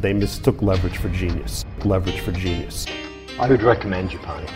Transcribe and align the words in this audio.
They 0.00 0.14
mistook 0.14 0.62
leverage 0.62 0.96
for 0.98 1.08
genius. 1.10 1.64
Leverage 1.84 2.20
for 2.20 2.32
genius. 2.32 2.86
I 3.38 3.48
would 3.48 3.62
recommend 3.62 4.10
Japan. 4.10 4.46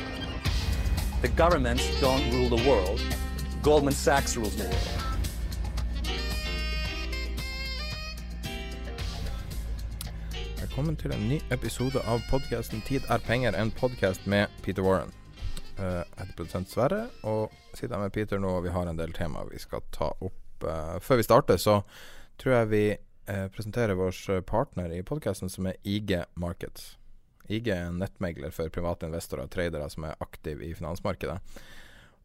The 1.22 1.28
governments 1.28 1.84
don't 2.00 2.32
rule 2.32 2.48
the 2.56 2.68
world. 2.68 3.00
Goldman 3.62 3.92
Sachs 3.94 4.36
rules 4.36 4.56
the 4.56 4.64
world. 4.64 4.88
Velkommen 10.60 10.96
til 10.96 11.12
en 11.14 11.28
ny 11.28 11.38
episode 11.52 12.00
av 12.08 12.20
podkasten 12.30 12.80
'Tid 12.80 13.00
er 13.10 13.18
penger', 13.18 13.60
en 13.62 13.70
podkast 13.70 14.26
med 14.26 14.46
Peter 14.62 14.82
Warren. 14.82 15.12
Eh, 15.78 15.84
Jeg 15.84 16.04
heter 16.18 16.32
produsent 16.36 16.70
Sverre, 16.70 17.06
og 17.22 17.52
sitter 17.74 17.96
her 17.96 18.02
med 18.02 18.12
Peter 18.12 18.38
nå, 18.38 18.48
og 18.48 18.62
vi 18.64 18.68
har 18.70 18.86
en 18.88 18.98
del 18.98 19.12
temaer 19.12 19.48
vi 19.52 19.58
skal 19.58 19.80
ta 19.92 20.04
opp. 20.20 20.64
Eh, 20.64 21.00
Før 21.00 21.16
vi 21.16 21.22
starter, 21.22 21.56
så 21.56 21.80
tror 22.38 22.52
jeg 22.52 22.70
vi 22.70 22.96
eh, 23.26 23.46
presenterer 23.48 23.94
vår 23.98 24.40
partner 24.48 24.92
i 24.92 25.02
podkasten, 25.02 25.50
som 25.50 25.66
er 25.66 25.80
IG 25.82 26.16
Markets. 26.34 26.94
IG 27.48 27.68
er 27.68 27.88
en 27.88 28.00
nettmegler 28.00 28.52
for 28.54 28.72
private 28.72 29.08
investorer 29.08 29.46
og 29.46 29.52
tradere 29.52 29.88
som 29.92 30.06
er 30.08 30.20
aktive 30.24 30.64
i 30.64 30.74
finansmarkedet, 30.76 31.38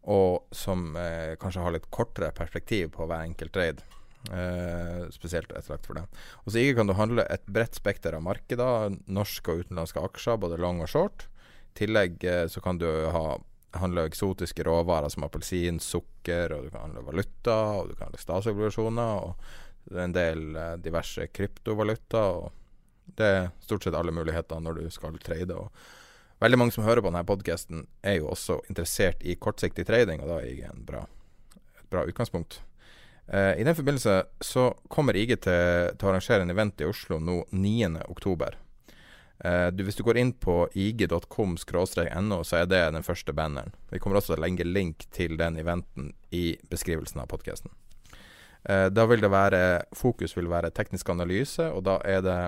og 0.09 0.47
som 0.55 0.94
eh, 0.95 1.36
kanskje 1.39 1.64
har 1.66 1.75
litt 1.75 1.89
kortere 1.92 2.31
perspektiv 2.36 2.94
på 2.95 3.08
hver 3.09 3.25
enkelt 3.27 3.55
trade. 3.55 3.83
Eh, 4.27 5.09
spesielt 5.16 5.52
etterlagt 5.52 5.88
for 5.88 5.95
det. 5.95 6.05
Hos 6.45 6.55
IG 6.59 6.73
kan 6.75 6.88
du 6.88 6.95
handle 6.97 7.23
et 7.31 7.45
bredt 7.47 7.77
spekter 7.80 8.16
av 8.17 8.23
markeder, 8.25 8.95
norske 9.08 9.53
og 9.53 9.64
utenlandske 9.64 10.03
aksjer, 10.03 10.39
både 10.44 10.59
long 10.59 10.83
og 10.83 10.92
short. 10.92 11.27
I 11.72 11.86
tillegg 11.86 12.23
eh, 12.27 12.45
så 12.52 12.64
kan 12.64 12.81
du 12.81 12.89
ha 13.14 13.39
handle 13.80 14.08
eksotiske 14.09 14.66
råvarer 14.66 15.11
som 15.14 15.23
appelsin, 15.27 15.80
sukker, 15.83 16.55
og 16.55 16.66
du 16.66 16.72
kan 16.73 16.88
handle 16.88 17.05
valuta, 17.05 17.58
og 17.80 17.92
du 17.92 17.95
kan 17.95 18.09
handle 18.09 18.22
statsobligasjoner, 18.23 19.27
og 19.30 19.69
en 19.98 20.14
del 20.16 20.56
eh, 20.56 20.76
diverse 20.84 21.28
kryptovaluta. 21.34 22.23
og 22.36 23.16
Det 23.16 23.26
er 23.26 23.50
stort 23.66 23.84
sett 23.86 23.98
alle 23.98 24.14
muligheter 24.16 24.62
når 24.62 24.82
du 24.82 24.90
skal 24.94 25.18
trade. 25.23 25.55
og 25.55 25.72
Veldig 26.39 26.60
mange 26.60 26.72
som 26.76 26.86
hører 26.86 27.04
på 27.04 27.11
denne 27.11 27.27
podkasten, 27.27 27.88
er 28.04 28.22
jo 28.22 28.30
også 28.32 28.61
interessert 28.70 29.23
i 29.27 29.36
kortsiktig 29.36 29.86
trading, 29.89 30.22
og 30.23 30.32
da 30.32 30.39
er 30.39 30.54
IG 30.54 30.64
en 30.70 30.86
bra, 30.88 31.04
et 31.58 31.89
bra 31.92 32.05
utgangspunkt. 32.08 32.61
Eh, 33.27 33.60
I 33.60 33.66
den 33.67 33.76
forbindelse 33.76 34.23
så 34.42 34.70
kommer 34.88 35.17
IG 35.17 35.36
til, 35.44 35.92
til 35.98 36.08
å 36.08 36.14
arrangere 36.14 36.45
en 36.45 36.54
event 36.54 36.82
i 36.82 36.88
Oslo 36.88 37.20
nå 37.20 37.44
9.10. 37.52 38.56
Eh, 39.39 39.67
du, 39.71 39.83
hvis 39.83 40.00
du 40.00 40.04
går 40.04 40.20
inn 40.20 40.32
på 40.33 40.64
ig.com-no, 40.73 42.39
så 42.44 42.61
er 42.61 42.71
det 42.71 42.82
den 42.95 43.06
første 43.06 43.36
banneren. 43.36 43.76
Vi 43.92 44.00
kommer 44.00 44.20
også 44.20 44.33
til 44.33 44.39
å 44.39 44.45
legge 44.45 44.67
link 44.67 45.06
til 45.16 45.38
den 45.39 45.60
eventen 45.61 46.14
i 46.36 46.58
beskrivelsen 46.71 47.21
av 47.23 47.30
podkasten. 47.32 47.71
Eh, 48.64 48.87
da 48.92 49.05
vil 49.08 49.23
det 49.23 49.31
være 49.31 49.61
Fokus 49.95 50.36
vil 50.37 50.49
være 50.52 50.71
teknisk 50.75 51.09
analyse, 51.09 51.70
og 51.71 51.86
da 51.87 51.99
er 52.08 52.23
det 52.25 52.39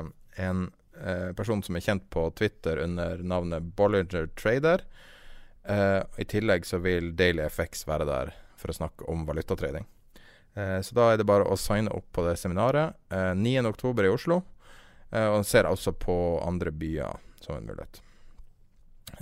en 0.42 0.68
eh, 1.00 1.32
person 1.38 1.64
som 1.64 1.78
er 1.78 1.86
kjent 1.86 2.10
på 2.14 2.28
Twitter 2.38 2.84
under 2.84 3.24
navnet 3.24 3.72
Bollinger 3.78 4.28
Trader. 4.36 4.84
Eh, 5.64 6.02
I 6.18 6.28
tillegg 6.28 6.68
så 6.68 6.82
vil 6.84 7.14
Daily 7.16 7.48
FX 7.48 7.88
være 7.88 8.08
der 8.10 8.36
for 8.60 8.74
å 8.74 8.78
snakke 8.78 9.08
om 9.10 9.26
valutatrading. 9.26 9.88
Så 10.52 10.92
da 10.92 11.06
er 11.08 11.16
det 11.16 11.24
bare 11.24 11.46
å 11.48 11.56
signe 11.56 11.94
opp 11.96 12.10
på 12.12 12.26
det 12.26 12.34
seminaret. 12.36 12.98
Eh, 13.08 13.32
9.10. 13.40 14.04
i 14.04 14.10
Oslo. 14.12 14.42
Og 15.12 15.46
ser 15.48 15.68
også 15.68 15.92
på 16.00 16.14
andre 16.44 16.72
byer 16.72 17.18
som 17.44 17.56
en 17.56 17.66
mulighet. 17.68 18.02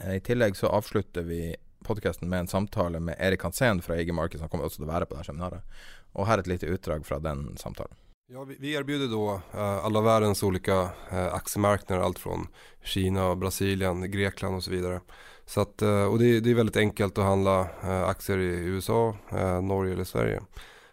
I 0.10 0.20
tillegg 0.22 0.58
så 0.58 0.70
avslutter 0.74 1.26
vi 1.26 1.56
podkasten 1.86 2.30
med 2.30 2.40
en 2.40 2.48
samtale 2.48 3.00
med 3.00 3.16
Erik 3.20 3.42
Hansen 3.44 3.82
fra 3.82 3.98
IG 3.98 4.14
Market, 4.14 4.40
som 4.40 4.50
kommer 4.50 4.68
også 4.68 4.82
til 4.82 4.86
å 4.86 4.92
være 4.92 5.08
på 5.10 5.18
det 5.18 5.26
seminaret. 5.26 5.80
Og 6.14 6.28
her 6.28 6.42
et 6.42 6.48
lite 6.48 6.68
utdrag 6.68 7.06
fra 7.06 7.20
den 7.20 7.58
samtalen. 7.58 7.96
Ja, 8.32 8.44
vi, 8.44 8.74
erbjuder 8.74 9.08
då 9.08 9.42
alle 9.52 9.82
alla 9.82 10.02
världens 10.02 10.44
olika 10.44 10.90
eh, 11.12 11.34
aktiemarknader, 11.34 12.04
allt 12.04 12.20
från 12.20 12.48
Kina, 12.84 13.36
Brasilien, 13.36 14.12
Grekland 14.12 14.56
och 14.56 14.64
så. 14.64 15.00
Så 15.46 15.62
att, 15.62 15.82
eh, 15.82 16.14
det, 16.14 16.40
det 16.40 16.52
är 16.52 16.56
väldigt 16.56 16.78
enkelt 16.78 17.18
att 17.18 17.24
handla 17.24 17.62
eh, 17.84 18.04
aktier 18.04 18.38
i 18.38 18.66
USA, 18.66 19.16
eh, 19.32 19.62
Norge 19.62 19.94
eller 19.94 20.04
Sverige. 20.04 20.42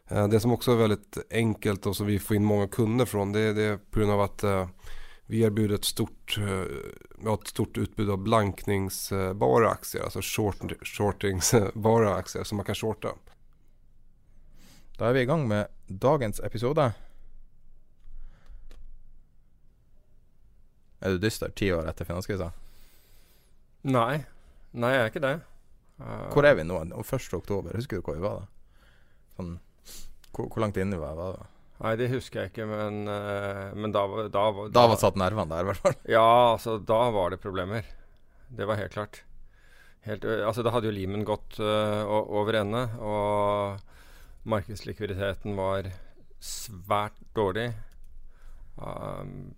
Eh, 0.09 0.28
det 0.28 0.41
som 0.41 0.53
också 0.53 0.72
är 0.72 0.76
väldigt 0.76 1.19
enkelt 1.31 1.87
och 1.87 1.97
som 1.97 2.06
vi 2.06 2.19
får 2.19 2.37
in 2.37 2.44
många 2.44 2.69
kunder 2.69 3.05
från 3.05 3.32
det, 3.32 3.53
det 3.53 3.62
är 3.62 3.76
på 3.76 3.99
grund 3.99 4.12
av 4.12 4.21
att 4.21 4.43
eh, 4.43 4.69
vi 5.26 5.43
erbjuder 5.43 5.75
ett 5.75 5.84
stort, 5.84 6.38
eh, 6.38 6.65
ja, 7.25 7.38
stort 7.44 7.78
utbud 7.78 8.10
av 8.10 8.19
blankningsbara 8.19 9.71
aktier, 9.71 10.03
alltså 10.03 10.21
short, 10.22 10.72
shortingsbara 10.82 12.15
aktier 12.15 12.44
som 12.44 12.56
man 12.56 12.65
kan 12.66 12.75
shorta. 12.75 13.09
Da 14.96 15.08
er 15.10 15.16
vi 15.16 15.24
i 15.24 15.28
gang 15.28 15.44
med 15.48 15.68
dagens 16.02 16.40
episode. 16.44 16.86
Er 21.04 21.12
du 21.12 21.20
dyster 21.20 21.52
ti 21.52 21.68
år 21.74 21.88
etter 21.90 22.08
finanskrisa? 22.08 22.50
Nei. 23.86 24.22
Nei, 24.76 24.92
jeg 24.94 25.02
er 25.02 25.10
ikke 25.12 25.22
det. 25.24 25.34
Uh, 26.00 26.26
Hvor 26.32 26.44
er 26.48 26.56
vi 26.58 26.64
nå? 26.68 26.78
1. 26.96 27.28
oktober, 27.36 27.76
husker 27.76 28.00
du 28.00 28.04
hvor 28.04 28.16
vi 28.16 28.24
var 28.24 28.40
da? 28.40 28.48
Sånn, 29.36 29.52
hvor, 30.36 30.48
hvor 30.52 30.64
langt 30.64 30.76
inne 30.80 30.96
vi 30.96 31.04
var 31.04 31.16
da? 31.20 31.46
Nei, 31.84 31.92
det 32.00 32.08
husker 32.08 32.42
jeg 32.42 32.50
ikke, 32.54 32.66
men, 32.68 33.02
uh, 33.08 33.70
men 33.76 33.92
da, 33.92 34.02
var- 34.08 34.28
da, 34.32 34.44
var- 34.56 34.72
Da 34.72 34.86
var 34.90 35.00
satt 35.00 35.16
nervene 35.20 35.52
der, 35.52 35.64
i 35.64 35.68
hvert 35.70 35.82
fall. 35.84 35.96
Ja, 36.08 36.24
altså, 36.54 36.78
da 36.88 36.98
var 37.12 37.32
det 37.36 37.40
problemer. 37.44 37.84
Det 38.48 38.68
var 38.68 38.80
helt 38.80 38.96
klart. 38.96 39.20
Helt, 40.08 40.24
altså, 40.24 40.64
da 40.64 40.72
hadde 40.72 40.88
jo 40.88 40.96
limen 40.96 41.24
gått 41.28 41.58
uh, 41.60 42.04
over 42.08 42.60
ende, 42.62 42.82
og 43.00 43.80
markedslikviditeten 44.46 45.56
var 45.58 45.90
svært 46.42 47.18
dårlig. 47.36 47.70
Um, 48.76 49.54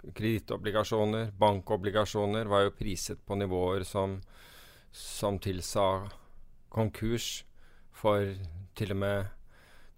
Kredittobligasjoner, 0.00 1.28
bankobligasjoner 1.36 2.48
var 2.48 2.64
jo 2.64 2.76
priset 2.78 3.20
på 3.26 3.36
nivåer 3.36 3.84
som, 3.84 4.16
som 4.96 5.36
tilsa 5.42 6.08
konkurs 6.72 7.42
for 7.92 8.30
til 8.78 8.94
og 8.94 9.00
med 9.02 9.26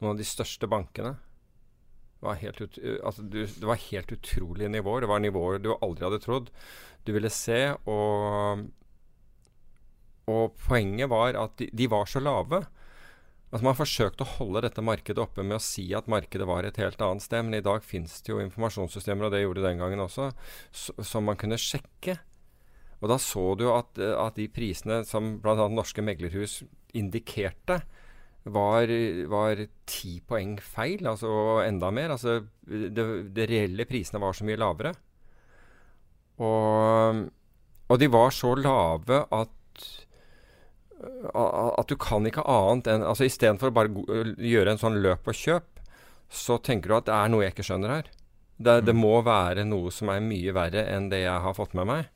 noen 0.00 0.17
av 0.17 0.19
de 0.19 0.26
største 0.26 0.67
bankene. 0.67 1.14
Det 2.19 2.26
var 2.26 2.40
helt, 2.40 2.61
ut, 2.62 2.81
altså 3.06 3.23
det 3.31 3.46
var 3.67 3.78
helt 3.87 4.12
utrolige 4.14 4.70
nivåer. 4.75 5.05
Det 5.05 5.11
var 5.11 5.23
nivåer 5.23 5.62
du 5.62 5.70
aldri 5.76 6.08
hadde 6.08 6.23
trodd 6.23 6.50
du 7.06 7.12
ville 7.14 7.31
se. 7.32 7.61
Og, 7.90 8.67
og 10.31 10.55
poenget 10.69 11.11
var 11.11 11.39
at 11.39 11.57
de, 11.59 11.69
de 11.73 11.89
var 11.91 12.07
så 12.11 12.23
lave. 12.23 12.63
Altså 13.53 13.67
Man 13.67 13.77
forsøkte 13.77 14.25
å 14.25 14.33
holde 14.39 14.63
dette 14.65 14.85
markedet 14.85 15.21
oppe 15.21 15.45
med 15.45 15.59
å 15.59 15.63
si 15.63 15.91
at 15.97 16.09
markedet 16.11 16.47
var 16.49 16.65
et 16.65 16.79
helt 16.81 17.01
annet 17.05 17.25
sted, 17.25 17.45
men 17.45 17.59
i 17.59 17.65
dag 17.65 17.85
finnes 17.85 18.15
det 18.25 18.33
jo 18.33 18.41
informasjonssystemer, 18.41 19.29
og 19.29 19.35
det 19.35 19.43
gjorde 19.43 19.61
det 19.61 19.69
den 19.71 19.83
gangen 19.83 20.05
også, 20.07 20.31
som 20.73 21.29
man 21.29 21.41
kunne 21.41 21.61
sjekke. 21.61 22.17
Og 23.03 23.11
da 23.11 23.19
så 23.21 23.45
du 23.59 23.67
at, 23.75 23.99
eh, 23.99 24.15
at 24.15 24.39
de 24.39 24.47
prisene 24.49 25.03
som 25.05 25.37
bl.a. 25.43 25.67
norske 25.69 26.05
meglerhus 26.05 26.63
indikerte, 26.97 27.83
var, 28.43 28.91
var 29.31 29.61
ti 29.87 30.17
poeng 30.27 30.57
feil, 30.59 31.05
altså 31.07 31.29
og 31.31 31.61
enda 31.63 31.93
mer. 31.95 32.15
Altså 32.17 32.41
det, 32.67 33.05
det 33.37 33.47
reelle 33.51 33.87
prisene 33.87 34.19
var 34.23 34.35
så 34.35 34.47
mye 34.49 34.59
lavere. 34.59 34.95
Og, 36.43 37.21
og 37.87 38.01
de 38.01 38.09
var 38.11 38.35
så 38.35 38.55
lave 38.59 39.21
at 39.31 39.53
At 41.34 41.90
du 41.90 41.96
kan 41.99 42.26
ikke 42.28 42.44
annet 42.46 42.88
enn 42.93 43.04
altså 43.06 43.26
Istedenfor 43.26 43.72
å 43.72 43.76
bare 43.76 44.34
gjøre 44.38 44.75
en 44.75 44.81
sånn 44.81 45.00
løp 45.02 45.28
og 45.31 45.38
kjøp, 45.38 45.69
så 46.32 46.58
tenker 46.62 46.90
du 46.90 46.96
at 46.96 47.08
det 47.08 47.14
er 47.16 47.32
noe 47.32 47.44
jeg 47.44 47.54
ikke 47.54 47.66
skjønner 47.69 47.94
her. 47.96 48.10
Det, 48.62 48.76
det, 48.87 48.94
må 48.94 49.16
være 49.26 49.64
noe 49.66 49.90
som 49.93 50.12
er 50.12 50.22
mye 50.25 50.54
verre 50.54 50.84
enn 50.93 51.08
det 51.10 51.25
jeg 51.25 51.44
har 51.44 51.56
fått 51.56 51.75
med 51.76 51.88
meg, 51.88 52.10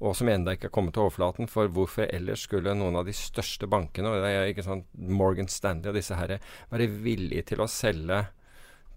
og 0.00 0.16
som 0.16 0.30
ennå 0.32 0.54
ikke 0.54 0.70
er 0.70 0.74
kommet 0.74 0.96
til 0.96 1.04
overflaten. 1.04 1.50
For 1.50 1.68
hvorfor 1.70 2.08
ellers 2.08 2.46
skulle 2.48 2.74
noen 2.78 2.96
av 2.98 3.06
de 3.08 3.14
største 3.16 3.68
bankene, 3.70 4.10
og 4.10 4.24
det 4.24 4.32
er 4.32 4.48
ikke 4.50 4.66
sånn 4.66 4.84
Morgan 4.94 5.50
Stanley 5.52 5.92
og 5.92 5.98
disse 5.98 6.16
herre, 6.18 6.40
være 6.72 6.88
villige 7.04 7.50
til 7.52 7.62
å 7.64 7.70
selge 7.70 8.24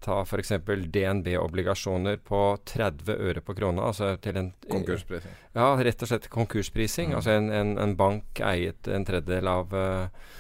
ta 0.04 0.22
f.eks. 0.22 0.52
DNB-obligasjoner 0.94 2.18
på 2.28 2.42
30 2.70 3.18
øre 3.18 3.42
på 3.42 3.56
krona. 3.58 3.88
Altså 3.90 4.14
til 4.22 4.40
en 4.40 4.52
Konkursprising? 4.70 5.36
Ja, 5.58 5.72
rett 5.76 6.04
og 6.04 6.12
slett 6.12 6.30
konkursprising. 6.34 7.12
Mm. 7.12 7.18
Altså 7.20 7.36
en, 7.36 7.50
en, 7.52 7.76
en, 7.82 7.96
bank 8.00 8.42
eiet 8.44 8.90
en 8.92 9.06
tredjedel 9.08 9.50
av, 9.52 9.74
uh, 9.74 10.34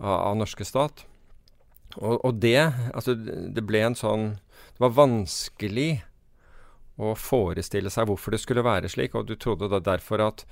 av, 0.00 0.16
av 0.32 0.38
norske 0.40 0.66
stat. 0.66 1.04
Og, 1.98 2.18
og, 2.24 2.34
det 2.40 2.72
Altså, 2.94 3.14
det 3.14 3.64
ble 3.68 3.82
en 3.84 3.96
sånn 3.98 4.22
Det 4.72 4.80
var 4.80 4.94
vanskelig 4.96 5.90
å 7.02 7.12
forestille 7.18 7.90
seg 7.92 8.06
hvorfor 8.08 8.32
det 8.32 8.40
skulle 8.40 8.64
være 8.64 8.88
slik, 8.92 9.14
og 9.16 9.26
du 9.26 9.34
trodde 9.40 9.68
da 9.72 9.80
derfor 9.82 10.22
at 10.24 10.44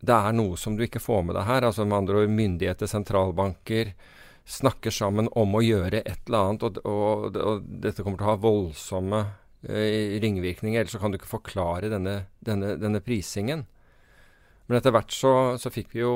det 0.00 0.16
er 0.16 0.34
noe 0.36 0.56
som 0.56 0.76
du 0.76 0.84
ikke 0.84 1.00
får 1.02 1.24
med 1.26 1.36
deg 1.36 1.48
her. 1.48 1.64
Altså 1.66 1.84
med 1.88 1.96
andre 1.96 2.22
ord 2.22 2.32
myndigheter, 2.32 2.88
sentralbanker 2.88 3.92
snakker 4.48 4.92
sammen 4.94 5.28
om 5.38 5.54
å 5.54 5.62
gjøre 5.62 6.02
et 6.02 6.22
eller 6.28 6.46
annet, 6.46 6.64
og, 6.66 6.80
og, 6.88 7.36
og 7.36 7.66
dette 7.82 8.04
kommer 8.04 8.20
til 8.20 8.26
å 8.26 8.32
ha 8.32 8.40
voldsomme 8.42 9.20
eh, 9.68 10.16
ringvirkninger. 10.22 10.80
Ellers 10.80 10.96
så 10.96 11.02
kan 11.02 11.12
du 11.12 11.20
ikke 11.20 11.30
forklare 11.30 11.90
denne, 11.92 12.16
denne, 12.44 12.74
denne 12.80 13.02
prisingen. 13.04 13.66
Men 14.66 14.78
etter 14.78 14.94
hvert 14.94 15.14
så, 15.14 15.34
så, 15.58 15.72
fikk 15.74 15.94
vi 15.96 16.02
jo 16.04 16.14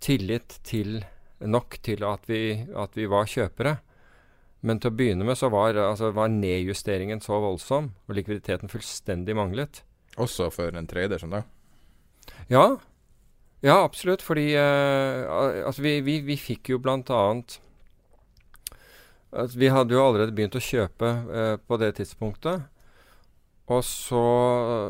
tillit 0.00 0.60
til 0.64 1.02
nok 1.40 1.78
til 1.84 2.04
at 2.08 2.26
vi, 2.28 2.66
at 2.76 2.96
vi 2.96 3.08
var 3.10 3.28
kjøpere. 3.28 3.78
Men 4.64 4.80
til 4.80 4.92
å 4.92 4.96
begynne 4.96 5.24
med 5.24 5.38
så 5.40 5.48
var, 5.52 5.76
altså, 5.76 6.10
var 6.16 6.32
nedjusteringen 6.32 7.22
så 7.24 7.38
voldsom, 7.40 7.92
og 8.08 8.16
likviditeten 8.16 8.72
fullstendig 8.72 9.36
manglet. 9.36 9.82
Også 10.20 10.50
for 10.52 10.76
en 10.76 10.88
trader 10.88 11.20
som 11.20 11.32
deg? 11.32 11.48
Ja, 12.52 12.76
ja, 13.60 13.76
absolutt. 13.82 14.22
Fordi 14.24 14.50
uh, 14.56 15.66
altså 15.66 15.84
vi, 15.84 15.98
vi, 16.06 16.20
vi, 16.26 16.36
fikk 16.40 16.72
jo 16.72 16.80
blant 16.82 17.10
annet 17.12 17.60
altså 19.30 19.60
Vi 19.60 19.68
hadde 19.70 19.94
jo 19.94 20.02
allerede 20.02 20.34
begynt 20.34 20.56
å 20.58 20.64
kjøpe 20.64 21.10
uh, 21.30 21.56
på 21.62 21.78
det 21.82 21.94
tidspunktet. 22.00 22.66
Og 23.70 23.84
så, 23.86 24.20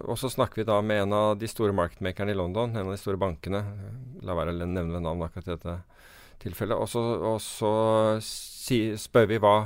og 0.09 0.17
så, 0.17 0.31
snakker 0.33 0.63
vi 0.63 0.69
da 0.69 0.79
med 0.81 1.03
en 1.03 1.13
av 1.13 1.31
de 1.37 1.49
store 1.51 1.75
marketmakerne 1.77 2.33
i 2.33 2.39
London, 2.39 2.73
en 2.73 2.87
av 2.87 2.95
de 2.95 3.01
store 3.01 3.21
bankene. 3.21 3.61
La 4.25 4.37
være 4.39 4.55
å 4.57 4.69
nevne 4.69 5.03
navn 5.05 5.27
akkurat 5.27 5.51
i 5.51 5.53
dette 5.53 5.75
tilfellet. 6.41 6.81
Og 6.81 6.89
så, 6.89 7.03
og 7.35 7.37
så 7.45 7.73
si, 8.25 8.95
spør 8.97 9.29
vi 9.35 9.41
hva, 9.43 9.57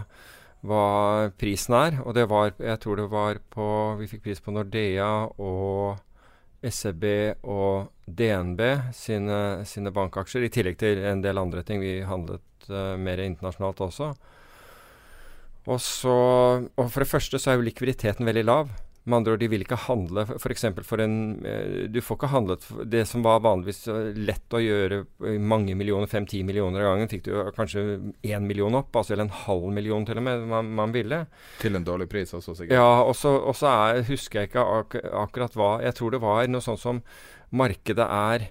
hva, 0.66 0.86
prisen 1.38 1.78
er. 1.78 2.00
Og 2.02 2.16
det 2.18 2.26
var 2.32 2.56
Jeg 2.58 2.80
tror 2.82 2.98
det 2.98 3.06
var 3.12 3.38
på 3.54 3.68
Vi 4.00 4.10
fikk 4.10 4.24
pris 4.26 4.42
på 4.42 4.54
Nordea 4.54 5.12
og 5.38 6.02
SEB 6.70 7.04
og 7.42 7.90
DNB 8.06 8.60
sine, 8.96 9.38
sine, 9.68 9.92
bankaksjer, 9.94 10.46
i 10.46 10.52
tillegg 10.52 10.78
til 10.80 11.02
en 11.04 11.22
del 11.24 11.40
andre 11.40 11.64
ting. 11.66 11.82
Vi 11.82 11.98
handlet 12.06 12.68
uh, 12.70 12.94
mer 13.00 13.22
internasjonalt 13.24 13.82
også. 13.88 14.12
Og, 15.64 15.78
så, 15.80 16.16
og 16.68 16.88
for 16.92 17.04
det 17.04 17.08
første 17.10 17.40
så 17.40 17.52
er 17.52 17.58
jo 17.58 17.68
likviditeten 17.68 18.28
veldig 18.28 18.44
lav. 18.44 18.72
Med 19.04 19.18
andre 19.18 19.34
ord, 19.34 19.42
de 19.42 19.48
vil 19.52 19.64
ikke 19.64 19.76
handle 19.84 20.24
f.eks. 20.24 20.62
For, 20.64 20.86
for 20.88 21.02
en 21.04 21.16
eh, 21.44 21.84
Du 21.92 22.00
får 22.00 22.18
ikke 22.18 22.30
handlet 22.32 22.64
det 22.88 23.02
som 23.10 23.24
var 23.26 23.42
vanligvis 23.44 23.84
lett 24.16 24.56
å 24.56 24.62
gjøre 24.62 25.02
mange 25.40 25.76
millioner, 25.76 26.08
fem-ti 26.08 26.40
millioner 26.46 26.80
av 26.80 26.94
gangen, 26.94 27.10
fikk 27.12 27.26
du 27.28 27.32
kanskje 27.56 27.84
én 28.24 28.48
million 28.48 28.80
opp, 28.80 28.96
altså 28.96 29.14
eller 29.14 29.28
en 29.28 29.38
halv 29.44 29.68
million 29.76 30.08
til 30.08 30.20
og 30.20 30.26
med, 30.26 30.48
man, 30.48 30.72
man 30.80 30.94
ville. 30.96 31.24
Til 31.60 31.76
en 31.76 31.86
dårlig 31.86 32.08
pris 32.12 32.32
også, 32.32 32.56
sikkert. 32.56 32.78
Ja, 32.80 33.04
og 33.04 33.14
så 33.18 33.36
husker 34.08 34.42
jeg 34.42 34.52
ikke 34.52 34.64
ak 34.64 34.98
akkurat 35.24 35.56
hva 35.58 35.70
Jeg 35.84 35.96
tror 35.98 36.14
det 36.14 36.22
var 36.24 36.48
noe 36.48 36.64
sånt 36.64 36.82
som 36.82 37.02
markedet 37.54 38.06
er 38.08 38.48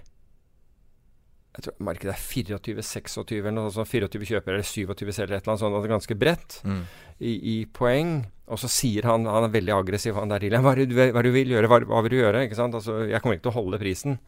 jeg 1.54 1.68
tror 1.68 1.84
markedet 1.86 2.10
er 2.16 2.22
24-26 2.22 3.36
eller 3.38 3.54
noe 3.54 3.70
sånt. 3.70 3.86
24 3.86 4.26
kjøpere 4.26 4.56
eller 4.56 4.66
27 4.66 5.12
selgere, 5.14 5.38
et 5.38 5.44
eller 5.44 5.52
annet 5.52 5.62
sånt. 5.62 5.76
Altså 5.78 5.92
ganske 5.92 6.16
bredt 6.18 6.56
mm. 6.66 6.80
i, 7.20 7.34
i, 7.52 7.54
poeng. 7.70 8.16
Og 8.50 8.58
så 8.60 8.68
sier 8.68 9.06
han 9.08 9.24
Han 9.30 9.46
er 9.46 9.54
veldig 9.54 9.72
aggressiv, 9.76 10.18
han 10.18 10.32
der. 10.34 10.48
Hva, 10.58 10.74
hva, 10.74 11.06
hva 11.14 11.22
du 11.22 11.30
vil 11.34 11.54
gjøre? 11.54 11.70
Hva, 11.70 11.78
hva, 11.86 12.02
vil 12.04 12.16
du 12.16 12.18
gjøre? 12.18 12.42
Ikke 12.48 12.58
sant? 12.58 12.74
Altså, 12.74 13.04
jeg 13.06 13.22
kommer 13.22 13.38
ikke 13.38 13.46
til 13.46 13.54
å 13.54 13.58
holde 13.60 13.80
prisen. 13.82 14.18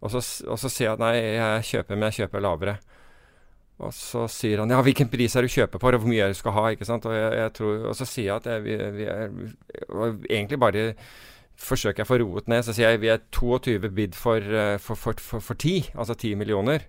Og 0.00 0.12
så, 0.12 0.20
og 0.48 0.60
så 0.60 0.68
sier 0.72 0.90
jeg 0.90 0.98
at 0.98 1.02
nei, 1.02 1.14
jeg 1.16 1.66
kjøper, 1.70 1.96
men 1.96 2.10
jeg 2.10 2.22
kjøper 2.22 2.44
lavere. 2.44 2.76
Og 3.80 3.96
så 3.96 4.26
sier 4.28 4.60
han 4.60 4.72
ja, 4.72 4.82
hvilken 4.84 5.08
pris 5.08 5.32
er 5.36 5.48
du 5.48 5.52
kjøper 5.52 5.80
for, 5.80 5.96
og 5.96 6.04
hvor 6.04 6.12
mye 6.12 6.26
er 6.26 6.34
du 6.34 6.36
skal 6.36 6.52
ha? 6.58 6.68
ikke 6.74 6.88
sant? 6.88 7.08
Og, 7.08 7.16
jeg, 7.16 7.32
jeg 7.40 7.56
tror, 7.56 7.74
og 7.88 7.96
så 7.96 8.08
sier 8.08 8.26
jeg 8.28 8.36
at 8.36 8.48
jeg, 8.52 8.64
vi, 8.68 8.76
vi 8.98 9.08
er 9.08 9.32
egentlig 10.28 10.60
bare 10.60 10.86
forsøker 11.60 12.02
jeg 12.02 12.08
å 12.08 12.10
få 12.10 12.20
roet 12.22 12.48
ned. 12.50 12.64
Så 12.66 12.74
sier 12.76 12.94
jeg 12.94 13.02
vi 13.02 13.12
er 13.12 13.22
22 13.36 13.90
bid 13.96 14.16
for, 14.18 14.40
uh, 14.40 14.76
for, 14.82 14.98
for, 14.98 15.20
for, 15.22 15.44
for 15.44 15.58
10, 15.58 15.92
altså 15.94 16.16
10 16.16 16.40
millioner. 16.40 16.86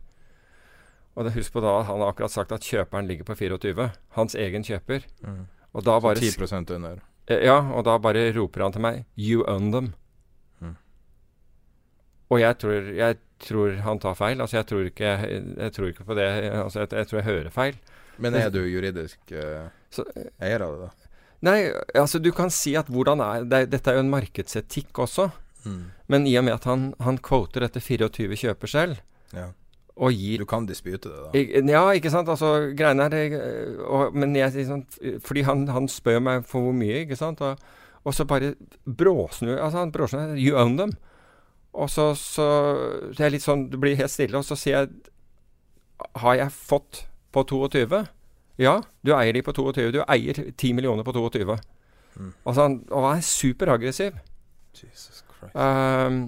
Og 1.16 1.28
det, 1.28 1.34
husk 1.36 1.54
på 1.54 1.64
da, 1.64 1.82
han 1.88 2.00
har 2.00 2.14
akkurat 2.14 2.32
sagt 2.32 2.54
at 2.56 2.66
kjøperen 2.66 3.10
ligger 3.10 3.28
på 3.28 3.36
24. 3.36 3.90
Hans 4.16 4.38
egen 4.40 4.64
kjøper. 4.64 5.08
Mm. 5.26 5.42
Og 5.76 5.88
da 5.88 5.98
bare, 6.04 6.24
så 6.24 6.48
10 6.48 6.78
under. 6.78 7.02
Eh, 7.28 7.44
ja, 7.48 7.58
og 7.76 7.84
da 7.88 7.98
bare 8.02 8.30
roper 8.36 8.66
han 8.66 8.76
til 8.76 8.84
meg 8.84 9.04
'You 9.16 9.44
own 9.48 9.72
them'. 9.76 9.92
Mm. 10.60 10.78
Og 12.32 12.40
jeg 12.40 12.58
tror, 12.64 12.92
jeg 12.96 13.18
tror, 13.40 13.76
han 13.84 14.00
tar 14.00 14.16
feil. 14.16 14.42
Altså, 14.42 14.58
jeg 14.58 14.68
tror 14.68 14.88
ikke, 14.88 15.12
jeg, 15.58 15.72
tror 15.74 15.88
ikke 15.88 16.08
på 16.08 16.16
det. 16.16 16.28
Altså, 16.52 16.80
jeg, 16.80 16.94
jeg, 16.94 17.08
tror 17.08 17.20
jeg 17.20 17.26
hører 17.26 17.50
feil. 17.50 17.78
Men 18.18 18.36
er 18.36 18.50
du 18.50 18.60
juridisk 18.60 19.20
uh, 19.32 19.68
så, 19.90 20.06
eier 20.40 20.62
av 20.62 20.76
det, 20.76 20.88
da? 20.88 21.01
Nei, 21.46 21.72
altså 21.98 22.22
du 22.22 22.30
kan 22.36 22.52
si 22.54 22.76
at 22.78 22.90
hvordan 22.92 23.22
er 23.26 23.48
det, 23.50 23.64
Dette 23.74 23.92
er 23.92 23.98
jo 23.98 24.04
en 24.06 24.14
markedsetikk 24.14 25.02
også. 25.02 25.32
Mm. 25.66 25.82
Men 26.12 26.28
i 26.30 26.36
og 26.38 26.46
med 26.46 26.58
at 26.58 26.68
han, 26.70 26.92
han 27.02 27.18
quoter 27.22 27.66
dette 27.66 27.82
24 27.82 28.38
kjøper 28.44 28.70
selv 28.70 28.96
ja. 29.36 29.52
og 29.94 30.16
gir 30.18 30.42
Du 30.42 30.48
kan 30.50 30.66
dispute 30.66 31.10
det, 31.10 31.20
da. 31.28 31.74
Ja, 31.74 31.84
ikke 31.98 32.14
sant. 32.14 32.30
Altså, 32.30 32.72
greiene 32.78 33.10
er 33.10 33.36
og, 33.86 34.18
Men 34.18 34.36
jeg 34.36 34.56
liksom, 34.56 34.86
Fordi 35.22 35.46
han, 35.46 35.68
han, 35.70 35.90
spør 35.90 36.20
meg 36.20 36.50
for 36.50 36.66
hvor 36.66 36.76
mye, 36.78 37.04
ikke 37.06 37.20
sant. 37.20 37.42
Og, 37.46 37.62
og 38.02 38.18
så 38.18 38.26
bare 38.26 38.56
bråsnur 38.86 39.60
altså 39.60 39.84
han 39.84 39.94
bråsnur 39.94 40.36
You 40.38 40.58
own 40.58 40.78
them. 40.78 40.96
Og 41.74 41.90
så, 41.90 42.12
så 42.18 42.48
Det 43.18 43.26
er 43.26 43.34
litt 43.38 43.46
sånn 43.46 43.70
Du 43.72 43.78
blir 43.82 43.98
helt 44.00 44.14
stille, 44.14 44.38
og 44.38 44.46
så 44.46 44.58
sier 44.60 44.82
jeg 44.82 46.12
Har 46.22 46.42
jeg 46.42 46.54
fått 46.54 47.06
på 47.32 47.46
22? 47.48 48.02
Ja, 48.62 48.76
du 49.02 49.14
eier 49.16 49.34
de 49.34 49.42
på 49.46 49.54
22. 49.58 49.90
Du 49.96 50.02
eier 50.06 50.38
10 50.52 50.76
millioner 50.78 51.06
på 51.08 51.16
22. 51.16 51.58
Mm. 52.18 52.34
Altså, 52.46 52.62
han, 52.62 52.78
og 52.92 53.08
han 53.08 53.22
er 53.22 53.26
superaggressiv. 53.26 54.18
Jesus 54.78 55.24
Christ. 55.26 55.56
Um, 55.56 56.28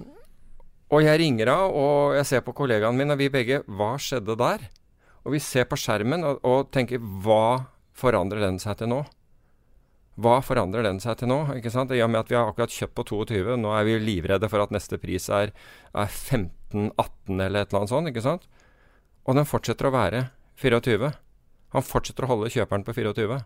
og 0.92 1.04
jeg 1.04 1.20
ringer 1.22 1.50
av, 1.52 1.74
og 1.74 2.16
jeg 2.18 2.28
ser 2.28 2.42
på 2.44 2.54
kollegaen 2.56 2.98
min, 2.98 3.12
og 3.14 3.20
vi 3.20 3.30
begge 3.32 3.62
Hva 3.66 3.94
skjedde 4.00 4.36
der? 4.38 4.66
Og 5.24 5.32
vi 5.34 5.40
ser 5.40 5.68
på 5.70 5.78
skjermen 5.80 6.26
og, 6.26 6.42
og 6.44 6.70
tenker 6.74 7.00
Hva 7.00 7.70
forandrer 7.96 8.44
den 8.44 8.58
seg 8.62 8.80
til 8.80 8.90
nå? 8.92 9.00
Hva 10.20 10.36
forandrer 10.46 10.86
den 10.86 11.00
seg 11.02 11.18
til 11.18 11.30
nå? 11.30 11.40
ikke 11.58 11.72
sant? 11.74 11.94
I 11.94 12.02
og 12.04 12.12
med 12.12 12.22
at 12.22 12.30
vi 12.30 12.36
har 12.38 12.50
akkurat 12.50 12.74
kjøpt 12.74 12.94
på 12.98 13.06
22, 13.10 13.56
nå 13.58 13.72
er 13.74 13.86
vi 13.88 13.96
livredde 14.02 14.50
for 14.50 14.62
at 14.62 14.74
neste 14.74 14.98
pris 15.02 15.26
er, 15.32 15.50
er 15.90 16.10
15-18 16.10 17.40
eller 17.40 17.64
et 17.64 17.72
eller 17.72 17.80
annet 17.80 17.94
sånt. 17.94 18.10
ikke 18.12 18.22
sant? 18.22 18.46
Og 19.26 19.38
den 19.38 19.48
fortsetter 19.48 19.88
å 19.88 19.94
være 19.94 20.28
24. 20.60 21.10
Han 21.74 21.84
fortsetter 21.84 22.26
å 22.26 22.30
holde 22.30 22.52
kjøperen 22.54 22.86
på 22.86 22.94
24. 22.94 23.40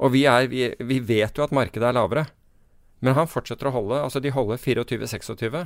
Og 0.00 0.12
vi, 0.14 0.24
er, 0.26 0.48
vi, 0.50 0.66
vi 0.80 0.98
vet 1.04 1.36
jo 1.36 1.44
at 1.44 1.54
markedet 1.54 1.90
er 1.90 1.96
lavere. 1.96 2.26
Men 3.04 3.16
han 3.16 3.30
fortsetter 3.30 3.68
å 3.68 3.74
holde. 3.74 4.00
Altså, 4.02 4.20
de 4.20 4.32
holder 4.34 4.60
24-26. 4.60 5.60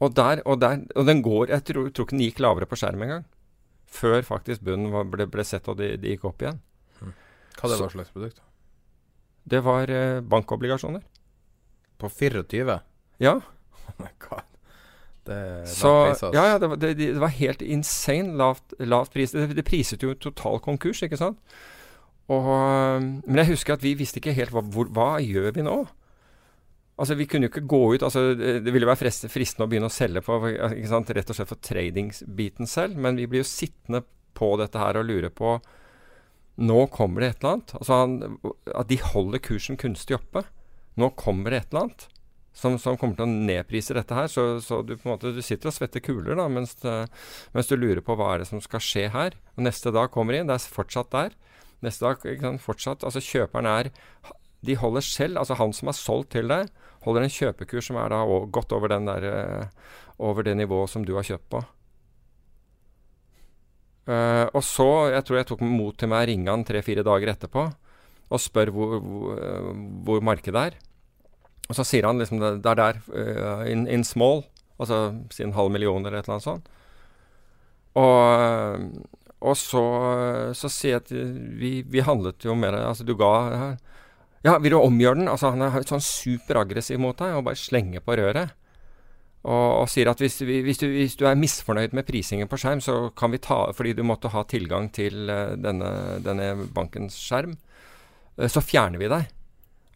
Og, 0.00 0.12
der, 0.16 0.40
og, 0.48 0.56
der, 0.62 0.80
og 0.96 1.04
den 1.04 1.18
går 1.20 1.50
Jeg 1.52 1.64
tror, 1.68 1.90
tror 1.92 2.06
ikke 2.06 2.16
den 2.16 2.24
gikk 2.24 2.38
lavere 2.40 2.68
på 2.68 2.78
skjerm 2.80 3.02
engang. 3.04 3.24
Før 3.90 4.22
faktisk 4.24 4.62
bunnen 4.64 4.94
ble, 5.12 5.26
ble, 5.28 5.44
sett 5.44 5.66
og 5.68 5.80
de, 5.80 5.92
de, 6.00 6.14
gikk 6.14 6.28
opp 6.30 6.44
igjen. 6.44 6.60
Hmm. 7.00 7.16
Hva 7.58 7.72
det 7.72 7.80
var 7.82 7.94
slags 7.94 8.12
produkt? 8.14 8.40
Det 9.50 9.60
var 9.66 9.90
eh, 9.92 10.20
bankobligasjoner. 10.22 11.02
På 12.00 12.08
24? 12.08 12.78
Ja. 13.20 13.34
Det, 15.30 15.68
så, 15.70 15.92
ja, 16.34 16.46
ja, 16.52 16.58
det 16.58 16.70
var, 16.72 16.80
det, 16.82 16.94
det 16.98 17.20
var, 17.22 17.30
helt 17.36 17.62
insane 17.62 18.34
lavt, 18.38 18.74
lavt 18.82 19.14
pris. 19.14 19.34
Det, 19.36 19.50
det, 19.54 19.66
priset 19.66 20.02
jo 20.02 20.16
total 20.18 20.58
konkurs, 20.64 21.04
ikke 21.06 21.20
sant? 21.20 21.38
Og, 22.30 22.46
men 23.02 23.40
jeg 23.42 23.52
husker 23.54 23.74
at 23.74 23.82
vi 23.82 23.96
visste 23.98 24.20
ikke 24.20 24.34
helt 24.36 24.54
hva, 24.54 24.62
hvor, 24.74 24.90
hva 24.94 25.12
gjør 25.22 25.54
vi 25.56 25.66
nå? 25.66 25.78
Altså, 27.00 27.16
Vi 27.16 27.26
kunne 27.26 27.48
jo 27.48 27.52
ikke 27.54 27.66
gå 27.66 27.82
ut 27.94 28.02
altså, 28.06 28.34
Det 28.36 28.70
ville 28.74 28.86
være 28.86 29.10
fristende 29.32 29.66
å 29.66 29.70
begynne 29.70 29.88
å 29.88 29.94
selge 29.94 30.22
på 30.24 30.36
ikke 30.52 30.90
sant, 30.90 31.10
rett 31.16 31.32
og 31.32 31.38
slett 31.38 31.50
for 31.50 31.62
tradingsbiten 31.64 32.68
selv, 32.68 32.98
men 33.00 33.18
vi 33.18 33.26
blir 33.30 33.42
jo 33.42 33.48
sittende 33.48 34.04
på 34.36 34.52
dette 34.60 34.78
her 34.78 35.00
og 35.00 35.08
lure 35.08 35.32
på 35.32 35.56
Nå 36.60 36.80
kommer 36.92 37.22
det 37.22 37.28
et 37.30 37.38
eller 37.40 37.54
annet. 37.54 37.70
Altså 37.78 37.96
han, 37.96 38.16
At 38.76 38.90
de 38.90 38.98
holder 39.00 39.40
kursen 39.40 39.78
kunstig 39.80 40.18
oppe. 40.18 40.42
Nå 41.00 41.08
kommer 41.16 41.54
det 41.54 41.60
et 41.62 41.70
eller 41.70 41.86
annet. 41.86 42.04
Som, 42.52 42.76
som, 42.82 42.96
kommer 42.98 43.16
til 43.18 43.26
å 43.26 43.30
nedprise 43.30 43.94
dette 43.96 44.16
her. 44.16 44.28
Så, 44.30 44.44
så 44.64 44.80
du, 44.86 44.96
måte, 45.06 45.32
du 45.34 45.40
sitter 45.44 45.70
og 45.70 45.76
svetter 45.76 46.02
kuler 46.04 46.38
da, 46.38 46.48
mens, 46.50 46.76
mens, 47.54 47.70
du 47.70 47.76
lurer 47.78 48.02
på 48.04 48.16
hva 48.18 48.34
er 48.34 48.42
det 48.42 48.50
som 48.50 48.62
skal 48.64 48.82
skje 48.84 49.06
her. 49.14 49.36
Og 49.56 49.64
Neste 49.66 49.92
dag 49.94 50.10
kommer 50.14 50.36
inn, 50.36 50.50
det 50.50 50.58
er 50.58 50.76
fortsatt 50.78 51.12
der. 51.14 51.36
Neste 51.84 52.04
dag 52.04 52.24
sant, 52.42 52.62
fortsatt, 52.64 53.04
altså 53.08 53.22
Kjøperen 53.24 53.68
er 53.70 53.88
De 54.66 54.76
holder 54.76 55.04
selv, 55.04 55.38
altså 55.40 55.56
han 55.56 55.72
som 55.72 55.88
er 55.88 55.96
solgt 55.96 56.34
til 56.34 56.50
deg, 56.50 56.68
holder 57.06 57.24
en 57.24 57.32
kjøpekurs 57.32 57.86
som 57.88 57.96
er 57.96 58.10
da 58.12 58.18
godt 58.52 58.74
over, 58.76 58.92
den 58.92 59.06
der, 59.08 59.24
uh, 59.24 59.94
over 60.20 60.44
det 60.44 60.52
nivået 60.58 60.92
som 60.92 61.06
du 61.06 61.14
har 61.16 61.24
kjøpt 61.24 61.46
på. 61.48 61.62
Uh, 64.10 64.44
og 64.52 64.60
så, 64.66 64.90
jeg 65.14 65.24
tror 65.24 65.38
jeg 65.38 65.48
tok 65.48 65.64
mot 65.64 65.96
til 65.96 66.10
meg 66.12 66.26
å 66.26 66.28
ringe 66.28 66.52
han 66.52 66.66
tre-fire 66.68 67.06
dager 67.06 67.32
etterpå 67.32 67.64
og 68.30 68.42
spør 68.42 68.70
hvor, 68.74 68.92
hvor, 69.00 69.40
hvor 70.04 70.20
markedet 70.28 70.66
er. 70.68 70.76
Og 71.70 71.76
så 71.78 71.86
sier 71.86 72.08
han 72.08 72.18
liksom 72.18 72.42
det, 72.42 72.56
det 72.64 72.72
er 72.72 72.80
der, 72.80 73.00
uh, 73.14 73.62
in, 73.70 73.86
in, 73.86 74.02
small, 74.06 74.42
altså 74.82 75.12
si 75.30 75.46
en 75.46 75.54
halv 75.54 75.70
million 75.70 76.02
eller 76.02 76.18
et 76.18 76.26
eller 76.26 76.40
annet 76.40 76.48
sånt. 76.48 76.70
Og, 78.00 79.06
og 79.40 79.56
så, 79.58 79.84
så 80.58 80.70
sier 80.70 80.96
jeg 80.98 81.04
at 81.04 81.12
vi, 81.58 81.70
vi 81.90 82.04
handlet 82.06 82.44
jo 82.46 82.54
mer 82.54 82.76
Altså, 82.78 83.02
du 83.02 83.16
ga 83.18 83.32
Ja, 84.46 84.58
vil 84.62 84.76
du 84.76 84.78
omgjøre 84.78 85.18
den? 85.18 85.30
Altså, 85.30 85.50
han 85.50 85.64
er 85.66 85.86
sånn 85.88 86.04
superaggressiv 86.04 87.00
mot 87.02 87.18
deg 87.18 87.34
og 87.34 87.48
bare 87.48 87.58
slenger 87.58 88.04
på 88.04 88.14
røret. 88.20 88.54
Og, 89.40 89.66
og 89.80 89.86
sier 89.88 90.10
at 90.10 90.20
hvis, 90.20 90.38
hvis, 90.44 90.82
du, 90.82 90.86
hvis, 90.92 91.16
du, 91.16 91.24
er 91.24 91.38
misfornøyd 91.40 91.94
med 91.96 92.04
prisingen 92.08 92.48
på 92.48 92.58
skjerm, 92.60 92.82
så 92.84 93.08
kan 93.16 93.32
vi 93.32 93.40
ta 93.40 93.70
Fordi 93.72 93.94
du 93.96 94.02
måtte 94.04 94.32
ha 94.34 94.44
tilgang 94.44 94.90
til 94.92 95.30
uh, 95.32 95.56
denne, 95.56 96.20
denne 96.24 96.52
bankens 96.76 97.16
skjerm, 97.16 97.56
uh, 98.36 98.48
så 98.48 98.60
fjerner 98.60 99.00
vi 99.00 99.08
deg. 99.12 99.30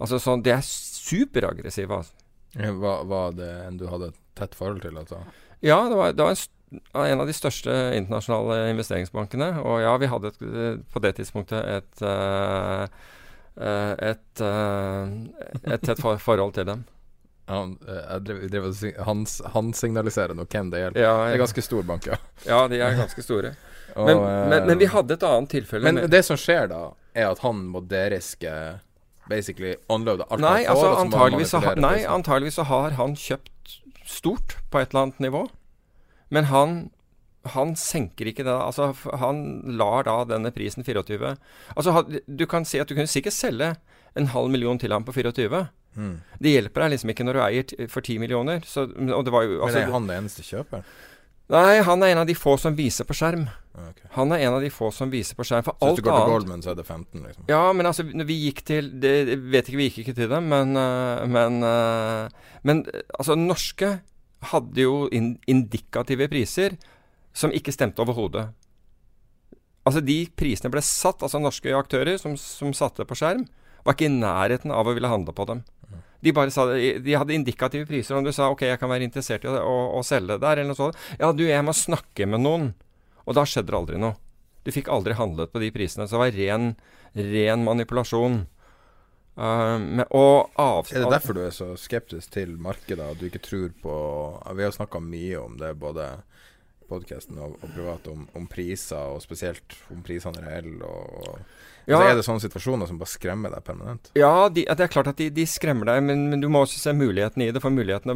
Altså 0.00 0.18
sånn, 0.22 0.42
Det 0.44 0.54
er 0.56 0.64
superaggressive. 1.04 2.00
Altså. 2.00 2.12
Var, 2.54 3.04
var, 3.10 3.32
det 3.32 3.50
en 3.66 3.80
du 3.80 3.88
hadde 3.90 4.12
et 4.12 4.20
tett 4.38 4.54
forhold 4.54 4.82
til? 4.84 4.96
Altså? 5.00 5.24
Ja, 5.64 5.82
det 5.90 5.98
var, 5.98 6.14
det 6.14 6.22
var 6.22 6.36
en, 6.36 6.80
en, 6.94 7.20
av 7.20 7.26
de 7.26 7.36
største 7.36 7.74
internasjonale 7.98 8.70
investeringsbankene. 8.74 9.50
Og 9.64 9.82
ja, 9.82 9.92
vi 10.00 10.10
hadde 10.12 10.32
et, 10.32 10.80
på 10.92 11.04
det 11.04 11.16
tidspunktet 11.18 11.60
et 11.78 12.04
uh, 12.06 12.86
et, 13.54 14.40
et 14.42 15.84
tett 15.86 16.00
forhold 16.02 16.56
til 16.56 16.66
dem. 16.66 16.82
Han, 17.46 17.74
drev, 18.24 18.46
drev, 18.48 18.70
han, 19.04 19.26
han, 19.52 19.66
signaliserer 19.76 20.32
nok 20.32 20.48
hvem 20.48 20.70
det 20.72 20.78
gjelder. 20.80 21.02
Ja, 21.02 21.10
det 21.26 21.34
er 21.34 21.42
ganske 21.42 21.62
stor 21.62 21.82
bank, 21.84 22.06
ja. 22.08 22.16
Ja, 22.48 22.62
de 22.72 22.78
er 22.80 22.96
ganske 22.96 23.20
store. 23.20 23.50
og, 23.98 24.06
men, 24.08 24.22
men, 24.48 24.66
men, 24.70 24.78
vi 24.80 24.88
hadde 24.88 25.18
et 25.18 25.26
annet 25.28 25.52
tilfelle. 25.52 25.92
Men 25.92 26.08
det 26.08 26.22
som 26.24 26.40
skjer 26.40 26.70
da, 26.72 26.86
er 27.12 27.28
at 27.28 27.42
han 27.44 27.60
må 27.68 27.84
deriske 27.84 28.54
basically 29.30 29.74
unloada 29.88 30.26
alt 30.30 30.42
nei, 30.42 30.64
altså, 30.68 30.94
antageligvis, 31.00 31.52
så, 31.54 31.60
nei, 31.80 31.98
antageligvis 32.08 32.58
så 32.60 32.66
har 32.68 32.96
han 32.98 33.16
kjøpt 33.18 33.78
stort 34.08 34.58
på 34.70 34.80
et 34.80 34.92
eller 34.92 35.06
annet 35.08 35.22
nivå. 35.24 35.46
Men 36.34 36.48
han, 36.50 36.74
han 37.54 37.74
senker 37.78 38.28
ikke 38.30 38.44
det. 38.46 38.54
Altså, 38.54 38.90
han 39.20 39.44
lar 39.78 40.06
da 40.08 40.18
denne 40.28 40.52
prisen 40.54 40.84
24 40.84 41.36
Altså, 41.76 42.04
du 42.26 42.44
kan 42.50 42.68
si 42.68 42.80
at 42.82 42.90
du 42.90 42.96
kunne 42.96 43.10
sikkert 43.10 43.36
selge 43.36 43.74
en 44.14 44.30
halv 44.34 44.52
million 44.52 44.78
til 44.78 44.92
ham 44.94 45.06
på 45.06 45.14
24. 45.16 45.64
Mm. 45.94 46.14
Det 46.42 46.52
hjelper 46.56 46.84
deg 46.84 46.94
liksom 46.94 47.12
ikke 47.14 47.26
når 47.26 47.36
du 47.36 47.42
eier 47.44 47.90
for 47.90 48.04
10 48.04 48.20
millioner. 48.22 48.62
Så, 48.66 48.86
og 48.90 49.24
det 49.26 49.34
var 49.34 49.46
jo, 49.46 49.60
altså, 49.62 49.80
Men 49.80 49.88
er 49.88 49.96
han 49.96 50.08
det 50.10 50.20
eneste 50.20 50.46
kjøper? 50.46 50.86
Nei, 51.52 51.82
han 51.84 52.02
er 52.02 52.14
en 52.14 52.22
av 52.22 52.28
de 52.28 52.36
få 52.38 52.54
som 52.60 52.76
viser 52.76 53.04
på 53.04 53.16
skjerm. 53.16 53.44
Okay. 53.74 54.06
Han 54.14 54.32
er 54.32 54.46
en 54.46 54.54
av 54.56 54.62
de 54.64 54.70
få 54.72 54.88
som 54.94 55.10
viser 55.12 55.36
på 55.36 55.44
skjerm. 55.44 55.64
For 55.66 55.76
så 55.76 55.84
alt 55.84 55.98
hvis 55.98 56.04
du 56.04 56.08
går 56.08 56.22
til 56.22 56.32
Goldman, 56.32 56.64
så 56.64 56.72
er 56.72 56.78
det 56.78 56.86
15, 56.86 57.20
liksom? 57.20 57.44
Ja, 57.50 57.60
men 57.76 57.88
altså, 57.90 58.06
vi 58.06 58.36
gikk 58.46 58.62
til 58.64 58.88
det, 59.02 59.12
Vet 59.52 59.68
ikke, 59.68 59.80
vi 59.80 59.88
gikk 59.90 60.00
ikke 60.04 60.16
til 60.22 60.30
dem, 60.32 60.48
men 60.52 60.72
uh, 60.78 61.26
Men, 61.28 61.60
uh, 61.60 62.56
men 62.64 62.84
altså, 63.18 63.36
norske 63.36 63.98
hadde 64.54 64.84
jo 64.84 65.06
in 65.12 65.34
indikative 65.48 66.28
priser 66.32 66.78
som 67.34 67.52
ikke 67.52 67.72
stemte 67.74 68.00
overhodet. 68.04 68.46
Altså, 69.84 70.00
de 70.00 70.22
prisene 70.38 70.72
ble 70.72 70.80
satt, 70.84 71.20
altså 71.24 71.42
norske 71.42 71.72
aktører 71.76 72.16
som, 72.20 72.38
som 72.40 72.72
satte 72.76 73.04
på 73.04 73.18
skjerm, 73.18 73.44
var 73.84 73.96
ikke 73.96 74.08
i 74.08 74.16
nærheten 74.16 74.72
av 74.72 74.88
å 74.88 74.94
ville 74.96 75.10
handle 75.10 75.34
på 75.36 75.44
dem. 75.50 75.64
De 76.24 76.32
bare 76.32 76.52
sa 76.54 76.66
De 76.72 77.16
hadde 77.16 77.36
indikative 77.36 77.88
priser. 77.88 78.16
Om 78.16 78.24
du 78.24 78.32
sa 78.32 78.48
ok, 78.52 78.64
jeg 78.70 78.80
kan 78.80 78.90
være 78.92 79.06
interessert 79.06 79.44
i 79.44 79.50
å, 79.50 79.58
å, 79.60 79.76
å 79.98 80.02
selge 80.06 80.38
der, 80.40 80.60
eller 80.60 80.72
noe 80.72 80.80
sånt. 80.80 80.98
Ja, 81.20 81.32
du, 81.36 81.44
jeg 81.46 81.66
må 81.66 81.76
snakke 81.76 82.28
med 82.30 82.44
noen. 82.46 82.72
Og 83.24 83.36
da 83.36 83.44
skjedde 83.48 83.72
det 83.72 83.78
aldri 83.78 84.00
noe. 84.00 84.16
Du 84.64 84.72
fikk 84.72 84.88
aldri 84.92 85.16
handlet 85.16 85.52
på 85.52 85.60
de 85.60 85.70
prisene. 85.74 86.08
Så 86.08 86.16
det 86.16 86.22
var 86.22 86.36
ren, 86.38 86.74
ren 87.14 87.64
manipulasjon. 87.66 88.44
Uh, 89.34 89.80
med, 89.82 90.06
er 90.06 91.00
det 91.02 91.10
derfor 91.10 91.34
du 91.34 91.40
er 91.42 91.54
så 91.54 91.72
skeptisk 91.80 92.36
til 92.36 92.54
markedet? 92.62 93.02
At 93.02 93.18
du 93.18 93.26
ikke 93.26 93.42
tror 93.42 93.72
på 93.82 93.94
Vi 94.54 94.62
har 94.62 94.76
snakka 94.76 95.00
mye 95.02 95.40
om 95.42 95.56
det, 95.58 95.72
både 95.82 96.06
podkasten 96.88 97.40
og, 97.42 97.56
og 97.60 97.72
privat, 97.74 98.06
om, 98.12 98.28
om, 98.36 98.46
priser, 98.50 99.14
og 99.16 99.22
spesielt 99.24 99.76
om 99.92 100.04
prisene 100.06 100.44
reelle. 100.44 100.86
Og, 100.86 101.28
og 101.28 101.73
ja. 101.84 101.98
Altså, 101.98 102.08
er 102.08 102.16
det 102.16 102.24
sånne 102.24 102.42
situasjoner 102.44 102.88
som 102.88 102.98
bare 103.00 103.12
skremmer 103.12 103.52
deg 103.52 103.64
permanent? 103.66 104.10
Ja, 104.16 104.48
de, 104.48 104.64
det 104.64 104.84
er 104.86 104.92
klart 104.92 105.10
at 105.10 105.18
de, 105.20 105.26
de 105.34 105.44
skremmer 105.48 105.90
deg, 105.90 106.00
men, 106.06 106.22
men, 106.30 106.40
du 106.40 106.48
må 106.52 106.62
også 106.64 106.80
se 106.80 106.94
mulighetene 106.96 107.48
i 107.48 107.52
det. 107.52 107.60
For 107.64 107.74
mulighetene 107.74 108.14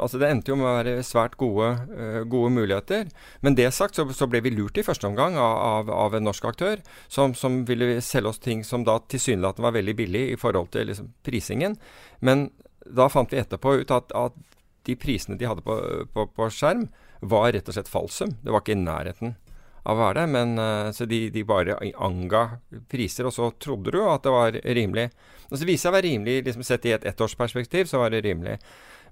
Altså, 0.00 0.20
det 0.20 0.30
endte 0.30 0.52
jo 0.52 0.56
med 0.60 0.68
å 0.68 0.76
være 0.78 0.94
svært 1.04 1.36
gode, 1.40 1.68
uh, 1.90 2.22
gode 2.30 2.52
muligheter. 2.54 3.10
Men 3.44 3.58
det 3.58 3.68
sagt, 3.76 3.98
så, 3.98 4.06
så, 4.16 4.28
ble 4.30 4.40
vi 4.44 4.54
lurt 4.54 4.80
i 4.80 4.86
første 4.86 5.08
omgang 5.08 5.36
av, 5.40 5.56
av, 5.66 5.92
av 6.06 6.16
en 6.16 6.26
norsk 6.30 6.48
aktør 6.52 6.80
som, 7.12 7.34
som, 7.36 7.60
ville 7.68 7.98
selge 8.04 8.32
oss 8.32 8.40
ting 8.40 8.64
som 8.64 8.86
da 8.88 8.96
tilsynelatende 9.10 9.68
var 9.68 9.76
veldig 9.76 9.96
billig 9.98 10.24
i 10.32 10.40
forhold 10.40 10.72
til 10.72 10.88
liksom, 10.88 11.12
prisingen. 11.26 11.76
Men 12.24 12.48
da 12.88 13.10
fant 13.12 13.32
vi 13.32 13.42
etterpå 13.42 13.80
ut 13.82 13.92
at, 13.94 14.16
at 14.16 14.40
de 14.88 14.96
prisene 14.96 15.36
de 15.36 15.48
hadde 15.48 15.64
på, 15.66 15.76
på, 16.14 16.26
på 16.32 16.50
skjerm, 16.54 16.88
var 17.20 17.50
rett 17.52 17.68
og 17.68 17.76
slett 17.76 17.90
falsum. 17.92 18.32
Det 18.40 18.52
var 18.54 18.64
ikke 18.64 18.78
i 18.78 18.80
nærheten 18.80 19.36
av 19.84 19.96
å 19.96 20.00
være 20.00 20.20
det. 20.20 20.26
Men, 20.36 20.54
uh, 20.60 20.92
så 20.94 21.08
de, 21.10 21.24
de, 21.34 21.44
bare 21.46 21.78
anga 22.02 22.44
priser, 22.90 23.28
og 23.28 23.34
så 23.36 23.50
trodde 23.62 23.94
du 23.94 24.00
at 24.04 24.26
det 24.26 24.34
var 24.34 24.60
rimelig. 24.78 25.10
Og 25.50 25.58
så 25.58 25.66
viser 25.66 25.72
det 25.72 25.82
seg 25.82 25.90
å 25.90 25.96
være 25.96 26.08
rimelig, 26.08 26.38
liksom 26.46 26.66
sett 26.66 26.86
i 26.86 26.94
et 26.96 27.06
ettårsperspektiv, 27.10 27.90
så 27.90 28.02
var 28.02 28.14
det 28.14 28.24
rimelig. 28.26 28.60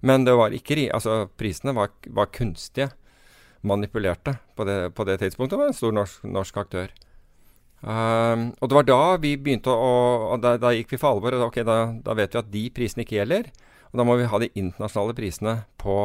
Men 0.01 0.25
det 0.25 0.37
var 0.39 0.55
ikke 0.55 0.89
Altså, 0.95 1.27
prisene 1.39 1.75
var, 1.75 1.91
var 2.07 2.33
kunstige. 2.33 2.91
Manipulerte 3.67 4.37
på 4.55 4.65
det, 4.65 4.95
på 4.95 5.05
det 5.05 5.19
tidspunktet. 5.19 5.57
Det 5.57 5.59
var 5.59 5.73
en 5.73 5.75
stor 5.75 5.95
norsk, 5.97 6.25
norsk 6.31 6.61
aktør. 6.63 6.93
Um, 7.79 8.53
og 8.59 8.71
det 8.71 8.75
var 8.75 8.87
da 8.87 9.03
vi 9.23 9.37
begynte 9.39 9.71
å 9.71 9.91
og 10.35 10.41
da, 10.43 10.57
da 10.59 10.73
gikk 10.75 10.95
vi 10.95 11.01
for 11.01 11.17
alvor. 11.17 11.35
Og 11.35 11.49
okay, 11.49 11.67
da, 11.67 11.91
da, 12.05 12.15
vet 12.19 12.35
vi 12.35 12.41
at 12.43 12.53
de 12.53 12.65
prisene 12.75 13.03
ikke 13.03 13.19
gjelder. 13.19 13.51
Og 13.91 13.99
da 13.99 14.07
må 14.07 14.19
vi 14.21 14.29
ha 14.31 14.41
de 14.43 14.51
internasjonale 14.55 15.17
prisene 15.19 15.55
på 15.81 15.99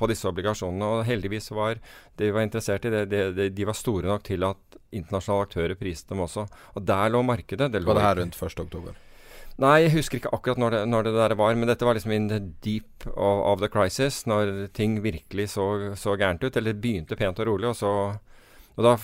på 0.00 0.08
disse 0.10 0.28
obligasjonene. 0.30 0.88
Og 0.96 1.04
heldigvis 1.08 1.50
var 1.52 1.78
det 2.16 2.30
vi 2.30 2.34
var 2.36 2.46
interessert 2.46 2.88
i, 2.88 2.94
det, 2.94 3.04
det, 3.12 3.22
det, 3.36 3.50
de 3.56 3.68
var 3.68 3.78
store 3.78 4.10
nok 4.10 4.24
til 4.26 4.46
at 4.48 4.80
internasjonale 4.96 5.46
aktører 5.46 5.78
priste 5.78 6.14
dem 6.14 6.24
også. 6.24 6.46
Og 6.74 6.88
der 6.88 7.12
lå 7.12 7.22
markedet. 7.26 7.70
Det 7.72 7.82
lå 7.84 7.92
var 7.92 8.00
det 8.00 8.08
her 8.08 8.20
rundt 8.22 8.40
1.10? 8.40 8.90
Nei, 9.60 9.76
jeg 9.84 9.92
husker 9.92 10.20
ikke 10.20 10.32
akkurat 10.32 10.60
når 10.62 10.72
det, 10.72 10.80
når 10.88 11.04
det, 11.04 11.14
der 11.18 11.34
var, 11.36 11.56
men 11.58 11.68
dette 11.68 11.84
var 11.84 11.96
liksom 11.98 12.14
in 12.16 12.30
the 12.30 12.38
deep 12.64 13.04
of, 13.12 13.42
of 13.52 13.60
the 13.60 13.68
crisis. 13.68 14.22
Når 14.30 14.70
ting 14.76 15.02
virkelig 15.04 15.50
så, 15.56 15.92
så, 16.00 16.16
gærent 16.16 16.44
ut. 16.44 16.56
Eller 16.56 16.78
begynte 16.78 17.18
pent 17.20 17.42
og 17.42 17.50
rolig, 17.50 17.68
og 17.68 17.76
så 17.76 17.94
og 18.78 18.86
da, 18.86 18.94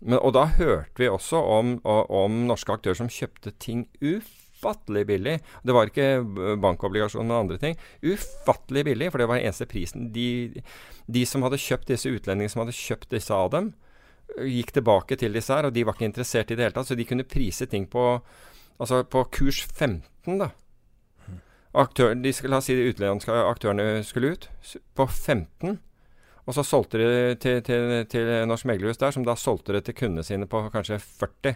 men, 0.00 0.16
og 0.16 0.32
da 0.32 0.46
hørte 0.56 1.02
vi 1.02 1.08
også 1.10 1.36
om, 1.58 1.74
om 1.84 2.44
norske 2.48 2.72
aktører 2.72 2.96
som 2.96 3.10
kjøpte 3.12 3.52
ting 3.60 3.82
uff 4.00 4.39
ufattelig 4.60 5.06
billig. 5.06 5.40
Det 5.62 5.72
var 5.72 5.88
ikke 5.88 6.22
bankobligasjoner 6.60 7.34
og 7.34 7.44
andre 7.44 7.58
ting. 7.58 7.76
Ufattelig 8.02 8.84
billig, 8.84 9.10
for 9.10 9.18
det 9.18 9.28
var 9.28 9.40
eneste 9.40 9.66
prisen. 9.66 10.10
De, 10.12 10.62
de 11.06 11.26
som 11.26 11.42
hadde 11.42 11.60
kjøpt 11.60 11.88
disse 11.88 12.10
utlendingene 12.10 12.52
som 12.52 12.64
hadde 12.64 12.76
kjøpt 12.76 13.10
disse 13.10 13.34
av 13.34 13.50
dem, 13.54 13.72
gikk 14.38 14.72
tilbake 14.76 15.16
til 15.18 15.34
disse 15.34 15.52
her, 15.52 15.66
og 15.66 15.74
de 15.74 15.84
var 15.84 15.96
ikke 15.96 16.10
interessert 16.10 16.50
i 16.50 16.58
det 16.58 16.68
hele 16.68 16.76
tatt. 16.76 16.90
Så 16.90 16.98
de 16.98 17.06
kunne 17.08 17.26
prise 17.26 17.66
ting 17.66 17.88
på, 17.90 18.20
altså 18.78 19.02
på 19.04 19.24
kurs 19.32 19.64
15, 19.64 20.38
da. 20.38 20.52
Aktør, 21.80 22.16
de 22.18 22.32
skulle, 22.34 22.50
la 22.50 22.58
oss 22.58 22.66
si 22.66 22.74
de 22.74 22.88
utenlandske 22.90 23.34
aktørene 23.46 24.02
skulle 24.06 24.34
ut 24.34 24.48
på 24.98 25.06
15. 25.06 25.78
Og 26.48 26.56
så 26.56 26.64
solgte 26.66 26.98
de 26.98 27.34
til, 27.38 27.60
til, 27.62 27.92
til 28.10 28.30
Norsk 28.50 28.66
Meglerhus 28.66 28.98
der, 28.98 29.14
som 29.14 29.22
da 29.26 29.36
solgte 29.38 29.76
det 29.76 29.84
til 29.86 29.94
kundene 29.94 30.26
sine 30.26 30.48
på 30.50 30.64
kanskje 30.74 30.98
40. 30.98 31.54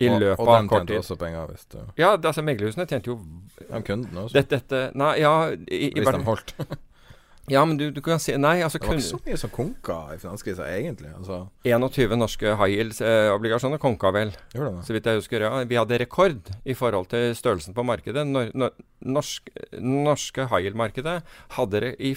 I 0.00 0.08
løpet 0.08 0.40
av 0.40 0.68
kort 0.68 0.68
tid. 0.70 0.70
Og 0.70 0.70
de 0.70 0.76
tjente 0.76 1.00
også 1.04 1.16
penger, 1.20 1.50
hvis 1.52 1.66
du 1.68 1.80
Ja, 2.00 2.12
altså 2.16 2.44
meglerhusene 2.44 2.86
tjente 2.88 3.12
jo 3.12 3.18
De 3.60 3.82
kundene 3.84 4.24
også? 4.26 4.36
Dette, 4.38 4.60
dette 4.60 4.84
Nei, 4.98 5.16
ja 5.20 5.34
i, 5.52 5.90
Hvis 5.96 6.08
de 6.08 6.22
holdt. 6.24 6.54
ja, 7.54 7.64
men 7.68 7.76
du, 7.80 7.86
du, 7.92 8.00
kan 8.04 8.22
si 8.22 8.32
Nei, 8.40 8.56
altså 8.64 8.80
Det 8.80 8.88
var 8.88 9.00
ikke 9.00 9.08
så 9.10 9.20
mye 9.26 9.40
som 9.42 9.52
konka 9.52 9.98
i 10.14 10.18
finanskrisa, 10.22 10.68
egentlig. 10.72 11.12
Altså. 11.18 11.42
21 11.68 12.16
norske 12.20 12.54
high 12.62 12.76
yields-obligasjoner 12.78 13.80
eh, 13.80 13.82
konka 13.82 14.14
vel, 14.16 14.32
så 14.54 14.96
vidt 14.96 15.10
jeg 15.10 15.20
husker. 15.20 15.44
ja 15.44 15.62
Vi 15.68 15.80
hadde 15.80 16.00
rekord 16.00 16.52
i 16.64 16.76
forhold 16.78 17.10
til 17.12 17.34
størrelsen 17.36 17.76
på 17.76 17.84
markedet. 17.84 18.24
Nor, 18.28 18.52
nor, 18.54 18.72
norsk, 19.04 19.52
norske 19.76 20.48
high 20.48 20.70
yield-markedet 20.70 21.20
hadde 21.58 21.94
i, 21.98 22.14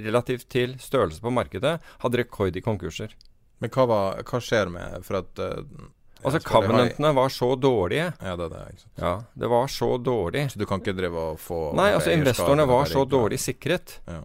relativt 0.00 0.50
til 0.50 0.78
størrelse 0.82 1.22
på 1.22 1.34
markedet 1.34 1.78
hadde 2.02 2.24
rekord 2.24 2.58
i 2.58 2.64
konkurser. 2.64 3.14
Men 3.60 3.70
hva, 3.74 3.86
var, 3.86 4.22
hva 4.24 4.40
skjer 4.40 4.70
med 4.72 5.02
For 5.04 5.20
at 5.20 5.40
uh, 5.44 5.90
Altså 6.24 6.40
covenantene 6.44 7.12
var 7.16 7.32
så 7.32 7.54
dårlige. 7.56 8.10
Ja, 8.20 8.34
det 8.36 8.50
det. 8.52 8.64
Ikke 8.74 8.82
sant? 8.82 8.98
Ja, 9.00 9.14
det 9.44 9.50
var 9.52 9.72
så 9.72 9.90
dårlig. 9.98 10.44
Så 10.52 10.60
du 10.60 10.66
kan 10.68 10.82
ikke 10.82 10.96
drive 10.98 11.24
og 11.32 11.40
få 11.40 11.62
Nei, 11.78 11.92
altså 11.96 12.12
investorene 12.14 12.66
var 12.68 12.90
så 12.90 13.06
dårlig 13.08 13.40
sikret. 13.40 13.98
Ja. 14.10 14.22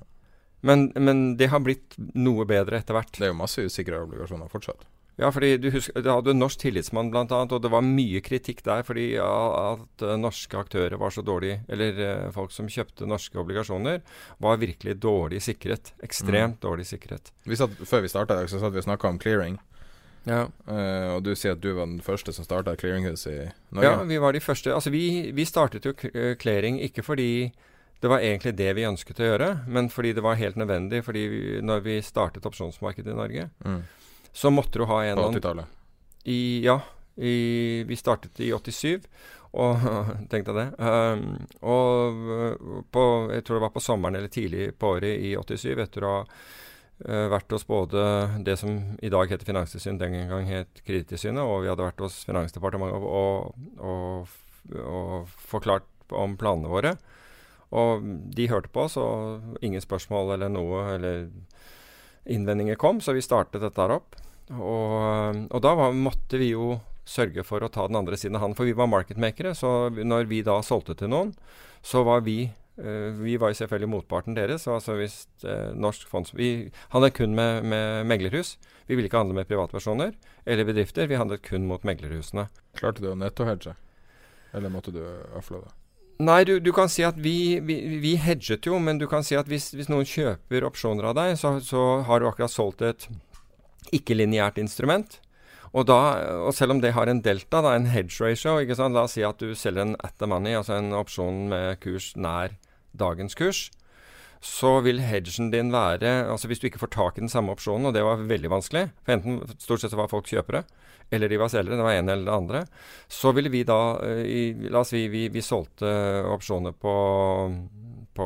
Men, 0.65 0.89
men 0.97 1.23
det 1.37 1.51
har 1.53 1.61
blitt 1.61 1.93
noe 2.17 2.45
bedre 2.49 2.81
etter 2.81 2.97
hvert. 2.97 3.13
Det 3.13 3.27
er 3.27 3.33
jo 3.33 3.37
masse 3.37 3.61
usikre 3.61 4.01
obligasjoner 4.01 4.49
fortsatt. 4.51 4.87
Ja, 5.15 5.29
fordi 5.31 5.53
du 5.63 5.69
husker, 5.71 6.01
Det 6.03 6.11
hadde 6.11 6.33
Norsk 6.35 6.59
Tillitsmann 6.59 7.09
bl.a., 7.11 7.23
og 7.23 7.61
det 7.63 7.71
var 7.71 7.85
mye 7.85 8.19
kritikk 8.23 8.65
der 8.65 8.83
fordi 8.83 9.13
at 9.21 10.03
eh, 10.03 10.17
norske 10.19 10.59
aktører 10.59 10.97
var 10.99 11.13
så 11.15 11.23
dårlige, 11.23 11.61
eller 11.71 12.01
eh, 12.03 12.25
folk 12.35 12.51
som 12.51 12.67
kjøpte 12.67 13.07
norske 13.07 13.39
obligasjoner, 13.39 14.01
var 14.43 14.59
virkelig 14.59 14.97
dårlig 14.99 15.39
sikret. 15.45 15.93
Ekstremt 16.03 16.59
dårlig 16.65 16.89
sikret. 16.89 17.31
Vi 17.47 17.55
satt, 17.55 17.77
før 17.87 18.03
vi 18.03 18.11
starta, 18.11 18.41
så 18.51 18.59
satt 18.59 18.75
vi 18.75 18.83
og 18.83 18.89
snakka 18.89 19.13
om 19.13 19.21
clearing. 19.21 19.55
Ja. 20.25 20.47
Uh, 20.67 21.15
og 21.15 21.23
du 21.25 21.31
sier 21.37 21.53
at 21.53 21.61
du 21.61 21.71
var 21.77 21.85
den 21.85 22.01
første 22.01 22.33
som 22.33 22.45
starta 22.47 22.73
Clearinghouse 22.79 23.29
i 23.29 23.45
Norge? 23.75 23.85
Ja, 23.91 24.03
vi 24.09 24.17
var 24.21 24.33
de 24.33 24.41
første. 24.41 24.73
Altså, 24.73 24.89
vi, 24.93 25.31
vi 25.37 25.45
startet 25.45 25.85
jo 25.85 25.93
eh, 26.11 26.33
clearing 26.41 26.79
ikke 26.81 27.03
fordi 27.05 27.29
det 28.01 28.09
var 28.11 28.19
egentlig 28.25 28.55
det 28.57 28.71
vi 28.77 28.83
ønsket 28.85 29.21
å 29.21 29.29
gjøre, 29.29 29.49
men 29.71 29.87
fordi 29.89 30.11
det 30.17 30.23
var 30.25 30.35
helt 30.37 30.57
nødvendig. 30.59 31.03
fordi 31.05 31.27
vi, 31.31 31.39
når 31.61 31.79
vi 31.85 32.01
startet 32.05 32.45
opsjonsmarkedet 32.45 33.13
i 33.13 33.17
Norge, 33.17 33.49
Mm. 33.65 33.79
så 34.33 34.51
måtte 34.51 34.81
du 34.81 34.85
ha 34.85 35.03
en 35.05 35.17
På 35.17 35.29
80-tallet. 35.31 35.65
Ja. 36.65 36.79
I, 37.17 37.83
vi 37.87 37.95
startet 37.95 38.39
i 38.43 38.51
87, 38.51 39.05
og 39.55 39.77
tenkte 40.29 40.51
jeg 40.51 40.57
det. 40.57 40.67
Um, 40.83 41.47
og 41.61 42.25
uh, 42.27 42.81
på, 42.91 43.05
jeg 43.31 43.45
tror 43.45 43.55
det 43.61 43.65
var 43.69 43.73
på 43.77 43.83
sommeren 43.85 44.17
eller 44.19 44.27
tidlig 44.33 44.73
på 44.77 44.97
året 44.97 45.15
i 45.23 45.31
87, 45.39 45.79
etter 45.85 46.03
å 46.03 46.11
ha 46.17 46.25
vært 46.99 47.51
hos 47.51 47.65
både 47.67 48.01
det 48.47 48.55
som 48.61 48.77
i 49.03 49.11
dag 49.11 49.27
heter 49.27 49.47
Finanstilsynet, 49.47 49.99
den 49.99 50.29
gang 50.29 50.47
het 50.47 50.79
Kredittilsynet, 50.85 51.43
og 51.43 51.65
vi 51.65 51.71
hadde 51.71 51.83
vært 51.83 52.03
hos 52.05 52.21
Finansdepartementet 52.27 53.03
og, 53.03 53.09
og, 53.11 53.83
og, 53.83 54.79
og 54.79 55.35
forklart 55.51 56.15
om 56.15 56.37
planene 56.39 56.71
våre. 56.71 56.95
Og 57.75 58.05
de 58.35 58.47
hørte 58.47 58.71
på 58.71 58.85
oss, 58.85 58.95
og 59.01 59.59
ingen 59.65 59.83
spørsmål 59.83 60.35
eller 60.37 60.51
noe 60.53 60.85
eller 60.95 61.27
innvendinger 62.25 62.79
kom, 62.79 63.01
så 63.01 63.15
vi 63.15 63.23
startet 63.25 63.63
dette 63.63 63.81
her 63.81 63.97
opp. 63.97 64.15
Og, 64.53 65.61
da 65.61 65.73
var, 65.77 65.95
måtte 65.97 66.39
vi 66.41 66.51
jo 66.53 66.75
sørge 67.05 67.43
for 67.45 67.61
å 67.61 67.69
ta 67.69 67.85
den 67.89 67.99
andre 67.99 68.17
siden 68.17 68.37
av 68.37 68.45
handen, 68.45 68.57
for 68.57 68.69
vi 68.69 68.77
var 68.77 68.89
marketmakere. 68.89 69.53
Så 69.57 69.89
når 69.95 70.29
vi 70.29 70.41
da 70.45 70.59
solgte 70.65 70.97
til 70.97 71.11
noen, 71.13 71.33
så 71.85 72.01
var 72.05 72.23
vi 72.25 72.45
eh, 72.47 72.53
Vi 72.75 73.37
var 73.39 73.53
jo 73.53 73.59
selvfølgelig 73.61 73.89
motparten 73.89 74.35
deres. 74.35 74.67
Altså 74.67 74.97
hvis 74.99 75.21
eh, 75.47 75.71
norsk 75.71 76.09
fonds 76.11 76.33
Vi 76.35 76.71
handlet 76.91 77.15
kun 77.15 77.35
med, 77.35 77.63
med 77.63 78.03
meglerhus. 78.09 78.57
Vi 78.87 78.95
ville 78.95 79.07
ikke 79.07 79.21
handle 79.21 79.37
med 79.37 79.47
privatpersoner 79.47 80.11
eller 80.45 80.67
bedrifter. 80.67 81.07
Vi 81.07 81.15
handlet 81.15 81.45
kun 81.45 81.67
mot 81.69 81.83
meglerhusene. 81.87 82.49
Klarte 82.75 83.01
du 83.01 83.13
å 83.13 83.17
nettohedge? 83.17 83.77
Eller 84.55 84.71
måtte 84.71 84.91
du 84.91 85.01
øfle 85.35 85.63
det? 85.63 85.71
Nei, 86.23 86.43
du, 86.47 86.57
du 86.63 86.71
kan 86.71 86.87
si 86.87 87.03
at 87.03 87.17
vi, 87.19 87.59
vi, 87.59 87.75
vi 87.99 88.13
hedget 88.15 88.67
jo, 88.69 88.77
men 88.79 89.01
du 89.01 89.03
kan 89.11 89.23
si 89.25 89.35
at 89.35 89.49
hvis, 89.51 89.73
hvis 89.75 89.89
noen 89.91 90.07
kjøper 90.07 90.63
opsjoner 90.63 91.09
av 91.09 91.17
deg, 91.17 91.33
så, 91.39 91.57
så 91.59 91.81
har 92.07 92.21
du 92.21 92.29
akkurat 92.29 92.53
solgt 92.53 92.85
et 92.87 93.07
ikke-lineært 93.95 94.61
instrument. 94.61 95.17
Og, 95.75 95.83
da, 95.89 95.97
og 96.47 96.53
selv 96.55 96.71
om 96.71 96.79
det 96.79 96.93
har 96.95 97.11
en 97.11 97.19
delta, 97.19 97.59
da, 97.65 97.73
en 97.75 97.89
hedge 97.91 98.23
ratio? 98.23 98.55
La 98.63 99.03
oss 99.03 99.17
si 99.17 99.25
at 99.27 99.43
du 99.43 99.51
selger 99.59 99.83
en 99.83 99.97
at 100.07 100.15
the 100.21 100.29
money, 100.31 100.55
altså 100.55 100.77
en 100.79 100.95
opsjon 100.95 101.49
med 101.51 101.81
kurs 101.83 102.13
nær 102.15 102.55
dagens 102.99 103.37
kurs. 103.37 103.67
Så 104.45 104.79
vil 104.85 104.99
hedgen 105.01 105.49
din 105.49 105.71
være 105.73 106.27
altså 106.29 106.47
Hvis 106.47 106.59
du 106.61 106.67
ikke 106.67 106.81
får 106.83 106.91
tak 106.93 107.15
i 107.17 107.23
den 107.23 107.31
samme 107.31 107.55
opsjonen, 107.55 107.87
og 107.89 107.95
det 107.95 108.03
var 108.05 108.19
veldig 108.29 108.51
vanskelig 108.51 108.83
For 109.05 109.15
enten 109.15 109.39
stort 109.57 109.81
sett 109.81 109.93
så 109.93 109.97
var 109.97 110.11
folk 110.11 110.27
kjøpere, 110.29 110.61
eller 111.11 111.31
de 111.31 111.39
var 111.39 111.49
selgere. 111.49 111.79
Det 111.79 111.87
var 111.87 111.97
en 111.97 112.09
eller 112.09 112.25
det 112.25 112.35
andre. 112.35 112.61
Så 113.09 113.31
ville 113.33 113.49
vi 113.49 113.63
da 113.65 113.79
eh, 114.05 114.21
i, 114.25 114.69
La 114.69 114.83
oss 114.83 114.93
si 114.93 115.07
vi, 115.09 115.27
vi 115.33 115.41
solgte 115.41 115.89
opsjoner 116.29 116.75
på 116.77 116.95
på 118.15 118.25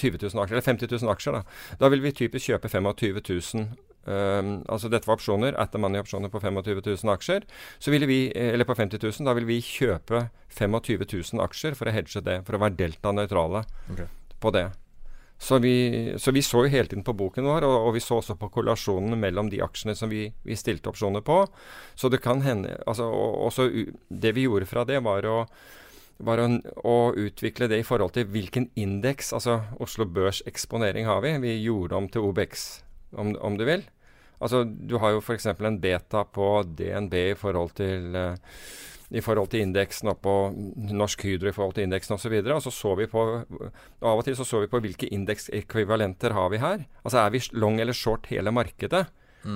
20 0.00 0.16
000 0.22 0.40
aksjer, 0.40 0.54
eller 0.54 0.64
50 0.64 0.88
000 1.02 1.12
aksjer. 1.12 1.34
Da 1.36 1.42
Da 1.76 1.88
vil 1.92 2.00
vi 2.00 2.12
typisk 2.16 2.46
kjøpe 2.48 2.70
25 2.72 3.20
000 3.20 3.66
um, 4.04 4.52
altså 4.70 4.90
Dette 4.92 5.08
var 5.08 5.18
opsjoner, 5.18 5.56
at 5.60 5.72
the 5.72 5.80
money-opsjoner 5.82 6.32
på 6.32 6.42
25 6.42 6.82
000 6.86 7.14
aksjer. 7.14 7.46
Så 7.78 7.94
ville 7.94 8.08
vi, 8.10 8.20
eh, 8.34 8.52
eller 8.54 8.68
på 8.68 8.76
50 8.78 9.02
000, 9.02 9.26
da 9.28 9.34
ville 9.36 9.50
vi 9.50 9.60
kjøpe 9.64 10.28
25 10.56 11.06
000 11.34 11.44
aksjer 11.46 11.78
for 11.78 11.90
å 11.90 11.94
hedge 11.94 12.22
det, 12.26 12.40
for 12.46 12.56
å 12.56 12.62
være 12.62 12.78
delta-nøytrale 12.78 13.64
okay. 13.92 14.08
på 14.40 14.54
det. 14.56 14.68
Så 15.40 15.56
vi, 15.58 15.74
så 16.20 16.34
vi 16.36 16.42
så 16.44 16.66
jo 16.66 16.68
hele 16.68 16.90
tiden 16.90 17.04
på 17.04 17.14
boken 17.16 17.46
vår, 17.48 17.64
og, 17.64 17.86
og 17.88 17.94
vi 17.96 18.02
så 18.04 18.18
også 18.20 18.36
på 18.36 18.50
korrelasjonene 18.52 19.16
mellom 19.16 19.48
de 19.48 19.62
aksjene 19.64 19.94
som 19.96 20.10
vi, 20.12 20.26
vi 20.44 20.56
stilte 20.58 20.92
opsjoner 20.92 21.24
på. 21.24 21.46
Så 21.96 22.10
det 22.12 22.20
kan 22.20 22.42
hende 22.44 22.76
altså, 22.84 23.06
og, 23.08 23.46
også 23.46 23.70
Det 24.08 24.34
vi 24.36 24.44
gjorde 24.44 24.68
fra 24.68 24.84
det, 24.84 25.00
var 25.06 25.24
å 25.24 25.38
var 26.20 26.40
å, 26.42 26.48
å 26.84 26.96
utvikle 27.16 27.70
det 27.70 27.80
i 27.80 27.86
forhold 27.86 28.12
til 28.12 28.28
hvilken 28.28 28.68
indeks, 28.76 29.32
altså 29.36 29.62
Oslo 29.80 30.04
Børs 30.04 30.42
eksponering 30.48 31.08
har 31.08 31.22
vi. 31.24 31.32
Vi 31.40 31.54
gjorde 31.64 31.96
om 31.96 32.08
til 32.12 32.26
OBX, 32.28 32.66
om, 33.12 33.34
om 33.40 33.56
du 33.58 33.64
vil. 33.68 33.82
Altså 34.40 34.64
Du 34.64 34.96
har 34.98 35.12
jo 35.12 35.20
f.eks. 35.20 35.46
en 35.46 35.80
beta 35.80 36.24
på 36.24 36.62
DNB 36.64 37.14
i 37.32 37.36
forhold 37.36 37.74
til 37.76 38.16
uh, 38.16 38.34
i 39.10 39.20
forhold 39.20 39.50
til 39.50 39.64
indeksen 39.64 40.08
og 40.12 40.20
på 40.22 40.32
Norsk 40.94 41.24
Hydro 41.26 41.50
i 41.50 41.54
forhold 41.54 41.74
til 41.74 41.88
indeksen 41.88 42.14
osv. 42.14 42.36
Og, 42.44 42.50
og 42.54 42.62
så 42.62 42.70
så 42.70 42.92
vi 42.94 43.08
på 43.10 43.24
Av 43.42 44.12
og 44.20 44.22
til 44.24 44.36
så 44.38 44.46
så 44.46 44.60
vi 44.62 44.68
på 44.70 44.78
hvilke 44.84 45.08
indeksekvivalenter 45.10 46.30
har 46.36 46.52
vi 46.52 46.60
her. 46.62 46.84
Altså 47.02 47.18
er 47.24 47.32
vi 47.34 47.42
long 47.52 47.80
eller 47.82 47.92
short 47.96 48.30
hele 48.30 48.52
markedet? 48.54 49.08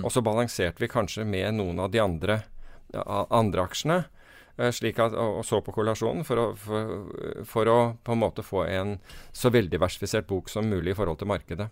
Og 0.03 0.11
så 0.13 0.23
balanserte 0.25 0.81
vi 0.81 0.89
kanskje 0.91 1.27
med 1.29 1.55
noen 1.55 1.79
av 1.79 1.91
de 1.93 2.01
andre, 2.03 2.41
andre 3.31 3.63
aksjene. 3.69 4.05
eh, 4.59 4.71
Slik 4.73 4.99
at, 4.99 5.13
og, 5.13 5.39
og 5.39 5.45
så 5.45 5.61
på 5.61 5.75
korrelasjonen 5.77 6.25
for 6.25 6.41
å, 6.41 6.47
for, 6.57 7.45
for 7.45 7.69
å 7.71 7.79
på 8.03 8.13
en 8.13 8.23
måte 8.23 8.43
få 8.43 8.65
en 8.67 8.99
så 9.33 9.51
veldig 9.55 9.81
versifisert 9.81 10.27
bok 10.27 10.49
som 10.49 10.67
mulig 10.67 10.95
i 10.95 10.99
forhold 10.99 11.21
til 11.21 11.29
markedet. 11.31 11.69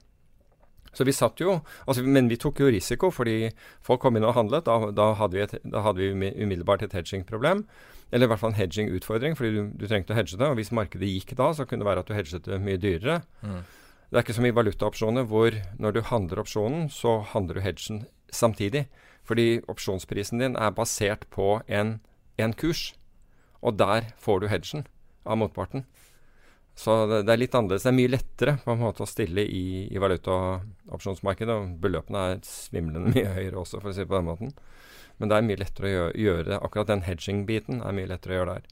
Så 0.93 1.07
vi 1.09 1.15
satt 1.17 1.41
jo, 1.41 1.61
altså, 1.87 2.03
Men 2.05 2.29
vi 2.29 2.37
tok 2.37 2.61
jo 2.61 2.69
risiko, 2.73 3.11
fordi 3.11 3.51
folk 3.85 4.03
kom 4.03 4.17
inn 4.17 4.27
og 4.29 4.35
handlet. 4.37 4.67
Da, 4.69 4.91
da, 4.93 5.13
hadde, 5.17 5.39
vi 5.39 5.45
et, 5.47 5.55
da 5.65 5.85
hadde 5.87 6.03
vi 6.03 6.13
umiddelbart 6.13 6.85
et 6.85 6.93
hedging-problem. 6.93 7.65
Eller 8.13 8.29
i 8.29 8.29
hvert 8.29 8.43
fall 8.43 8.53
en 8.53 8.59
hedging-utfordring, 8.61 9.37
fordi 9.39 9.55
du, 9.55 9.71
du 9.81 9.87
trengte 9.89 10.13
å 10.13 10.19
hedge 10.19 10.37
det. 10.37 10.51
Og 10.51 10.59
hvis 10.61 10.73
markedet 10.75 11.09
gikk 11.09 11.33
da, 11.39 11.49
så 11.57 11.65
kunne 11.65 11.81
det 11.81 11.89
være 11.89 12.05
at 12.05 12.11
du 12.11 12.17
hedget 12.17 12.45
det 12.45 12.61
mye 12.61 12.81
dyrere. 12.81 13.23
Det 14.13 14.21
er 14.21 14.27
ikke 14.27 14.37
som 14.37 14.45
i 14.45 14.53
valutaopsjoner, 14.53 15.25
hvor 15.25 15.57
når 15.81 15.97
du 15.97 16.03
handler 16.05 16.43
opsjonen, 16.43 16.91
så 16.93 17.23
handler 17.33 17.57
du 17.57 17.65
hedgen 17.65 18.03
samtidig. 18.29 18.85
Fordi 19.25 19.63
opsjonsprisen 19.73 20.43
din 20.43 20.59
er 20.61 20.75
basert 20.77 21.25
på 21.33 21.63
en, 21.73 22.01
en 22.37 22.53
kurs. 22.53 22.91
Og 23.63 23.79
der 23.79 24.13
får 24.21 24.43
du 24.43 24.51
hedgen 24.53 24.85
av 25.25 25.39
motparten. 25.41 25.87
Så 26.75 26.95
det, 27.07 27.23
det 27.29 27.35
er 27.35 27.41
litt 27.41 27.55
annerledes. 27.55 27.85
Det 27.85 27.91
er 27.93 27.99
mye 27.99 28.13
lettere 28.13 28.55
på 28.65 28.73
en 28.73 28.81
måte 28.81 29.05
å 29.05 29.09
stille 29.09 29.45
i, 29.45 29.65
i 29.93 30.03
valutaopsjonsmarkedet. 30.03 31.57
Og 31.57 31.75
beløpene 31.83 32.27
er 32.33 32.45
svimlende 32.47 33.13
mye 33.17 33.35
høyere 33.37 33.61
også, 33.63 33.83
for 33.83 33.93
å 33.93 33.97
si 33.97 34.05
det 34.05 34.11
på 34.11 34.19
den 34.19 34.31
måten. 34.31 34.55
Men 35.21 35.31
det 35.31 35.39
er 35.39 35.47
mye 35.47 35.61
lettere 35.61 35.89
å 35.89 35.93
gjøre, 35.93 36.15
gjøre 36.27 36.63
akkurat 36.65 36.95
den 36.95 37.05
hedging-biten 37.07 37.83
er 37.85 37.97
mye 37.97 38.11
lettere 38.11 38.35
å 38.35 38.41
gjøre 38.41 38.57
der. 38.57 38.71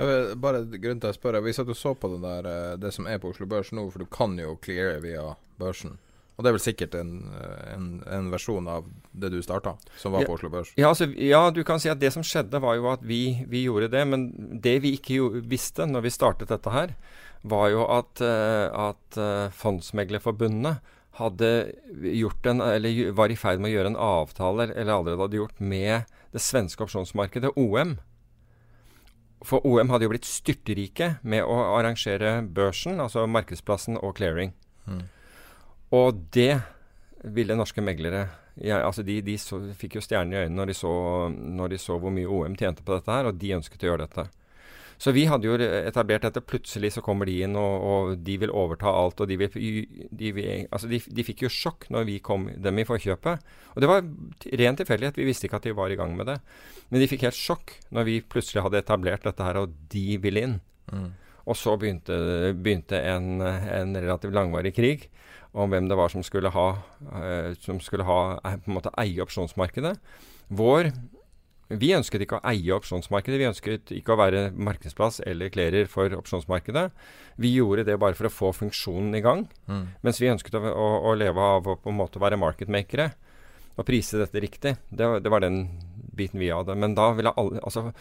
Vet, 0.00 0.36
bare 0.40 0.62
grunnen 0.70 1.00
til 1.02 1.12
å 1.12 1.16
spørre. 1.16 1.42
Hvis 1.44 1.60
og 1.62 1.72
så 1.76 1.94
på 1.98 2.12
den 2.12 2.22
der, 2.24 2.46
eh, 2.46 2.76
det 2.80 2.92
som 2.94 3.08
er 3.10 3.18
på 3.20 3.32
Oslo 3.32 3.48
Børs 3.50 3.72
nå, 3.72 3.88
for 3.90 4.04
du 4.04 4.08
kan 4.12 4.36
jo 4.38 4.56
cleare 4.62 5.00
via 5.02 5.34
børsen. 5.60 5.98
Og 6.40 6.44
det 6.46 6.48
er 6.48 6.54
vel 6.56 6.62
sikkert 6.64 6.94
en, 6.96 7.10
eh, 7.36 7.64
en, 7.74 7.88
en 8.08 8.30
versjon 8.32 8.64
av 8.72 8.86
det 9.12 9.28
du 9.34 9.42
starta, 9.44 9.74
som 10.00 10.14
var 10.16 10.24
på 10.24 10.38
Oslo 10.38 10.48
Børs. 10.48 10.70
Ja, 10.80 10.88
altså, 10.88 11.10
ja, 11.20 11.42
du 11.52 11.60
kan 11.68 11.82
si 11.82 11.90
at 11.92 12.00
det 12.00 12.14
som 12.14 12.24
skjedde, 12.24 12.62
var 12.64 12.78
jo 12.78 12.86
at 12.88 13.04
vi, 13.04 13.44
vi 13.44 13.66
gjorde 13.66 13.90
det. 13.92 14.06
Men 14.08 14.24
det 14.64 14.78
vi 14.80 14.94
ikke 14.96 15.18
jo, 15.18 15.28
visste 15.44 15.84
når 15.84 16.06
vi 16.08 16.14
startet 16.16 16.48
dette 16.48 16.72
her, 16.72 16.96
var 17.44 17.68
jo 17.74 17.84
at, 17.92 18.24
eh, 18.24 18.72
at 18.72 19.20
uh, 19.20 19.52
Fondsmeglerforbundet 19.60 20.80
hadde 21.20 21.52
gjort 22.16 22.48
en, 22.48 22.64
eller 22.64 23.12
var 23.12 23.28
i 23.28 23.36
ferd 23.36 23.60
med 23.60 23.68
å 23.68 23.74
gjøre 23.76 23.92
en 23.92 24.00
avtale, 24.00 24.62
eller- 24.64 24.80
eller 24.80 24.96
allerede 24.96 25.26
hadde 25.26 25.40
gjort, 25.42 25.60
med 25.60 26.08
det 26.32 26.40
svenske 26.40 26.80
opsjonsmarkedet, 26.88 27.52
OM. 27.60 27.98
For 29.44 29.60
OM 29.68 29.92
hadde 29.92 30.08
jo 30.08 30.12
blitt 30.16 30.28
styrterike 30.28 31.18
med 31.20 31.44
å 31.44 31.60
arrangere 31.76 32.38
børsen, 32.48 32.96
altså 33.00 33.28
markedsplassen 33.28 34.00
og 34.00 34.16
clearing. 34.16 34.52
Mm. 34.88 35.04
Og 35.96 36.26
det 36.34 36.54
ville 37.34 37.56
norske 37.58 37.82
meglere 37.84 38.28
ja, 38.60 38.80
altså 38.84 39.02
De, 39.06 39.20
de 39.24 39.36
så, 39.40 39.60
fikk 39.78 39.96
jo 39.96 40.02
stjerner 40.04 40.36
i 40.36 40.44
øynene 40.44 40.58
når 40.58 40.70
de, 40.70 40.76
så, 40.76 40.92
når 41.30 41.72
de 41.72 41.78
så 41.80 41.96
hvor 42.00 42.12
mye 42.12 42.28
OM 42.28 42.56
tjente 42.58 42.84
på 42.84 42.92
dette, 42.92 43.12
her, 43.12 43.30
og 43.30 43.38
de 43.40 43.54
ønsket 43.56 43.86
å 43.86 43.92
gjøre 43.92 44.04
dette. 44.04 44.26
Så 45.00 45.14
vi 45.16 45.22
hadde 45.30 45.48
jo 45.48 45.54
etablert 45.56 46.26
dette. 46.26 46.42
Plutselig 46.44 46.90
så 46.92 47.00
kommer 47.00 47.24
de 47.24 47.38
inn, 47.46 47.54
og, 47.56 47.84
og 47.88 48.10
de 48.26 48.34
vil 48.42 48.52
overta 48.52 48.90
alt. 48.92 49.22
og 49.22 49.30
De, 49.30 49.38
vil, 49.40 49.86
de, 50.12 50.32
altså 50.68 50.90
de 50.90 51.24
fikk 51.24 51.46
jo 51.46 51.52
sjokk 51.54 51.86
når 51.94 52.04
vi 52.10 52.18
kom 52.20 52.50
dem 52.52 52.82
i 52.82 52.84
forkjøpet. 52.84 53.46
Og 53.72 53.80
det 53.80 53.88
var 53.88 54.04
ren 54.60 54.76
tilfeldighet. 54.76 55.16
Vi 55.16 55.28
visste 55.30 55.48
ikke 55.48 55.62
at 55.62 55.70
de 55.70 55.72
var 55.78 55.94
i 55.94 55.96
gang 55.96 56.12
med 56.18 56.28
det. 56.28 56.36
Men 56.92 57.00
de 57.00 57.08
fikk 57.08 57.24
helt 57.24 57.38
sjokk 57.38 57.72
når 57.96 58.10
vi 58.10 58.18
plutselig 58.20 58.66
hadde 58.66 58.82
etablert 58.82 59.24
dette 59.24 59.46
her, 59.46 59.62
og 59.62 59.72
de 59.94 60.04
ville 60.20 60.44
inn. 60.44 60.58
Mm. 60.92 61.08
Og 61.48 61.56
så 61.58 61.76
begynte, 61.80 62.16
begynte 62.58 63.00
en, 63.00 63.40
en 63.40 63.96
relativt 63.96 64.36
langvarig 64.36 64.74
krig 64.76 65.08
om 65.52 65.70
hvem 65.70 65.88
det 65.90 65.98
var 65.98 66.12
som 66.12 66.22
skulle 66.26 66.52
ha, 66.54 66.66
eh, 67.20 67.54
som 67.62 67.80
skulle 67.82 68.06
ha 68.06 68.20
eh, 68.38 68.58
på 68.60 68.70
en 68.70 68.76
måte 68.76 68.92
eie 69.00 69.22
opsjonsmarkedet. 69.24 69.96
Vår 70.48 70.92
Vi 71.70 71.92
ønsket 71.94 72.24
ikke 72.24 72.40
å 72.40 72.48
eie 72.50 72.74
opsjonsmarkedet. 72.74 73.36
Vi 73.38 73.46
ønsket 73.46 73.90
ikke 73.94 74.16
å 74.16 74.18
være 74.18 74.48
markedsplass 74.50 75.20
eller 75.22 75.52
klerer 75.54 75.86
for 75.86 76.10
opsjonsmarkedet. 76.16 76.88
Vi 77.38 77.52
gjorde 77.54 77.84
det 77.86 77.94
bare 78.02 78.18
for 78.18 78.26
å 78.26 78.32
få 78.34 78.50
funksjonen 78.50 79.14
i 79.14 79.20
gang. 79.22 79.44
Mm. 79.70 79.84
Mens 80.02 80.18
vi 80.18 80.32
ønsket 80.32 80.56
å, 80.58 80.64
å, 80.66 80.88
å 81.06 81.14
leve 81.14 81.38
av 81.38 81.70
å 81.70 81.76
på 81.78 81.92
en 81.92 82.00
måte 82.00 82.18
være 82.18 82.40
marketmakere 82.42 83.12
og 83.76 83.86
prise 83.86 84.18
dette 84.18 84.42
riktig. 84.42 84.74
Det, 84.90 85.12
det 85.22 85.30
var 85.30 85.46
den 85.46 85.62
biten 86.18 86.42
vi 86.42 86.50
hadde. 86.50 86.74
Men 86.74 86.98
da 86.98 87.12
ville 87.14 87.36
alle 87.38 87.62
Altså 87.62 87.92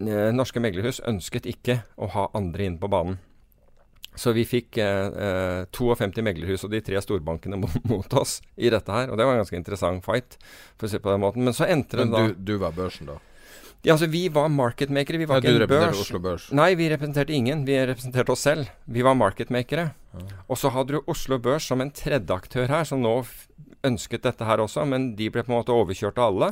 Norske 0.00 0.62
meglerhus 0.62 1.02
ønsket 1.08 1.46
ikke 1.50 1.82
å 2.00 2.08
ha 2.14 2.28
andre 2.36 2.64
inn 2.70 2.78
på 2.80 2.88
banen. 2.92 3.18
Så 4.18 4.32
vi 4.34 4.42
fikk 4.48 4.76
eh, 4.82 5.06
eh, 5.06 5.64
52 5.70 6.22
meglerhus 6.26 6.64
og 6.66 6.72
de 6.74 6.80
tre 6.84 6.98
storbankene 7.00 7.58
mot, 7.62 7.76
mot 7.88 8.14
oss 8.18 8.40
i 8.56 8.70
dette 8.72 8.92
her. 8.92 9.10
Og 9.12 9.18
det 9.20 9.26
var 9.26 9.36
en 9.36 9.42
ganske 9.44 9.58
interessant 9.58 10.04
fight, 10.04 10.38
for 10.76 10.88
å 10.88 10.92
si 10.92 11.00
på 11.02 11.12
den 11.12 11.22
måten. 11.22 11.46
Men 11.46 11.56
så 11.56 11.68
endte 11.70 12.00
det 12.00 12.08
da 12.10 12.26
du, 12.26 12.34
du 12.34 12.56
var 12.62 12.74
børsen, 12.76 13.12
da? 13.12 13.20
Ja, 13.80 13.94
altså 13.94 14.10
vi 14.12 14.26
var 14.28 14.50
marketmakere. 14.52 15.22
Vi 15.22 15.28
var 15.30 15.40
Ja, 15.40 15.54
ikke 15.54 15.64
en 15.64 15.70
børs. 15.70 16.00
Oslo 16.02 16.18
Børs. 16.20 16.50
Nei, 16.52 16.74
vi 16.76 16.90
representerte 16.92 17.32
ingen. 17.32 17.62
Vi 17.64 17.78
representerte 17.88 18.34
oss 18.34 18.42
selv. 18.44 18.68
Vi 18.84 19.00
var 19.06 19.16
marketmakere. 19.16 19.86
Og 20.50 20.58
så 20.60 20.68
hadde 20.74 20.98
du 20.98 21.08
Oslo 21.08 21.38
Børs 21.40 21.64
som 21.70 21.80
en 21.80 21.92
tredjeaktør 21.94 22.68
her, 22.68 22.84
som 22.84 23.00
nå 23.00 23.14
ønsket 23.88 24.26
dette 24.26 24.44
her 24.44 24.60
også, 24.60 24.84
men 24.84 25.14
de 25.16 25.30
ble 25.32 25.46
på 25.46 25.54
en 25.54 25.62
måte 25.62 25.72
overkjørt 25.72 26.20
av 26.20 26.28
alle. 26.34 26.50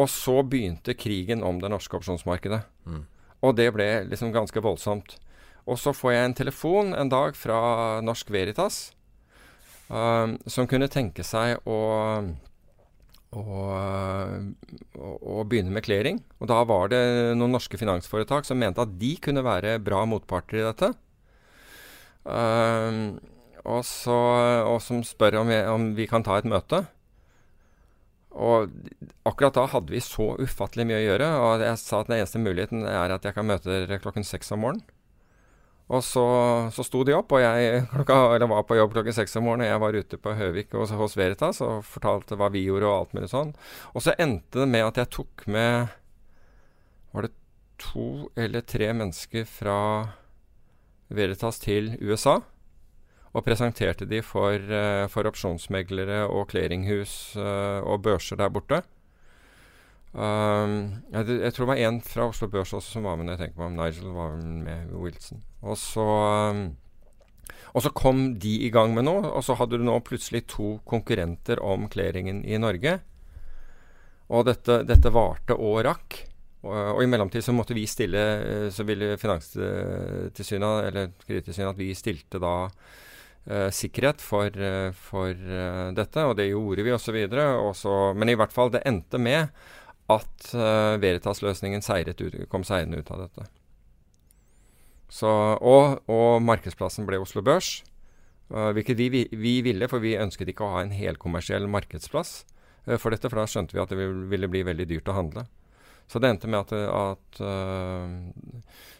Og 0.00 0.08
så 0.08 0.38
begynte 0.42 0.96
krigen 0.96 1.42
om 1.44 1.58
det 1.60 1.70
norske 1.72 1.98
opsjonsmarkedet. 1.98 2.62
Mm. 2.88 3.02
Og 3.42 3.56
det 3.58 3.68
ble 3.74 3.88
liksom 4.08 4.32
ganske 4.32 4.62
voldsomt. 4.64 5.18
Og 5.68 5.78
så 5.78 5.92
får 5.94 6.14
jeg 6.14 6.28
en 6.28 6.38
telefon 6.38 6.94
en 6.96 7.10
dag 7.12 7.36
fra 7.38 8.00
Norsk 8.02 8.32
Veritas, 8.34 8.92
um, 9.88 10.38
som 10.50 10.66
kunne 10.70 10.90
tenke 10.90 11.26
seg 11.26 11.60
å 11.68 11.78
og, 13.32 13.68
og, 14.98 15.14
og 15.22 15.44
begynne 15.48 15.72
med 15.72 15.84
clearing. 15.86 16.20
Og 16.42 16.50
da 16.50 16.60
var 16.68 16.90
det 16.92 17.02
noen 17.38 17.54
norske 17.56 17.78
finansforetak 17.80 18.44
som 18.44 18.60
mente 18.60 18.82
at 18.84 18.98
de 19.00 19.14
kunne 19.24 19.44
være 19.46 19.78
bra 19.84 20.02
motparter 20.08 20.60
i 20.60 20.66
dette. 20.66 20.92
Um, 22.28 23.16
og, 23.64 23.80
så, 23.88 24.18
og 24.68 24.78
som 24.84 25.00
spør 25.06 25.40
om, 25.42 25.52
jeg, 25.54 25.64
om 25.70 25.88
vi 25.96 26.06
kan 26.10 26.26
ta 26.26 26.36
et 26.38 26.48
møte. 26.48 26.84
Og 28.32 28.72
akkurat 29.28 29.56
da 29.56 29.66
hadde 29.68 29.92
vi 29.92 30.00
så 30.00 30.32
ufattelig 30.40 30.86
mye 30.88 31.00
å 31.02 31.04
gjøre, 31.04 31.28
og 31.42 31.64
jeg 31.66 31.78
sa 31.82 32.00
at 32.00 32.08
den 32.08 32.18
eneste 32.18 32.40
muligheten 32.40 32.86
er 32.88 33.12
at 33.12 33.26
jeg 33.28 33.36
kan 33.36 33.48
møte 33.48 33.68
dere 33.68 34.00
klokken 34.00 34.24
seks 34.26 34.52
om 34.56 34.64
morgenen. 34.64 34.86
Og 35.92 36.00
så, 36.06 36.22
så 36.72 36.84
sto 36.86 37.02
de 37.04 37.12
opp, 37.16 37.34
og 37.34 37.42
jeg 37.42 37.82
klokka, 37.92 38.38
var 38.48 38.64
på 38.68 38.78
jobb 38.78 38.94
klokken 38.94 39.16
seks 39.16 39.36
om 39.36 39.44
morgenen. 39.48 39.66
Og 39.66 39.72
jeg 39.72 39.82
var 39.82 39.98
ute 39.98 40.20
på 40.24 40.36
Høvik 40.38 40.76
hos, 40.78 40.94
hos 40.96 41.16
Veritas 41.18 41.60
og 41.64 41.82
fortalte 41.84 42.38
hva 42.40 42.48
vi 42.54 42.64
gjorde 42.64 42.88
og 42.88 42.96
alt 42.96 43.16
mulig 43.18 43.32
sånn. 43.32 43.52
Og 43.92 44.06
så 44.06 44.16
endte 44.22 44.62
det 44.62 44.70
med 44.72 44.86
at 44.86 45.02
jeg 45.02 45.12
tok 45.18 45.44
med 45.52 45.92
Var 47.12 47.28
det 47.28 47.34
to 47.82 48.30
eller 48.38 48.64
tre 48.64 48.88
mennesker 48.94 49.44
fra 49.48 49.76
Veritas 51.12 51.60
til 51.60 51.92
USA? 52.00 52.40
Og 53.32 53.44
presenterte 53.46 54.04
de 54.08 54.20
for, 54.24 54.52
eh, 54.60 55.06
for 55.08 55.28
opsjonsmeglere 55.28 56.26
og 56.28 56.50
clearinghus 56.50 57.36
eh, 57.40 57.80
og 57.80 58.02
børser 58.04 58.36
der 58.36 58.52
borte. 58.52 58.82
Um, 60.12 61.00
jeg, 61.08 61.38
jeg 61.40 61.54
tror 61.54 61.64
det 61.64 61.70
var 61.70 61.78
en 61.80 61.98
fra 62.04 62.26
Oslo 62.28 62.50
Børs 62.52 62.74
også 62.76 62.98
som 62.98 63.06
var 63.08 63.16
med. 63.16 63.24
når 63.24 63.32
jeg 63.32 63.40
tenker 63.40 63.56
på 63.56 63.64
om 63.64 63.78
Nigel 63.78 64.10
var 64.12 64.34
med 64.36 64.90
Wilson. 64.92 65.40
Og 65.64 65.78
så, 65.80 66.04
um, 66.52 66.76
og 67.72 67.82
så 67.86 67.92
kom 67.96 68.34
de 68.36 68.58
i 68.66 68.68
gang 68.70 68.92
med 68.92 69.06
noe, 69.08 69.24
og 69.24 69.40
så 69.46 69.56
hadde 69.56 69.80
du 69.80 69.86
nå 69.86 69.94
plutselig 70.04 70.44
to 70.52 70.74
konkurrenter 70.84 71.62
om 71.64 71.88
clearingen 71.88 72.44
i 72.44 72.60
Norge. 72.60 72.98
Og 74.28 74.44
dette, 74.44 74.82
dette 74.84 75.12
varte 75.12 75.56
og 75.56 75.80
rakk. 75.88 76.18
Og, 76.62 76.76
og 76.98 77.00
i 77.02 77.08
mellomtid 77.08 77.42
så 77.42 77.50
måtte 77.56 77.74
vi 77.74 77.88
stille 77.90 78.20
Så 78.70 78.84
ville 78.86 79.16
Finanstilsynet, 79.18 80.84
eller 80.86 81.08
Kredittilsynet, 81.24 81.72
at 81.72 81.80
vi 81.80 81.88
stilte 81.96 82.38
da 82.38 82.68
sikkerhet 83.74 84.20
for, 84.22 84.54
eh, 84.54 84.90
for 84.94 85.30
eh, 85.30 85.88
dette, 85.96 86.26
og 86.26 86.36
det 86.38 86.50
gjorde 86.50 86.84
vi 86.86 86.92
osv. 86.94 87.18
Men 88.14 88.30
i 88.30 88.36
hvert 88.38 88.54
fall, 88.54 88.70
det 88.70 88.84
endte 88.86 89.18
med 89.18 89.48
at 90.12 90.52
Veritas-løsningen 91.00 91.80
kom 92.50 92.64
seirende 92.68 92.98
ut 93.00 93.10
av 93.14 93.22
dette. 93.22 93.46
Så, 95.12 95.28
og, 95.28 96.02
og 96.08 96.42
markedsplassen 96.44 97.06
ble 97.08 97.20
Oslo 97.20 97.42
Børs. 97.44 97.82
Uh, 98.52 98.68
hvilket 98.76 98.98
vi, 98.98 99.08
vi, 99.08 99.20
vi 99.32 99.52
ville, 99.64 99.86
for 99.88 100.02
vi 100.04 100.12
ønsket 100.20 100.50
ikke 100.52 100.66
å 100.66 100.74
ha 100.74 100.82
en 100.84 100.92
helkommersiell 100.92 101.64
markedsplass 101.72 102.42
uh, 102.88 102.98
for 103.00 103.14
dette. 103.14 103.30
For 103.30 103.40
da 103.40 103.46
skjønte 103.48 103.76
vi 103.76 103.80
at 103.80 103.92
det 103.92 104.08
ville, 104.28 104.50
bli 104.52 104.64
veldig 104.68 104.88
dyrt 104.90 105.08
å 105.08 105.16
handle. 105.16 105.46
Så 106.10 106.20
det 106.20 106.32
endte 106.32 106.50
med 106.50 106.60
at, 106.60 106.72
at 106.74 107.40
uh, 107.40 108.10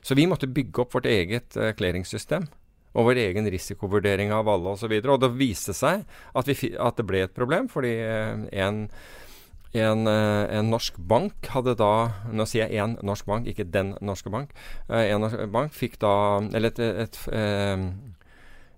Så 0.01 0.17
vi 0.17 0.29
måtte 0.31 0.49
bygge 0.49 0.85
opp 0.85 0.97
vårt 0.97 1.09
eget 1.11 1.59
uh. 1.59 2.49
Og 2.93 3.09
vår 3.09 3.23
egen 3.23 3.49
risikovurdering 3.49 4.35
av 4.37 4.51
alle 4.53 4.75
osv. 4.77 4.93
Og, 4.93 5.05
så 5.05 5.17
og 5.17 5.21
det 5.23 5.33
viste 5.39 5.75
seg 5.77 6.05
at, 6.37 6.49
vi, 6.49 6.75
at 6.77 6.99
det 6.99 7.09
ble 7.09 7.25
et 7.25 7.37
problem, 7.37 7.71
fordi 7.73 7.97
uh, 8.05 8.47
en 8.53 8.87
en, 9.73 10.07
eh, 10.07 10.59
en 10.59 10.69
norsk 10.69 10.99
bank 11.09 11.49
hadde 11.55 11.75
da 11.81 12.13
Nå 12.29 12.45
sier 12.49 12.69
jeg 12.69 12.83
én 12.83 12.99
norsk 13.05 13.29
bank, 13.29 13.49
ikke 13.49 13.65
den 13.65 13.95
norske 14.05 14.31
bank. 14.33 14.53
Eh, 14.91 15.13
en 15.15 15.25
norsk 15.25 15.47
bank 15.53 15.73
fikk 15.73 15.99
da 16.03 16.43
Eller 16.53 16.75
et, 16.75 16.79
et, 16.79 16.99
et, 17.01 17.21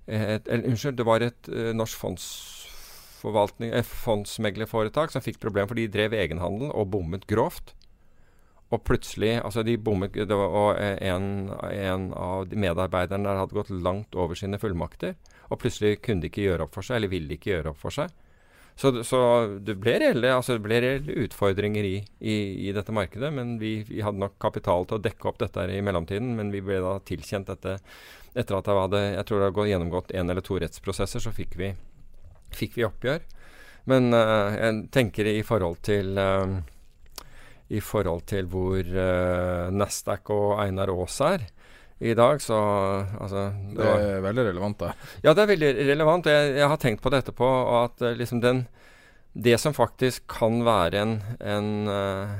eh, 0.06 0.34
et, 0.36 0.48
Unnskyld, 0.54 0.96
det 0.98 1.06
var 1.06 1.24
et 1.24 1.50
eh, 1.50 1.72
norsk 1.74 1.98
eh, 3.24 3.82
fondsmeglerforetak 3.82 5.10
som 5.10 5.24
fikk 5.24 5.40
problem, 5.42 5.66
for 5.66 5.74
de 5.74 5.88
drev 5.88 6.14
egenhandel 6.14 6.70
og 6.70 6.92
bommet 6.92 7.26
grovt. 7.26 7.74
Og 8.74 8.82
plutselig 8.86 9.36
Altså, 9.44 9.62
de 9.66 9.76
bommet 9.78 10.16
var, 10.26 10.44
Og 10.58 10.80
eh, 10.80 10.96
en, 11.12 11.48
en 11.70 12.10
av 12.18 12.48
de 12.50 12.58
medarbeiderne 12.58 13.28
der 13.28 13.40
hadde 13.44 13.56
gått 13.56 13.70
langt 13.70 14.16
over 14.18 14.34
sine 14.38 14.58
fullmakter. 14.58 15.14
Og 15.52 15.60
plutselig 15.62 16.00
kunne 16.02 16.24
de 16.24 16.30
ikke 16.32 16.46
gjøre 16.48 16.66
opp 16.66 16.74
for 16.74 16.86
seg, 16.86 16.98
eller 16.98 17.12
ville 17.12 17.36
ikke 17.36 17.52
gjøre 17.52 17.74
opp 17.74 17.80
for 17.82 17.94
seg. 17.94 18.12
Så, 18.74 18.90
så 19.06 19.18
det 19.62 19.76
ble 19.78 19.92
reelle, 20.02 20.32
altså 20.34 20.56
det 20.56 20.64
ble 20.64 20.80
reelle 20.82 21.14
utfordringer 21.28 21.86
i, 21.86 21.98
i, 22.26 22.34
i 22.66 22.72
dette 22.74 22.90
markedet. 22.96 23.30
Men 23.36 23.52
vi, 23.60 23.76
vi 23.86 24.00
hadde 24.02 24.18
nok 24.18 24.34
kapital 24.42 24.88
til 24.90 24.98
å 24.98 25.04
dekke 25.04 25.28
opp 25.30 25.38
dette 25.44 25.68
i 25.70 25.82
mellomtiden. 25.84 26.32
Men 26.40 26.50
vi 26.50 26.64
ble 26.64 26.80
da 26.82 26.96
tilkjent 27.06 27.52
dette 27.52 27.76
etter 28.34 28.56
at 28.58 28.66
det 28.66 28.74
hadde 28.80 29.02
Jeg 29.14 29.26
tror 29.28 29.38
det 29.38 29.46
hadde 29.46 29.58
gått- 29.60 29.70
gjennomgått 29.70 30.10
én 30.18 30.30
eller 30.32 30.42
to 30.42 30.58
rettsprosesser, 30.58 31.22
så 31.22 31.30
fikk 31.36 31.54
vi, 31.60 31.70
fikk 32.56 32.74
vi 32.80 32.88
oppgjør. 32.88 33.22
Men 33.86 34.10
uh, 34.16 34.50
jeg 34.56 34.88
tenker 34.96 35.28
i 35.30 35.42
forhold 35.46 35.78
til 35.84 36.16
eh, 36.18 36.54
I 37.72 37.80
forhold 37.80 38.26
til 38.28 38.48
hvor 38.52 38.80
uh, 38.84 39.70
Nasdaq 39.72 40.28
og 40.34 40.58
Einar 40.60 40.92
Aas 40.92 41.20
er 41.24 41.46
i 42.04 42.14
dag, 42.14 42.40
så 42.42 42.56
altså 43.20 43.52
Det 43.76 43.84
er 43.86 44.22
veldig 44.24 44.44
relevant, 44.50 44.78
det. 44.78 44.90
ja, 45.22 45.32
det 45.32 45.42
er 45.42 45.50
veldig 45.52 45.70
relevant. 45.88 46.26
Jeg, 46.26 46.56
jeg 46.58 46.68
har 46.68 46.80
tenkt 46.82 47.02
på 47.04 47.12
det 47.12 47.22
etterpå, 47.22 47.50
at 47.84 48.02
eh, 48.02 48.16
liksom 48.18 48.42
den 48.42 48.66
Det 49.34 49.56
som 49.58 49.74
faktisk 49.74 50.26
kan 50.30 50.60
være 50.66 51.00
en, 51.00 51.14
en, 51.40 51.88
eh, 51.88 52.34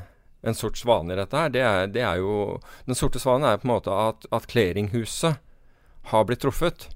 en 0.47 0.55
sort 0.55 0.79
svane 0.79 1.15
i 1.15 1.17
dette 1.19 1.37
her, 1.37 1.49
det 1.49 1.63
er, 1.63 1.87
det 1.87 2.03
er 2.03 2.21
jo 2.23 2.61
Den 2.87 2.95
sorte 2.95 3.19
svanen 3.19 3.49
er 3.49 3.57
på 3.59 3.69
en 3.69 3.75
måte 3.75 3.91
at, 3.91 4.27
at 4.31 4.47
clearinghuset 4.51 5.41
har 6.11 6.25
blitt 6.29 6.43
truffet. 6.45 6.91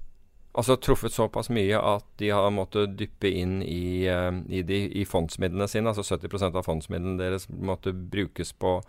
Altså 0.59 0.75
truffet 0.75 1.13
såpass 1.15 1.47
mye 1.55 1.77
at 1.79 2.03
de 2.19 2.33
har 2.35 2.49
måttet 2.51 2.97
dyppe 2.99 3.29
inn 3.31 3.61
i, 3.63 4.03
eh, 4.11 4.31
i, 4.51 4.63
de, 4.67 4.79
i 4.91 5.05
fondsmidlene 5.07 5.69
sine. 5.71 5.93
Altså 5.93 6.03
70% 6.03 6.57
av 6.59 6.65
fondsmidlene 6.67 7.15
deres 7.21 7.47
måtte 7.47 7.93
brukes 7.95 8.51
på, 8.59 8.81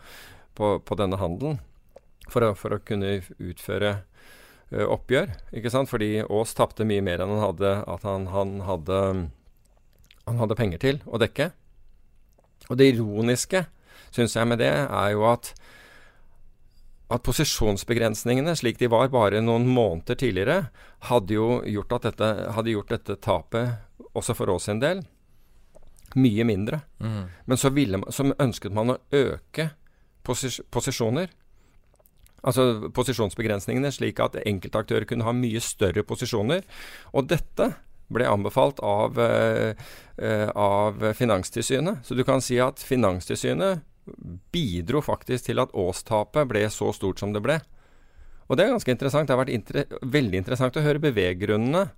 på, 0.58 0.72
på 0.82 0.98
denne 0.98 1.20
handelen 1.20 1.60
for 2.30 2.46
å, 2.46 2.54
for 2.58 2.74
å 2.74 2.80
kunne 2.82 3.20
utføre 3.38 3.92
ø, 4.72 4.82
oppgjør. 4.96 5.30
ikke 5.54 5.72
sant? 5.72 5.90
Fordi 5.92 6.24
Aas 6.24 6.56
tapte 6.58 6.86
mye 6.88 7.04
mer 7.06 7.22
enn 7.22 7.34
han 7.36 7.44
hadde, 7.44 7.74
at 7.94 8.06
han, 8.08 8.26
han, 8.34 8.56
hadde, 8.66 9.00
han 10.26 10.42
hadde 10.42 10.58
penger 10.58 10.82
til 10.82 11.02
å 11.06 11.22
dekke. 11.22 11.52
Og 12.70 12.78
det 12.78 12.92
ironiske, 12.92 13.64
syns 14.14 14.36
jeg, 14.36 14.50
med 14.50 14.62
det, 14.62 14.72
er 14.86 15.14
jo 15.14 15.26
at 15.30 15.54
at 17.10 17.24
posisjonsbegrensningene, 17.26 18.54
slik 18.56 18.78
de 18.78 18.88
var 18.90 19.10
bare 19.10 19.40
noen 19.42 19.66
måneder 19.66 20.18
tidligere, 20.20 20.58
hadde 21.08 21.34
jo 21.34 21.48
gjort, 21.66 21.96
at 21.98 22.06
dette, 22.10 22.28
hadde 22.54 22.74
gjort 22.74 22.92
dette 22.94 23.16
tapet, 23.24 23.72
også 24.14 24.36
for 24.38 24.52
oss 24.54 24.68
en 24.70 24.82
del, 24.82 25.02
mye 26.18 26.46
mindre. 26.46 26.80
Mm. 27.02 27.24
Men 27.46 27.60
så, 27.60 27.70
ville, 27.74 28.00
ma- 28.02 28.14
så 28.14 28.30
ønsket 28.30 28.74
man 28.74 28.94
å 28.94 28.98
øke 29.14 29.70
posis 30.26 30.60
posisjoner. 30.70 31.30
Altså 32.40 32.88
posisjonsbegrensningene, 32.96 33.92
slik 33.92 34.20
at 34.22 34.38
enkeltaktører 34.46 35.06
kunne 35.08 35.26
ha 35.26 35.34
mye 35.36 35.60
større 35.62 36.06
posisjoner. 36.06 36.64
Og 37.12 37.28
dette 37.30 37.72
ble 38.10 38.26
anbefalt 38.26 38.80
av, 38.82 39.18
uh, 39.18 39.74
uh, 40.18 40.48
av 40.58 41.04
Finanstilsynet. 41.14 42.02
Så 42.06 42.16
du 42.18 42.24
kan 42.26 42.42
si 42.42 42.58
at 42.62 42.82
Finanstilsynet 42.82 43.84
bidro 44.52 45.02
faktisk 45.04 45.48
til 45.48 45.60
at 45.62 45.74
årstapet 45.76 46.48
ble 46.50 46.64
så 46.72 46.90
stort 46.96 47.20
som 47.22 47.34
det 47.34 47.42
ble. 47.44 47.60
Og 48.50 48.58
det 48.58 48.66
er 48.66 48.72
ganske 48.74 48.90
interessant. 48.90 49.28
Det 49.28 49.36
har 49.36 49.44
vært 49.44 49.54
inter 49.54 49.84
veldig 50.02 50.40
interessant 50.42 50.76
å 50.76 50.84
høre 50.84 51.02
beveggrunnene. 51.02 51.90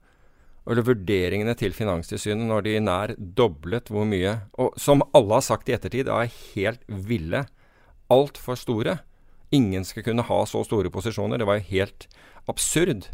eller 0.63 0.83
vurderingene 0.87 1.57
til 1.59 1.73
Finanstilsynet 1.75 2.47
når 2.47 2.63
de 2.63 2.75
nær 2.79 3.15
doblet 3.19 3.89
hvor 3.91 4.05
mye 4.07 4.37
Og 4.55 4.77
som 4.79 5.03
alle 5.13 5.35
har 5.35 5.43
sagt 5.43 5.69
i 5.69 5.73
ettertid, 5.75 6.07
er 6.07 6.31
helt 6.55 6.81
ville. 6.87 7.47
Altfor 8.09 8.55
store. 8.55 9.01
Ingen 9.51 9.85
skal 9.85 10.05
kunne 10.05 10.23
ha 10.23 10.45
så 10.47 10.63
store 10.65 10.91
posisjoner. 10.91 11.39
Det 11.39 11.47
var 11.47 11.59
jo 11.59 11.71
helt 11.71 12.07
absurd. 12.47 13.09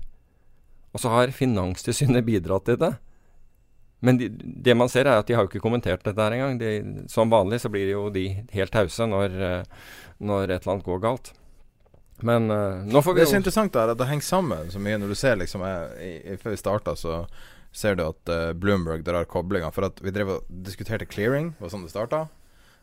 Og 0.92 1.00
så 1.00 1.08
har 1.08 1.32
Finanstilsynet 1.32 2.26
bidratt 2.26 2.66
til 2.66 2.76
det. 2.76 2.98
Men 4.00 4.18
de, 4.20 4.28
det 4.38 4.76
man 4.78 4.90
ser, 4.90 5.08
er 5.08 5.18
at 5.18 5.26
de 5.26 5.34
har 5.34 5.44
jo 5.44 5.50
ikke 5.50 5.64
kommentert 5.64 6.04
dette 6.06 6.22
her 6.22 6.36
engang. 6.36 6.58
De, 6.60 7.04
som 7.10 7.30
vanlig 7.32 7.60
så 7.64 7.70
blir 7.72 7.90
jo 7.90 8.06
de 8.14 8.28
helt 8.54 8.74
tause 8.74 9.08
når, 9.10 9.34
eh, 9.42 9.92
når 10.22 10.44
et 10.46 10.60
eller 10.60 10.74
annet 10.76 10.86
går 10.86 11.02
galt. 11.02 11.32
Men 12.26 12.50
uh, 12.50 12.82
nå 12.82 13.02
får 13.02 13.14
vi 13.14 13.20
Det 13.20 13.28
er 13.28 13.30
så 13.30 13.38
interessant 13.38 13.74
der 13.74 13.92
at 13.92 13.98
det 13.98 14.08
henger 14.10 14.26
sammen 14.26 14.72
så 14.74 14.80
mye. 14.82 14.98
Når 14.98 15.14
du 15.14 15.18
ser 15.18 15.38
liksom 15.38 15.62
jeg, 15.62 16.38
Før 16.42 16.50
vi 16.50 16.58
starta, 16.58 16.94
så 16.98 17.20
ser 17.70 17.98
du 17.98 18.02
at 18.08 18.32
uh, 18.32 18.50
Bloomberg 18.58 19.04
drar 19.06 19.28
koblinga. 19.30 19.70
For 19.74 19.86
at 19.86 20.02
vi 20.02 20.14
drev 20.14 20.34
og 20.38 20.50
diskuterte 20.66 21.06
clearing, 21.06 21.52
var 21.60 21.74
sånn 21.74 21.86
det 21.86 21.94
starta. 21.94 22.26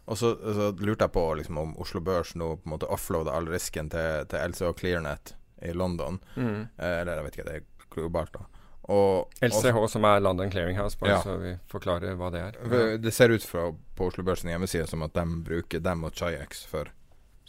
Og 0.06 0.20
så, 0.20 0.36
så, 0.38 0.70
lurte 0.78 1.08
jeg 1.08 1.16
på 1.16 1.24
liksom, 1.40 1.58
om 1.58 1.72
Oslo 1.82 2.02
Børs 2.06 2.36
nå 2.38 2.52
på 2.60 2.70
en 2.70 2.76
måte 2.76 2.90
offloada 2.94 3.34
all 3.34 3.48
risken 3.50 3.90
til, 3.90 4.28
til 4.30 4.52
LCO 4.54 4.76
Clearnet 4.78 5.34
i 5.66 5.74
London. 5.74 6.20
Mm. 6.36 6.68
Eh, 6.78 6.98
eller 7.02 7.18
jeg 7.18 7.26
vet 7.26 7.38
ikke, 7.38 7.48
det 7.48 7.56
er 7.56 7.88
globalt, 7.96 8.36
da. 8.36 8.55
Og, 8.86 9.32
LCH, 9.42 9.74
og, 9.74 9.88
som 9.90 10.06
er 10.06 10.20
London 10.22 10.52
Clearing 10.54 10.78
House, 10.78 10.98
bare 11.00 11.16
ja. 11.16 11.22
så 11.24 11.40
vi 11.42 11.56
forklarer 11.72 12.18
hva 12.20 12.30
det 12.34 12.42
er. 12.44 12.60
Ja. 12.62 12.84
Det 13.02 13.14
ser 13.14 13.34
ut 13.34 13.46
fra 13.46 13.72
på 13.98 14.12
Oslo 14.12 14.26
Børsen 14.28 14.52
hjemmeside 14.52 14.86
som 14.92 15.02
at 15.06 15.16
de 15.16 15.26
bruker 15.48 15.82
dem 15.82 16.06
og 16.06 16.14
Chayex 16.14 16.66
for 16.70 16.92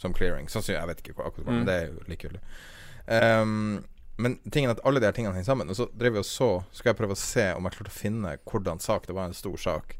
som 0.01 0.15
clearing. 0.17 0.49
Sånn, 0.49 0.65
jeg 0.69 0.89
vet 0.89 1.03
ikke 1.03 1.15
akkurat 1.17 1.45
hva, 1.45 1.51
mm. 1.51 1.59
men 1.59 1.69
det 1.69 1.77
er 1.77 1.85
jo 1.91 2.01
likegyldig. 2.09 2.41
Um, 3.07 3.85
men 4.17 4.39
tingen 4.49 4.73
at 4.73 4.81
alle 4.87 5.01
de 5.01 5.09
her 5.09 5.13
tingene 5.13 5.35
henger 5.37 5.51
sammen. 5.51 5.69
Og 5.69 5.77
så 5.77 5.87
drev 5.93 6.17
vi 6.17 6.23
og 6.23 6.27
så 6.27 6.49
Skal 6.73 6.91
jeg 6.91 6.97
prøve 6.99 7.13
å 7.13 7.21
se 7.21 7.45
om 7.53 7.67
jeg 7.67 7.77
klarte 7.77 7.93
å 7.93 7.95
finne 7.95 8.31
hvordan 8.49 8.81
sak 8.83 9.05
Det 9.07 9.13
var 9.15 9.29
en 9.29 9.37
stor 9.37 9.55
sak 9.61 9.93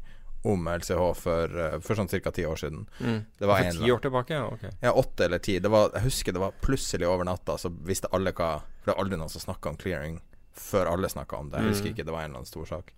om 0.46 0.66
LCH 0.70 1.04
for, 1.18 1.54
uh, 1.58 1.76
for 1.82 1.98
sånn 1.98 2.10
ca. 2.10 2.30
ti 2.34 2.44
år 2.46 2.58
siden. 2.60 2.84
Mm. 3.02 3.16
Det 3.38 3.46
var 3.50 3.62
for 3.62 3.78
ti 3.78 3.90
år 3.90 4.02
tilbake? 4.04 4.36
Ja, 4.38 4.44
okay. 4.54 4.70
Ja, 4.82 4.92
åtte 4.94 5.26
eller 5.26 5.42
ti. 5.42 5.56
Var, 5.58 5.90
jeg 5.96 6.06
husker 6.06 6.34
det 6.34 6.42
var 6.42 6.54
plutselig 6.62 7.08
over 7.10 7.26
natta, 7.26 7.56
så 7.58 7.70
visste 7.70 8.10
alle 8.14 8.30
hva 8.30 8.52
For 8.62 8.90
det 8.90 8.92
var 8.92 9.02
aldri 9.02 9.18
noen 9.18 9.32
som 9.32 9.42
snakka 9.42 9.72
om 9.72 9.80
clearing 9.80 10.20
før 10.60 10.90
alle 10.92 11.10
snakka 11.10 11.38
om 11.38 11.50
det. 11.52 11.62
Jeg 11.62 11.74
husker 11.74 11.90
mm. 11.90 11.94
ikke, 11.94 12.06
det 12.08 12.14
var 12.14 12.24
en 12.24 12.30
eller 12.30 12.42
annen 12.42 12.50
stor 12.50 12.68
sak. 12.68 12.92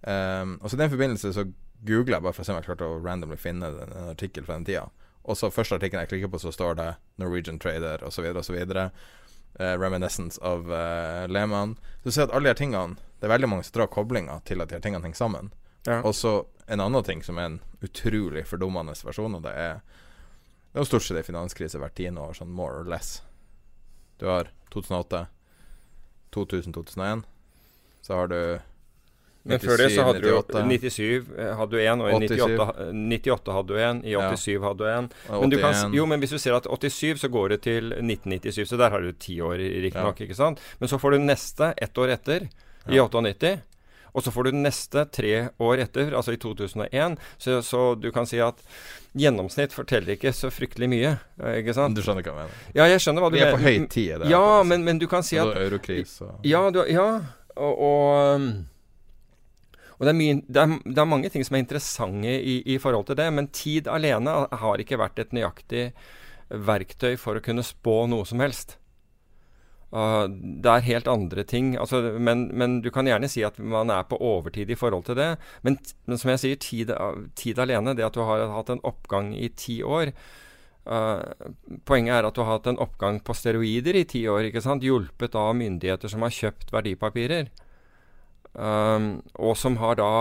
Um, 0.00 0.56
og 0.62 0.70
så 0.70 0.76
I 0.76 0.80
den 0.80 0.92
forbindelse 0.94 1.32
så 1.36 1.44
googla 1.84 2.18
jeg 2.18 2.24
bare 2.24 2.36
for 2.36 2.44
å 2.44 2.46
se 2.48 2.54
om 2.54 2.58
jeg 2.60 2.68
klarte 2.68 2.88
å 2.88 3.00
randomly 3.04 3.36
finne 3.40 3.68
en, 3.68 3.94
en 3.96 4.12
artikkel 4.12 4.46
fra 4.46 4.56
den 4.58 4.68
tida. 4.68 4.86
Og 5.28 5.36
så 5.36 5.50
første 5.52 5.76
artikkelen 5.76 6.06
jeg 6.06 6.12
klikker 6.14 6.32
på, 6.32 6.40
så 6.40 6.52
står 6.54 6.78
det 6.78 6.90
Norwegian 7.20 7.60
Trader 7.60 8.04
osv. 8.06 8.24
osv. 8.40 8.56
Uh, 9.60 9.74
reminiscence 9.76 10.40
of 10.46 10.70
uh, 10.70 11.26
Lehmann. 11.28 11.76
Du 12.04 12.10
ser 12.10 12.28
at 12.28 12.34
alle 12.34 12.48
de 12.48 12.54
her 12.54 12.60
tingene 12.60 12.96
Det 13.18 13.26
er 13.26 13.32
veldig 13.34 13.48
mange 13.50 13.64
som 13.66 13.74
drar 13.76 13.90
koblinger 13.92 14.40
til 14.48 14.62
at 14.62 14.70
de 14.70 14.78
her 14.78 14.84
tingene 14.84 15.04
henger 15.04 15.20
sammen. 15.20 15.50
Ja. 15.84 16.00
Og 16.00 16.14
så 16.16 16.44
en 16.70 16.80
annen 16.80 17.04
ting 17.04 17.22
som 17.24 17.38
er 17.38 17.48
en 17.50 17.58
utrolig 17.84 18.46
fordummende 18.48 18.94
versjon 19.04 19.34
av 19.36 19.42
det, 19.44 19.52
er 19.52 19.80
Det 20.70 20.78
er 20.78 20.84
jo 20.84 20.86
stort 20.86 21.02
sett 21.02 21.18
en 21.18 21.26
finanskrise 21.26 21.80
hvert 21.82 21.96
tiende 21.98 22.22
år, 22.22 22.36
sånn 22.38 22.52
more 22.54 22.78
or 22.78 22.86
less. 22.86 23.24
Du 24.22 24.28
har 24.30 24.52
2008, 24.70 25.24
2000-2001. 26.36 27.22
Så 28.02 28.14
har 28.14 28.30
du 28.30 28.40
men 29.42 29.56
97, 29.56 29.68
før 29.70 29.78
det 29.80 29.88
så 29.94 30.04
hadde 30.04 30.20
98. 30.20 30.52
du 30.52 30.68
97 30.68 31.28
eh, 31.38 31.52
hadde 31.56 31.72
du 31.72 31.80
en, 31.80 32.02
og 32.04 32.10
i 32.10 32.16
98, 32.26 32.66
98 32.92 33.54
hadde 33.56 33.72
du 33.72 33.78
en, 33.80 34.02
i 34.04 34.12
87 34.12 34.48
ja. 34.52 34.60
hadde 34.66 34.82
du 34.82 34.90
en. 34.90 35.08
Men, 35.30 35.52
du 35.52 35.56
kan, 35.62 35.94
jo, 35.96 36.04
men 36.10 36.20
hvis 36.20 36.34
du 36.34 36.38
ser 36.42 36.56
at 36.58 36.68
87 36.68 37.22
så 37.22 37.30
går 37.32 37.54
det 37.54 37.60
til 37.64 37.94
1997, 37.96 38.68
så 38.68 38.80
der 38.80 38.92
har 38.92 39.00
du 39.00 39.12
ti 39.16 39.38
år 39.40 39.56
riktignok, 39.56 40.20
ja. 40.20 40.28
ikke 40.28 40.36
sant. 40.36 40.60
Men 40.78 40.92
så 40.92 41.00
får 41.00 41.16
du 41.16 41.24
neste 41.24 41.72
ett 41.76 41.98
år 41.98 42.12
etter, 42.18 42.50
i 42.90 43.00
98. 43.00 43.56
Og 44.14 44.24
så 44.24 44.32
får 44.34 44.48
du 44.48 44.58
neste 44.58 45.04
tre 45.14 45.34
år 45.62 45.84
etter, 45.86 46.14
altså 46.16 46.34
i 46.34 46.40
2001. 46.40 47.18
Så, 47.38 47.60
så 47.66 47.82
du 47.98 48.10
kan 48.14 48.28
si 48.28 48.40
at 48.42 48.62
gjennomsnitt 49.18 49.74
forteller 49.74 50.16
ikke 50.16 50.32
så 50.36 50.50
fryktelig 50.54 50.90
mye. 50.90 51.14
Eh, 51.42 51.60
ikke 51.62 51.74
sant? 51.76 51.96
Du 51.98 52.02
skjønner 52.04 52.26
hva 52.26 52.32
jeg 52.32 52.40
mener? 52.40 52.64
Ja, 52.76 52.88
jeg 52.90 53.04
skjønner 53.04 53.26
hva 53.26 53.30
du 53.30 53.38
mener. 53.38 53.46
Vi 53.46 53.52
er 53.52 53.58
på 53.58 53.64
høy 53.66 53.86
tid. 53.92 54.26
Ja, 54.30 54.44
men, 54.66 54.86
men, 54.86 55.00
du 55.02 55.06
kan 55.10 55.26
si 55.26 55.38
at 55.40 55.54
Eurokris 55.54 56.20
og 56.26 56.46
Ja, 56.46 56.66
du, 56.74 56.82
ja 56.90 57.08
og, 57.60 57.72
og 57.74 58.36
um, 58.40 58.50
og 60.00 60.06
det 60.06 60.12
er, 60.14 60.16
mye, 60.16 60.34
det, 60.48 60.60
er, 60.62 60.78
det 60.80 61.00
er, 61.02 61.08
mange 61.12 61.28
ting 61.28 61.44
som 61.44 61.58
er 61.58 61.60
interessante 61.60 62.32
i, 62.32 62.54
i, 62.72 62.78
forhold 62.80 63.04
til 63.10 63.18
det, 63.20 63.26
men 63.36 63.50
tid 63.52 63.88
alene 63.92 64.32
har 64.62 64.80
ikke 64.80 64.96
vært 64.96 65.20
et 65.20 65.34
nøyaktig 65.36 65.90
verktøy 66.48 67.18
for 67.20 67.36
å 67.36 67.42
kunne 67.44 67.60
spå 67.60 68.06
noe 68.08 68.24
som 68.24 68.40
helst. 68.40 68.78
Uh, 69.90 70.28
det 70.30 70.70
er 70.70 70.86
helt 70.86 71.08
andre 71.10 71.42
ting. 71.42 71.72
Altså, 71.80 72.02
men, 72.18 72.46
men, 72.54 72.78
du 72.84 72.90
kan 72.94 73.08
gjerne 73.10 73.30
si 73.30 73.42
at 73.46 73.58
man 73.58 73.90
er 73.90 74.06
på 74.06 74.18
overtid 74.22 74.70
i 74.70 74.78
forhold 74.78 75.08
til 75.08 75.18
det. 75.18 75.32
Men, 75.66 75.80
men 76.06 76.20
som 76.20 76.30
jeg 76.30 76.42
sier, 76.42 76.60
tid, 76.62 76.92
tid, 77.38 77.58
alene, 77.58 77.96
det 77.98 78.06
at 78.06 78.14
du 78.14 78.22
har 78.26 78.46
hatt 78.54 78.70
en 78.70 78.84
oppgang 78.86 79.32
i 79.34 79.50
ti 79.58 79.80
år 79.82 80.12
uh, 80.86 81.18
Poenget 81.88 82.20
er 82.20 82.28
at 82.28 82.36
du 82.38 82.44
har 82.44 82.58
hatt 82.58 82.70
en 82.70 82.78
oppgang 82.82 83.18
på 83.24 83.34
steroider 83.34 83.98
i 83.98 84.06
ti 84.06 84.22
år, 84.30 84.52
hjulpet 84.52 85.34
av 85.34 85.56
myndigheter 85.58 86.12
som 86.12 86.22
har 86.22 86.38
kjøpt 86.38 86.70
verdipapirer. 86.74 87.50
Um, 88.50 89.22
og 89.38 89.54
som 89.54 89.76
har 89.78 89.94
da 90.00 90.12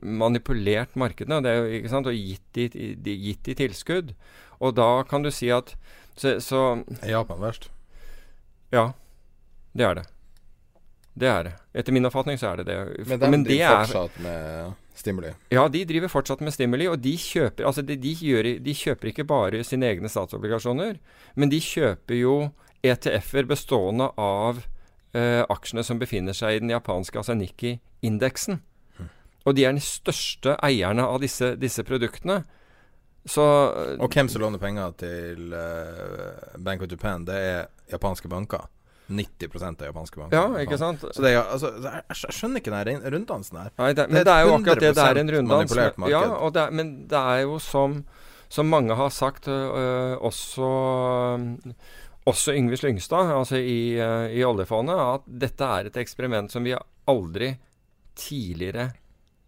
manipulert 0.00 0.94
markedene 0.96 1.42
det, 1.44 1.56
og 1.92 2.12
gitt 2.12 2.44
de, 2.56 2.68
de, 2.96 3.16
gitt 3.28 3.44
de, 3.44 3.56
tilskudd. 3.56 4.14
Og 4.60 4.76
da 4.76 5.02
kan 5.08 5.24
du 5.24 5.30
si 5.32 5.50
at 5.52 5.76
så, 6.16 6.38
så 6.40 6.62
Japan 7.04 7.40
verst? 7.40 7.68
Ja, 8.74 8.92
det 9.72 9.84
er 9.84 10.00
det. 10.00 10.06
Det 11.18 11.26
er 11.26 11.48
det. 11.48 11.54
Etter 11.74 11.94
min 11.94 12.06
oppfatning 12.06 12.38
så 12.38 12.52
er 12.52 12.60
det 12.60 12.68
det. 12.68 13.18
Men 13.24 13.42
de 13.42 13.56
driver 13.56 13.88
fortsatt 13.88 14.20
med 14.22 14.76
stimuli? 14.98 15.32
Ja, 15.54 15.64
de 15.68 15.84
driver 15.88 16.12
fortsatt 16.12 16.42
med 16.44 16.54
stimuli. 16.54 16.86
Og 16.90 17.00
de 17.02 17.14
kjøper, 17.18 17.66
altså 17.66 17.82
de, 17.82 17.96
de, 17.98 18.14
gjør, 18.14 18.50
de 18.62 18.74
kjøper 18.74 19.10
ikke 19.12 19.26
bare 19.28 19.64
sine 19.66 19.88
egne 19.90 20.10
statsobligasjoner, 20.12 20.98
men 21.34 21.52
de 21.52 21.60
kjøper 21.62 22.20
jo 22.20 22.36
ETF-er 22.86 23.48
bestående 23.50 24.10
av 24.14 24.62
uh, 24.62 25.42
aksjene 25.50 25.84
som 25.86 25.98
befinner 25.98 26.36
seg 26.36 26.58
i 26.58 26.62
den 26.62 26.70
japanske 26.74 27.18
altså 27.18 27.34
Nikki-indeksen. 27.38 28.60
Mm. 28.98 29.10
Og 29.44 29.58
de 29.58 29.66
er 29.66 29.74
de 29.74 29.82
største 29.82 30.54
eierne 30.62 31.06
av 31.08 31.18
disse, 31.24 31.54
disse 31.58 31.82
produktene. 31.86 32.44
Så, 33.28 33.44
og 34.00 34.08
hvem 34.14 34.28
som 34.32 34.42
låner 34.42 34.60
penger 34.62 34.94
til 35.00 35.52
uh, 35.52 36.56
Bank 36.64 36.82
of 36.84 36.90
Japan, 36.90 37.26
det 37.28 37.36
er 37.36 37.66
japanske 37.92 38.30
banker. 38.32 38.66
90 39.08 39.64
av 39.64 39.86
japanske 39.88 40.20
banker. 40.20 40.36
Ja, 40.36 40.62
ikke 40.62 40.78
sant? 40.80 41.00
Så 41.00 41.24
det 41.24 41.32
er, 41.32 41.44
altså, 41.44 41.70
jeg, 41.80 42.32
skjønner 42.36 42.60
ikke 42.60 42.80
den 42.88 43.04
runddansen 43.14 43.60
her. 43.62 43.70
Nei, 43.80 43.92
det, 43.96 44.08
men 44.12 44.26
det 44.28 44.34
er 44.34 44.44
jo 44.44 44.56
akkurat 44.58 44.82
det. 44.84 44.90
Det 44.98 45.06
er 45.06 45.20
en 45.22 45.32
runddans. 45.36 45.76
Ja, 46.12 46.24
det 46.52 46.64
er, 46.64 46.74
men 46.76 46.90
det 47.08 47.22
er 47.22 47.44
jo 47.46 47.56
som, 47.62 48.02
som 48.52 48.68
mange 48.68 48.96
har 48.98 49.14
sagt, 49.14 49.48
øh, 49.48 50.14
også 50.20 50.68
også 52.28 52.52
Yngve 52.52 52.76
Slyngstad, 52.76 53.32
altså 53.32 53.56
i, 53.56 53.96
uh, 53.96 54.28
i 54.28 54.44
oljefondet, 54.44 55.00
at 55.00 55.28
dette 55.46 55.64
er 55.64 55.88
et 55.88 55.96
eksperiment 55.96 56.52
som 56.52 56.66
vi 56.66 56.76
aldri 57.08 57.54
tidligere 58.18 58.90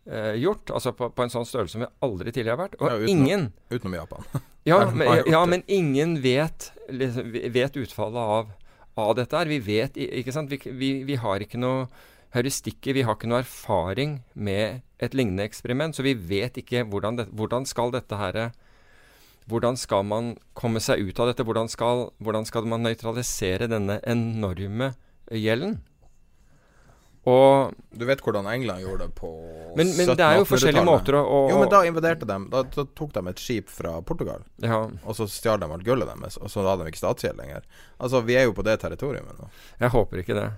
uh, 0.09 0.35
gjort. 0.39 0.71
Altså 0.77 0.93
på, 0.97 1.11
på, 1.15 1.25
en 1.25 1.33
sånn 1.33 1.49
størrelse 1.49 1.77
som 1.77 1.85
vi 1.85 1.91
aldri 2.07 2.33
tidligere 2.33 2.57
har 2.57 2.63
vært. 2.65 2.79
Og 2.81 2.89
ja, 2.89 3.01
utenom, 3.01 3.27
ingen 3.27 3.49
Utenom 3.73 3.99
Japan. 3.99 4.31
ja, 4.71 4.79
men, 5.03 5.25
ja, 5.29 5.43
men 5.49 5.67
ingen 5.67 6.17
vet, 6.25 6.71
liksom, 6.89 7.35
vet 7.57 7.81
utfallet 7.81 8.37
av, 8.37 8.55
av, 8.95 9.13
dette 9.19 9.37
her. 9.37 9.53
Vi 9.53 9.61
vet 9.67 10.01
ikke 10.01 10.37
sant? 10.37 10.53
Vi, 10.53 10.61
vi, 10.71 10.95
vi 11.09 11.19
har 11.21 11.45
ikke 11.45 11.61
noe 11.61 11.91
heuristikker. 12.35 12.95
Vi 12.97 13.05
har 13.07 13.19
ikke 13.19 13.31
noe 13.31 13.43
erfaring 13.43 14.21
med 14.35 14.85
et 15.03 15.17
lignende 15.17 15.47
eksperiment, 15.49 15.97
så 15.97 16.05
vi 16.07 16.15
vet 16.15 16.61
ikke 16.61 16.85
hvordan, 16.87 17.17
det, 17.19 17.31
hvordan 17.35 17.65
skal 17.67 17.95
dette 17.95 18.19
her 18.21 18.51
hvordan 19.51 19.79
skal 19.79 20.05
man 20.07 20.35
komme 20.55 20.81
seg 20.83 21.03
ut 21.03 21.21
av 21.21 21.31
dette? 21.31 21.45
Hvordan 21.47 21.71
skal, 21.71 22.11
hvordan 22.23 22.47
skal 22.47 22.69
man 22.71 22.85
nøytralisere 22.87 23.71
denne 23.71 23.99
enorme 24.07 24.93
gjelden? 25.27 25.81
Og 27.29 27.75
Du 27.91 28.07
vet 28.09 28.23
hvordan 28.25 28.47
England 28.49 28.81
gjorde 28.81 29.07
det 29.07 29.15
på 29.19 29.29
Men, 29.77 29.91
men 29.93 30.13
det 30.17 30.25
er 30.25 30.39
jo 30.41 30.47
forskjellige 30.49 30.85
måter 30.89 31.19
å, 31.19 31.21
å, 31.21 31.41
Jo, 31.51 31.59
men 31.61 31.69
da 31.73 31.83
invaderte 31.85 32.29
de. 32.29 32.39
Da, 32.53 32.63
da, 32.65 32.85
tok 32.97 33.13
de 33.17 33.23
et 33.29 33.43
skip 33.43 33.69
fra 33.73 33.99
Portugal, 34.07 34.47
ja. 34.65 34.87
og 34.89 35.19
så 35.19 35.29
stjal 35.29 35.61
de 35.61 35.69
alt 35.69 35.85
gullet 35.85 36.09
deres, 36.09 36.39
og 36.41 36.49
så 36.53 36.65
hadde 36.65 36.87
de 36.87 36.95
ikke 36.95 37.03
statsgjeld 37.03 37.37
lenger. 37.43 37.69
Altså, 37.99 38.25
vi 38.25 38.39
er 38.41 38.49
jo 38.49 38.57
på 38.57 38.65
det 38.65 38.79
territoriet 38.81 39.29
nå. 39.37 39.51
Jeg 39.83 39.93
håper 39.93 40.25
ikke 40.25 40.39
det. 40.39 40.49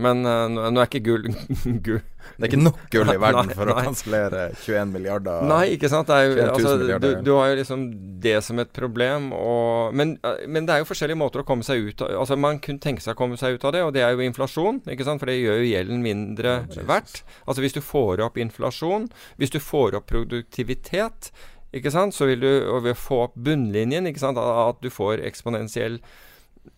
Men 0.00 0.24
uh, 0.24 0.46
nå, 0.48 0.80
er 0.80 0.88
ikke 0.88 1.02
gull, 1.04 1.26
gul. 1.86 2.00
Det 2.36 2.46
er 2.46 2.48
ikke 2.50 2.60
nok 2.60 2.80
gull 2.92 3.10
i 3.12 3.16
verden 3.24 3.50
nei, 3.50 3.56
for 3.56 3.68
nei. 3.68 3.74
å 3.74 3.84
kansellere 3.88 4.42
21 4.60 4.92
milliarder 4.94 5.44
Nei, 5.48 5.62
ikke 5.76 5.90
sant. 5.92 6.10
Jo, 6.10 6.46
altså, 6.46 6.74
du, 6.80 7.08
du, 7.24 7.30
har 7.36 7.52
jo 7.52 7.58
liksom 7.60 7.84
det 8.24 8.36
som 8.46 8.60
et 8.62 8.72
problem. 8.76 9.30
Og, 9.36 9.94
men, 9.96 10.16
uh, 10.26 10.40
men, 10.46 10.68
det 10.68 10.76
er 10.76 10.84
jo 10.84 10.88
forskjellige 10.90 11.20
måter 11.20 11.44
å 11.44 11.46
komme 11.48 11.66
seg 11.66 11.90
ut 11.90 12.04
av 12.06 12.16
Altså 12.22 12.38
Man 12.40 12.60
kunne 12.64 12.82
tenke 12.82 13.04
seg 13.04 13.16
å 13.16 13.20
komme 13.20 13.38
seg 13.40 13.58
ut 13.58 13.68
av 13.68 13.76
det, 13.76 13.84
og 13.86 13.94
det 13.96 14.04
er 14.06 14.16
jo 14.16 14.24
inflasjon. 14.26 14.82
ikke 14.88 15.06
sant? 15.08 15.22
For 15.22 15.32
det 15.32 15.38
gjør 15.40 15.62
jo 15.62 15.70
gjelden 15.70 16.04
mindre 16.06 16.56
oh, 16.64 16.82
verdt. 16.88 17.22
Altså 17.46 17.64
Hvis 17.64 17.76
du 17.76 17.82
får 17.84 18.24
opp 18.24 18.40
inflasjon, 18.40 19.10
hvis 19.40 19.54
du 19.54 19.60
får 19.62 19.98
opp 19.98 20.10
produktivitet, 20.10 21.32
ikke 21.76 21.92
sant, 21.94 22.16
så 22.16 22.26
vil 22.26 22.42
du 22.42 22.50
og 22.66 22.82
ved 22.88 22.96
å 22.96 22.98
få 22.98 23.22
opp 23.28 23.36
bunnlinjen, 23.38 24.08
ikke 24.10 24.22
sant, 24.22 24.40
at 24.40 24.80
du 24.82 24.90
får 24.90 25.22
eksponentiell 25.28 26.00
Eh, 26.00 26.26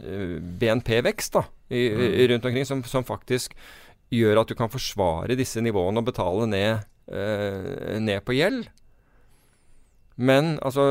BNP-vekst 0.02 1.38
da, 1.38 1.44
i, 1.68 1.88
mm. 1.90 2.04
rundt 2.32 2.44
omkring, 2.50 2.66
som, 2.66 2.84
som, 2.84 3.04
faktisk 3.06 3.56
gjør 4.12 4.42
at 4.42 4.50
du 4.50 4.56
kan 4.58 4.70
forsvare 4.70 5.38
disse 5.38 5.62
nivåene 5.64 6.02
og 6.02 6.08
betale 6.10 6.46
ned, 6.50 6.86
eh, 7.08 7.98
ned 8.02 8.20
på 8.26 8.36
gjeld. 8.36 8.68
Men 10.20 10.58
altså 10.62 10.82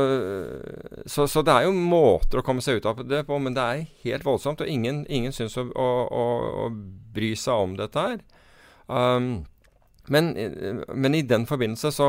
så, 1.06 1.28
så, 1.30 1.42
det 1.46 1.54
er 1.54 1.68
jo 1.68 1.76
måter 1.76 2.40
å 2.40 2.44
komme 2.44 2.62
seg 2.64 2.80
ut 2.80 2.88
av 2.90 3.04
det 3.06 3.22
på, 3.28 3.38
men 3.38 3.54
det 3.54 3.62
er 3.62 3.86
helt 4.04 4.26
voldsomt. 4.26 4.60
Og 4.64 4.68
ingen, 4.68 5.04
ingen 5.08 5.34
syns 5.34 5.56
å, 5.60 5.68
å, 5.70 5.88
å, 6.10 6.26
å, 6.64 6.68
bry 7.14 7.32
seg 7.38 7.68
om 7.68 7.76
dette 7.78 8.02
her. 8.02 8.20
Um, 8.90 9.44
men, 10.10 10.32
men, 10.90 11.14
i 11.14 11.22
den 11.22 11.46
forbindelse 11.46 11.92
så, 11.94 12.08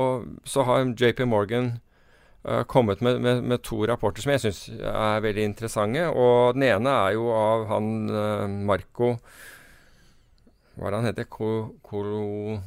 og, 0.00 0.28
så 0.48 0.64
har 0.64 0.86
JP 0.96 1.26
Morgan 1.28 1.74
kommet 2.68 3.00
med, 3.00 3.22
med, 3.24 3.42
med, 3.42 3.62
to 3.64 3.78
rapporter 3.88 4.24
som 4.24 4.34
jeg 4.34 4.42
syns 4.42 4.60
er 4.76 5.22
veldig 5.24 5.46
interessante. 5.48 6.06
Og 6.12 6.56
den 6.56 6.66
ene 6.68 6.92
er 7.06 7.16
jo 7.16 7.30
av 7.32 7.66
han 7.70 7.90
uh, 8.12 8.44
Marco 8.68 9.14
Hva 10.74 10.88
er 10.88 10.90
det 10.90 10.98
han 10.98 11.08
heter? 11.08 11.30
Kolo... 11.32 12.58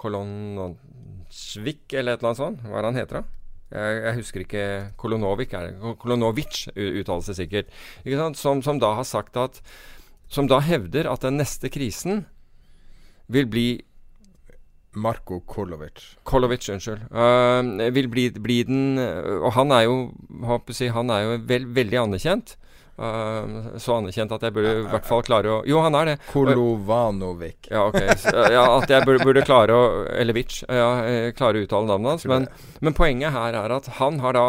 Kolonsvik, 0.00 1.84
eller 1.92 2.14
et 2.16 2.22
eller 2.22 2.30
annet 2.30 2.40
sånt? 2.40 2.62
Hva 2.64 2.78
er 2.78 2.82
det 2.82 2.90
han 2.90 3.00
heter 3.00 3.18
da? 3.18 3.24
Jeg, 3.70 3.98
jeg 4.02 4.16
husker 4.18 4.42
ikke 4.42 4.64
Kolonovic, 4.98 5.52
er 5.54 5.68
det? 5.68 5.94
Kolonovic 6.00 6.64
uttaler 6.74 7.26
seg 7.26 7.38
sikkert. 7.38 7.74
Som, 8.38 8.62
som, 8.64 8.80
da 8.82 8.94
har 8.98 9.06
sagt 9.06 9.38
at 9.38 9.60
Som 10.30 10.48
da 10.50 10.60
hevder 10.62 11.10
at 11.10 11.22
den 11.26 11.38
neste 11.38 11.70
krisen 11.70 12.24
vil 13.30 13.46
bli 13.50 13.68
Marko 14.92 15.40
Kolovic. 15.46 16.16
Kolovic, 16.26 16.66
unnskyld. 16.72 17.06
Uh, 17.14 17.90
vil 17.94 18.08
bli, 18.10 18.26
bli, 18.34 18.62
den 18.66 18.98
Og 18.98 19.52
han 19.54 19.70
er 19.74 19.86
jo, 19.86 19.94
si, 20.74 20.90
han 20.90 21.12
er 21.14 21.22
jo 21.24 21.38
vel, 21.46 21.68
veldig 21.76 22.00
anerkjent. 22.02 22.56
Uh, 23.00 23.78
så 23.80 23.96
anerkjent 23.96 24.32
at 24.34 24.42
jeg 24.44 24.52
burde 24.52 24.74
i 24.76 24.88
hvert 24.90 25.06
fall 25.08 25.22
klare 25.24 25.48
å 25.54 25.60
Jo, 25.68 25.78
han 25.86 25.96
er 25.96 26.10
det. 26.10 26.16
Kolovanovic. 26.32 27.70
Ja, 27.70 27.86
ok. 27.88 28.00
ja, 28.56 28.66
at 28.76 28.92
jeg 28.92 29.06
burde, 29.06 29.24
burde 29.24 29.46
klare 29.46 29.76
å 29.76 29.84
Eller 30.12 30.36
Vic. 30.36 30.60
Ja, 30.66 30.90
klare 31.38 31.62
å 31.62 31.64
uttale 31.64 31.88
navnet 31.88 32.16
hans. 32.16 32.28
Men, 32.28 32.50
men, 32.82 32.96
poenget 32.96 33.32
her 33.36 33.56
er 33.62 33.76
at 33.78 33.88
han 34.02 34.20
har 34.24 34.36
da 34.36 34.46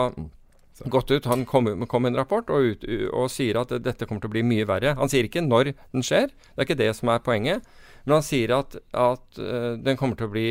gått 0.89 1.11
ut 1.13 1.27
Han 1.29 1.45
kom 1.45 1.67
med 1.69 2.09
en 2.09 2.17
rapport 2.17 2.49
og, 2.49 2.73
ut, 2.73 2.85
og 3.13 3.29
sier 3.29 3.59
at 3.61 3.69
dette 3.85 4.07
kommer 4.09 4.23
til 4.23 4.31
å 4.31 4.35
bli 4.35 4.43
mye 4.43 4.65
verre. 4.67 4.95
Han 4.97 5.11
sier 5.11 5.29
ikke 5.29 5.45
når 5.45 5.75
den 5.77 6.03
skjer. 6.03 6.33
Det 6.33 6.57
er 6.57 6.67
ikke 6.67 6.81
det 6.81 6.91
som 6.97 7.13
er 7.13 7.23
poenget. 7.23 7.63
Men 8.05 8.17
han 8.19 8.25
sier 8.25 8.55
at, 8.57 8.77
at 8.91 9.41
uh, 9.41 9.73
den 9.79 9.99
kommer 9.99 10.19
til 10.19 10.29
å 10.29 10.33
bli 10.35 10.49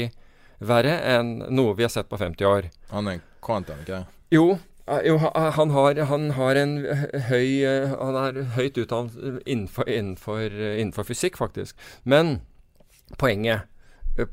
verre 0.60 0.98
enn 1.16 1.38
noe 1.48 1.76
vi 1.76 1.86
har 1.86 1.92
sett 1.92 2.10
på 2.10 2.18
50 2.20 2.48
år. 2.48 2.68
Han 2.92 3.08
er 3.08 3.22
quantum, 3.44 3.80
ikke 3.84 4.04
Jo, 4.34 4.58
jo, 5.06 5.16
han 5.32 5.70
har, 5.70 6.02
han 6.10 6.30
har 6.34 6.58
en 6.58 6.76
høy 7.28 7.50
Han 7.94 8.16
er 8.18 8.40
høyt 8.56 8.78
utdannet 8.80 9.16
innenfor, 9.46 9.88
innenfor, 9.88 10.46
innenfor, 10.50 11.06
fysikk, 11.06 11.38
faktisk. 11.40 11.78
Men 12.04 12.40
poenget 13.18 13.68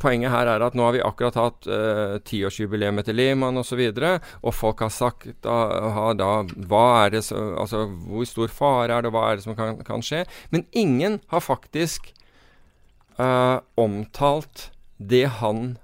Poenget 0.02 0.34
her 0.34 0.50
er 0.50 0.64
at 0.66 0.76
nå 0.76 0.84
har 0.88 0.96
vi 0.96 1.04
akkurat 1.06 1.36
hatt 1.38 1.68
uh, 1.70 2.18
tiårsjubileum 2.26 2.98
etter 3.00 3.16
Lehmann 3.16 3.62
osv., 3.62 3.78
og, 3.86 4.00
så 4.02 4.40
og 4.42 4.56
folk 4.58 4.82
har 4.84 4.92
sagt 4.92 5.28
da, 5.46 6.12
da, 6.18 6.32
hva 6.68 6.86
er 7.06 7.14
det 7.14 7.22
så, 7.30 7.38
altså, 7.62 7.86
Hvor 7.86 8.26
stor 8.28 8.52
fare 8.52 8.98
er 8.98 9.06
det, 9.06 9.12
og 9.12 9.16
hva 9.16 9.28
er 9.30 9.38
det 9.38 9.46
som 9.46 9.56
kan, 9.56 9.78
kan 9.86 10.04
skje? 10.04 10.26
Men 10.52 10.66
ingen 10.74 11.22
har 11.32 11.46
faktisk 11.46 12.10
uh, 13.22 13.60
omtalt 13.80 14.70
det 14.98 15.26
han 15.42 15.78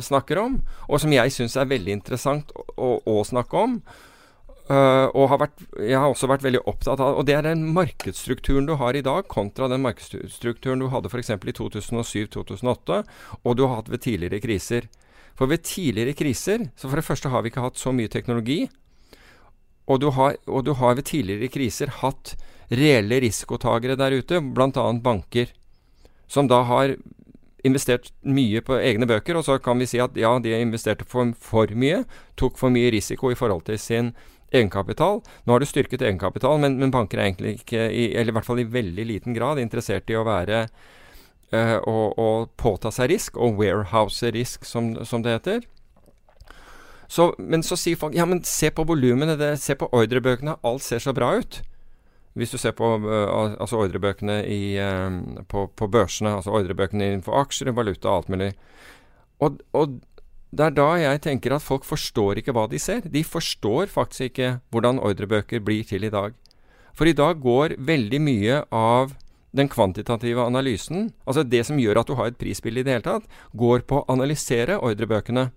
snakker 0.00 0.40
om, 0.40 0.56
og 0.88 1.02
som 1.02 1.12
jeg 1.12 1.32
syns 1.34 1.56
er 1.60 1.68
veldig 1.70 1.94
interessant 1.94 2.52
å, 2.56 2.96
å, 3.04 3.20
snakke 3.28 3.60
om. 3.60 3.76
Uh, 4.70 5.10
og 5.18 5.28
har 5.32 5.40
vært, 5.42 5.62
jeg 5.82 5.98
har 5.98 6.08
også 6.08 6.28
vært 6.30 6.44
veldig 6.46 6.60
opptatt 6.70 7.00
av 7.02 7.16
Og 7.18 7.26
det 7.26 7.34
er 7.34 7.42
den 7.44 7.64
markedsstrukturen 7.74 8.68
du 8.68 8.76
har 8.80 8.96
i 8.96 9.02
dag, 9.04 9.26
kontra 9.28 9.66
den 9.68 9.82
markedsstrukturen 9.84 10.80
du 10.80 10.86
hadde 10.92 11.10
f.eks. 11.10 11.32
i 11.34 11.56
2007-2008, 11.58 13.00
og 13.42 13.58
du 13.58 13.64
har 13.66 13.80
hatt 13.80 13.90
ved 13.92 14.04
tidligere 14.06 14.40
kriser. 14.40 14.86
For 15.36 15.50
ved 15.50 15.64
tidligere 15.64 16.14
kriser 16.14 16.68
Så 16.76 16.88
for 16.88 17.00
det 17.00 17.06
første 17.06 17.32
har 17.32 17.42
vi 17.42 17.50
ikke 17.50 17.64
hatt 17.64 17.80
så 17.80 17.92
mye 17.92 18.10
teknologi. 18.12 18.66
Og 19.90 20.00
du 20.00 20.12
har, 20.14 20.38
og 20.46 20.64
du 20.64 20.72
har 20.78 20.94
ved 20.94 21.08
tidligere 21.10 21.50
kriser 21.52 21.90
hatt 22.00 22.36
reelle 22.70 23.18
risikotagere 23.20 23.98
der 23.98 24.14
ute, 24.14 24.40
bl.a. 24.40 24.84
banker, 25.02 25.50
som 26.32 26.48
da 26.48 26.62
har 26.64 26.96
investert 27.66 28.10
mye 28.26 28.62
på 28.64 28.78
egne 28.80 29.06
bøker, 29.06 29.38
og 29.38 29.46
så 29.46 29.58
kan 29.62 29.78
vi 29.78 29.86
si 29.90 30.00
at 30.02 30.16
ja, 30.18 30.32
de 30.42 30.54
investerte 30.58 31.06
for, 31.08 31.34
for 31.38 31.70
mye, 31.78 32.02
tok 32.40 32.56
for 32.58 32.74
mye 32.74 32.90
risiko 32.94 33.30
i 33.30 33.38
forhold 33.38 33.66
til 33.68 33.78
sin 33.78 34.12
egenkapital. 34.52 35.20
Nå 35.44 35.54
har 35.54 35.62
du 35.62 35.68
styrket 35.68 36.02
egenkapital, 36.02 36.58
men, 36.62 36.78
men, 36.80 36.92
banker 36.94 37.20
er 37.20 37.30
egentlig 37.30 37.60
ikke, 37.60 37.86
i, 37.88 38.08
eller 38.16 38.32
i 38.32 38.36
hvert 38.38 38.48
fall 38.48 38.62
i 38.64 38.68
veldig 38.68 39.06
liten 39.08 39.36
grad, 39.36 39.60
interessert 39.62 40.10
i 40.10 40.18
å 40.18 40.26
være 40.26 40.64
uh, 41.54 41.78
å, 41.78 41.96
å, 42.10 42.28
påta 42.60 42.92
seg 42.94 43.12
risk, 43.14 43.38
og 43.38 43.60
warehouse 43.60 44.32
risk, 44.34 44.66
som, 44.68 44.94
som 45.08 45.24
det 45.24 45.38
heter. 45.38 45.68
Så, 47.12 47.30
men 47.38 47.64
så 47.64 47.76
sier 47.76 47.98
folk 48.00 48.16
ja, 48.16 48.24
men 48.28 48.40
se 48.48 48.72
på 48.72 48.86
volumene, 48.88 49.36
se 49.60 49.76
på 49.78 49.90
ordrebøkene, 49.92 50.58
alt 50.64 50.84
ser 50.84 51.02
så 51.04 51.14
bra 51.16 51.34
ut. 51.38 51.60
Hvis 52.38 52.54
du 52.54 52.58
ser 52.60 52.72
på 52.76 52.86
uh, 53.04 53.56
altså 53.60 53.82
ordrebøkene 53.82 54.38
i, 54.48 54.76
uh, 54.80 55.42
på, 55.48 55.66
på, 55.76 55.88
børsene, 55.92 56.36
altså 56.38 56.54
ordrebøkene 56.56 57.10
innenfor 57.10 57.36
aksjer, 57.42 57.72
valuta 57.76 58.08
og 58.08 58.22
alt 58.22 58.32
mulig. 58.32 58.52
Og, 59.42 59.60
og, 59.76 59.98
det 60.52 60.66
er 60.66 60.76
da 60.76 60.88
jeg 61.00 61.22
tenker 61.24 61.54
at 61.56 61.64
folk 61.64 61.84
forstår 61.88 62.40
ikke 62.40 62.52
hva 62.52 62.66
de 62.68 62.80
ser. 62.80 63.04
De 63.08 63.24
forstår 63.24 63.88
faktisk 63.92 64.32
ikke 64.32 64.54
hvordan 64.72 65.00
ordrebøker 65.00 65.64
blir 65.64 65.84
til 65.88 66.04
i 66.04 66.12
dag. 66.12 66.36
For 66.92 67.08
i 67.08 67.16
dag 67.16 67.40
går 67.40 67.78
veldig 67.80 68.20
mye 68.20 68.58
av 68.68 69.14
den 69.56 69.68
kvantitative 69.68 70.44
analysen, 70.44 71.10
altså 71.28 71.44
det 71.44 71.64
som 71.68 71.80
gjør 71.80 72.00
at 72.00 72.08
du 72.08 72.16
har 72.16 72.30
et 72.30 72.38
prisbilde 72.40 72.80
i 72.80 72.86
det 72.86 72.94
hele 72.96 73.04
tatt, 73.04 73.26
går 73.56 73.84
på 73.88 74.00
å 74.00 74.06
analysere 74.12 74.78
ordrebøkene. 74.80 75.50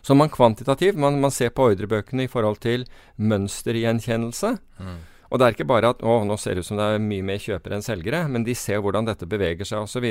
Så 0.00 0.16
man 0.16 0.32
kvantitativ, 0.32 0.96
man, 0.96 1.20
man 1.20 1.32
ser 1.32 1.52
på 1.52 1.70
ordrebøkene 1.72 2.24
i 2.24 2.32
forhold 2.32 2.60
til 2.64 2.86
mønstergjenkjennelse. 3.16 4.54
Mm. 4.80 5.00
Og 5.30 5.38
det 5.38 5.46
er 5.46 5.56
ikke 5.56 5.68
bare 5.70 5.92
at 5.94 6.02
å, 6.02 6.20
nå 6.26 6.36
ser 6.40 6.58
det 6.58 6.64
ut 6.64 6.70
som 6.70 6.78
det 6.80 6.86
er 6.90 7.02
mye 7.02 7.24
mer 7.26 7.40
kjøpere 7.40 7.78
enn 7.78 7.86
selgere, 7.86 8.24
men 8.28 8.44
de 8.46 8.54
ser 8.58 8.82
hvordan 8.82 9.06
dette 9.06 9.28
beveger 9.30 9.68
seg 9.68 9.86
osv. 9.86 10.06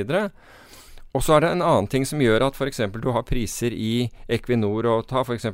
Og 1.18 1.26
så 1.26 1.36
er 1.36 1.44
det 1.44 1.54
en 1.56 1.66
annen 1.66 1.90
ting 1.90 2.06
som 2.06 2.22
gjør 2.22 2.46
at 2.48 2.58
f.eks. 2.58 2.84
du 3.02 3.10
har 3.16 3.26
priser 3.28 3.74
i 3.74 4.10
Equinor 4.30 4.88
og 4.92 5.08
ta 5.10 5.24
f.eks. 5.26 5.50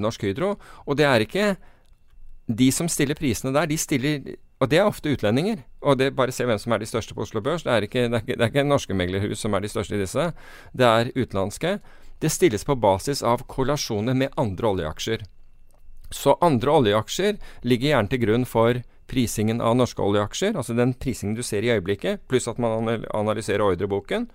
Norsk 0.00 0.24
Hydro. 0.24 0.54
Og 0.86 0.98
det 0.98 1.06
er 1.06 1.26
ikke 1.26 1.50
de 2.48 2.70
som 2.74 2.88
stiller 2.90 3.16
prisene 3.18 3.52
der, 3.54 3.68
de 3.70 3.76
stiller 3.78 4.34
Og 4.62 4.70
det 4.70 4.78
er 4.78 4.86
ofte 4.86 5.12
utlendinger. 5.12 5.64
Og 5.82 5.98
det 5.98 6.14
bare 6.16 6.32
se 6.32 6.46
hvem 6.46 6.58
som 6.58 6.72
er 6.72 6.78
de 6.78 6.86
største 6.86 7.14
på 7.14 7.24
Oslo 7.24 7.42
Børs. 7.42 7.64
Det 7.66 7.72
er 7.72 7.82
ikke, 7.82 8.06
det 8.08 8.14
er 8.14 8.22
ikke, 8.22 8.36
det 8.38 8.46
er 8.46 8.52
ikke 8.52 8.64
norske 8.64 8.94
meglerhus 8.94 9.42
som 9.42 9.54
er 9.54 9.60
de 9.60 9.68
største 9.68 9.96
i 9.96 10.00
disse. 10.00 10.28
Det 10.72 10.86
er 10.86 11.10
utenlandske. 11.16 11.80
Det 12.22 12.30
stilles 12.30 12.64
på 12.64 12.78
basis 12.78 13.24
av 13.26 13.42
korrelasjoner 13.50 14.14
med 14.14 14.30
andre 14.38 14.70
oljeaksjer. 14.70 15.26
Så 16.14 16.36
andre 16.44 16.78
oljeaksjer 16.78 17.38
ligger 17.66 17.94
gjerne 17.94 18.12
til 18.12 18.22
grunn 18.26 18.48
for 18.48 18.82
prisingen 19.12 19.60
av 19.60 19.76
norske 19.76 20.00
oljeaksjer, 20.02 20.56
altså 20.56 20.76
den 20.76 20.94
prisingen 20.96 21.36
du 21.36 21.42
ser 21.44 21.64
i 21.66 21.72
øyeblikket, 21.74 22.22
pluss 22.30 22.48
at 22.48 22.60
man 22.62 22.88
analyserer 23.12 23.64
ordreboken. 23.66 24.28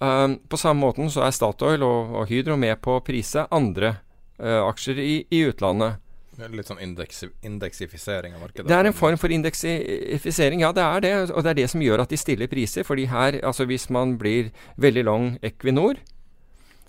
Um, 0.00 0.38
på 0.48 0.56
samme 0.56 0.80
måten 0.80 1.10
så 1.12 1.26
er 1.26 1.34
Statoil 1.36 1.82
og, 1.84 2.14
og 2.16 2.30
Hydro 2.30 2.56
med 2.56 2.78
på 2.80 2.94
å 2.96 3.02
prise 3.04 3.44
andre 3.52 3.98
uh, 4.40 4.62
aksjer 4.64 4.96
i, 5.02 5.10
i, 5.28 5.42
utlandet. 5.50 6.00
Litt 6.40 6.70
sånn 6.70 6.80
indeks, 6.80 7.26
indeksifisering 7.44 8.32
av 8.38 8.46
markedet? 8.46 8.64
Det 8.70 8.78
er 8.78 8.88
en 8.88 8.96
form 8.96 9.18
for 9.20 9.32
indeksifisering, 9.34 10.62
ja 10.64 10.70
det 10.72 10.86
er 10.86 11.04
det. 11.04 11.12
Og 11.34 11.44
det 11.44 11.52
er 11.52 11.58
det 11.58 11.66
som 11.68 11.84
gjør 11.84 12.06
at 12.06 12.14
de 12.14 12.16
stiller 12.16 12.48
priser. 12.48 12.86
fordi 12.88 13.10
her, 13.12 13.36
altså 13.44 13.68
hvis 13.68 13.90
man 13.92 14.16
blir 14.16 14.48
veldig 14.80 15.04
lang 15.04 15.26
Equinor, 15.44 16.00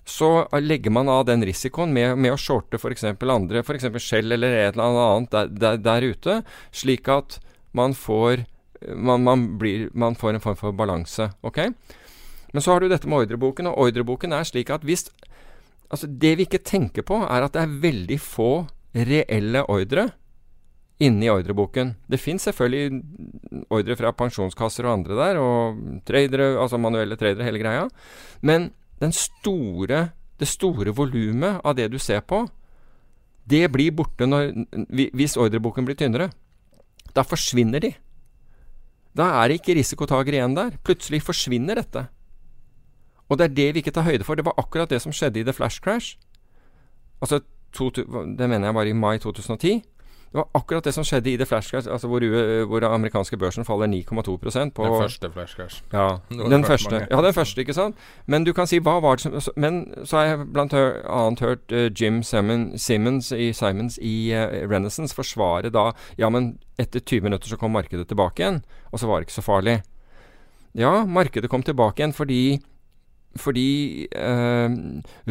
så 0.04 0.48
legger 0.58 0.90
man 0.90 1.08
av 1.08 1.26
den 1.28 1.44
risikoen 1.46 1.92
med, 1.94 2.16
med 2.18 2.34
å 2.34 2.40
shorte 2.40 2.78
f.eks. 2.80 3.04
andre, 3.04 3.62
f.eks. 3.62 3.86
Shell 4.02 4.34
eller 4.34 4.56
et 4.56 4.74
eller 4.74 4.98
annet 5.02 5.30
der, 5.30 5.52
der, 5.62 5.82
der, 5.82 6.06
ute, 6.10 6.38
slik 6.74 7.08
at 7.12 7.38
man 7.72 7.94
får, 7.94 8.44
man, 8.94 9.22
man, 9.22 9.46
blir, 9.58 9.88
man 9.94 10.18
får 10.18 10.34
en 10.34 10.44
form 10.44 10.58
for 10.58 10.76
balanse. 10.76 11.30
ok? 11.46 11.68
Men 12.52 12.64
så 12.64 12.74
har 12.74 12.82
du 12.82 12.90
dette 12.90 13.08
med 13.08 13.24
ordreboken, 13.24 13.70
og 13.70 13.86
ordreboken 13.86 14.34
er 14.36 14.48
slik 14.48 14.72
at 14.74 14.86
hvis 14.86 15.08
Altså, 15.92 16.08
det 16.08 16.30
vi 16.38 16.46
ikke 16.46 16.62
tenker 16.64 17.04
på, 17.04 17.18
er 17.20 17.44
at 17.44 17.52
det 17.52 17.66
er 17.66 17.72
veldig 17.82 18.16
få 18.16 18.64
reelle 18.96 19.60
ordre 19.68 20.06
inne 21.04 21.26
i 21.26 21.28
ordreboken. 21.28 21.90
Det 22.08 22.16
fins 22.16 22.46
selvfølgelig 22.48 23.02
ordre 23.68 23.96
fra 23.98 24.12
pensjonskasser 24.16 24.86
og 24.86 24.94
andre 24.94 25.18
der, 25.18 25.40
og 25.42 25.82
tradere, 26.08 26.54
altså 26.62 26.80
manuelle 26.80 27.18
tradere, 27.20 27.44
hele 27.44 27.60
greia. 27.60 27.84
Men 28.40 28.70
store, 29.10 30.12
det 30.38 30.46
store 30.48 30.94
volumet 30.94 31.60
av 31.64 31.74
det 31.74 31.88
du 31.90 31.98
ser 31.98 32.20
på, 32.20 32.46
det 33.50 33.66
blir 33.72 33.90
borte 33.90 34.26
når, 34.28 34.52
hvis 35.10 35.36
ordreboken 35.36 35.84
blir 35.84 35.98
tynnere. 35.98 36.30
Da 37.16 37.24
forsvinner 37.26 37.82
de. 37.82 37.90
Da 39.16 39.42
er 39.42 39.48
det 39.48 39.60
ikke 39.60 39.74
risikotaker 39.76 40.32
igjen 40.32 40.54
der. 40.54 40.76
Plutselig 40.86 41.24
forsvinner 41.26 41.74
dette. 41.74 42.06
Og 43.28 43.38
det 43.38 43.48
er 43.48 43.56
det 43.56 43.74
vi 43.74 43.82
ikke 43.82 43.90
tar 43.90 44.06
høyde 44.06 44.24
for. 44.24 44.38
Det 44.38 44.44
var 44.46 44.54
akkurat 44.60 44.90
det 44.90 45.02
som 45.02 45.12
skjedde 45.12 45.40
i 45.40 45.44
The 45.44 45.52
Flash 45.52 45.82
Crash. 45.82 46.16
Altså, 47.20 47.40
to, 47.72 47.90
det 47.90 48.48
mener 48.48 48.68
jeg 48.68 48.74
var 48.74 48.86
i 48.86 48.92
mai 48.92 49.18
2010. 49.18 49.82
Det 50.32 50.38
var 50.40 50.46
akkurat 50.56 50.84
det 50.84 50.94
som 50.96 51.04
skjedde 51.04 51.28
i 51.28 51.36
det 51.36 51.44
flash 51.48 51.68
crash, 51.68 51.88
altså 51.92 52.08
hvor, 52.08 52.24
U- 52.24 52.64
hvor 52.70 52.84
amerikanske 52.88 53.36
børsen 53.36 53.66
faller 53.68 53.86
9,2% 53.86 54.70
på 54.72 54.84
Den 54.86 54.94
første 55.02 55.28
flash 55.30 55.56
crash. 55.56 55.82
Ja, 55.92 56.06
den 56.30 56.64
første. 56.64 56.90
mange. 56.90 57.06
Ja, 57.10 57.20
den 57.26 57.34
første, 57.36 57.60
ikke 57.60 57.74
sant. 57.76 57.96
Men 58.26 58.44
du 58.44 58.52
kan 58.56 58.66
si 58.66 58.78
hva 58.80 58.94
var 59.04 59.16
det 59.20 59.26
som 59.28 59.52
Men 59.60 59.82
så 60.08 60.16
har 60.16 60.24
jeg 60.30 60.46
blant 60.54 60.72
annet 60.72 61.40
hørt 61.44 61.72
uh, 61.72 61.90
Jim 61.92 62.22
Simmons 62.22 63.32
i, 63.36 63.52
Simons 63.52 63.98
i 64.00 64.32
uh, 64.32 64.48
Renaissance 64.72 65.12
forsvare 65.14 65.68
da 65.70 65.90
Ja, 66.18 66.30
men 66.32 66.54
etter 66.80 67.00
20 67.04 67.20
minutter 67.28 67.48
så 67.52 67.56
kom 67.60 67.70
markedet 67.76 68.08
tilbake 68.08 68.40
igjen, 68.40 68.62
og 68.90 68.98
så 69.00 69.06
var 69.06 69.20
det 69.20 69.28
ikke 69.28 69.36
så 69.42 69.44
farlig. 69.44 69.82
Ja, 70.74 71.04
markedet 71.04 71.50
kom 71.50 71.62
tilbake 71.62 72.00
igjen 72.00 72.16
fordi 72.16 72.62
fordi 73.40 74.08
eh, 74.12 74.74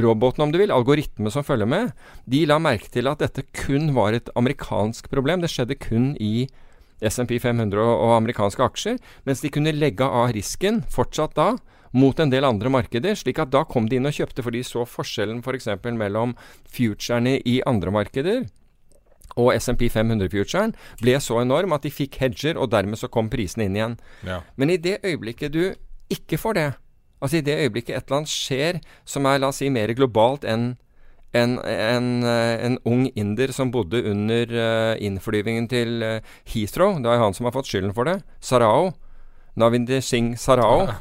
robotene, 0.01 0.47
om 0.47 0.53
du 0.53 0.59
vil, 0.61 0.73
algoritmene 0.73 1.33
som 1.33 1.45
følger 1.45 1.69
med, 1.69 1.91
de 2.29 2.43
la 2.49 2.57
merke 2.61 2.89
til 2.93 3.09
at 3.11 3.21
dette 3.21 3.45
kun 3.53 3.91
var 3.97 4.17
et 4.17 4.31
amerikansk 4.37 5.09
problem. 5.11 5.43
Det 5.43 5.51
skjedde 5.53 5.77
kun 5.81 6.13
i 6.19 6.47
SMP 7.01 7.37
500 7.41 7.81
og, 7.81 8.15
amerikanske 8.17 8.63
aksjer, 8.63 9.01
mens 9.25 9.41
de 9.41 9.51
kunne 9.53 9.73
legge 9.73 10.05
av 10.05 10.33
risken 10.35 10.83
fortsatt 10.89 11.35
da 11.37 11.55
mot 11.91 12.17
en 12.23 12.31
del 12.31 12.45
andre 12.47 12.71
markeder, 12.71 13.17
slik 13.19 13.41
at 13.41 13.51
da 13.51 13.65
kom 13.67 13.89
de 13.89 13.97
inn 13.99 14.07
og 14.07 14.15
kjøpte, 14.15 14.45
for 14.45 14.55
de 14.55 14.63
så 14.63 14.85
forskjellen 14.87 15.41
f.eks. 15.43 15.67
For 15.81 15.97
mellom 15.97 16.37
futurene 16.71 17.39
i 17.43 17.59
andre 17.67 17.91
markeder 17.91 18.45
og 19.39 19.53
SMP 19.55 19.87
500-futuren 19.91 20.73
ble 21.01 21.17
så 21.23 21.41
enorm 21.41 21.75
at 21.75 21.85
de 21.85 21.91
fikk 21.93 22.19
hedger, 22.23 22.57
og 22.59 22.71
dermed 22.71 22.99
så 22.99 23.09
kom 23.11 23.29
prisene 23.31 23.67
inn 23.67 23.77
igjen. 23.77 23.97
Ja. 24.27 24.41
Men 24.55 24.73
i 24.73 24.79
det 24.81 24.99
øyeblikket 25.03 25.53
du 25.55 25.63
ikke 26.11 26.39
får 26.39 26.57
det, 26.57 26.69
altså 27.21 27.39
i 27.39 27.45
det 27.45 27.57
øyeblikket 27.63 27.95
et 27.95 28.07
eller 28.07 28.21
annet 28.21 28.33
skjer 28.33 28.81
som 29.05 29.27
er, 29.29 29.41
la 29.41 29.51
oss 29.51 29.61
si, 29.61 29.69
mer 29.73 29.93
globalt 29.97 30.47
enn 30.47 30.73
en, 31.31 31.53
en, 31.63 32.09
eh, 32.27 32.57
en 32.65 32.75
ung 32.83 33.05
inder 33.15 33.53
som 33.55 33.71
bodde 33.71 34.01
under 34.03 34.51
eh, 34.51 34.97
innflyvingen 34.99 35.69
til 35.71 36.03
eh, 36.03 36.33
Heathrow. 36.51 36.97
Det 36.99 37.07
er 37.07 37.23
han 37.23 37.37
som 37.37 37.47
har 37.47 37.55
fått 37.55 37.71
skylden 37.71 37.95
for 37.95 38.09
det. 38.09 38.17
Sarao. 38.43 38.91
Navinder 39.55 40.03
Singh 40.03 40.35
Sarao. 40.39 40.89
Ja. 40.89 40.97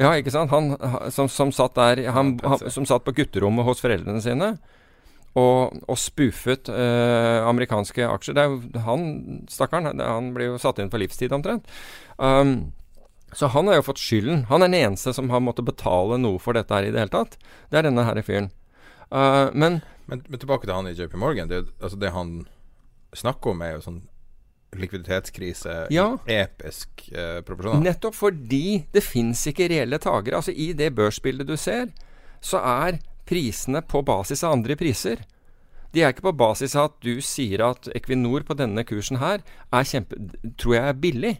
Ja, 0.00 0.12
ikke 0.20 0.32
sant? 0.34 0.52
Han 0.52 0.74
som, 1.12 1.28
som 1.32 1.52
satt 1.52 1.76
der 1.76 2.10
han, 2.12 2.38
han, 2.44 2.70
Som 2.72 2.84
satt 2.88 3.04
på 3.04 3.12
gutterommet 3.16 3.64
hos 3.64 3.80
foreldrene 3.84 4.20
sine 4.24 4.54
og, 5.34 5.74
og 5.90 5.98
spoofet 5.98 6.70
eh, 6.70 7.40
amerikanske 7.42 8.06
aksjer. 8.06 8.36
Det 8.36 8.44
er 8.44 8.52
jo 8.52 8.84
han, 8.86 9.06
stakkaren, 9.50 9.98
han 9.98 10.30
ble 10.36 10.52
jo 10.52 10.60
satt 10.62 10.78
inn 10.78 10.92
for 10.92 11.02
livstid 11.02 11.34
omtrent. 11.34 11.66
Um, 12.18 12.72
så 13.34 13.48
han 13.50 13.66
har 13.68 13.80
jo 13.80 13.86
fått 13.90 13.98
skylden. 14.02 14.44
Han 14.50 14.62
er 14.62 14.70
den 14.70 14.80
eneste 14.80 15.12
som 15.16 15.30
har 15.30 15.42
måttet 15.42 15.66
betale 15.66 16.18
noe 16.22 16.38
for 16.42 16.54
dette 16.56 16.74
her 16.74 16.86
i 16.86 16.92
det 16.94 17.00
hele 17.02 17.12
tatt. 17.14 17.36
Det 17.70 17.80
er 17.80 17.88
denne 17.88 18.04
herre 18.06 18.22
fyren. 18.26 18.50
Uh, 19.10 19.50
men 19.52 19.82
Men, 20.06 20.20
men 20.28 20.38
tilbake 20.38 20.66
til 20.66 20.74
han 20.76 20.86
i 20.86 20.92
JP 20.92 21.14
Morgan. 21.16 21.48
Det, 21.48 21.62
altså 21.80 21.96
det 21.96 22.10
han 22.12 22.46
snakker 23.16 23.54
om, 23.54 23.62
er 23.64 23.76
jo 23.78 23.84
sånn 23.86 24.02
likviditetskrise 24.74 25.86
Ja. 25.94 26.18
episk 26.26 27.08
eh, 27.12 27.40
proporsjoner. 27.46 27.80
Nettopp 27.86 28.14
fordi 28.18 28.84
det 28.92 29.02
fins 29.06 29.46
ikke 29.46 29.68
reelle 29.70 29.98
takere. 30.02 30.36
Altså 30.40 30.52
I 30.52 30.72
det 30.76 30.90
børsbildet 30.94 31.46
du 31.48 31.56
ser, 31.56 31.88
så 32.42 32.58
er 32.60 32.98
prisene 33.24 33.80
på 33.86 34.02
basis 34.04 34.44
av 34.44 34.52
andre 34.58 34.76
priser. 34.76 35.22
De 35.94 36.02
er 36.02 36.12
ikke 36.12 36.26
på 36.26 36.36
basis 36.36 36.74
av 36.76 36.90
at 36.90 36.96
du 37.06 37.20
sier 37.22 37.62
at 37.64 37.88
Equinor 37.94 38.42
på 38.44 38.56
denne 38.58 38.84
kursen 38.84 39.20
her 39.22 39.40
er 39.72 39.86
kjempe, 39.88 40.18
tror 40.58 40.74
jeg 40.74 40.88
er 40.90 41.00
billig. 41.00 41.34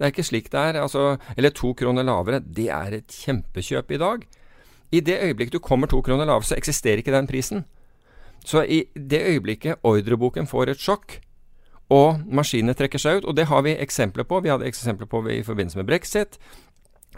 Det 0.00 0.06
er 0.06 0.14
ikke 0.14 0.24
slik 0.24 0.46
det 0.48 0.60
er. 0.60 0.80
Altså, 0.80 1.18
eller 1.36 1.52
to 1.52 1.74
kroner 1.76 2.06
lavere. 2.08 2.40
Det 2.40 2.70
er 2.72 2.94
et 2.96 3.16
kjempekjøp 3.20 3.90
i 3.92 3.98
dag. 4.00 4.22
I 4.96 5.02
det 5.04 5.18
øyeblikket 5.20 5.52
du 5.52 5.60
kommer 5.60 5.86
to 5.86 6.00
kroner 6.00 6.24
lavere, 6.24 6.48
så 6.48 6.56
eksisterer 6.56 7.02
ikke 7.02 7.12
den 7.12 7.28
prisen. 7.28 7.66
Så 8.44 8.64
i 8.64 8.86
det 8.96 9.20
øyeblikket 9.20 9.84
ordreboken 9.84 10.48
får 10.48 10.72
et 10.72 10.80
sjokk, 10.80 11.18
og 11.92 12.22
maskinene 12.24 12.72
trekker 12.74 13.02
seg 13.02 13.20
ut, 13.20 13.28
og 13.28 13.36
det 13.36 13.50
har 13.50 13.60
vi 13.66 13.76
eksempler 13.76 14.24
på. 14.24 14.40
Vi 14.40 14.48
hadde 14.48 14.66
eksempler 14.66 15.10
på 15.10 15.20
i 15.28 15.42
forbindelse 15.44 15.76
med 15.82 15.90
brexit. 15.90 16.38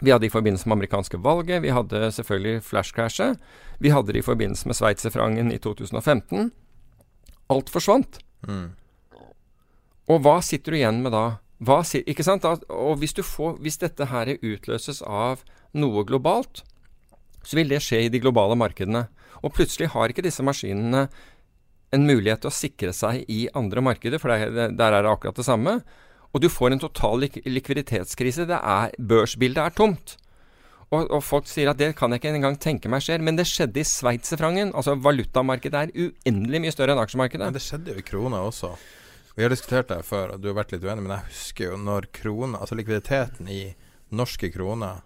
Vi 0.01 0.11
hadde 0.11 0.27
i 0.27 0.33
forbindelse 0.33 0.67
med 0.67 0.75
amerikanske 0.75 1.23
valget. 1.23 1.61
Vi 1.63 1.71
hadde 1.71 2.11
selvfølgelig 2.11 2.63
flashcrashet. 2.63 3.39
Vi 3.79 3.89
hadde 3.89 4.13
det 4.13 4.19
i 4.19 4.27
forbindelse 4.27 4.67
med 4.67 4.75
sveitserfrangen 4.75 5.51
i 5.51 5.57
2015. 5.57 6.51
Alt 7.49 7.69
forsvant. 7.69 8.19
Mm. 8.47 8.73
Og 10.09 10.19
hva 10.19 10.41
sitter 10.43 10.73
du 10.73 10.77
igjen 10.81 10.99
med 11.05 11.13
da? 11.15 11.37
Hva 11.63 11.81
ikke 11.83 12.25
sant? 12.25 12.45
Og 12.45 12.97
hvis, 12.99 13.15
får, 13.23 13.57
hvis 13.63 13.79
dette 13.81 14.07
her 14.11 14.33
utløses 14.35 15.01
av 15.05 15.43
noe 15.73 16.03
globalt, 16.07 16.63
så 17.43 17.59
vil 17.59 17.71
det 17.71 17.83
skje 17.83 18.05
i 18.05 18.11
de 18.11 18.21
globale 18.23 18.57
markedene. 18.59 19.05
Og 19.43 19.53
plutselig 19.55 19.91
har 19.93 20.11
ikke 20.11 20.25
disse 20.25 20.43
maskinene 20.45 21.07
en 21.93 22.07
mulighet 22.07 22.43
til 22.43 22.49
å 22.49 22.55
sikre 22.55 22.93
seg 22.95 23.27
i 23.29 23.45
andre 23.55 23.83
markeder, 23.85 24.21
for 24.21 24.33
der, 24.33 24.73
er 24.73 25.03
det 25.03 25.11
akkurat 25.11 25.37
det 25.37 25.45
samme. 25.45 25.77
Og 26.33 26.41
du 26.41 26.49
får 26.49 26.73
en 26.73 26.81
total 26.81 27.21
lik 27.21 27.37
likviditetskrise. 27.45 28.47
Er, 28.49 28.95
børsbildet 28.97 29.61
er 29.61 29.75
tomt. 29.77 30.15
Og, 30.93 31.05
og 31.09 31.21
folk 31.25 31.47
sier 31.49 31.71
at 31.71 31.79
det 31.79 31.93
kan 31.97 32.13
jeg 32.13 32.21
ikke 32.21 32.33
engang 32.33 32.57
tenke 32.61 32.89
meg 32.89 33.05
skjer, 33.05 33.21
men 33.25 33.37
det 33.37 33.45
skjedde 33.49 33.81
i 33.81 33.85
sveitserfrangen. 33.87 34.73
Altså 34.77 34.97
valutamarkedet 34.97 35.79
er 35.79 35.93
uendelig 35.93 36.63
mye 36.63 36.73
større 36.73 36.95
enn 36.95 37.03
aksjemarkedet. 37.03 37.45
Men 37.45 37.57
det 37.57 37.65
skjedde 37.65 37.93
jo 37.93 38.01
i 38.01 38.05
krona 38.05 38.41
også. 38.49 38.73
Vi 39.35 39.43
har 39.43 39.49
diskutert 39.49 39.87
det 39.89 40.03
før, 40.05 40.35
og 40.35 40.41
du 40.43 40.51
har 40.51 40.59
vært 40.59 40.75
litt 40.75 40.83
uenig, 40.85 41.01
men 41.07 41.15
jeg 41.15 41.31
husker 41.31 41.71
jo 41.71 41.79
når 41.81 42.05
krona 42.13 42.59
Altså 42.61 42.77
likviditeten 42.77 43.49
i 43.49 43.63
norske 44.13 44.51
kroner 44.53 45.01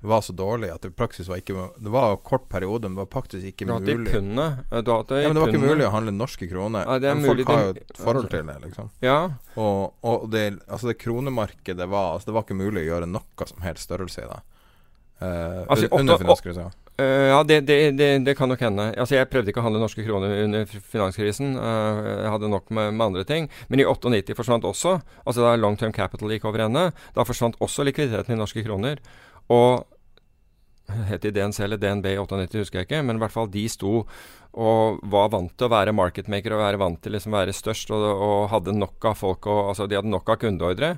var 0.00 0.20
så 0.22 0.32
dårlig 0.32 0.68
at 0.70 0.82
det 0.82 0.92
i 0.92 0.94
praksis 0.94 1.26
var 1.26 1.40
ikke 1.40 1.54
Det 1.82 1.90
var 1.90 2.12
en 2.12 2.20
kort 2.22 2.48
periode, 2.48 2.86
men 2.86 2.94
det 2.94 3.02
var 3.02 3.22
faktisk 3.22 3.46
ikke 3.50 3.66
mulig. 3.66 4.12
pundet. 4.12 4.58
Ja, 4.70 5.28
men 5.28 5.34
det 5.34 5.42
var 5.42 5.48
ikke 5.50 5.62
mulig 5.64 5.86
å 5.86 5.90
handle 5.90 6.12
norske 6.14 6.46
kroner. 6.50 6.84
Ja, 6.86 6.98
det 7.02 7.08
er 7.10 7.18
mulig 7.18 7.46
folk 7.46 7.48
har 7.48 7.64
jo 7.64 7.72
et 7.74 7.96
forhold 7.98 8.28
til 8.30 8.46
det, 8.46 8.56
liksom. 8.66 8.90
Ja, 9.02 9.16
Og, 9.56 9.94
og 10.06 10.28
det, 10.30 10.44
altså 10.68 10.92
det 10.92 10.98
kronemarkedet 11.02 11.88
var 11.90 12.12
Altså 12.14 12.30
det 12.30 12.34
var 12.36 12.46
ikke 12.46 12.58
mulig 12.58 12.84
å 12.84 12.88
gjøre 12.92 13.10
noe 13.10 13.46
som 13.50 13.66
helst 13.66 13.88
størrelse 13.90 14.22
i 14.22 14.28
det. 14.30 14.38
Uh, 15.18 15.66
Altså, 15.66 15.88
under 15.90 16.18
finanskrisa. 16.22 16.70
Eh, 16.98 17.28
ja, 17.30 17.42
det, 17.46 17.60
det, 17.60 17.90
det, 17.94 18.08
det 18.26 18.34
kan 18.34 18.50
nok 18.50 18.62
hende. 18.64 18.88
Altså, 18.98 19.14
jeg 19.14 19.28
prøvde 19.30 19.52
ikke 19.52 19.62
å 19.62 19.66
handle 19.68 19.82
norske 19.84 20.02
kroner 20.02 20.32
under 20.42 20.64
finanskrisen. 20.66 21.52
Uh, 21.54 22.00
jeg 22.24 22.32
hadde 22.34 22.50
nok 22.50 22.72
med, 22.74 22.90
med 22.96 23.04
andre 23.04 23.22
ting. 23.28 23.46
Men 23.70 23.82
i 23.82 23.86
98 23.86 24.34
forsvant 24.34 24.66
også, 24.66 24.96
altså 25.22 25.44
da 25.44 25.52
long 25.54 25.78
term 25.78 25.94
capital 25.94 26.34
gikk 26.34 26.48
over 26.50 26.64
ende, 26.66 26.88
da 27.14 27.26
forsvant 27.28 27.60
også 27.62 27.86
likviditeten 27.86 28.34
i 28.34 28.40
norske 28.40 28.66
kroner. 28.66 28.98
Og 29.54 29.86
het 31.06 31.22
de 31.22 31.30
DNC 31.36 31.60
eller 31.68 31.78
DNB 31.78 32.10
i 32.16 32.18
98, 32.18 32.64
husker 32.64 32.80
jeg 32.80 32.88
ikke, 32.88 33.04
men 33.06 33.20
i 33.20 33.22
hvert 33.22 33.34
fall 33.34 33.50
de 33.52 33.62
sto 33.70 34.02
og 34.58 35.00
var 35.12 35.30
vant 35.30 35.52
til 35.54 35.68
å 35.68 35.70
være 35.70 35.94
marketmaker 35.94 36.56
og 36.56 36.62
være 36.64 36.80
vant 36.80 36.98
til 37.04 37.12
liksom 37.14 37.36
være 37.36 37.54
størst 37.54 37.92
og, 37.94 38.06
og 38.08 38.48
hadde 38.50 38.74
nok 38.74 39.04
av 39.10 39.18
folk 39.20 39.46
og 39.46 39.68
altså 39.68 39.86
de 39.86 39.98
hadde 40.00 40.10
nok 40.10 40.32
av 40.32 40.40
kundeordre. 40.42 40.94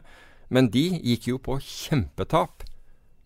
Men 0.55 0.71
de 0.73 0.87
gikk 0.97 1.29
jo 1.33 1.41
på 1.43 1.59
kjempetap 1.61 2.65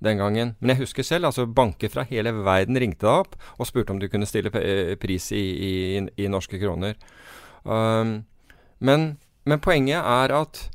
den 0.02 0.20
gangen. 0.20 0.54
Men 0.60 0.74
jeg 0.74 0.84
husker 0.84 1.06
selv, 1.06 1.28
altså 1.30 1.46
banker 1.46 1.92
fra 1.92 2.04
hele 2.08 2.32
verden 2.44 2.78
ringte 2.80 3.06
deg 3.06 3.24
opp 3.24 3.36
og 3.58 3.68
spurte 3.68 3.94
om 3.94 4.00
du 4.02 4.08
kunne 4.12 4.28
stille 4.28 4.52
eh, 4.60 4.94
pris 5.00 5.30
i, 5.32 5.44
i, 5.68 5.74
i 6.24 6.30
norske 6.30 6.60
kroner. 6.60 6.98
Um, 7.64 8.24
men, 8.84 9.14
men 9.48 9.62
poenget 9.64 10.00
er 10.02 10.34
at 10.36 10.68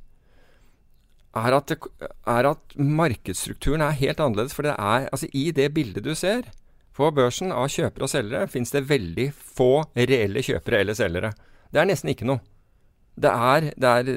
er 1.38 1.54
at, 1.54 1.70
det, 1.70 2.08
er 2.28 2.48
at 2.50 2.74
markedsstrukturen 2.76 3.84
er 3.86 3.98
helt 4.00 4.20
annerledes. 4.20 4.56
For 4.56 4.66
det 4.66 4.74
er, 4.74 5.10
altså 5.12 5.30
i 5.34 5.52
det 5.56 5.70
bildet 5.76 6.04
du 6.04 6.16
ser 6.18 6.50
på 6.98 7.12
børsen 7.16 7.54
av 7.56 7.70
kjøpere 7.72 8.08
og 8.08 8.12
selgere, 8.12 8.50
fins 8.52 8.74
det 8.74 8.88
veldig 8.90 9.30
få 9.34 9.86
reelle 9.96 10.44
kjøpere 10.44 10.82
eller 10.84 10.98
selgere. 10.98 11.32
Det 11.70 11.80
er 11.80 11.88
nesten 11.88 12.12
ikke 12.12 12.28
noe. 12.28 12.42
Det 13.20 13.32
er, 13.32 13.70
det 13.76 13.90
er, 13.90 14.12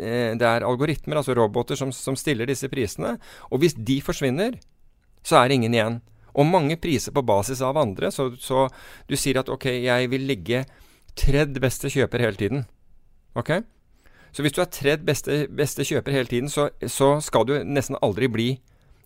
eh, 0.00 0.30
det 0.40 0.46
er 0.48 0.64
algoritmer, 0.66 1.20
altså 1.20 1.36
roboter, 1.36 1.76
som, 1.76 1.92
som 1.92 2.16
stiller 2.16 2.48
disse 2.48 2.70
prisene. 2.72 3.16
Og 3.50 3.60
hvis 3.60 3.76
de 3.76 3.98
forsvinner, 4.04 4.56
så 5.26 5.40
er 5.40 5.50
det 5.50 5.60
ingen 5.60 5.76
igjen. 5.76 5.98
Og 6.32 6.46
mange 6.46 6.78
priser 6.80 7.12
på 7.12 7.24
basis 7.26 7.60
av 7.60 7.78
andre. 7.80 8.12
Så, 8.14 8.30
så 8.40 8.68
du 9.10 9.16
sier 9.18 9.42
at 9.42 9.50
ok, 9.52 9.66
jeg 9.84 10.10
vil 10.12 10.24
ligge 10.30 10.64
tredd 11.18 11.58
beste 11.60 11.90
kjøper 11.92 12.24
hele 12.24 12.40
tiden. 12.40 12.64
Ok? 13.38 13.60
Så 14.32 14.44
hvis 14.46 14.54
du 14.54 14.62
er 14.62 14.70
tredd 14.70 15.04
beste, 15.06 15.44
beste 15.50 15.84
kjøper 15.86 16.14
hele 16.14 16.30
tiden, 16.30 16.50
så, 16.50 16.68
så 16.86 17.16
skal 17.24 17.46
du 17.48 17.56
nesten 17.66 17.98
aldri 18.02 18.30
bli 18.30 18.50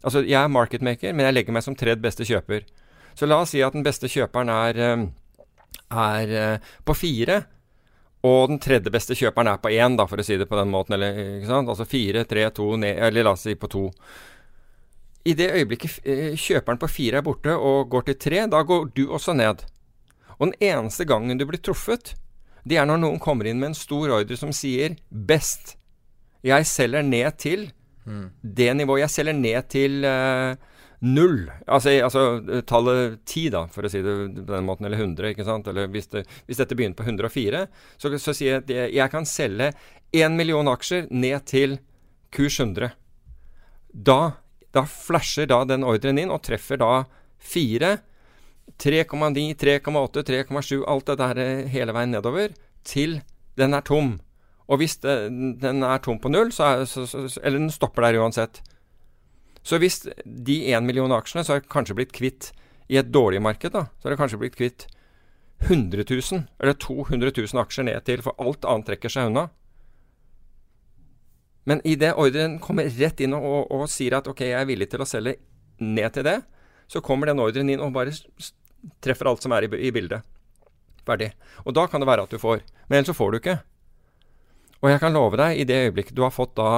Altså, 0.04 0.20
jeg 0.20 0.36
er 0.36 0.50
marketmaker, 0.52 1.14
men 1.16 1.24
jeg 1.24 1.32
legger 1.32 1.54
meg 1.56 1.62
som 1.64 1.72
tredd 1.80 2.02
beste 2.04 2.26
kjøper. 2.28 2.66
Så 3.16 3.24
la 3.24 3.38
oss 3.40 3.54
si 3.54 3.62
at 3.64 3.72
den 3.72 3.86
beste 3.86 4.10
kjøperen 4.12 4.50
er, 4.52 4.80
eh, 4.84 5.04
er 5.96 6.34
eh, 6.40 6.66
på 6.84 6.92
fire, 6.98 7.38
og 8.24 8.48
den 8.48 8.60
tredje 8.62 8.92
beste 8.92 9.16
kjøperen 9.18 9.50
er 9.52 9.60
på 9.60 9.72
én, 9.74 9.98
da, 9.98 10.06
for 10.08 10.20
å 10.20 10.24
si 10.24 10.38
det 10.40 10.48
på 10.48 10.56
den 10.56 10.70
måten. 10.72 10.96
Eller, 10.96 11.18
ikke 11.38 11.50
sant? 11.50 11.68
Altså 11.68 11.84
fire, 11.88 12.24
tre, 12.28 12.46
to, 12.56 12.70
ned, 12.80 12.96
eller 13.08 13.26
la 13.26 13.34
oss 13.36 13.44
si 13.44 13.52
på 13.60 13.68
to. 13.72 13.84
I 15.28 15.34
det 15.36 15.50
øyeblikket 15.52 16.08
eh, 16.08 16.32
kjøperen 16.40 16.80
på 16.80 16.88
fire 16.88 17.20
er 17.20 17.26
borte 17.26 17.52
og 17.52 17.90
går 17.92 18.08
til 18.08 18.18
tre, 18.26 18.42
da 18.48 18.62
går 18.64 18.90
du 18.96 19.06
også 19.06 19.36
ned. 19.36 19.64
Og 20.38 20.48
den 20.48 20.56
eneste 20.72 21.06
gangen 21.08 21.40
du 21.40 21.44
blir 21.48 21.60
truffet, 21.60 22.14
det 22.64 22.80
er 22.80 22.88
når 22.88 23.02
noen 23.02 23.20
kommer 23.20 23.48
inn 23.48 23.60
med 23.60 23.72
en 23.72 23.78
stor 23.78 24.12
ordre 24.16 24.36
som 24.40 24.52
sier 24.56 24.96
'best'. 25.12 25.76
Jeg 26.44 26.66
selger 26.68 27.02
ned 27.04 27.38
til 27.40 27.72
det 28.04 28.76
nivået. 28.76 29.04
Jeg 29.04 29.10
selger 29.10 29.36
ned 29.36 29.68
til 29.72 30.04
eh, 30.04 30.56
null. 31.04 31.50
Altså, 31.66 31.92
altså 32.04 32.22
tallet 32.68 33.18
10, 33.28 33.48
da, 33.54 33.64
for 33.72 33.86
å 33.86 33.90
si 33.92 34.00
det 34.04 34.14
på 34.40 34.48
den 34.48 34.66
måten, 34.66 34.88
eller 34.88 35.02
100, 35.02 35.34
ikke 35.34 35.46
sant. 35.46 35.68
Eller 35.70 35.90
hvis, 35.92 36.08
det, 36.12 36.24
hvis 36.48 36.60
dette 36.60 36.76
begynner 36.78 36.98
på 36.98 37.06
104, 37.06 37.66
så, 38.00 38.12
så 38.16 38.34
sier 38.36 38.56
jeg 38.56 38.62
at 38.64 38.72
jeg, 38.96 39.10
kan 39.12 39.28
selge 39.28 39.72
1 40.14 40.38
million 40.38 40.70
aksjer 40.72 41.10
ned 41.12 41.44
til 41.50 41.78
kurs 42.34 42.58
100. 42.62 42.94
Da, 43.94 44.20
da 44.74 44.86
flasher 44.90 45.48
da 45.50 45.62
den 45.68 45.86
ordren 45.86 46.20
inn, 46.20 46.32
og 46.34 46.42
treffer 46.46 46.80
da 46.80 47.04
4. 47.44 47.96
3,9, 48.80 49.48
3,8, 49.60 50.22
3,7, 50.24 50.84
alt 50.88 51.10
det 51.10 51.18
der 51.20 51.40
eh, 51.42 51.66
hele 51.68 51.92
veien 51.94 52.14
nedover, 52.14 52.54
til 52.86 53.18
den 53.60 53.76
er 53.76 53.84
tom. 53.84 54.16
Og 54.64 54.80
hvis 54.80 54.96
det, 55.02 55.14
den 55.60 55.84
er 55.84 56.00
tom 56.02 56.16
på 56.18 56.32
null, 56.32 56.48
så 56.54 56.70
er, 56.70 56.86
så, 56.88 57.04
så, 57.06 57.26
eller 57.42 57.60
den 57.60 57.72
stopper 57.72 58.06
der 58.06 58.22
uansett. 58.22 58.62
Så 59.64 59.80
hvis 59.80 60.02
de 60.24 60.58
én 60.70 60.84
million 60.84 61.12
aksjene 61.16 61.44
så 61.46 61.56
har 61.56 61.64
kanskje 61.72 61.96
blitt 61.96 62.12
kvitt 62.12 62.50
i 62.92 62.98
et 63.00 63.08
dårlig 63.08 63.40
marked, 63.42 63.72
da, 63.72 63.86
så 63.96 64.06
har 64.06 64.14
det 64.14 64.20
kanskje 64.20 64.40
blitt 64.42 64.58
kvitt 64.58 64.86
100 65.64 66.04
000 66.04 66.42
eller 66.60 66.76
200 66.76 67.32
000 67.32 67.62
aksjer 67.62 67.86
ned 67.88 68.04
til, 68.04 68.20
for 68.24 68.36
alt 68.42 68.66
annet 68.68 68.90
trekker 68.90 69.12
seg 69.12 69.30
unna. 69.30 69.48
Men 71.64 71.80
idet 71.88 72.12
ordren 72.20 72.58
kommer 72.60 72.90
rett 72.92 73.22
inn 73.24 73.32
og, 73.36 73.44
og, 73.44 73.72
og, 73.72 73.86
sier 73.88 74.18
at 74.18 74.28
ok, 74.28 74.44
jeg 74.50 74.58
er 74.60 74.68
villig 74.68 74.90
til 74.92 75.00
å 75.00 75.08
selge 75.08 75.38
ned 75.80 76.12
til 76.12 76.26
det, 76.26 76.42
så 76.92 77.00
kommer 77.00 77.30
den 77.30 77.40
ordren 77.40 77.70
inn 77.72 77.80
og 77.80 77.94
bare 77.94 78.12
treffer 79.00 79.30
alt 79.30 79.44
som 79.44 79.54
er 79.56 79.64
i, 79.64 79.70
i 79.88 79.92
bildet. 79.94 80.26
Ferdig. 81.08 81.30
Og 81.64 81.72
da 81.76 81.86
kan 81.88 82.04
det 82.04 82.08
være 82.08 82.26
at 82.28 82.32
du 82.32 82.40
får. 82.40 82.60
Men 82.88 82.98
ellers 82.98 83.12
så 83.12 83.16
får 83.16 83.32
du 83.32 83.38
ikke. 83.40 83.56
Og 84.84 84.90
jeg 84.92 85.00
kan 85.00 85.16
love 85.16 85.40
deg, 85.40 85.56
i 85.56 85.64
det 85.68 85.80
øyeblikket 85.86 86.16
du 86.16 86.20
har 86.26 86.34
fått 86.34 86.52
da 86.60 86.68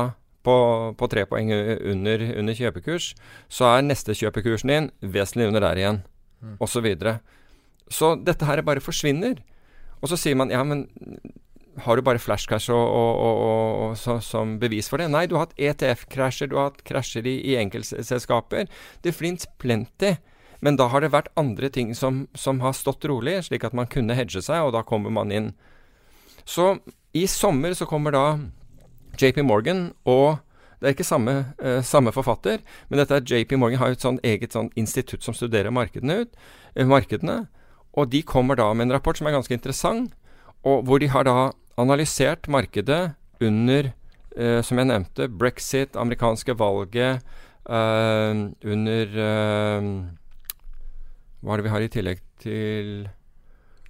på, 0.47 0.57
på 0.99 1.09
tre 1.11 1.25
poeng 1.29 1.51
under, 1.51 2.23
under, 2.39 2.57
kjøpekurs, 2.57 3.11
så 3.51 3.73
er 3.73 3.87
neste 3.87 4.15
kjøpekursen 4.17 4.73
din 4.73 4.93
vesentlig 5.03 5.51
under 5.51 5.67
der 5.67 5.83
igjen, 5.83 6.05
mm. 6.43 6.55
osv. 6.61 6.77
Så, 6.77 6.85
videre. 6.87 7.19
så 7.91 8.15
dette 8.21 8.47
her 8.47 8.63
bare 8.67 8.85
forsvinner. 8.85 9.43
Og 10.03 10.13
så 10.13 10.19
sier 10.21 10.39
man 10.39 10.53
ja, 10.53 10.63
men 10.67 10.87
har 11.85 11.97
du 11.97 12.05
bare 12.05 12.21
flashcash 12.21 12.71
og, 12.73 12.87
og, 12.87 13.19
og, 13.27 13.97
så, 14.01 14.19
som 14.25 14.57
bevis 14.61 14.89
for 14.89 15.03
det? 15.03 15.11
Nei, 15.13 15.27
du 15.29 15.37
har 15.37 15.47
hatt 15.47 15.59
ETF-krasjer, 15.61 16.49
du 16.49 16.57
har 16.57 16.71
hatt 16.71 16.85
krasjer 16.89 17.27
i, 17.29 17.37
i 17.53 17.57
enkeltselskaper. 17.61 18.71
Det 19.05 19.13
fins 19.17 19.49
plenty. 19.61 20.15
Men 20.65 20.79
da 20.81 20.87
har 20.89 21.05
det 21.05 21.13
vært 21.13 21.29
andre 21.37 21.69
ting 21.73 21.93
som, 21.95 22.25
som, 22.33 22.63
har 22.65 22.73
stått 22.77 23.05
rolig, 23.09 23.43
slik 23.45 23.67
at 23.67 23.77
man 23.77 23.91
kunne 23.93 24.17
hedge 24.17 24.41
seg, 24.45 24.65
og 24.65 24.73
da 24.77 24.85
kommer 24.87 25.13
man 25.13 25.35
inn. 25.35 25.51
Så 26.49 26.79
i 27.17 27.27
sommer 27.29 27.77
så 27.77 27.89
kommer 27.89 28.15
da 28.15 28.25
JP 29.21 29.43
Morgan 29.47 29.89
og 30.05 30.39
det 30.81 30.91
er 30.91 30.95
ikke 30.95 31.07
samme, 31.09 31.33
uh, 31.63 31.81
samme, 31.85 32.13
forfatter, 32.13 32.61
men 32.89 33.01
dette 33.01 33.17
er 33.17 33.25
JP 33.25 33.57
Morgan 33.61 33.81
har 33.81 33.95
et 33.95 34.05
sånn 34.05 34.19
eget 34.27 34.53
sånn 34.53 34.69
institutt 34.77 35.25
som 35.25 35.35
studerer 35.37 35.73
markedene, 35.73 36.21
ut, 36.25 36.37
uh, 36.77 36.85
markedene. 36.89 37.47
Og 37.97 38.11
de 38.13 38.21
kommer 38.29 38.59
da 38.61 38.69
med 38.77 38.89
en 38.89 38.97
rapport 38.99 39.17
som 39.17 39.29
er 39.29 39.37
ganske 39.39 39.57
interessant, 39.57 40.13
og 40.69 40.85
hvor 40.85 41.01
de 41.01 41.09
har 41.09 41.25
da 41.25 41.53
analysert 41.81 42.49
markedet 42.53 43.17
under, 43.41 43.91
uh, 44.37 44.61
som 44.61 44.77
jeg 44.83 44.91
nevnte, 44.93 45.31
brexit, 45.33 45.97
amerikanske 45.97 46.59
valget, 46.61 47.25
under 47.67 49.09
Hva 51.43 51.51
er 51.51 51.59
det 51.59 51.65
vi 51.65 51.73
har 51.73 51.83
i 51.83 51.89
tillegg 51.91 52.21
til 52.39 53.09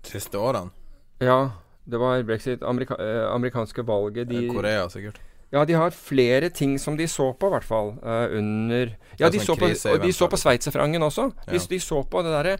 Siste 0.00 0.40
årene? 0.40 0.72
Ja. 1.20 1.65
Det 1.86 1.98
var 2.02 2.22
brexit, 2.26 2.62
amerika 2.66 2.96
eh, 2.98 3.24
amerikanske 3.30 3.82
valget 3.86 4.28
de, 4.28 4.48
Korea, 4.50 4.88
sikkert. 4.90 5.20
Ja, 5.54 5.62
de 5.64 5.76
har 5.78 5.94
flere 5.94 6.48
ting 6.50 6.74
som 6.82 6.96
de 6.98 7.06
så 7.08 7.30
på, 7.38 7.46
i 7.46 7.54
hvert 7.54 7.66
fall. 7.66 7.92
Uh, 8.02 8.38
under 8.38 8.96
Ja, 9.20 9.30
de, 9.30 9.38
sånn 9.38 9.54
så 9.54 9.56
på, 9.60 9.98
de 10.02 10.12
så 10.12 10.26
på 10.30 10.40
sveitserfrangen 10.40 11.06
også. 11.06 11.28
De, 11.46 11.60
ja. 11.60 11.68
de, 11.70 11.78
så 11.80 12.00
på 12.02 12.22
det 12.26 12.32
derre 12.34 12.56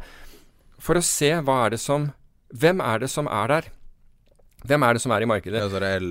For 0.79 0.99
å 0.99 1.03
se 1.05 1.33
hva 1.43 1.65
er 1.65 1.75
det 1.75 1.81
som 1.83 2.13
Hvem 2.55 2.81
er 2.85 3.03
det 3.03 3.11
som 3.11 3.27
er 3.27 3.51
der? 3.51 3.69
Hvem 4.67 4.87
er 4.87 4.97
det 4.97 5.03
som 5.03 5.13
er 5.15 5.25
i 5.25 5.29
markedet? 5.29 5.63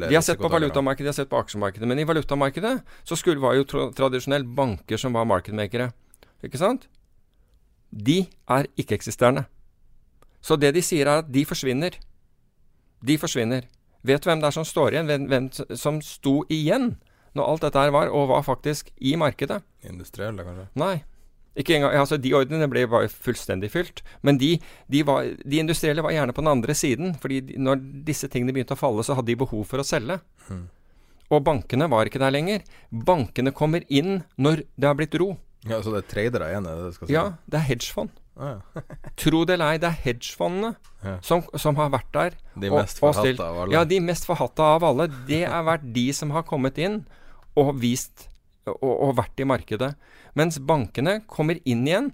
de 0.09 0.16
har 0.16 0.24
sett 0.24 0.39
på 0.39 0.51
valutamarkedet, 0.51 1.07
de 1.07 1.11
har 1.11 1.18
sett 1.18 1.32
på 1.32 1.39
aksjemarkedet. 1.39 1.88
Men 1.88 1.99
i 1.99 2.05
valutamarkedet 2.07 2.76
så 3.07 3.18
skulle, 3.20 3.41
var 3.43 3.55
jo 3.57 3.66
tra 3.68 3.88
tradisjonelt 3.95 4.47
banker 4.55 4.99
som 5.01 5.16
var 5.16 5.28
markedmakere. 5.28 5.89
Ikke 6.45 6.59
sant? 6.61 6.86
De 7.91 8.22
er 8.51 8.70
ikke-eksisterende. 8.80 9.45
Så 10.43 10.59
det 10.61 10.72
de 10.76 10.84
sier, 10.86 11.07
er 11.07 11.24
at 11.24 11.32
de 11.32 11.43
forsvinner. 11.47 11.97
De 13.06 13.18
forsvinner. 13.22 13.68
Vet 14.06 14.22
du 14.22 14.30
hvem 14.30 14.41
det 14.41 14.49
er 14.51 14.56
som 14.56 14.68
står 14.68 14.95
igjen? 14.95 15.10
Hvem, 15.10 15.28
hvem 15.32 15.78
som 15.78 15.99
sto 16.06 16.39
igjen 16.53 16.95
når 17.36 17.49
alt 17.49 17.66
dette 17.66 17.82
her 17.82 17.91
var, 17.91 18.12
og 18.16 18.30
var 18.32 18.45
faktisk 18.47 18.91
i 19.03 19.16
markedet? 19.20 19.60
Industrielle, 19.84 20.45
kanskje? 20.45 20.70
Nei. 20.80 20.95
Ikke 21.56 21.78
engang, 21.78 21.93
altså 21.95 22.18
De 22.20 22.34
ordrene 22.36 22.68
ble 22.72 22.84
bare 22.91 23.10
fullstendig 23.12 23.70
fylt. 23.72 24.01
Men 24.28 24.39
de, 24.39 24.56
de, 24.91 25.01
var, 25.08 25.28
de, 25.39 25.60
industrielle 25.62 26.03
var 26.03 26.14
gjerne 26.16 26.36
på 26.36 26.43
den 26.43 26.51
andre 26.51 26.76
siden. 26.76 27.16
fordi 27.20 27.58
når 27.58 27.80
disse 28.08 28.30
tingene 28.32 28.56
begynte 28.56 28.76
å 28.76 28.80
falle, 28.80 29.03
så 29.03 29.16
hadde 29.16 29.32
de 29.32 29.39
behov 29.39 29.64
for 29.70 29.84
å 29.84 29.88
selge. 29.88 30.20
Mm. 30.49 30.66
Og 31.32 31.43
bankene 31.43 31.89
var 31.89 32.08
ikke 32.08 32.22
der 32.22 32.36
lenger. 32.36 32.66
Bankene 32.91 33.56
kommer 33.56 33.88
inn 33.89 34.22
når 34.38 34.66
det 34.76 34.89
har 34.89 34.99
blitt 34.99 35.16
ro. 35.20 35.34
Ja, 35.66 35.82
Så 35.82 35.95
det 35.95 36.03
er 36.03 36.12
tradere 36.12 36.51
igjen? 36.51 36.68
Det 36.68 36.93
skal 36.93 37.08
si. 37.08 37.16
Ja, 37.16 37.26
det 37.49 37.60
er 37.60 37.68
hedgefond. 37.72 38.12
Tro 39.21 39.43
det 39.47 39.55
eller 39.55 39.75
ei, 39.75 39.79
det 39.79 39.89
er 39.89 39.99
hedgefondene 40.03 40.73
ja. 41.05 41.15
som, 41.23 41.43
som, 41.55 41.77
har 41.79 41.91
vært 41.93 42.11
der. 42.15 42.38
De 42.59 42.71
mest 42.73 42.99
forhatta 42.99 43.47
av 43.47 43.59
alle? 43.63 43.75
Ja, 43.75 43.83
de 43.88 43.99
mest 44.03 44.27
forhatta 44.27 44.69
av 44.75 44.88
alle. 44.89 45.07
Det 45.29 45.43
har 45.47 45.65
vært 45.67 45.88
de 45.95 46.05
som 46.15 46.33
har 46.36 46.45
kommet 46.47 46.79
inn 46.81 47.03
og 47.55 47.75
vist 47.79 48.27
og, 48.67 48.81
og, 48.83 49.11
vært 49.19 49.39
i 49.39 49.47
markedet. 49.47 49.93
Mens 50.36 50.59
bankene 50.59 51.21
kommer 51.31 51.59
inn 51.63 51.86
igjen 51.88 52.11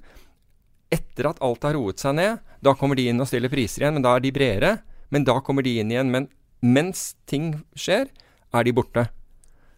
etter 0.92 1.32
at 1.32 1.42
alt 1.42 1.66
har 1.66 1.78
roet 1.78 2.02
seg 2.04 2.18
ned. 2.20 2.42
Da 2.62 2.76
kommer 2.78 3.00
de 3.00 3.08
inn 3.10 3.24
og 3.24 3.30
stiller 3.30 3.52
priser 3.52 3.86
igjen, 3.86 3.98
men 3.98 4.06
da 4.06 4.18
er 4.18 4.26
de 4.26 4.34
bredere. 4.36 4.76
Men 5.12 5.26
da 5.28 5.40
kommer 5.44 5.66
de 5.66 5.78
inn 5.82 5.94
igjen. 5.94 6.12
Men 6.14 6.28
mens 6.62 7.14
ting 7.30 7.56
skjer, 7.74 8.12
er 8.52 8.68
de 8.68 8.74
borte. 8.76 9.08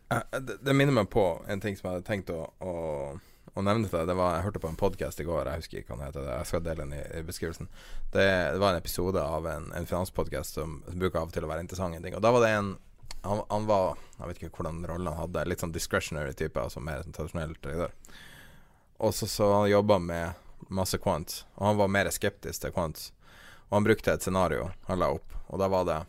Det, 0.09 0.57
det 0.65 0.73
minner 0.75 0.93
meg 0.93 1.07
på 1.13 1.23
en 1.49 1.61
ting 1.61 1.77
som 1.77 1.87
jeg 1.87 1.95
hadde 1.95 2.07
tenkt 2.09 2.33
å, 2.33 2.47
å 2.61 2.73
og 3.53 3.65
nevne 3.67 3.89
det. 3.89 4.05
det 4.09 4.15
var, 4.17 4.37
jeg 4.37 4.47
hørte 4.47 4.61
på 4.63 4.69
en 4.71 4.79
podkast 4.79 5.19
i 5.21 5.25
går, 5.27 5.49
jeg 5.49 5.61
husker 5.61 5.81
ikke 5.81 5.93
hva 5.93 5.99
den 5.99 6.07
heter. 6.07 6.29
Jeg 6.31 6.49
skal 6.49 6.63
dele 6.65 6.85
den 6.85 6.95
i, 6.97 7.01
i 7.19 7.25
beskrivelsen. 7.27 7.69
Det, 8.09 8.25
det, 8.25 8.59
var 8.61 8.73
en 8.73 8.81
episode 8.81 9.21
av 9.21 9.47
en, 9.47 9.69
en 9.77 9.89
finanspodkast 9.89 10.57
som, 10.57 10.79
som, 10.87 10.99
bruker 10.99 11.21
av 11.21 11.29
og 11.29 11.35
til 11.35 11.45
å 11.45 11.51
være 11.51 11.65
interessant. 11.65 11.99
ting. 12.01 12.17
Og 12.17 12.23
da 12.25 12.33
var 12.33 12.45
det 12.45 12.53
en 12.57 12.75
han, 13.23 13.39
han, 13.47 13.65
var 13.69 13.97
Jeg 14.17 14.27
vet 14.27 14.39
ikke 14.41 14.57
hvordan 14.57 14.81
rollen 14.89 15.07
han 15.07 15.21
hadde. 15.21 15.45
Litt 15.47 15.61
sånn 15.63 15.71
discretionary 15.75 16.33
type, 16.35 16.59
altså 16.59 16.81
mer 16.83 17.05
sånn 17.05 17.15
tradisjonell 17.15 17.53
trader. 17.63 17.93
Og 19.03 19.13
så, 19.15 19.29
så 19.29 19.49
han 19.53 19.69
jobba 19.69 19.99
med 19.99 20.71
masse 20.73 20.97
quant, 20.97 21.43
og 21.55 21.67
han 21.67 21.77
var 21.77 21.91
mer 21.91 22.09
skeptisk 22.11 22.63
til 22.63 22.73
quant. 22.75 22.99
Og 23.69 23.77
han 23.77 23.85
brukte 23.85 24.13
et 24.13 24.25
scenario 24.25 24.71
han 24.87 24.99
la 25.01 25.11
opp, 25.13 25.35
og 25.47 25.61
da 25.61 25.69
var 25.71 25.87
det 25.87 25.99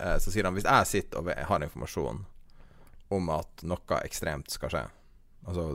eh, 0.00 0.16
Så 0.22 0.32
sier 0.32 0.46
han 0.46 0.56
hvis 0.56 0.66
jeg 0.66 0.90
sitter 0.90 1.20
og 1.20 1.30
har 1.50 1.64
informasjon 1.64 2.24
om 3.14 3.30
at 3.30 3.64
noe 3.68 4.00
ekstremt 4.02 4.50
skal 4.50 4.72
skje, 4.72 4.84
altså 5.46 5.66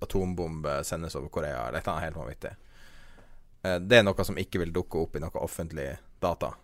atombombe 0.00 0.84
sendes 0.84 1.14
over 1.14 1.28
Korea, 1.28 1.68
eller 1.68 1.78
et 1.78 1.84
eller 1.84 1.92
annet 1.92 2.04
helt 2.04 2.16
vanvittig. 2.16 2.50
Eh, 3.62 3.76
det 3.76 3.98
er 3.98 4.04
noe 4.06 4.24
som 4.24 4.38
ikke 4.40 4.62
vil 4.62 4.72
dukke 4.72 5.04
opp 5.04 5.16
i 5.16 5.22
noe 5.22 5.44
offentlig 5.44 5.88
data. 6.20 6.54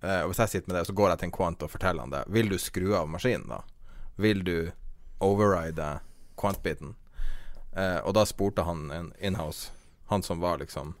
Eh, 0.00 0.20
og 0.22 0.32
Hvis 0.32 0.42
jeg 0.44 0.48
sitter 0.48 0.72
med 0.72 0.80
det, 0.80 0.86
så 0.86 0.96
går 0.96 1.10
jeg 1.10 1.18
til 1.22 1.30
en 1.30 1.38
kvant 1.38 1.62
og 1.62 1.70
forteller 1.70 2.06
han 2.06 2.14
det. 2.14 2.24
Vil 2.28 2.50
du 2.52 2.58
skru 2.58 2.92
av 2.94 3.08
maskinen, 3.10 3.48
da? 3.50 3.62
Vil 4.16 4.44
du 4.44 4.70
override 5.24 5.98
kvantbiten? 6.38 6.94
Eh, 7.72 7.98
og 8.04 8.14
da 8.14 8.26
spurte 8.28 8.66
han 8.66 8.90
en 8.94 9.12
inhouse, 9.18 9.72
han 10.06 10.22
som 10.22 10.40
var 10.40 10.58
liksom 10.58 10.94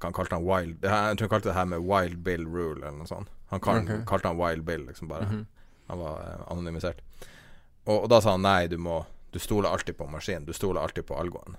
Han 0.00 0.14
kalte 0.16 0.34
han 0.34 0.44
Wild 0.48 0.80
Jeg 0.80 1.16
tror 1.16 1.26
han 1.26 1.28
kalte 1.28 1.48
det 1.48 1.54
her 1.54 1.66
med 1.68 1.84
Wild 1.84 2.22
Bill 2.24 2.46
Rule, 2.48 2.80
eller 2.80 2.96
noe 2.96 3.06
sånt. 3.06 3.28
Han 3.50 3.60
kalte 3.60 3.84
okay. 3.84 4.06
kalte 4.08 4.30
han 4.30 4.38
Wild 4.38 4.64
Bill, 4.64 4.86
liksom 4.86 5.08
bare. 5.08 5.26
Mm 5.28 5.34
-hmm. 5.34 5.46
Han 5.86 5.98
var 5.98 6.44
anonymisert. 6.48 7.02
Og, 7.84 8.02
og 8.02 8.08
da 8.08 8.20
sa 8.20 8.30
han 8.30 8.42
nei, 8.42 8.66
du 8.66 8.78
må 8.78 9.04
du 9.30 9.38
stoler 9.38 9.70
alltid 9.70 9.96
på 9.96 10.06
maskinen. 10.10 10.46
Du 10.46 10.52
stoler 10.52 10.80
alltid 10.80 11.06
på 11.06 11.18
algoen. 11.18 11.56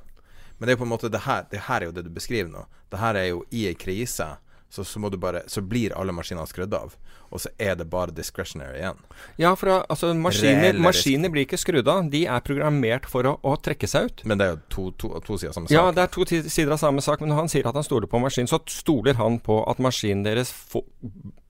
Men 0.58 0.68
det 0.68 0.74
er 0.74 0.82
på 0.82 0.86
en 0.86 0.92
måte 0.92 1.10
det 1.10 1.24
her, 1.26 1.46
det 1.50 1.64
her 1.68 1.82
er 1.82 1.90
jo 1.90 1.96
det 1.96 2.06
du 2.06 2.12
beskriver 2.14 2.52
nå. 2.52 2.66
Det 2.92 3.00
her 3.02 3.18
er 3.18 3.30
jo 3.32 3.44
i 3.50 3.66
ei 3.70 3.78
krise. 3.80 4.28
Så, 4.72 4.86
så, 4.88 5.00
bare, 5.20 5.42
så, 5.52 5.60
blir 5.62 5.92
alle 6.00 6.14
maskinene 6.16 6.48
skrudd 6.48 6.72
av, 6.72 6.94
og 7.28 7.42
så 7.44 7.50
er 7.60 7.74
det 7.76 7.90
bare 7.92 8.14
discretionary 8.16 8.78
igjen. 8.80 9.02
Ja, 9.36 9.50
for 9.60 9.82
altså, 9.82 10.14
maskiner, 10.16 10.78
maskiner, 10.80 11.28
blir 11.34 11.44
ikke 11.44 11.60
skrudd 11.60 11.90
av. 11.92 12.06
De 12.14 12.22
er 12.24 12.46
programmert 12.48 13.10
for 13.12 13.28
å, 13.28 13.34
å 13.44 13.58
trekke 13.60 13.90
seg 13.92 14.08
ut. 14.08 14.24
Men 14.32 14.40
det 14.40 14.48
er 14.48 14.54
jo 14.54 14.62
to, 14.72 14.86
to, 15.04 15.10
to, 15.28 15.36
sider 15.42 15.52
av 15.52 15.58
samme 15.58 15.68
sak. 15.68 15.76
Ja, 15.76 15.84
det 15.98 16.06
er 16.06 16.14
to 16.16 16.28
sider 16.56 16.72
av 16.78 16.80
samme 16.80 17.04
sak. 17.04 17.20
Men 17.20 17.34
når 17.34 17.42
han 17.42 17.52
sier 17.52 17.68
at 17.68 17.82
han 17.82 17.88
stoler 17.88 18.08
på 18.14 18.22
maskinen, 18.24 18.48
så 18.48 18.62
stoler 18.72 19.20
han 19.20 19.42
på 19.44 19.60
at 19.68 19.84
maskinen 19.84 20.24
deres 20.24 20.54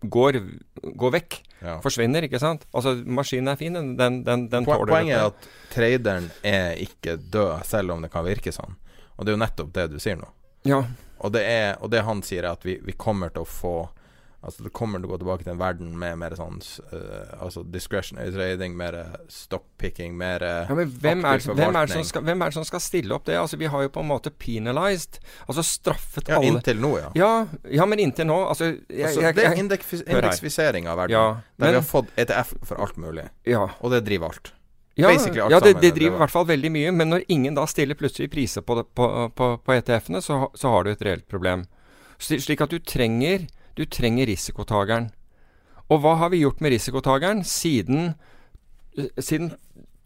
går, 0.02 0.42
går, 0.82 1.14
vekk. 1.20 1.38
Ja. 1.62 1.78
Forsvinner, 1.86 2.26
ikke 2.26 2.42
sant? 2.42 2.66
Altså, 2.74 2.96
maskinen 3.06 3.54
er 3.54 3.62
fin, 3.62 3.78
den, 3.78 3.94
den, 4.02 4.48
den, 4.50 4.66
tåler 4.66 4.96
Poenget 4.96 5.20
er 5.20 5.30
at 5.30 5.48
traderen 5.76 6.32
er 6.42 6.74
ikke 6.82 7.20
død, 7.22 7.62
selv 7.70 7.94
om 7.94 8.02
det 8.02 8.10
kan 8.18 8.26
virke 8.26 8.54
sånn. 8.58 8.82
Og 9.14 9.30
det 9.30 9.36
er 9.36 9.38
jo 9.38 9.46
nettopp 9.46 9.72
det 9.78 9.88
du 9.94 10.00
sier 10.02 10.18
nå. 10.18 10.34
Ja. 10.66 10.82
Og 11.22 11.34
det, 11.36 11.42
er, 11.46 11.74
og 11.82 11.92
det 11.94 12.06
han 12.08 12.22
sier, 12.26 12.46
er 12.46 12.56
at 12.56 12.66
vi, 12.66 12.80
vi, 12.84 12.98
kommer 12.98 13.34
til 13.34 13.46
å 13.46 13.50
få 13.50 13.76
Altså 14.42 14.64
Det 14.66 14.72
kommer 14.74 14.98
til 14.98 15.06
å 15.06 15.12
gå 15.12 15.18
tilbake 15.22 15.46
til 15.46 15.52
en 15.54 15.60
verden 15.60 15.90
med 16.02 16.16
mer 16.18 16.34
sånn 16.34 16.56
uh, 16.90 17.44
Altså 17.46 17.62
discretionary 17.62 18.32
trading, 18.34 18.74
mer 18.74 18.96
stockpicking, 19.30 20.16
mer 20.18 20.42
ja, 20.42 20.74
men 20.74 20.90
hvem 20.90 21.22
er, 21.30 21.44
hvem, 21.46 21.78
er 21.78 21.92
skal, 22.10 22.26
hvem 22.26 22.42
er, 22.42 22.50
det 22.50 22.58
som 22.58 22.66
skal 22.66 22.82
stille 22.82 23.14
opp 23.14 23.28
det? 23.30 23.36
Altså 23.38 23.60
Vi 23.62 23.70
har 23.70 23.86
jo 23.86 23.92
på 23.94 24.02
en 24.02 24.10
måte 24.10 24.34
penalized, 24.34 25.20
altså 25.46 25.62
straffet 25.68 26.32
ja, 26.34 26.40
alle 26.40 26.56
Inntil 26.56 26.82
nå, 26.82 26.96
ja. 27.04 27.12
ja. 27.22 27.30
ja. 27.70 27.86
men 27.86 28.02
inntil 28.02 28.32
nå 28.32 28.40
altså, 28.48 28.72
jeg, 28.72 29.12
altså 29.12 29.28
jeg, 29.28 29.38
Det 29.38 29.46
er 29.46 29.62
indeksfisering 29.62 30.90
av 30.90 31.04
verden. 31.04 31.20
Ja, 31.20 31.28
der 31.62 31.68
men, 31.68 31.76
vi 31.76 31.82
har 31.84 31.88
fått 31.92 32.10
ETF 32.26 32.56
for 32.66 32.82
alt 32.82 32.98
mulig. 32.98 33.28
Ja. 33.46 33.68
Og 33.78 33.94
det 33.94 34.02
driver 34.10 34.34
alt. 34.34 34.56
Ja, 35.02 35.50
ja 35.52 35.60
det, 35.64 35.74
det, 35.82 35.94
driver 35.98 36.20
i 36.20 36.22
hvert 36.24 36.34
fall 36.34 36.48
veldig 36.50 36.72
mye. 36.74 36.92
Men 36.96 37.12
når 37.16 37.26
ingen 37.34 37.58
da 37.58 37.66
stiller 37.70 37.98
plutselig 38.00 38.32
priser 38.34 38.66
på, 38.66 38.82
på, 38.84 39.08
på, 39.36 39.50
på 39.66 39.78
ETF-ene, 39.78 40.22
så, 40.24 40.44
så, 40.54 40.76
har 40.76 40.86
du 40.86 40.94
et 40.94 41.04
reelt 41.06 41.28
problem. 41.32 41.66
Slik 42.22 42.62
at 42.62 42.74
du 42.74 42.78
trenger 42.86 43.48
du 43.76 43.86
trenger 43.86 44.28
risikotageren. 44.30 45.10
Og 45.92 46.02
hva 46.04 46.16
har 46.22 46.32
vi 46.32 46.44
gjort 46.44 46.62
med 46.64 46.74
risikotageren 46.74 47.44
siden, 47.48 48.16
eh, 48.98 49.12
siden 49.18 49.54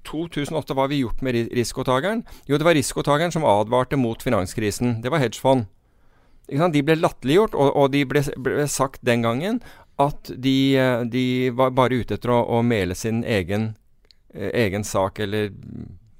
2008? 0.05 0.73
Hva 0.73 0.85
har 0.85 0.93
vi 0.93 1.01
gjort 1.01 1.21
med 1.21 1.35
risikotageren? 1.53 2.23
Jo, 2.47 2.57
det 2.57 2.65
var 2.65 2.77
risikotageren 2.77 3.31
som 3.31 3.45
advarte 3.45 3.97
mot 3.97 4.21
finanskrisen. 4.21 5.01
Det 5.01 5.11
var 5.11 5.19
hedgefond. 5.19 5.65
De 6.47 6.83
ble 6.85 6.95
latterliggjort, 6.95 7.55
og, 7.55 7.75
og 7.75 7.91
de 7.91 8.05
ble, 8.05 8.21
ble, 8.37 8.67
sagt 8.67 9.01
den 9.01 9.23
gangen 9.25 9.61
at 9.97 10.29
de, 10.29 10.77
eh, 10.77 11.01
de 11.01 11.49
var 11.49 11.71
bare 11.71 12.01
ute 12.01 12.17
etter 12.17 12.29
å, 12.29 12.43
å 12.45 12.61
mele 12.61 12.95
sin 12.95 13.23
egen, 13.23 13.75
egen 14.35 14.83
sak, 14.83 15.19
eller 15.23 15.49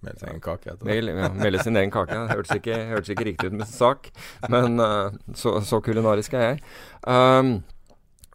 Melde 0.05 0.19
sin 0.19 0.29
egen 0.29 0.41
kake. 0.41 0.73
Mel, 0.85 1.09
ja, 1.09 1.29
melde 1.33 1.61
sin 1.63 1.77
egen 1.79 1.93
kake. 1.93 2.17
Hørtes 2.29 2.59
ikke, 2.59 2.75
hørtes 2.91 3.13
ikke 3.13 3.27
riktig 3.29 3.49
ut 3.49 3.57
med 3.57 3.69
sak, 3.69 4.11
men 4.51 4.79
uh, 4.81 5.15
så, 5.37 5.57
så, 5.65 5.79
kulinarisk 5.81 6.35
er 6.37 6.43
jeg. 6.45 6.59
Um, 7.09 7.55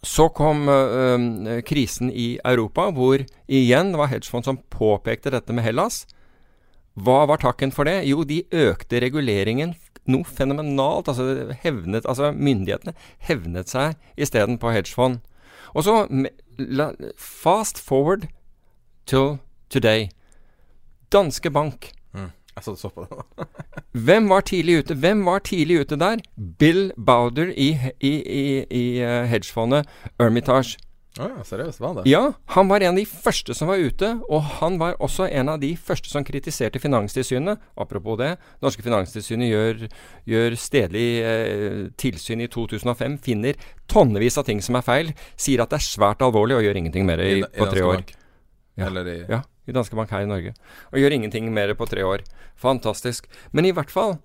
så 0.03 0.31
kom 0.35 0.65
uh, 0.71 1.61
krisen 1.69 2.11
i 2.11 2.33
Europa, 2.45 2.89
hvor 2.97 3.23
igjen 3.47 3.93
det 3.93 4.01
var 4.01 4.11
hedgefond 4.11 4.49
som 4.49 4.63
påpekte 4.73 5.33
dette 5.35 5.55
med 5.55 5.67
Hellas. 5.67 6.03
Hva 6.99 7.23
var 7.31 7.43
takken 7.43 7.73
for 7.73 7.87
det? 7.87 8.01
Jo, 8.09 8.25
de 8.27 8.43
økte 8.51 9.03
reguleringen 9.05 9.77
noe 10.11 10.27
fenomenalt. 10.27 11.13
Altså, 11.13 11.53
hevnet, 11.63 12.09
altså 12.09 12.33
myndighetene 12.35 12.97
hevnet 13.29 13.71
seg 13.71 13.95
isteden 14.19 14.59
på 14.61 14.73
hedgefond. 14.75 15.21
Og 15.71 15.87
så 15.87 16.01
fast 17.21 17.79
forward 17.79 18.27
till 19.07 19.39
today. 19.71 20.11
Danske 21.13 21.51
Bank. 21.51 21.93
Mm. 22.15 22.31
Jeg 22.57 22.65
så, 22.65 22.75
så 22.77 22.89
på 22.89 23.07
det. 23.07 23.47
Hvem 24.07 24.29
var 24.29 24.41
tidlig 24.41 24.79
ute? 24.79 24.95
Hvem 24.95 25.25
var 25.27 25.39
tidlig 25.47 25.81
ute 25.81 25.97
der? 25.97 26.23
Bill 26.59 26.93
Bowder 26.97 27.53
i, 27.57 27.71
i, 28.01 28.15
i, 28.15 28.45
i 28.71 28.85
uh, 29.03 29.25
hedgefondet 29.31 29.87
Ermitage. 30.19 30.79
Oh 31.19 31.27
ja, 31.27 31.43
seriøst, 31.43 31.81
var 31.83 31.89
han 31.89 31.97
det? 31.99 32.11
Ja, 32.11 32.21
han 32.55 32.69
var 32.71 32.85
en 32.85 32.95
av 32.95 32.99
de 33.01 33.05
første 33.05 33.55
som 33.55 33.69
var 33.69 33.83
ute. 33.83 34.13
Og 34.31 34.45
han 34.61 34.79
var 34.79 34.95
også 35.03 35.27
en 35.27 35.51
av 35.51 35.59
de 35.63 35.73
første 35.77 36.11
som 36.11 36.25
kritiserte 36.25 36.79
Finanstilsynet. 36.83 37.59
Apropos 37.77 38.19
det, 38.21 38.37
norske 38.63 38.85
Finanstilsynet 38.87 39.51
gjør, 39.51 39.85
gjør 40.31 40.57
stedlig 40.59 41.09
eh, 41.27 41.83
tilsyn 41.99 42.45
i 42.47 42.49
2005. 42.51 43.19
Finner 43.27 43.59
tonnevis 43.91 44.39
av 44.39 44.47
ting 44.47 44.63
som 44.63 44.79
er 44.79 44.87
feil. 44.87 45.15
Sier 45.35 45.65
at 45.65 45.75
det 45.75 45.81
er 45.81 45.89
svært 45.89 46.23
alvorlig 46.23 46.61
og 46.61 46.67
gjør 46.69 46.83
ingenting 46.83 47.09
mer 47.11 47.25
i, 47.27 47.41
på 47.43 47.71
tre 47.73 47.87
år. 47.87 48.05
Ja. 48.79 48.87
Eller 48.87 49.11
i 49.11 49.19
ja 49.27 49.43
i 49.71 49.77
Danske 49.77 49.97
Bank 49.99 50.13
her 50.15 50.27
i 50.27 50.31
Norge. 50.31 50.55
Og 50.91 51.01
gjør 51.01 51.17
ingenting 51.17 51.49
mer 51.55 51.73
på 51.79 51.89
tre 51.91 52.05
år. 52.07 52.27
Fantastisk. 52.61 53.31
Men 53.55 53.69
i 53.69 53.73
hvert 53.77 53.93
fall 53.93 54.19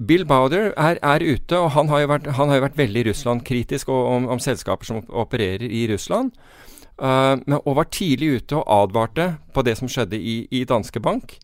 Bill 0.00 0.24
Bowder 0.24 0.70
er, 0.78 0.96
er 1.02 1.20
ute, 1.20 1.58
og 1.58 1.74
han 1.74 1.90
har 1.92 2.04
jo 2.04 2.08
vært, 2.14 2.30
har 2.38 2.54
jo 2.56 2.64
vært 2.64 2.78
veldig 2.78 3.04
Russland-kritisk 3.10 3.90
om, 3.92 4.30
om, 4.32 4.40
selskaper 4.40 4.88
som 4.88 5.02
opererer 5.08 5.66
i 5.68 5.84
Russland. 5.90 6.32
Uh, 7.00 7.36
og 7.64 7.76
var 7.78 7.88
tidlig 7.92 8.40
ute 8.40 8.58
og 8.58 8.68
advarte 8.68 9.34
på 9.54 9.64
det 9.64 9.76
som 9.80 9.88
skjedde 9.88 10.16
i, 10.20 10.42
i 10.52 10.64
Danske 10.68 11.00
Bank. 11.04 11.36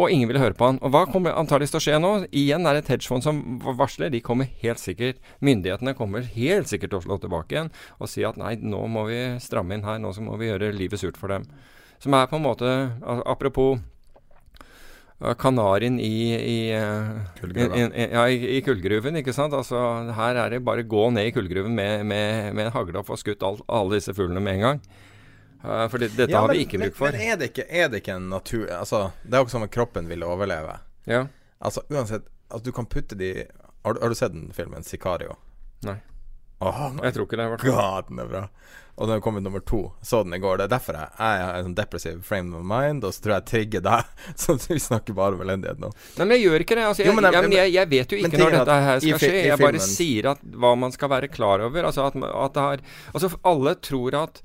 Og 0.00 0.08
ingen 0.08 0.30
ville 0.30 0.40
høre 0.40 0.56
på 0.56 0.70
han. 0.70 0.78
Og 0.80 0.94
hva 0.94 1.02
kommer 1.10 1.36
antakeligvis 1.36 1.74
til 1.74 1.80
å 1.80 1.84
skje 1.84 1.98
nå? 2.00 2.12
Igjen 2.32 2.64
er 2.66 2.78
det 2.78 2.84
et 2.84 2.94
hedgefond 2.94 3.26
som 3.26 3.42
varsler. 3.78 4.12
De 4.14 4.22
kommer 4.24 4.48
helt 4.62 4.80
sikkert 4.80 5.20
Myndighetene 5.44 5.92
kommer 5.98 6.24
helt 6.24 6.70
sikkert 6.70 6.94
til 6.94 7.02
å 7.02 7.04
slå 7.04 7.18
tilbake 7.20 7.54
igjen 7.54 7.70
og 7.98 8.10
si 8.10 8.24
at 8.24 8.38
nei, 8.40 8.54
nå 8.56 8.80
må 8.90 9.04
vi 9.10 9.20
stramme 9.42 9.76
inn 9.76 9.84
her. 9.86 10.00
Nå 10.02 10.14
må 10.24 10.38
vi 10.40 10.48
gjøre 10.48 10.72
livet 10.74 11.02
surt 11.02 11.20
for 11.20 11.34
dem. 11.34 11.44
Som 12.02 12.16
er 12.18 12.26
på 12.26 12.38
en 12.38 12.42
måte 12.44 12.68
Apropos 13.30 13.78
kanarien 15.38 16.00
i, 16.00 16.34
i, 16.34 16.58
i, 16.74 18.08
ja, 18.12 18.24
i, 18.28 18.60
kullgruven, 18.66 19.20
ikke 19.20 19.34
sant. 19.36 19.54
Altså, 19.54 19.78
her 20.16 20.40
er 20.42 20.50
det 20.50 20.64
bare 20.66 20.82
å 20.82 20.88
gå 20.88 21.04
ned 21.14 21.28
i 21.28 21.34
kullgruven 21.34 21.74
med, 21.76 22.02
med, 22.10 22.50
med 22.56 22.66
en 22.66 22.74
hagle 22.74 22.98
og 22.98 23.06
få 23.06 23.18
skutt 23.20 23.44
all, 23.46 23.60
alle 23.70 24.00
disse 24.00 24.14
fuglene 24.16 24.42
med 24.42 24.58
en 24.58 24.66
gang. 24.66 24.82
Uh, 25.62 25.86
for 25.86 26.02
det, 26.02 26.10
dette 26.16 26.34
ja, 26.34 26.42
har 26.42 26.50
vi 26.50 26.64
ikke 26.64 26.80
bruk 26.82 26.98
for. 26.98 27.14
Men 27.14 27.22
er 27.22 27.38
det 27.38 27.52
ikke, 27.52 27.68
er 27.70 27.92
det 27.92 28.02
ikke 28.02 28.16
en 28.18 28.30
natur... 28.32 28.66
Altså, 28.74 29.04
det 29.22 29.36
er 29.36 29.42
jo 29.42 29.46
ikke 29.46 29.54
som 29.54 29.66
at 29.68 29.74
kroppen 29.76 30.10
vil 30.10 30.26
overleve. 30.26 30.80
Ja. 31.06 31.26
Altså, 31.62 31.84
uansett 31.90 32.26
altså, 32.48 32.64
Du 32.66 32.72
kan 32.74 32.86
putte 32.86 33.14
de 33.18 33.32
Har, 33.82 33.98
har 33.98 34.10
du 34.10 34.14
sett 34.14 34.34
den 34.34 34.50
filmen 34.54 34.82
'Sicario'? 34.82 35.34
Nei. 35.86 36.00
Åh, 36.62 36.98
jeg 37.02 37.14
tror 37.14 37.26
ikke 37.26 37.38
det. 37.38 37.46
God, 37.62 38.08
den 38.08 38.22
er 38.22 38.28
bra. 38.30 38.42
Og 38.96 39.08
den 39.08 39.20
kom 39.20 39.32
kommet 39.32 39.42
nummer 39.42 39.60
to. 39.60 39.92
Så 40.02 40.22
den 40.22 40.34
i 40.36 40.38
går. 40.38 40.58
Det 40.60 40.64
er 40.66 40.72
derfor 40.74 40.96
jeg, 40.98 41.08
jeg 41.16 41.44
har 41.46 41.58
en 41.58 41.68
sånn 41.68 41.76
depressive 41.76 42.18
frame 42.26 42.58
of 42.58 42.64
mind, 42.68 43.06
og 43.08 43.14
så 43.14 43.24
tror 43.24 43.32
jeg 43.34 43.40
jeg 43.40 43.48
trigger 43.50 43.84
deg. 43.86 44.10
Så 44.42 44.56
vi 44.60 44.76
snakker 44.84 45.16
bare 45.16 45.38
om 45.38 45.44
elendighet 45.44 45.80
nå. 45.80 45.88
Nei, 46.18 46.26
men 46.26 46.36
jeg 46.36 46.44
gjør 46.44 46.64
ikke 46.66 46.76
det. 46.76 46.84
Altså, 46.90 47.04
jeg, 47.06 47.14
jo, 47.14 47.22
jeg, 47.24 47.52
jeg, 47.56 47.72
jeg, 47.76 47.90
vet 47.94 48.12
jo 48.12 48.20
ikke 48.20 48.42
når 48.42 48.58
dette 48.58 48.76
her 48.86 49.00
skal 49.04 49.22
skje. 49.24 49.32
Jeg 49.48 49.62
bare 49.62 49.86
sier 49.86 50.28
at 50.34 50.44
hva 50.64 50.74
man 50.84 50.92
skal 50.92 51.12
være 51.14 51.32
klar 51.32 51.64
over. 51.64 51.88
Altså 51.88 52.04
at, 52.10 52.20
at 52.20 52.58
det 52.58 52.66
har 52.66 52.84
Altså 53.12 53.32
alle 53.46 53.74
tror 53.78 54.18
at 54.18 54.44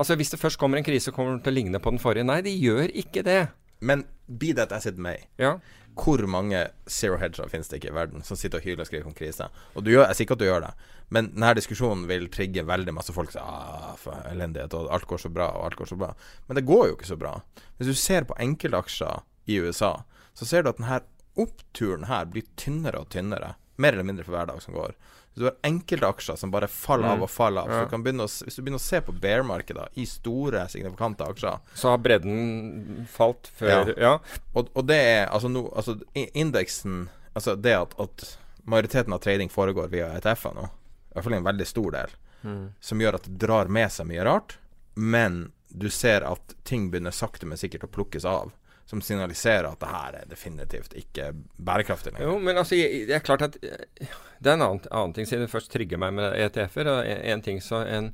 Altså 0.00 0.14
Hvis 0.16 0.30
det 0.32 0.38
først 0.40 0.58
kommer 0.58 0.80
en 0.80 0.84
krise, 0.86 1.12
kommer 1.12 1.34
den 1.34 1.42
til 1.44 1.52
å 1.52 1.58
ligne 1.58 1.80
på 1.82 1.92
den 1.92 2.00
forrige. 2.00 2.24
Nei, 2.26 2.40
de 2.42 2.54
gjør 2.56 2.88
ikke 2.96 3.22
det. 3.26 3.42
Men 3.80 4.06
be 4.26 4.52
that 4.54 4.72
as 4.72 4.86
it 4.86 4.98
may. 4.98 5.28
Ja 5.38 5.58
hvor 5.98 6.22
mange 6.30 6.60
zero 6.86 7.18
hedger 7.18 7.48
finnes 7.50 7.68
det 7.70 7.80
ikke 7.80 7.90
i 7.90 7.96
verden 7.96 8.22
som 8.26 8.38
sitter 8.38 8.60
og 8.60 8.66
hyler 8.66 8.84
og 8.84 8.88
skriver 8.88 9.08
om 9.10 9.16
krise? 9.16 9.48
Og 9.74 9.84
du 9.84 9.90
gjør, 9.92 10.06
jeg 10.06 10.18
sier 10.18 10.26
ikke 10.26 10.36
at 10.36 10.42
du 10.42 10.46
gjør 10.46 10.64
det, 10.66 10.72
men 11.14 11.30
denne 11.32 11.52
diskusjonen 11.58 12.06
vil 12.10 12.28
trigge 12.32 12.66
veldig 12.68 12.94
masse 12.94 13.14
folk 13.16 13.32
som 13.34 13.46
ah, 13.46 13.94
for 14.00 14.26
elendighet, 14.30 14.76
og 14.78 14.92
alt 14.94 15.08
går 15.10 15.22
så 15.24 15.32
bra, 15.32 15.50
og 15.56 15.68
alt 15.68 15.78
går 15.80 15.90
så 15.92 15.98
bra. 16.00 16.12
Men 16.46 16.60
det 16.60 16.66
går 16.68 16.84
jo 16.90 16.98
ikke 16.98 17.10
så 17.10 17.18
bra. 17.20 17.34
Hvis 17.78 17.90
du 17.90 17.98
ser 17.98 18.28
på 18.28 18.36
enkeltaksjer 18.38 19.24
i 19.48 19.60
USA, 19.64 19.94
så 20.38 20.48
ser 20.48 20.64
du 20.64 20.72
at 20.72 20.80
denne 20.80 21.00
oppturen 21.38 22.08
her 22.10 22.28
blir 22.30 22.46
tynnere 22.58 23.02
og 23.02 23.10
tynnere, 23.14 23.56
mer 23.78 23.94
eller 23.94 24.06
mindre 24.06 24.26
for 24.26 24.36
hver 24.36 24.50
dag 24.50 24.62
som 24.62 24.76
går. 24.76 24.94
Du 25.38 25.46
har 25.46 25.56
enkelte 25.66 26.08
aksjer 26.08 26.38
som 26.40 26.50
bare 26.50 26.68
faller 26.70 27.08
av 27.12 27.20
mm. 27.20 27.24
og 27.26 27.30
faller 27.30 27.62
av. 27.62 27.72
Ja. 27.72 27.84
Så 27.84 28.00
du 28.02 28.24
å, 28.24 28.26
hvis 28.26 28.58
du 28.58 28.62
begynner 28.62 28.80
å 28.80 28.84
se 28.84 29.00
på 29.04 29.14
bear-markedet 29.22 29.86
i 30.00 30.06
store, 30.08 30.64
signifikante 30.72 31.26
aksjer 31.28 31.60
Så 31.78 31.92
har 31.92 32.02
bredden 32.02 33.06
falt 33.12 33.50
før 33.58 33.92
Ja. 33.92 33.96
ja. 33.96 34.12
Og, 34.52 34.72
og, 34.74 34.84
det 34.88 34.98
er 34.98 35.22
altså, 35.26 35.50
no, 35.52 35.68
altså 35.76 35.98
indeksen 36.14 37.06
Altså 37.38 37.54
det 37.54 37.74
at, 37.76 37.92
at, 38.02 38.24
majoriteten 38.68 39.14
av 39.14 39.20
trading 39.24 39.48
foregår 39.48 39.88
via 39.92 40.08
ETF-er 40.18 40.56
nå, 40.56 40.64
i 40.66 41.14
hvert 41.14 41.24
fall 41.24 41.36
en 41.38 41.46
veldig 41.46 41.66
stor 41.68 41.94
del, 41.94 42.16
mm. 42.42 42.64
som 42.84 43.00
gjør 43.00 43.16
at 43.16 43.28
det 43.28 43.38
drar 43.40 43.70
med 43.72 43.92
seg 43.94 44.08
mye 44.10 44.24
rart, 44.26 44.56
men 44.98 45.38
du 45.68 45.86
ser 45.92 46.26
at 46.26 46.56
ting 46.68 46.90
begynner 46.90 47.14
sakte, 47.14 47.46
men 47.48 47.60
sikkert 47.60 47.86
å 47.86 47.92
plukkes 47.94 48.26
av 48.28 48.50
som 48.88 49.02
signaliserer 49.04 49.68
at 49.68 49.80
det 49.82 49.90
her 49.92 50.16
er 50.16 50.28
definitivt 50.30 50.94
ikke 50.96 51.30
bærekraftig 51.60 52.14
lenger. 52.14 52.30
Jo, 52.30 52.38
men 52.40 52.56
altså, 52.56 52.78
det 52.78 53.14
er 53.14 53.24
klart 53.24 53.44
at 53.44 53.58
eh, 53.60 54.08
det 54.40 54.50
er 54.50 54.56
en 54.56 54.64
annen, 54.64 54.82
annen 54.90 55.14
ting, 55.16 55.28
siden 55.28 55.44
det 55.44 55.52
først 55.52 55.70
trygger 55.74 56.00
meg 56.00 56.14
med 56.16 56.36
ETF-er. 56.46 56.88
En, 57.04 57.22
en, 57.34 57.44
ting 57.44 57.60
en, 57.60 58.12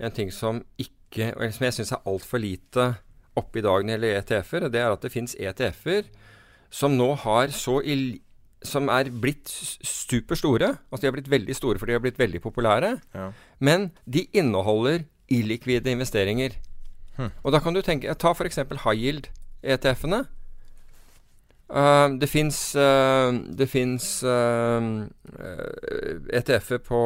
en, 0.00 0.14
ting 0.16 0.32
som 0.34 0.64
ikke 0.78 1.30
Som 1.54 1.64
jeg 1.64 1.72
syns 1.72 1.92
er 1.94 2.08
altfor 2.10 2.42
lite 2.42 2.88
oppe 3.38 3.60
i 3.60 3.62
dag 3.64 3.84
når 3.84 3.86
det 3.86 3.92
gjelder 3.94 4.18
ETF-er, 4.18 4.68
det 4.72 4.80
er 4.82 4.92
at 4.92 5.04
det 5.04 5.12
fins 5.14 5.36
ETF-er 5.38 6.08
som 6.74 6.96
nå 6.98 7.12
har 7.22 7.54
så 7.54 7.78
ill 7.86 8.18
som 8.66 8.88
er 8.90 9.12
blitt 9.12 9.46
superstore. 9.86 10.72
Altså 10.90 11.04
de 11.04 11.08
har 11.10 11.14
blitt 11.14 11.30
veldig 11.30 11.54
store 11.54 11.78
fordi 11.78 11.92
de 11.92 11.98
har 12.00 12.02
blitt 12.02 12.18
veldig 12.18 12.40
populære. 12.42 12.96
Ja. 13.14 13.30
Men 13.62 13.90
de 14.04 14.26
inneholder 14.34 15.04
illikvide 15.30 15.92
investeringer. 15.94 16.56
Hm. 17.16 17.30
Og 17.44 17.52
da 17.54 17.60
kan 17.62 17.76
du 17.76 17.82
tenke 17.84 18.14
Ta 18.18 18.32
f.eks. 18.34 18.58
high 18.58 18.98
yield. 18.98 19.30
ETF-ene. 19.74 20.24
Uh, 21.66 21.78
eh, 21.82 22.12
det 22.14 22.28
fins 22.30 22.58
uh, 22.78 23.34
ETF-er 26.30 26.78
på, 26.86 27.00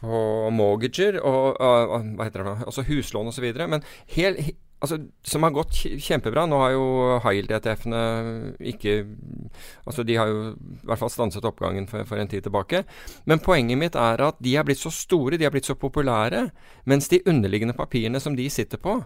på 0.00 0.22
mortgager 0.50 1.20
og 1.22 1.54
hva 1.62 2.26
heter 2.26 2.42
det, 2.42 2.56
altså 2.66 2.82
huslån 2.88 3.30
osv. 3.30 3.46
Men 3.70 3.86
hel, 4.10 4.40
he, 4.42 4.56
altså, 4.84 4.98
som 5.22 5.46
har 5.46 5.54
gått 5.54 5.76
kjempebra. 6.02 6.46
Nå 6.50 6.60
har 6.60 6.74
jo 6.74 6.84
high 7.24 7.38
yield-ETF-ene 7.38 8.02
ikke 8.74 8.96
Altså 9.84 10.04
de 10.06 10.16
har 10.18 10.30
jo 10.30 10.44
i 10.54 10.86
hvert 10.88 11.00
fall 11.00 11.12
stanset 11.12 11.44
oppgangen 11.46 11.86
for, 11.90 12.04
for, 12.08 12.20
en 12.20 12.30
tid 12.30 12.44
tilbake. 12.46 12.84
Men 13.28 13.42
poenget 13.44 13.80
mitt 13.80 13.98
er 13.98 14.22
at 14.24 14.40
de 14.44 14.56
er 14.56 14.66
blitt 14.66 14.82
så 14.82 14.92
store, 14.92 15.38
de 15.38 15.46
er 15.46 15.52
blitt 15.54 15.68
så 15.68 15.76
populære, 15.78 16.48
mens 16.90 17.08
de 17.12 17.22
underliggende 17.28 17.76
papirene 17.76 18.20
som 18.20 18.36
de 18.36 18.48
sitter 18.50 18.80
på, 18.80 18.98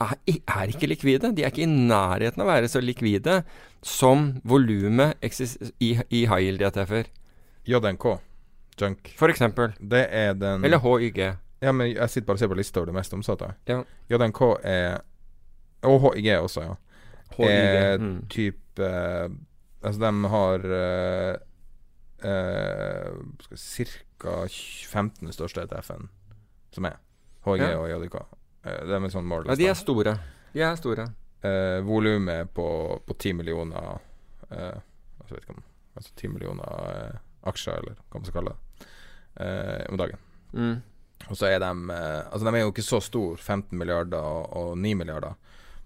er, 0.00 0.12
er, 0.46 0.68
ikke 0.72 0.86
likvide. 0.90 1.32
De 1.36 1.42
er 1.44 1.50
ikke 1.52 1.62
i 1.64 1.70
nærheten 1.70 2.40
av 2.42 2.46
å 2.48 2.52
være 2.52 2.68
så 2.68 2.80
likvide 2.82 3.40
som 3.86 4.40
volumet 4.44 5.16
i, 5.80 5.94
i 6.10 6.24
high 6.26 6.42
yield 6.44 6.62
ETF-er. 6.62 7.06
JNK. 7.66 8.06
Junk. 8.80 9.12
For 9.16 9.32
eksempel. 9.32 9.72
Det 9.80 10.06
er 10.12 10.34
den 10.36 10.64
Eller 10.64 10.78
HYG. 10.84 11.18
Ja, 11.64 11.72
men 11.72 11.88
jeg 11.94 12.10
sitter 12.12 12.26
bare 12.28 12.36
og 12.36 12.42
ser 12.42 12.50
på 12.52 12.58
lista 12.58 12.80
over 12.80 12.90
det 12.92 12.94
mest 12.98 13.14
omsatte. 13.16 13.54
Ja. 13.68 13.80
JNK 14.12 14.40
er 14.62 14.98
Og 15.82 16.00
HIG 16.14 16.28
også, 16.40 16.60
ja. 16.66 16.74
HYG. 17.36 17.48
Er 17.50 17.98
Mm. 17.98 18.26
type 18.28 18.82
eh, 18.84 19.28
Altså, 19.82 20.00
de 20.00 20.28
har 20.28 20.64
uh, 22.26 23.10
ca. 23.54 24.46
15 24.48 25.32
største 25.32 25.62
ETF-en 25.62 26.08
som 26.72 26.84
er. 26.88 26.96
HIG 27.46 27.60
Ja. 27.60 27.76
og 27.78 27.88
JDK. 27.90 28.16
Uh, 28.66 28.82
de 28.88 28.98
er 28.98 29.14
sånn 29.14 29.30
mål. 29.30 29.46
Ja, 29.46 29.56
de 29.58 29.70
er 29.70 29.78
store. 29.78 30.16
De 30.52 30.64
er 30.66 30.76
store. 30.80 31.06
Eh, 31.46 31.80
Volumet 31.84 32.54
på, 32.54 32.66
på 33.06 33.14
10 33.14 33.32
millioner 33.36 33.98
eh, 34.50 34.78
Jeg 35.20 35.28
vet 35.28 35.42
ikke 35.42 35.52
om 35.52 35.62
Altså 35.96 36.12
10 36.16 36.30
millioner 36.32 36.88
eh, 36.90 37.18
aksjer, 37.48 37.76
eller 37.80 37.94
hva 38.10 38.20
man 38.20 38.26
skal 38.26 38.36
kalle 38.40 38.52
det, 38.52 38.88
eh, 39.44 39.84
om 39.88 40.00
dagen. 40.00 40.24
Mm. 40.52 40.74
Og 41.30 41.38
så 41.38 41.48
er 41.48 41.60
de 41.62 41.70
eh, 41.94 42.22
Altså, 42.24 42.42
de 42.44 42.52
er 42.52 42.64
jo 42.64 42.72
ikke 42.72 42.84
så 42.84 43.00
store, 43.04 43.36
15 43.36 43.78
milliarder 43.78 44.20
og, 44.20 44.56
og 44.60 44.74
9 44.78 44.92
milliarder. 45.00 45.38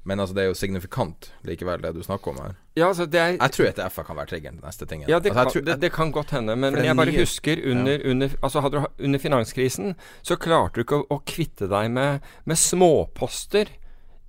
Men 0.09 0.21
altså, 0.21 0.33
det 0.35 0.43
er 0.43 0.47
jo 0.49 0.55
signifikant 0.57 1.27
likevel, 1.45 1.83
det 1.85 1.91
du 1.95 2.03
snakker 2.03 2.31
om 2.33 2.39
her. 2.41 2.55
Ja, 2.77 2.87
altså 2.89 3.05
det 3.07 3.21
er 3.21 3.35
Jeg 3.37 3.53
tror 3.53 3.67
ETF-er 3.69 4.07
kan 4.09 4.17
være 4.17 4.31
triggeren 4.31 4.57
til 4.57 4.65
neste 4.65 4.87
ting. 4.89 5.03
Ja, 5.09 5.19
det, 5.21 5.31
altså, 5.31 5.43
kan, 5.45 5.53
tror- 5.53 5.65
det, 5.67 5.75
det 5.83 5.91
kan 5.93 6.13
godt 6.13 6.31
hende, 6.31 6.57
men, 6.57 6.73
men 6.73 6.85
jeg 6.85 6.97
bare 6.97 7.13
nye- 7.13 7.21
husker 7.21 7.61
under, 7.71 8.01
under, 8.11 8.29
altså 8.43 8.63
du, 8.73 8.79
under 9.05 9.19
finanskrisen 9.21 9.95
så 10.23 10.37
klarte 10.41 10.81
du 10.81 10.87
ikke 10.87 11.03
å, 11.03 11.07
å 11.13 11.21
kvitte 11.29 11.69
deg 11.69 11.91
med, 11.93 12.25
med 12.49 12.57
småposter 12.57 13.69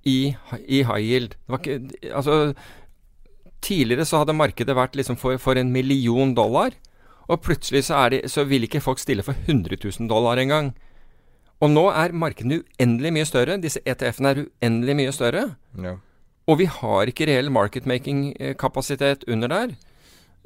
i, 0.04 0.34
i 0.68 0.82
high 0.84 1.00
yield. 1.00 1.36
Det 1.40 1.54
var 1.56 1.64
ikke 1.64 2.12
Altså, 2.20 2.38
tidligere 3.62 4.04
så 4.08 4.20
hadde 4.22 4.34
markedet 4.36 4.74
vært 4.76 4.96
liksom 4.98 5.16
for, 5.20 5.38
for 5.40 5.56
en 5.56 5.72
million 5.72 6.34
dollar, 6.36 6.74
og 7.30 7.40
plutselig 7.46 7.84
så, 7.88 8.08
de, 8.12 8.22
så 8.28 8.44
vil 8.44 8.66
ikke 8.66 8.82
folk 8.82 8.98
stille 9.00 9.22
for 9.24 9.38
100 9.46 9.78
000 9.78 10.08
dollar 10.10 10.36
engang. 10.42 10.72
Og 11.62 11.70
nå 11.70 11.84
er 11.94 12.14
markedene 12.16 12.62
uendelig 12.62 13.12
mye 13.14 13.28
større. 13.28 13.58
Disse 13.62 13.82
ETF-ene 13.86 14.32
er 14.32 14.40
uendelig 14.42 14.96
mye 14.98 15.12
større. 15.14 15.44
Ja. 15.78 15.94
Og 16.50 16.58
vi 16.58 16.66
har 16.66 17.10
ikke 17.10 17.28
reell 17.30 17.52
marketmaking-kapasitet 17.54 19.24
under 19.30 19.48
der. 19.52 19.76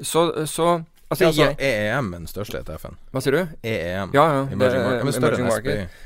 Så, 0.02 0.26
så 0.46 0.82
altså, 1.10 1.24
ja, 1.24 1.28
altså, 1.28 1.54
EEM 1.58 2.12
er 2.12 2.18
den 2.18 2.28
største 2.28 2.60
ETF-en. 2.60 2.98
Hva 3.12 3.22
sier 3.24 3.38
du? 3.38 3.56
EEM. 3.64 4.12
Ja, 4.12 4.26
ja. 4.34 4.44
Emerging 4.52 4.84
det 4.84 4.92
market. 4.92 5.16
Emerging 5.22 5.48
market. 5.48 6.02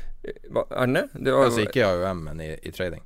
Hva, 0.53 0.63
er 0.69 0.85
den 0.85 0.95
det? 0.95 1.07
det 1.25 1.33
var, 1.33 1.45
Altså 1.49 1.65
ikke 1.65 1.85
AUM, 1.89 2.23
men 2.29 2.41
i, 2.45 2.53
i 2.63 2.71
trading. 2.71 3.03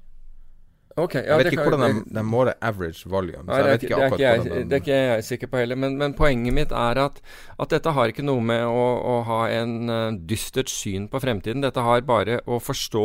Ok, 0.95 1.17
ja, 1.17 1.21
Jeg 1.27 1.37
vet 1.41 1.47
ikke 1.51 1.63
kan- 1.63 1.73
hvordan 1.73 1.97
de, 2.05 2.13
de 2.15 2.21
måler 2.23 2.53
average 2.63 3.09
volume. 3.11 3.43
Nei, 3.43 3.55
det, 3.57 3.65
er 3.65 3.71
vet 3.73 3.81
ikke, 3.83 3.95
det, 3.95 4.03
er 4.05 4.35
jeg, 4.35 4.43
de 4.43 4.61
det 4.63 4.77
er 4.77 4.83
ikke 4.83 4.99
jeg 4.99 5.23
sikker 5.27 5.49
på 5.51 5.59
heller. 5.59 5.75
Men, 5.75 5.97
men 5.99 6.13
poenget 6.15 6.55
mitt 6.55 6.71
er 6.71 7.01
at, 7.03 7.19
at 7.59 7.73
dette 7.75 7.91
har 7.97 8.13
ikke 8.13 8.23
noe 8.23 8.39
med 8.39 8.63
å, 8.63 8.85
å 9.03 9.15
ha 9.27 9.41
en 9.51 9.73
uh, 9.91 10.15
dystert 10.15 10.71
syn 10.71 11.09
på 11.11 11.19
fremtiden. 11.19 11.65
Dette 11.65 11.83
har 11.83 12.05
bare 12.07 12.39
å 12.47 12.61
forstå 12.63 13.03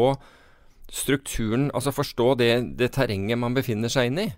strukturen, 0.91 1.69
altså 1.75 1.91
forstå 1.95 2.31
det, 2.39 2.53
det 2.79 2.93
terrenget 2.95 3.39
man 3.39 3.55
befinner 3.59 3.91
seg 3.91 4.11
inn 4.11 4.23
i. 4.23 4.31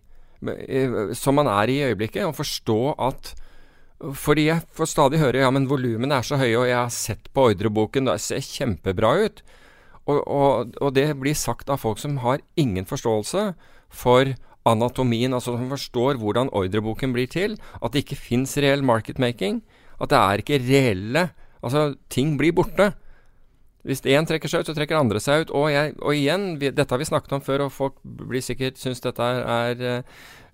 Som 1.14 1.36
man 1.38 1.46
er 1.52 1.70
i 1.70 1.78
i 1.82 1.86
øyeblikket. 1.92 2.24
Og 2.26 2.36
forstå 2.40 2.80
at 2.98 3.34
Fordi 4.18 4.48
jeg 4.48 4.64
får 4.74 4.88
stadig 4.90 5.20
høre 5.20 5.44
ja, 5.44 5.50
men 5.54 5.68
volumene 5.70 6.16
er 6.16 6.24
så 6.26 6.34
høye, 6.40 6.56
og 6.58 6.66
jeg 6.66 6.74
har 6.74 6.88
sett 6.90 7.28
på 7.30 7.52
ordreboken, 7.52 8.08
det 8.08 8.16
ser 8.18 8.40
kjempebra 8.42 9.12
ut. 9.28 9.44
Og, 10.10 10.18
og, 10.26 10.72
og 10.82 10.94
det 10.96 11.08
blir 11.20 11.36
sagt 11.38 11.70
av 11.70 11.78
folk 11.82 12.00
som 12.02 12.18
har 12.24 12.42
ingen 12.58 12.88
forståelse 12.88 13.52
for 13.92 14.32
anatomien, 14.66 15.34
altså 15.34 15.56
som 15.56 15.70
forstår 15.70 16.18
hvordan 16.22 16.50
ordreboken 16.54 17.14
blir 17.14 17.28
til, 17.30 17.54
at 17.82 17.94
det 17.94 18.04
ikke 18.04 18.18
fins 18.18 18.56
reell 18.62 18.82
marketmaking, 18.86 19.60
at 20.02 20.10
det 20.10 20.18
er 20.18 20.42
ikke 20.42 20.62
reelle 20.66 21.28
Altså, 21.62 21.94
ting 22.10 22.34
blir 22.38 22.50
borte. 22.52 22.88
Hvis 23.86 24.02
én 24.06 24.26
trekker 24.26 24.50
seg 24.50 24.62
ut, 24.62 24.70
så 24.70 24.74
trekker 24.74 24.98
andre 24.98 25.20
seg 25.22 25.44
ut. 25.44 25.52
Og, 25.58 25.68
jeg, 25.72 25.94
og 26.02 26.14
igjen, 26.14 26.46
vi, 26.60 26.70
dette 26.74 26.94
har 26.94 26.98
vi 26.98 27.08
snakket 27.08 27.36
om 27.38 27.42
før, 27.42 27.66
og 27.66 27.74
folk 27.74 27.98
blir 28.02 28.42
sikkert 28.44 28.78
syns 28.82 29.02
dette 29.02 29.22
er, 29.22 29.82
er 29.82 29.84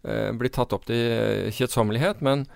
eh, 0.05 0.31
blir 0.37 0.53
tatt 0.53 0.73
opp 0.77 0.85
til 0.89 1.01
eh, 1.01 1.49
kjedsommelighet, 1.57 2.21
men 2.25 2.47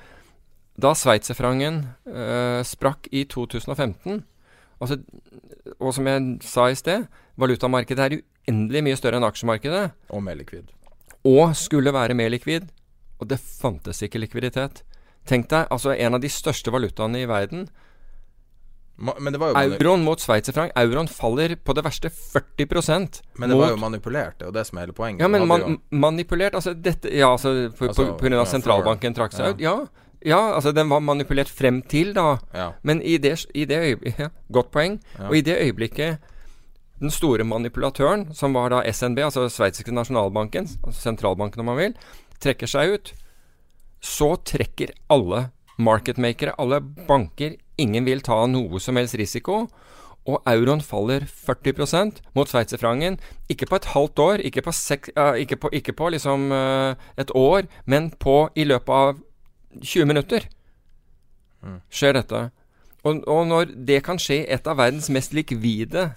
da 0.81 0.95
sveitserfrangen 0.97 1.83
uh, 2.09 2.63
sprakk 2.65 3.05
i 3.13 3.27
2015 3.29 4.23
altså, 4.83 4.99
Og 5.79 5.95
som 5.95 6.09
jeg 6.11 6.37
sa 6.47 6.69
i 6.69 6.79
sted, 6.79 7.07
valutamarkedet 7.41 8.05
er 8.05 8.19
uendelig 8.19 8.83
mye 8.89 8.99
større 8.99 9.21
enn 9.21 9.27
aksjemarkedet. 9.27 9.85
Og 10.11 10.23
mer 10.27 10.39
likvid. 10.39 10.71
Og 11.29 11.55
skulle 11.57 11.95
være 11.95 12.19
mer 12.19 12.33
likvid. 12.35 12.69
Og 13.23 13.31
det 13.31 13.39
fantes 13.39 14.03
ikke 14.03 14.21
likviditet. 14.21 14.83
Tenk 15.29 15.49
deg, 15.53 15.71
altså 15.71 15.95
en 15.95 16.19
av 16.19 16.23
de 16.23 16.31
største 16.33 16.73
valutaene 16.75 17.23
i 17.23 17.31
verden 17.31 17.69
Ma, 19.03 19.15
men 19.19 19.33
det 19.33 19.41
var 19.41 19.55
jo 19.55 19.73
Euroen 19.73 20.05
mot 20.05 20.21
sveitserfranc. 20.21 20.75
Euroen 20.79 21.09
faller 21.11 21.55
på 21.57 21.75
det 21.75 21.83
verste 21.83 22.11
40% 22.13 23.23
Men 23.41 23.51
det 23.51 23.57
var 23.59 23.73
jo 23.73 23.79
manipulert, 23.81 24.37
det 24.39 24.47
er 24.47 24.51
jo 24.51 24.55
det 24.55 24.65
som 24.69 24.79
er 24.79 24.87
hele 24.87 24.95
poenget. 24.97 25.25
Ja, 25.25 25.31
men 25.33 25.47
man, 25.49 25.79
manipulert 25.91 26.55
Altså 26.59 26.75
dette 26.77 27.11
Ja, 27.11 27.33
altså 27.33 27.73
på, 27.73 27.89
Altså, 27.89 28.05
på, 28.13 28.19
på 28.21 28.29
grunn 28.29 28.37
av 28.37 28.45
ja, 28.45 28.51
sentralbanken 28.53 29.17
trakk 29.17 29.35
seg 29.35 29.57
ut. 29.57 29.65
Ja. 29.65 29.75
ja, 29.81 30.12
altså 30.31 30.73
den 30.73 30.91
var 30.91 31.01
manipulert 31.01 31.51
frem 31.51 31.83
til, 31.83 32.15
da. 32.15 32.37
Ja. 32.55 32.69
Men 32.83 33.03
i 33.03 33.17
det, 33.19 33.47
i 33.55 33.65
det 33.65 33.79
øyeblikket 33.81 34.21
ja, 34.27 34.29
Godt 34.53 34.71
poeng. 34.71 35.01
Ja. 35.19 35.29
Og 35.29 35.37
i 35.37 35.41
det 35.41 35.59
øyeblikket 35.59 36.19
den 37.03 37.11
store 37.11 37.45
manipulatøren, 37.45 38.29
som 38.35 38.55
var 38.55 38.71
da 38.71 38.93
SNB, 38.93 39.19
altså 39.19 39.49
sveitsiske 39.51 39.95
nasjonalbanken, 39.95 40.69
altså 40.87 41.01
sentralbanken 41.09 41.61
om 41.61 41.73
man 41.73 41.81
vil, 41.81 41.97
trekker 42.43 42.71
seg 42.71 42.95
ut, 42.95 43.13
så 44.03 44.37
trekker 44.47 44.95
alle 45.11 45.49
marketmakere, 45.83 46.55
alle 46.59 46.81
banker 47.09 47.59
Ingen 47.81 48.05
vil 48.05 48.21
ta 48.21 48.37
noe 48.47 48.79
som 48.85 48.99
helst 49.01 49.17
risiko. 49.19 49.65
Og 50.29 50.45
euroen 50.47 50.83
faller 50.85 51.25
40% 51.27 52.21
mot 52.37 52.47
sveitserfrangen. 52.47 53.17
Ikke 53.51 53.67
på 53.67 53.79
et 53.81 53.89
halvt 53.95 54.23
år, 54.23 54.43
ikke 54.47 54.63
på, 54.63 54.75
seks, 54.77 55.11
uh, 55.17 55.35
ikke 55.41 55.57
på, 55.57 55.71
ikke 55.73 55.95
på 55.99 56.13
liksom 56.15 56.53
uh, 56.53 56.95
et 57.19 57.33
år, 57.35 57.67
men 57.87 58.11
på 58.23 58.37
i 58.55 58.69
løpet 58.69 58.93
av 58.93 59.17
20 59.81 60.09
minutter 60.09 60.49
skjer 61.93 62.17
dette. 62.19 62.43
Og, 63.03 63.23
og 63.31 63.47
når 63.51 63.75
det 63.89 64.03
kan 64.07 64.21
skje 64.21 64.43
i 64.43 64.49
et 64.55 64.67
av 64.71 64.79
verdens 64.79 65.11
mest 65.15 65.35
likvide 65.35 66.09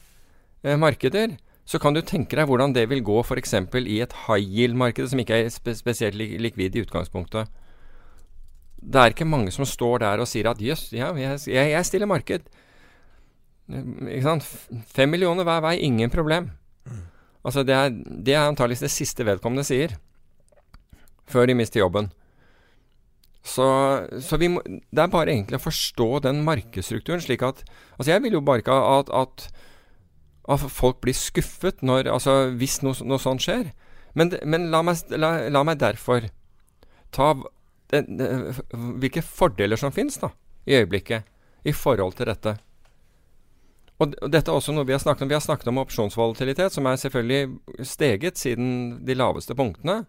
eh, 0.66 0.78
markeder, 0.78 1.38
så 1.66 1.80
kan 1.82 1.96
du 1.96 2.02
tenke 2.06 2.38
deg 2.38 2.46
hvordan 2.50 2.76
det 2.76 2.86
vil 2.92 3.02
gå 3.06 3.22
f.eks. 3.24 3.56
i 3.82 4.02
et 4.04 4.14
high 4.28 4.42
yield-marked 4.42 5.10
som 5.10 5.22
ikke 5.22 5.40
er 5.42 5.54
spe 5.54 5.74
spesielt 5.78 6.18
lik 6.20 6.36
likvid 6.42 6.78
i 6.78 6.84
utgangspunktet. 6.86 7.50
Det 8.86 9.02
er 9.02 9.16
ikke 9.16 9.26
mange 9.26 9.54
som 9.54 9.66
står 9.66 10.04
der 10.04 10.22
og 10.22 10.30
sier 10.30 10.52
at 10.52 10.62
jøss, 10.62 10.92
ja, 10.94 11.10
jeg, 11.18 11.40
jeg, 11.50 11.86
stiller 11.88 12.10
marked. 12.10 12.46
Ikke 13.66 14.22
sant? 14.28 14.46
Fem 14.94 15.10
millioner 15.10 15.48
hver 15.48 15.64
vei, 15.66 15.80
ingen 15.82 16.14
problem. 16.14 16.52
Altså, 17.46 17.64
det 17.66 17.74
er, 17.74 17.90
det 17.90 18.36
er 18.36 18.46
antakeligvis 18.46 18.86
det 18.86 18.94
siste 18.94 19.26
vedkommende 19.26 19.66
sier. 19.66 19.98
Før 21.26 21.50
de 21.50 21.58
mister 21.58 21.82
jobben. 21.82 22.12
Så, 23.46 23.66
så 24.26 24.40
må, 24.50 24.64
det 24.66 25.04
er 25.04 25.12
bare 25.14 25.30
egentlig 25.30 25.60
å 25.60 25.66
forstå 25.68 26.08
den 26.26 26.42
markedsstrukturen, 26.48 27.22
slik 27.22 27.44
at 27.46 27.62
Altså, 27.96 28.10
jeg 28.10 28.24
vil 28.24 28.40
jo 28.40 28.42
bare 28.46 28.64
ikke 28.64 28.74
at, 28.74 29.12
at, 29.14 29.46
at 30.50 30.64
folk 30.74 30.98
blir 31.06 31.14
skuffet 31.14 31.84
når 31.86 32.10
Altså, 32.10 32.50
hvis 32.58 32.80
noe, 32.82 32.98
noe 33.06 33.22
sånt 33.22 33.46
skjer. 33.46 33.70
Men, 34.18 34.34
men 34.48 34.72
la, 34.74 34.82
meg, 34.88 35.14
la, 35.14 35.36
la 35.52 35.62
meg 35.68 35.78
derfor 35.84 36.26
ta 37.16 37.36
den, 37.94 38.20
hvilke 39.00 39.22
fordeler 39.24 39.80
som 39.80 39.94
finnes 39.94 40.18
da, 40.20 40.32
i 40.66 40.80
øyeblikket 40.80 41.30
i 41.66 41.74
forhold 41.74 42.18
til 42.18 42.30
dette. 42.30 42.56
Og, 44.02 44.16
og 44.22 44.32
dette 44.32 44.52
er 44.52 44.58
også 44.58 44.74
noe 44.76 44.88
vi 44.88 44.96
har 44.96 45.02
snakket 45.02 45.24
om. 45.24 45.32
Vi 45.32 45.38
har 45.38 45.44
snakket 45.44 45.70
om 45.72 45.80
opsjonsvolatilitet, 45.82 46.74
som 46.74 46.88
er 46.90 47.00
selvfølgelig 47.00 47.86
steget 47.88 48.42
siden 48.42 48.70
de 49.08 49.16
laveste 49.16 49.56
punktene. 49.56 50.04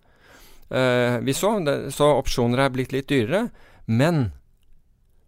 Eh, 0.71 1.19
vi 1.23 1.35
så, 1.35 1.59
det, 1.64 1.77
så 1.95 2.11
opsjoner 2.19 2.64
er 2.64 2.75
blitt 2.75 2.95
litt 2.95 3.09
dyrere. 3.11 3.49
Men 3.87 4.31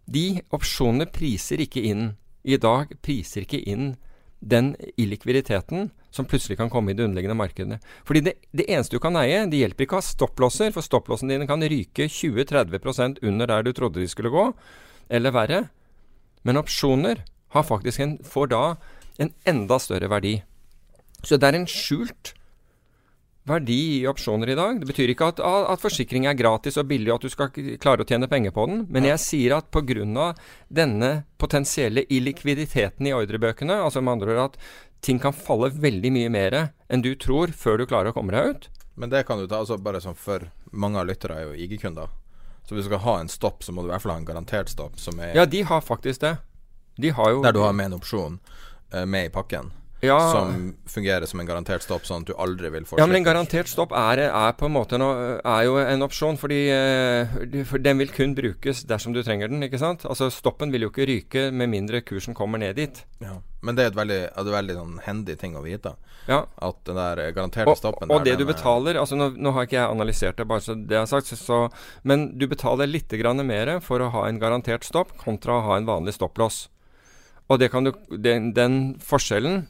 de 0.09 0.41
opsjonene 0.55 1.07
priser 1.13 1.61
ikke 1.63 1.83
inn 1.85 2.13
I 2.43 2.57
dag 2.57 2.89
priser 3.03 3.45
ikke 3.45 3.59
inn 3.69 3.93
den 4.39 4.71
illikviditeten 4.97 5.89
som 6.15 6.25
plutselig 6.25 6.57
kan 6.57 6.69
komme 6.71 6.91
i 6.91 6.95
de 6.95 7.03
underliggende 7.03 7.37
markedene. 7.37 7.79
Fordi 8.07 8.21
det, 8.23 8.33
det 8.55 8.65
eneste 8.71 8.95
du 8.95 9.03
kan 9.03 9.17
eie, 9.19 9.43
det 9.51 9.59
hjelper 9.59 9.85
ikke 9.85 9.97
å 9.97 9.99
ha 9.99 10.07
stopplåser, 10.07 10.71
for 10.73 10.85
stopplåsene 10.85 11.35
dine 11.35 11.47
kan 11.49 11.61
ryke 11.61 12.07
20-30% 12.07 13.19
under 13.27 13.51
der 13.51 13.67
du 13.67 13.73
trodde 13.75 13.99
de 13.99 14.07
skulle 14.09 14.31
gå, 14.33 14.45
eller 15.11 15.35
verre. 15.35 15.59
Men 16.47 16.61
opsjoner 16.61 17.25
har 17.53 17.67
faktisk 17.67 17.99
en, 17.99 18.15
får 18.23 18.51
da 18.55 18.63
en 19.19 19.33
enda 19.51 19.77
større 19.83 20.09
verdi. 20.09 20.39
Så 21.21 21.37
det 21.37 21.51
er 21.51 21.59
en 21.59 21.69
skjult 21.69 22.33
verdi 23.49 23.79
i 23.99 24.07
opsjoner 24.09 24.53
i 24.53 24.57
dag. 24.57 24.79
Det 24.81 24.87
betyr 24.89 25.13
ikke 25.13 25.31
at, 25.33 25.41
at 25.43 25.81
forsikring 25.81 26.27
er 26.29 26.37
gratis 26.37 26.77
og 26.79 26.87
billig, 26.89 27.11
og 27.11 27.19
at 27.19 27.27
du 27.27 27.33
skal 27.33 27.51
klare 27.81 28.05
å 28.05 28.07
tjene 28.09 28.29
penger 28.31 28.53
på 28.55 28.67
den. 28.69 28.83
Men 28.93 29.07
jeg 29.09 29.23
sier 29.23 29.57
at 29.57 29.71
pga. 29.73 30.33
denne 30.69 31.11
potensielle 31.37 32.05
illikviditeten 32.09 33.07
i 33.07 33.13
ordrebøkene, 33.13 33.81
altså 33.83 34.01
med 34.01 34.17
andre 34.17 34.35
ord 34.35 34.43
at 34.49 34.57
ting 35.01 35.19
kan 35.19 35.33
falle 35.33 35.71
veldig 35.71 36.11
mye 36.11 36.29
mer 36.29 36.57
enn 36.89 37.01
du 37.01 37.15
tror 37.15 37.53
før 37.55 37.79
du 37.79 37.85
klarer 37.87 38.11
å 38.11 38.17
komme 38.17 38.35
deg 38.35 38.49
ut. 38.49 38.69
Men 38.99 39.09
det 39.09 39.25
kan 39.27 39.39
du 39.39 39.47
ta 39.47 39.61
altså 39.61 39.77
bare 39.79 40.01
sånn 40.03 40.17
for 40.19 40.49
mange 40.71 40.99
av 40.99 41.07
lyttere 41.07 41.37
er 41.39 41.47
jo 41.47 41.55
IG-kunder. 41.55 42.09
Så 42.67 42.75
hvis 42.75 42.85
du 42.85 42.91
skal 42.91 43.05
ha 43.05 43.15
en 43.21 43.31
stopp, 43.31 43.63
så 43.63 43.71
må 43.73 43.81
du 43.81 43.87
i 43.87 43.93
hvert 43.93 44.03
fall 44.03 44.17
ha 44.17 44.19
en 44.21 44.27
garantert 44.27 44.69
stopp 44.69 44.99
som 44.99 45.19
er 45.23 45.33
Ja, 45.37 45.45
de 45.47 45.63
har 45.65 45.81
faktisk 45.81 46.21
det. 46.21 46.35
De 46.99 47.13
har 47.15 47.31
jo 47.31 47.41
Der 47.41 47.55
du 47.55 47.61
har 47.63 47.73
med 47.73 47.89
en 47.89 47.97
opsjon 47.97 48.39
eh, 48.91 49.05
med 49.05 49.29
i 49.29 49.33
pakken. 49.33 49.71
Ja. 50.01 50.17
Som 50.31 50.75
fungerer 50.87 51.25
som 51.27 51.41
en 51.41 51.47
garantert 51.49 51.83
stopp, 51.83 52.05
sånn 52.07 52.23
at 52.23 52.29
du 52.29 52.33
aldri 52.39 52.69
vil 52.71 52.85
fortsette. 52.87 53.01
Ja, 53.03 53.07
men 53.09 53.19
en 53.19 53.25
garantert 53.27 53.67
stopp 53.67 53.91
er, 53.91 54.21
er 54.29 54.53
på 54.55 54.69
en 54.69 54.75
måte 54.77 54.95
en, 54.95 55.03
er 55.03 55.65
jo 55.67 55.75
en 55.81 56.05
opsjon, 56.05 56.37
fordi 56.39 56.59
eh, 56.71 57.63
for 57.67 57.83
den 57.83 57.99
vil 57.99 58.13
kun 58.15 58.35
brukes 58.37 58.85
dersom 58.87 59.11
du 59.15 59.19
trenger 59.23 59.51
den. 59.51 59.63
ikke 59.67 59.81
sant? 59.81 60.05
Altså 60.07 60.29
Stoppen 60.31 60.71
vil 60.71 60.85
jo 60.87 60.91
ikke 60.93 61.07
ryke 61.09 61.43
med 61.51 61.71
mindre 61.73 61.99
kursen 62.07 62.37
kommer 62.37 62.61
ned 62.63 62.79
dit. 62.79 63.01
Ja. 63.19 63.41
Men 63.61 63.75
det 63.75 63.83
er 63.83 63.91
et 63.91 63.97
veldig, 63.99 64.19
er 64.39 64.51
veldig 64.55 64.75
sånn 64.77 64.99
handy 65.03 65.35
ting 65.35 65.57
å 65.59 65.65
vite. 65.65 65.91
Ja. 66.29 66.45
At 66.63 66.79
den 66.87 66.95
der 66.95 67.19
garanterte 67.35 67.75
stoppen 67.75 68.07
og 68.07 68.21
der, 68.23 68.31
det 68.31 68.37
du 68.39 68.45
er- 68.45 68.53
betaler 68.53 68.99
altså 69.01 69.17
nå, 69.19 69.31
nå 69.35 69.51
har 69.55 69.65
ikke 69.67 69.79
jeg 69.81 69.89
analysert 69.97 70.37
det, 70.39 70.45
bare 70.47 70.63
så 70.63 70.75
det 70.79 70.95
er 70.95 71.09
sagt, 71.11 71.27
så, 71.35 71.65
men 72.07 72.29
du 72.39 72.45
betaler 72.47 72.87
litt 72.87 73.11
grann 73.19 73.41
mer 73.47 73.79
for 73.83 73.99
å 73.99 74.11
ha 74.15 74.27
en 74.29 74.39
garantert 74.39 74.87
stopp 74.87 75.17
kontra 75.19 75.57
å 75.57 75.65
ha 75.67 75.77
en 75.81 75.89
vanlig 75.89 76.13
stopplås. 76.15 76.69
Og 77.49 77.59
det 77.59 77.71
kan 77.73 77.83
du, 77.83 77.91
den, 78.15 78.53
den 78.53 78.79
forskjellen 79.01 79.65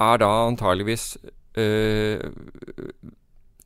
er 0.00 0.16
da 0.22 0.30
antageligvis 0.46 1.18
øh, 1.56 2.20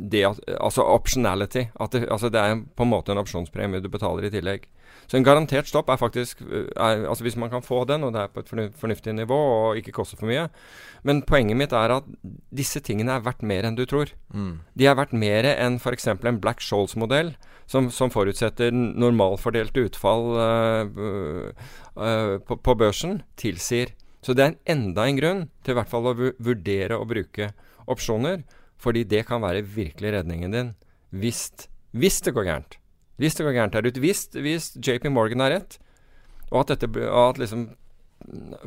det 0.00 0.24
at, 0.24 0.40
Altså 0.60 0.82
optionality. 0.82 1.64
At 1.80 1.92
det, 1.92 2.06
altså 2.10 2.28
det 2.28 2.40
er 2.40 2.60
på 2.76 2.82
en 2.82 2.90
måte 2.90 3.12
en 3.12 3.18
opsjonspremie 3.18 3.80
du 3.80 3.88
betaler 3.88 4.24
i 4.24 4.30
tillegg. 4.30 4.68
Så 5.10 5.16
en 5.18 5.24
garantert 5.26 5.66
stopp 5.68 5.88
er 5.90 5.98
faktisk 5.98 6.42
øh, 6.46 6.68
er, 6.76 7.08
Altså 7.08 7.24
Hvis 7.24 7.36
man 7.36 7.50
kan 7.50 7.62
få 7.62 7.84
den, 7.84 8.04
og 8.04 8.12
det 8.12 8.20
er 8.20 8.26
på 8.34 8.40
et 8.40 8.48
fornu- 8.52 8.72
fornuftig 8.78 9.12
nivå 9.12 9.36
og 9.36 9.76
ikke 9.76 9.92
koster 9.92 10.16
for 10.16 10.26
mye 10.26 10.48
Men 11.02 11.22
poenget 11.22 11.56
mitt 11.56 11.72
er 11.72 11.96
at 11.96 12.02
disse 12.56 12.80
tingene 12.80 13.12
er 13.12 13.20
verdt 13.24 13.42
mer 13.42 13.66
enn 13.66 13.76
du 13.76 13.84
tror. 13.84 14.12
Mm. 14.34 14.58
De 14.78 14.86
er 14.86 14.94
verdt 14.94 15.12
mer 15.12 15.44
enn 15.56 15.78
f.eks. 15.80 16.06
en 16.06 16.40
Black 16.40 16.60
Scholes-modell, 16.60 17.36
som, 17.66 17.90
som 17.90 18.10
forutsetter 18.10 18.70
normalfordelte 18.70 19.84
utfall 19.84 20.36
øh, 20.36 21.52
øh, 21.98 22.40
på, 22.46 22.56
på 22.56 22.74
børsen, 22.74 23.22
tilsier. 23.36 23.86
Så 24.24 24.36
det 24.36 24.44
er 24.44 24.58
enda 24.74 25.06
en 25.08 25.18
grunn 25.18 25.42
til 25.64 25.74
i 25.74 25.78
hvert 25.78 25.90
fall 25.90 26.10
å 26.10 26.16
vurdere 26.16 26.98
å 26.98 27.08
bruke 27.08 27.50
opsjoner, 27.90 28.42
fordi 28.80 29.04
det 29.08 29.24
kan 29.28 29.42
være 29.42 29.64
virkelig 29.64 30.14
redningen 30.16 30.54
din 30.54 30.72
hvis, 31.10 31.48
hvis 31.96 32.20
det 32.24 32.34
går 32.36 32.46
gærent. 32.48 32.76
Hvis 33.20 33.36
det 33.36 33.44
går 33.44 33.56
gærent 33.56 33.76
der 33.76 33.88
ute. 33.88 34.00
Hvis, 34.00 34.28
hvis 34.32 34.70
JP 34.80 35.10
Morgan 35.12 35.42
har 35.44 35.54
rett, 35.56 35.78
og 36.50 36.62
at 36.62 36.74
dette 36.74 37.06
at 37.06 37.38
liksom 37.38 37.68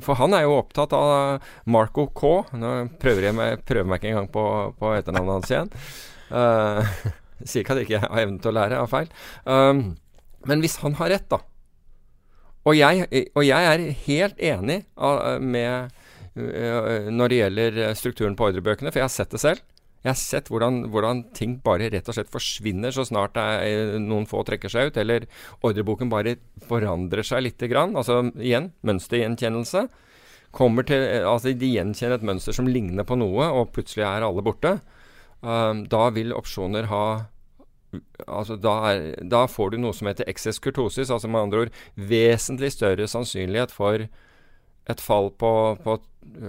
For 0.02 0.18
han 0.18 0.34
er 0.34 0.48
jo 0.48 0.56
opptatt 0.58 0.94
av 0.98 1.44
Marco 1.70 2.08
K. 2.10 2.30
Nå 2.58 2.70
prøver 3.02 3.28
jeg 3.28 3.38
meg, 3.38 3.62
prøver 3.70 3.86
meg 3.86 4.02
ikke 4.02 4.10
engang 4.10 4.30
på, 4.34 4.46
på 4.80 4.94
etternavnet 4.98 5.36
hans 5.38 5.52
igjen. 5.54 5.70
Uh, 6.34 6.82
sier 7.46 7.62
ikke 7.62 7.76
at 7.76 7.82
jeg 7.82 7.90
ikke 7.90 8.02
har 8.02 8.24
evnen 8.24 8.40
til 8.42 8.50
å 8.50 8.56
lære 8.58 8.80
av 8.82 8.90
feil. 8.90 9.12
Um, 9.46 9.84
men 10.50 10.64
hvis 10.66 10.80
han 10.82 10.98
har 10.98 11.14
rett, 11.14 11.30
da 11.30 11.44
Og 12.64 12.78
jeg, 12.78 13.08
og 13.36 13.44
jeg 13.44 13.70
er 13.74 13.86
helt 14.06 14.40
enig 14.40 14.80
uh, 14.96 15.36
med 15.42 15.92
uh, 16.40 17.10
når 17.12 17.32
det 17.32 17.40
gjelder 17.42 17.80
strukturen 18.00 18.38
på 18.40 18.48
ordrebøkene, 18.50 18.92
for 18.92 19.02
jeg 19.02 19.10
har 19.10 19.16
sett 19.16 19.36
det 19.36 19.44
selv. 19.44 19.64
Jeg 20.04 20.12
har 20.12 20.20
sett 20.20 20.50
hvordan, 20.52 20.82
hvordan 20.92 21.22
ting 21.36 21.58
bare 21.64 21.88
rett 21.92 22.10
og 22.12 22.18
slett 22.18 22.32
forsvinner 22.32 22.92
så 22.92 23.06
snart 23.08 23.38
er, 23.40 23.96
noen 24.04 24.26
få 24.28 24.42
trekker 24.44 24.72
seg 24.72 24.92
ut, 24.92 24.98
eller 25.00 25.28
ordreboken 25.64 26.12
bare 26.12 26.36
forandrer 26.68 27.24
seg 27.24 27.46
lite 27.46 27.70
grann. 27.72 27.96
Altså 28.00 28.20
igjen, 28.36 28.74
mønstergjenkjennelse. 28.84 29.86
Kommer 30.54 30.86
til, 30.86 31.08
altså 31.26 31.54
De 31.56 31.72
gjenkjenner 31.72 32.20
et 32.20 32.28
mønster 32.28 32.56
som 32.56 32.68
ligner 32.68 33.08
på 33.08 33.16
noe, 33.18 33.48
og 33.48 33.72
plutselig 33.74 34.04
er 34.10 34.28
alle 34.28 34.44
borte. 34.46 34.76
Um, 35.40 35.86
da 35.92 36.10
vil 36.16 36.36
opsjoner 36.36 36.92
ha 36.92 37.06
Altså 38.28 38.58
da, 38.58 38.74
er, 38.92 39.08
da 39.30 39.46
får 39.52 39.74
du 39.74 39.80
noe 39.82 39.96
som 39.96 40.10
heter 40.10 40.30
excess 40.32 40.62
kurtosis, 40.64 41.12
altså 41.14 41.30
med 41.32 41.48
andre 41.48 41.66
ord 41.66 41.74
vesentlig 41.96 42.74
større 42.74 43.08
sannsynlighet 43.10 43.74
for 43.74 44.08
et 44.92 45.02
fall 45.02 45.30
på, 45.40 45.52
på 45.84 45.98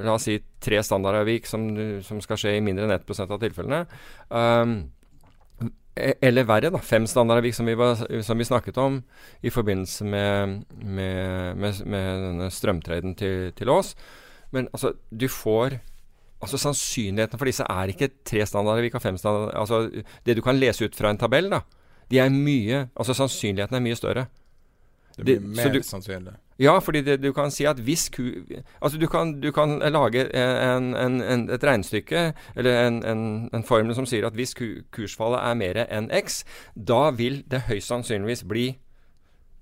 la 0.04 0.16
oss 0.16 0.26
si 0.28 0.38
tre 0.62 0.80
standardavvik 0.82 1.46
som, 1.46 1.68
som 2.06 2.20
skal 2.22 2.40
skje 2.40 2.56
i 2.58 2.64
mindre 2.64 2.86
enn 2.86 2.96
1% 2.96 3.30
av 3.30 3.40
tilfellene. 3.42 3.84
Um, 4.30 4.74
e- 5.94 6.16
eller 6.24 6.48
verre, 6.48 6.72
da. 6.74 6.82
Fem 6.82 7.06
standardavvik 7.10 7.56
som 7.56 7.70
vi, 7.70 7.76
som 8.26 8.40
vi 8.40 8.48
snakket 8.48 8.78
om 8.82 9.00
i 9.42 9.52
forbindelse 9.54 10.06
med, 10.08 10.60
med, 10.82 11.58
med, 11.60 11.82
med 11.86 12.22
denne 12.28 12.50
strømtreden 12.54 13.14
til, 13.18 13.50
til 13.58 13.70
oss. 13.74 13.94
Men 14.54 14.70
altså, 14.72 14.94
du 15.10 15.28
får 15.30 15.78
Altså 16.44 16.60
Sannsynligheten 16.60 17.40
for 17.40 17.48
disse 17.50 17.64
er 17.64 17.90
ikke 17.94 18.10
tre 18.28 18.44
standarder, 18.46 18.84
vi 18.84 18.92
kan 18.92 19.00
fem 19.02 19.16
standarder 19.20 19.56
Altså 19.58 19.88
Det 20.26 20.36
du 20.36 20.42
kan 20.44 20.58
lese 20.60 20.84
ut 20.86 20.94
fra 20.96 21.10
en 21.10 21.18
tabell, 21.20 21.48
da. 21.50 21.62
De 22.12 22.18
er 22.20 22.28
mye 22.30 22.84
Altså 22.94 23.16
Sannsynligheten 23.16 23.76
er 23.80 23.84
mye 23.84 23.96
større. 23.98 24.26
Det 25.16 25.24
blir 25.24 25.40
mer 25.56 25.68
du- 25.70 25.82
sannsynlig. 25.86 26.32
Ja, 26.58 26.72
fordi 26.78 27.00
det, 27.02 27.16
du 27.22 27.32
kan 27.34 27.50
si 27.50 27.64
at 27.66 27.78
hvis 27.82 28.08
ku... 28.14 28.22
Altså 28.82 28.98
du 28.98 29.06
kan, 29.10 29.40
du 29.42 29.48
kan 29.54 29.78
lage 29.78 30.24
en, 30.34 30.92
en, 30.94 31.16
en, 31.22 31.44
et 31.50 31.64
regnestykke, 31.66 32.32
eller 32.56 32.86
en, 32.86 33.00
en, 33.04 33.22
en 33.54 33.64
formel 33.66 33.94
som 33.94 34.06
sier 34.06 34.26
at 34.26 34.34
hvis 34.38 34.54
ku, 34.54 34.66
kursfallet 34.94 35.40
er 35.42 35.54
mer 35.58 35.80
enn 35.88 36.06
x, 36.14 36.44
da 36.76 37.08
vil 37.10 37.40
det 37.50 37.64
høyst 37.70 37.90
sannsynligvis 37.90 38.44
bli 38.46 38.68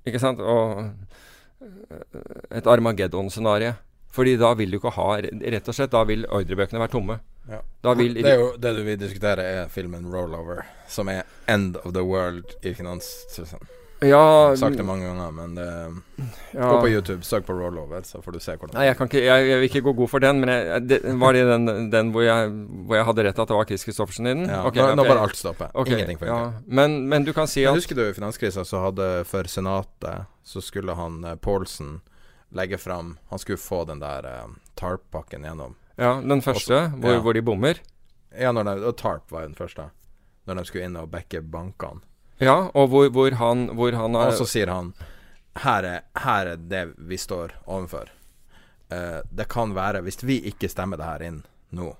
Ikke 0.08 0.20
sant? 0.20 0.40
Og 0.40 0.90
et 2.50 2.66
Armageddon-scenario. 2.66 3.72
Fordi 4.12 4.36
da 4.36 4.52
vil 4.54 4.72
du 4.72 4.76
ikke 4.76 4.92
ha 4.96 5.08
Rett 5.22 5.68
og 5.68 5.76
slett, 5.76 5.92
da 5.92 6.02
vil 6.08 6.26
ordrebøkene 6.28 6.82
være 6.82 6.92
tomme. 6.92 7.20
Ja. 7.48 7.62
Da 7.82 7.94
vil 7.98 8.14
det 8.14 8.34
jo 8.38 8.52
det 8.60 8.74
du 8.76 8.82
vil 8.86 8.98
diskutere, 9.00 9.42
er 9.42 9.70
filmen 9.72 10.04
'Rollover', 10.06 10.62
som 10.88 11.08
er 11.08 11.22
'End 11.48 11.76
of 11.84 11.92
the 11.92 12.04
World' 12.04 12.54
i 12.62 12.74
finans... 12.74 13.26
Ja, 14.02 14.56
Sagt 14.56 14.76
det 14.76 14.82
mange 14.82 15.06
ganger, 15.06 15.30
men 15.30 15.54
det 15.54 15.66
Ja. 16.52 16.68
Gå 16.70 16.80
på 16.80 16.88
YouTube, 16.88 17.22
søk 17.22 17.46
på 17.46 17.52
'Rollover', 17.52 18.02
så 18.02 18.22
får 18.22 18.32
du 18.32 18.38
se 18.40 18.56
hvordan 18.56 18.74
Nei, 18.74 18.86
jeg, 18.86 18.96
kan 18.96 19.06
ikke, 19.06 19.24
jeg, 19.24 19.48
jeg 19.48 19.58
vil 19.60 19.64
ikke 19.64 19.80
gå 19.80 19.92
god 19.92 20.08
for 20.08 20.18
den, 20.18 20.40
men 20.40 20.48
jeg, 20.48 20.88
det, 20.88 21.00
var 21.20 21.32
det 21.32 21.46
den, 21.46 21.90
den 21.90 22.10
hvor, 22.10 22.22
jeg, 22.22 22.48
hvor 22.86 22.96
jeg 22.96 23.04
hadde 23.04 23.24
rett 23.28 23.38
at 23.38 23.48
det 23.48 23.56
var 23.56 23.64
Chris 23.64 23.82
Christoffersen 23.82 24.26
i 24.26 24.34
den? 24.34 24.48
Ja, 24.48 24.66
okay, 24.66 24.82
nå, 24.82 24.94
nå 24.94 25.04
bare 25.06 25.22
alt 25.22 25.36
stopper. 25.36 25.70
Okay, 25.74 25.92
Ingenting 25.92 26.18
funker. 26.18 26.34
Ja. 26.34 26.52
Men, 26.66 27.08
men 27.08 27.24
du 27.24 27.32
kan 27.32 27.46
si 27.46 27.62
Men 27.62 27.74
at 27.74 27.82
husker 27.82 27.94
du 27.94 28.08
i 28.08 28.12
finanskrisa 28.12 28.64
så 28.64 28.82
hadde 28.82 29.24
for 29.24 29.44
Senatet 29.44 30.26
Så 30.42 30.60
skulle 30.60 30.94
han 30.94 31.24
eh, 31.24 31.36
Paulsen 31.36 32.00
legge 32.52 32.78
fram 32.78 33.16
Han 33.30 33.38
skulle 33.38 33.60
få 33.60 33.84
den 33.88 34.02
der 34.02 34.26
uh, 34.26 34.52
TARP-pakken 34.74 35.44
gjennom. 35.44 35.74
Ja, 35.96 36.14
den 36.20 36.42
første, 36.42 36.92
hvor, 36.96 37.16
ja. 37.16 37.20
hvor 37.24 37.36
de 37.36 37.42
bommer. 37.42 37.80
Ja, 38.38 38.52
de, 38.52 38.76
og 38.84 38.96
TARP 38.96 39.32
var 39.32 39.44
jo 39.44 39.52
den 39.52 39.58
første. 39.58 39.90
Når 40.48 40.58
de 40.58 40.64
skulle 40.68 40.88
inn 40.88 40.98
og 40.98 41.10
backe 41.12 41.42
bankene. 41.42 42.02
Ja, 42.42 42.70
og 42.74 42.88
hvor, 42.90 43.10
hvor 43.14 43.36
han, 43.38 43.68
hvor 43.78 43.94
han 43.94 44.16
har 44.18 44.32
Og 44.32 44.40
så 44.40 44.48
sier 44.50 44.72
han 44.72 44.94
her 45.60 45.84
er, 45.84 46.04
her 46.16 46.54
er 46.54 46.56
det 46.56 46.82
vi 46.96 47.18
står 47.20 47.54
overfor. 47.66 48.10
Uh, 48.92 49.20
det 49.30 49.48
kan 49.52 49.74
være, 49.76 50.02
hvis 50.04 50.22
vi 50.24 50.40
ikke 50.48 50.70
stemmer 50.72 51.00
det 51.00 51.08
her 51.08 51.24
inn 51.28 51.42
nå, 51.76 51.92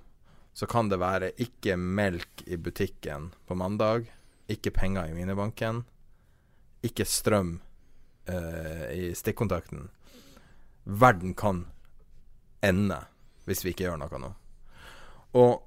så 0.53 0.69
kan 0.69 0.91
det 0.93 1.01
være 1.01 1.33
ikke 1.41 1.77
melk 1.77 2.45
i 2.47 2.59
butikken 2.61 3.31
på 3.49 3.57
mandag, 3.57 4.11
ikke 4.49 4.73
penger 4.75 5.09
i 5.09 5.17
minibanken, 5.17 5.85
ikke 6.85 7.07
strøm 7.09 7.59
uh, 8.29 8.87
i 8.93 9.13
stikkontakten. 9.17 9.89
Verden 10.85 11.35
kan 11.35 11.67
ende 12.63 12.99
hvis 13.47 13.65
vi 13.65 13.73
ikke 13.75 13.89
gjør 13.89 13.99
noe 13.99 14.19
nå. 14.23 14.33
Og 15.35 15.63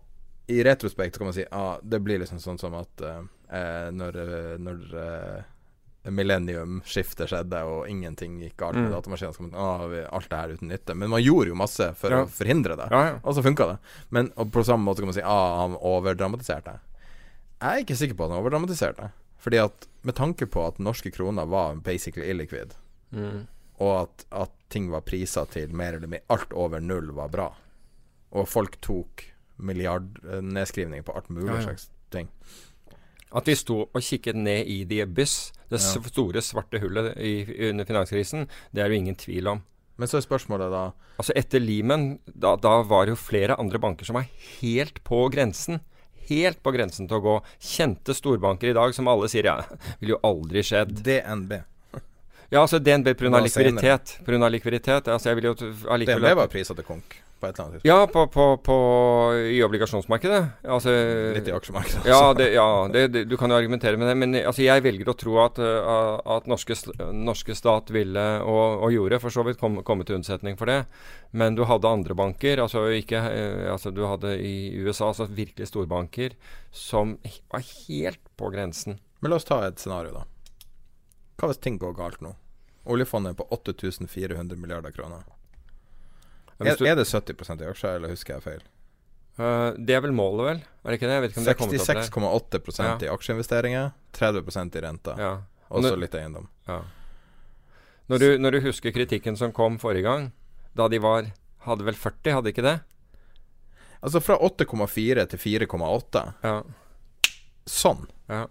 i 0.47 0.61
retrospekt 0.63 1.17
kan 1.17 1.27
man 1.27 1.33
si 1.35 1.45
ah, 1.51 1.77
det 1.81 1.99
blir 2.05 2.19
liksom 2.21 2.39
sånn 2.39 2.59
som 2.61 2.75
at 2.77 3.01
eh, 3.01 3.21
eh, 3.49 3.89
når, 3.91 4.15
eh, 4.21 4.57
når 4.61 4.83
eh, 5.01 5.43
millennium-skiftet 6.13 7.31
skjedde 7.31 7.61
og 7.65 7.87
ingenting 7.89 8.37
gikk 8.43 8.57
galt 8.61 8.75
med 8.77 8.91
Mm. 8.91 8.93
datamaskinen. 8.93 9.33
så 9.33 9.37
kan 9.41 9.49
man 9.51 9.59
ah, 9.59 10.09
alt 10.13 10.29
det 10.29 10.37
her 10.37 10.49
uten 10.53 10.67
nytte. 10.69 10.95
Men 10.95 11.09
man 11.09 11.23
gjorde 11.23 11.47
jo 11.49 11.55
masse 11.55 11.87
for 11.95 12.09
Ja. 12.11 12.23
å 12.23 12.29
forhindre 12.29 12.75
det, 12.77 12.87
Ja, 12.91 13.03
ja. 13.05 13.19
og 13.23 13.33
så 13.35 13.41
funka 13.43 13.65
det. 13.71 13.77
Men 14.11 14.29
på 14.29 14.63
samme 14.63 14.85
måte 14.85 14.99
kan 15.01 15.07
man 15.07 15.13
si 15.13 15.21
ah, 15.21 15.61
han 15.61 15.75
overdramatiserte. 15.81 16.79
Jeg 17.61 17.71
er 17.71 17.83
ikke 17.83 17.95
sikker 17.97 18.15
på 18.15 18.25
at 18.25 18.31
han 18.31 18.39
overdramatiserte. 18.43 19.11
Fordi 19.39 19.57
at 19.63 19.87
med 20.03 20.15
tanke 20.15 20.45
på 20.45 20.67
at 20.67 20.77
norske 20.79 21.11
kroner 21.11 21.45
var 21.47 21.75
basically 21.75 22.29
illiquid, 22.29 22.75
Mm. 23.11 23.47
Og 23.79 23.91
at, 24.03 24.25
at 24.31 24.51
ting 24.71 24.89
var 24.91 25.01
prisa 25.05 25.45
til 25.51 25.73
mer 25.75 25.93
eller 25.97 26.07
mindre 26.07 26.25
Alt 26.35 26.53
over 26.53 26.79
null 26.83 27.11
var 27.15 27.29
bra. 27.33 27.49
Og 28.35 28.47
folk 28.49 28.77
tok 28.83 29.23
milliardnedskrivninger 29.57 31.03
på 31.07 31.13
alt 31.15 31.29
mulig 31.29 31.49
Ja, 31.53 31.55
ja. 31.59 31.67
slags 31.69 31.89
ting. 32.11 32.29
At 33.35 33.45
de 33.49 33.55
sto 33.57 33.81
og 33.87 34.01
kikket 34.03 34.35
ned 34.37 34.67
i 34.71 34.83
the 34.87 35.01
abyss, 35.03 35.51
det 35.69 35.81
Ja. 35.81 36.01
store, 36.01 36.41
svarte 36.41 36.79
hullet 36.79 37.17
i, 37.17 37.69
under 37.69 37.85
finanskrisen, 37.85 38.47
det 38.73 38.83
er 38.83 38.89
det 38.89 38.97
ingen 38.97 39.15
tvil 39.15 39.47
om. 39.47 39.63
Men 39.97 40.07
så 40.07 40.17
er 40.17 40.21
spørsmålet 40.27 40.71
da 40.71 40.91
Altså 41.17 41.31
Etter 41.35 41.59
Lehman, 41.63 42.19
da, 42.27 42.55
da 42.57 42.81
var 42.83 43.05
det 43.05 43.13
jo 43.15 43.15
flere 43.15 43.55
andre 43.57 43.79
banker 43.79 44.03
som 44.05 44.15
var 44.15 44.25
helt 44.61 45.01
på 45.03 45.29
grensen. 45.31 45.79
Helt 46.27 46.61
på 46.61 46.73
grensen 46.75 47.07
til 47.07 47.17
å 47.17 47.21
gå. 47.23 47.35
Kjente 47.61 48.13
storbanker 48.13 48.69
i 48.69 48.73
dag 48.75 48.93
som 48.93 49.07
alle 49.07 49.29
sier 49.31 49.45
ja, 49.47 49.61
ville 50.01 50.15
jo 50.17 50.19
aldri 50.23 50.59
skjedd. 50.65 50.99
DNB. 51.05 51.61
Ja, 52.49 52.61
altså 52.61 52.79
DNB 52.79 53.13
pga. 53.17 53.39
Likviditet. 53.41 54.17
Av 54.27 54.51
likviditet. 54.51 55.07
Altså 55.07 55.31
jeg 55.31 55.41
vil 55.41 55.51
jo 55.51 55.55
allikevel 55.89 56.27
DNB 56.27 56.41
var 56.43 56.51
prisa 56.51 56.77
til 56.77 56.87
konk 56.87 57.21
på 57.39 57.47
et 57.47 57.55
eller 57.55 57.65
annet 57.65 57.75
tidspunkt. 57.75 57.85
Ja, 57.85 58.07
på, 58.07 58.27
på, 58.27 58.45
på, 58.63 58.77
i 59.51 59.59
obligasjonsmarkedet. 59.63 60.41
Altså, 60.63 60.93
Litt 61.35 61.49
i 61.49 61.53
aksjemarkedet. 61.55 62.03
Ja, 62.07 62.33
det, 62.37 62.49
ja 62.55 62.67
det, 62.91 63.07
det, 63.13 63.23
du 63.29 63.35
kan 63.37 63.51
jo 63.51 63.57
argumentere 63.57 63.99
med 63.99 64.09
det. 64.09 64.15
Men 64.21 64.37
altså, 64.41 64.63
jeg 64.65 64.83
velger 64.85 65.11
å 65.11 65.17
tro 65.19 65.37
at, 65.43 65.59
uh, 65.59 66.17
at 66.37 66.49
norske, 66.49 66.77
norske 67.13 67.55
stat 67.57 67.91
ville, 67.95 68.25
og, 68.43 68.85
og 68.87 68.95
gjorde, 68.95 69.21
for 69.23 69.35
så 69.35 69.45
vidt 69.47 69.59
kom, 69.61 69.81
komme 69.87 70.07
til 70.07 70.19
unnsetning 70.19 70.59
for 70.59 70.71
det. 70.71 70.81
Men 71.35 71.57
du 71.57 71.65
hadde 71.67 71.91
andre 71.91 72.17
banker. 72.17 72.63
Altså, 72.63 72.87
ikke, 72.95 73.19
eh, 73.35 73.65
altså 73.71 73.91
Du 73.95 74.05
hadde 74.07 74.37
i 74.39 74.71
USA 74.85 75.11
altså 75.11 75.27
virkelig 75.27 75.67
storbanker 75.71 76.37
som 76.71 77.17
var 77.51 77.65
helt 77.65 78.23
på 78.39 78.53
grensen. 78.53 79.01
Men 79.19 79.33
la 79.33 79.41
oss 79.41 79.47
ta 79.47 79.61
et 79.67 79.81
scenario, 79.81 80.15
da. 80.15 80.25
Hva 81.35 81.49
hvis 81.51 81.61
ting 81.63 81.79
går 81.81 81.95
galt 81.97 82.21
nå? 82.23 82.35
Oljefondet 82.85 83.33
er 83.33 83.39
på 83.39 83.47
8400 83.51 84.59
milliarder 84.61 84.93
kroner. 84.95 85.25
Er, 86.61 86.77
er 86.77 86.95
det 86.95 87.07
70% 87.09 87.63
i 87.63 87.67
aksjer, 87.67 87.97
eller 87.97 88.13
husker 88.13 88.37
jeg 88.37 88.45
feil? 88.45 88.63
Uh, 89.35 89.75
det 89.75 89.97
er 89.97 90.03
vel 90.05 90.13
målet, 90.15 90.45
vel? 90.47 90.59
Er 90.85 90.93
det 90.93 90.99
ikke 90.99 91.09
det? 91.09 91.15
Jeg 91.17 91.23
vet 91.23 91.33
ikke 91.33 91.41
om 91.41 91.45
det 91.47 91.53
er 91.55 92.11
kommet 92.13 92.35
opp 92.37 92.51
der. 92.53 92.61
66,8 92.61 92.85
Ja. 92.85 92.93
i 93.03 93.09
aksjeinvesteringer, 93.11 93.89
30% 94.15 94.77
i 94.77 94.83
renta. 94.85 95.15
Ja. 95.19 95.33
Og 95.69 95.83
så 95.83 95.95
litt 95.99 96.15
eiendom. 96.15 96.47
Ja. 96.69 96.83
Når, 98.07 98.21
du, 98.21 98.27
når 98.37 98.55
du 98.55 98.59
husker 98.69 98.93
kritikken 98.95 99.35
som 99.35 99.51
kom 99.51 99.79
forrige 99.81 100.05
gang, 100.05 100.29
da 100.77 100.87
de 100.87 101.01
var 101.01 101.31
Hadde 101.65 101.81
vel 101.81 101.95
40, 101.97 102.29
hadde 102.29 102.51
ikke 102.53 102.61
det? 102.61 102.75
Altså 104.05 104.19
fra 104.21 104.35
8,4 104.37 105.23
til 105.31 105.39
4,8. 105.65 106.21
Ja. 106.45 106.59
Sånn. 107.65 108.03
ja. 108.29 108.43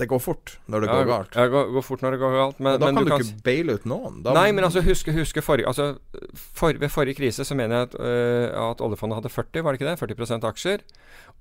Det 0.00 0.06
går 0.08 0.20
fort 0.24 0.54
når 0.72 0.84
det 0.86 0.88
går 0.90 1.04
galt. 1.10 1.34
Ja, 1.36 1.44
det 1.44 1.52
går, 1.52 1.66
går 1.76 1.84
fort 1.84 2.04
når 2.06 2.16
det 2.16 2.20
går 2.22 2.36
galt. 2.38 2.62
Men, 2.64 2.78
da 2.80 2.88
men 2.88 2.96
kan 2.96 3.04
du 3.04 3.10
kan 3.12 3.24
ikke 3.26 3.44
baile 3.46 3.76
ut 3.76 3.84
noen. 3.90 4.22
Da, 4.24 4.32
Nei, 4.38 4.46
men 4.56 4.64
altså 4.66 4.80
huske, 4.86 5.12
huske 5.12 5.44
forrige 5.44 5.68
altså, 5.68 5.90
for, 6.34 6.72
Ved 6.80 6.88
forrige 6.92 7.18
krise 7.20 7.44
så 7.44 7.56
mener 7.58 7.76
jeg 7.82 7.90
at, 7.90 7.98
øh, 8.00 8.46
at 8.70 8.80
oljefondet 8.86 9.20
hadde 9.20 9.32
40, 9.36 9.62
var 9.66 9.76
det 9.76 9.80
ikke 9.82 9.90
det? 9.92 10.16
40% 10.16 10.48
aksjer. 10.48 10.82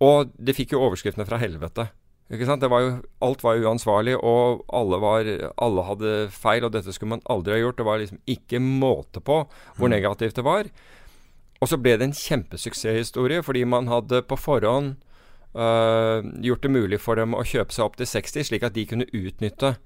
Og 0.03 0.35
det 0.35 0.57
fikk 0.59 0.75
jo 0.75 0.83
overskriftene 0.89 1.25
fra 1.29 1.39
helvete. 1.41 1.87
Ikke 2.29 2.45
sant? 2.45 2.61
Det 2.61 2.69
var 2.69 2.83
jo, 2.83 2.91
alt 3.25 3.41
var 3.41 3.57
uansvarlig, 3.57 4.13
og 4.21 4.59
alle, 4.69 4.99
var, 5.01 5.29
alle 5.57 5.85
hadde 5.87 6.11
feil, 6.29 6.67
og 6.67 6.75
dette 6.75 6.93
skulle 6.93 7.15
man 7.15 7.23
aldri 7.25 7.55
ha 7.55 7.63
gjort. 7.63 7.79
Det 7.79 7.87
var 7.87 8.03
liksom 8.03 8.19
ikke 8.29 8.59
måte 8.61 9.23
på 9.23 9.39
hvor 9.79 9.87
Mm. 9.89 9.95
negativt 9.95 10.35
det 10.37 10.45
var. 10.45 10.69
Og 11.59 11.67
så 11.67 11.79
ble 11.81 11.97
det 11.97 12.05
en 12.05 12.13
kjempesuksesshistorie, 12.13 13.41
fordi 13.43 13.63
man 13.65 13.87
hadde 13.89 14.21
på 14.29 14.37
forhånd 14.37 14.97
øh, 15.55 16.25
gjort 16.45 16.63
det 16.65 16.71
mulig 16.71 16.99
for 17.01 17.19
dem 17.19 17.37
å 17.37 17.45
kjøpe 17.45 17.75
seg 17.75 17.85
opp 17.85 17.99
til 17.99 18.09
60, 18.09 18.49
slik 18.49 18.65
at 18.67 18.75
de 18.77 18.85
kunne 18.89 19.09
utnytte 19.09 19.77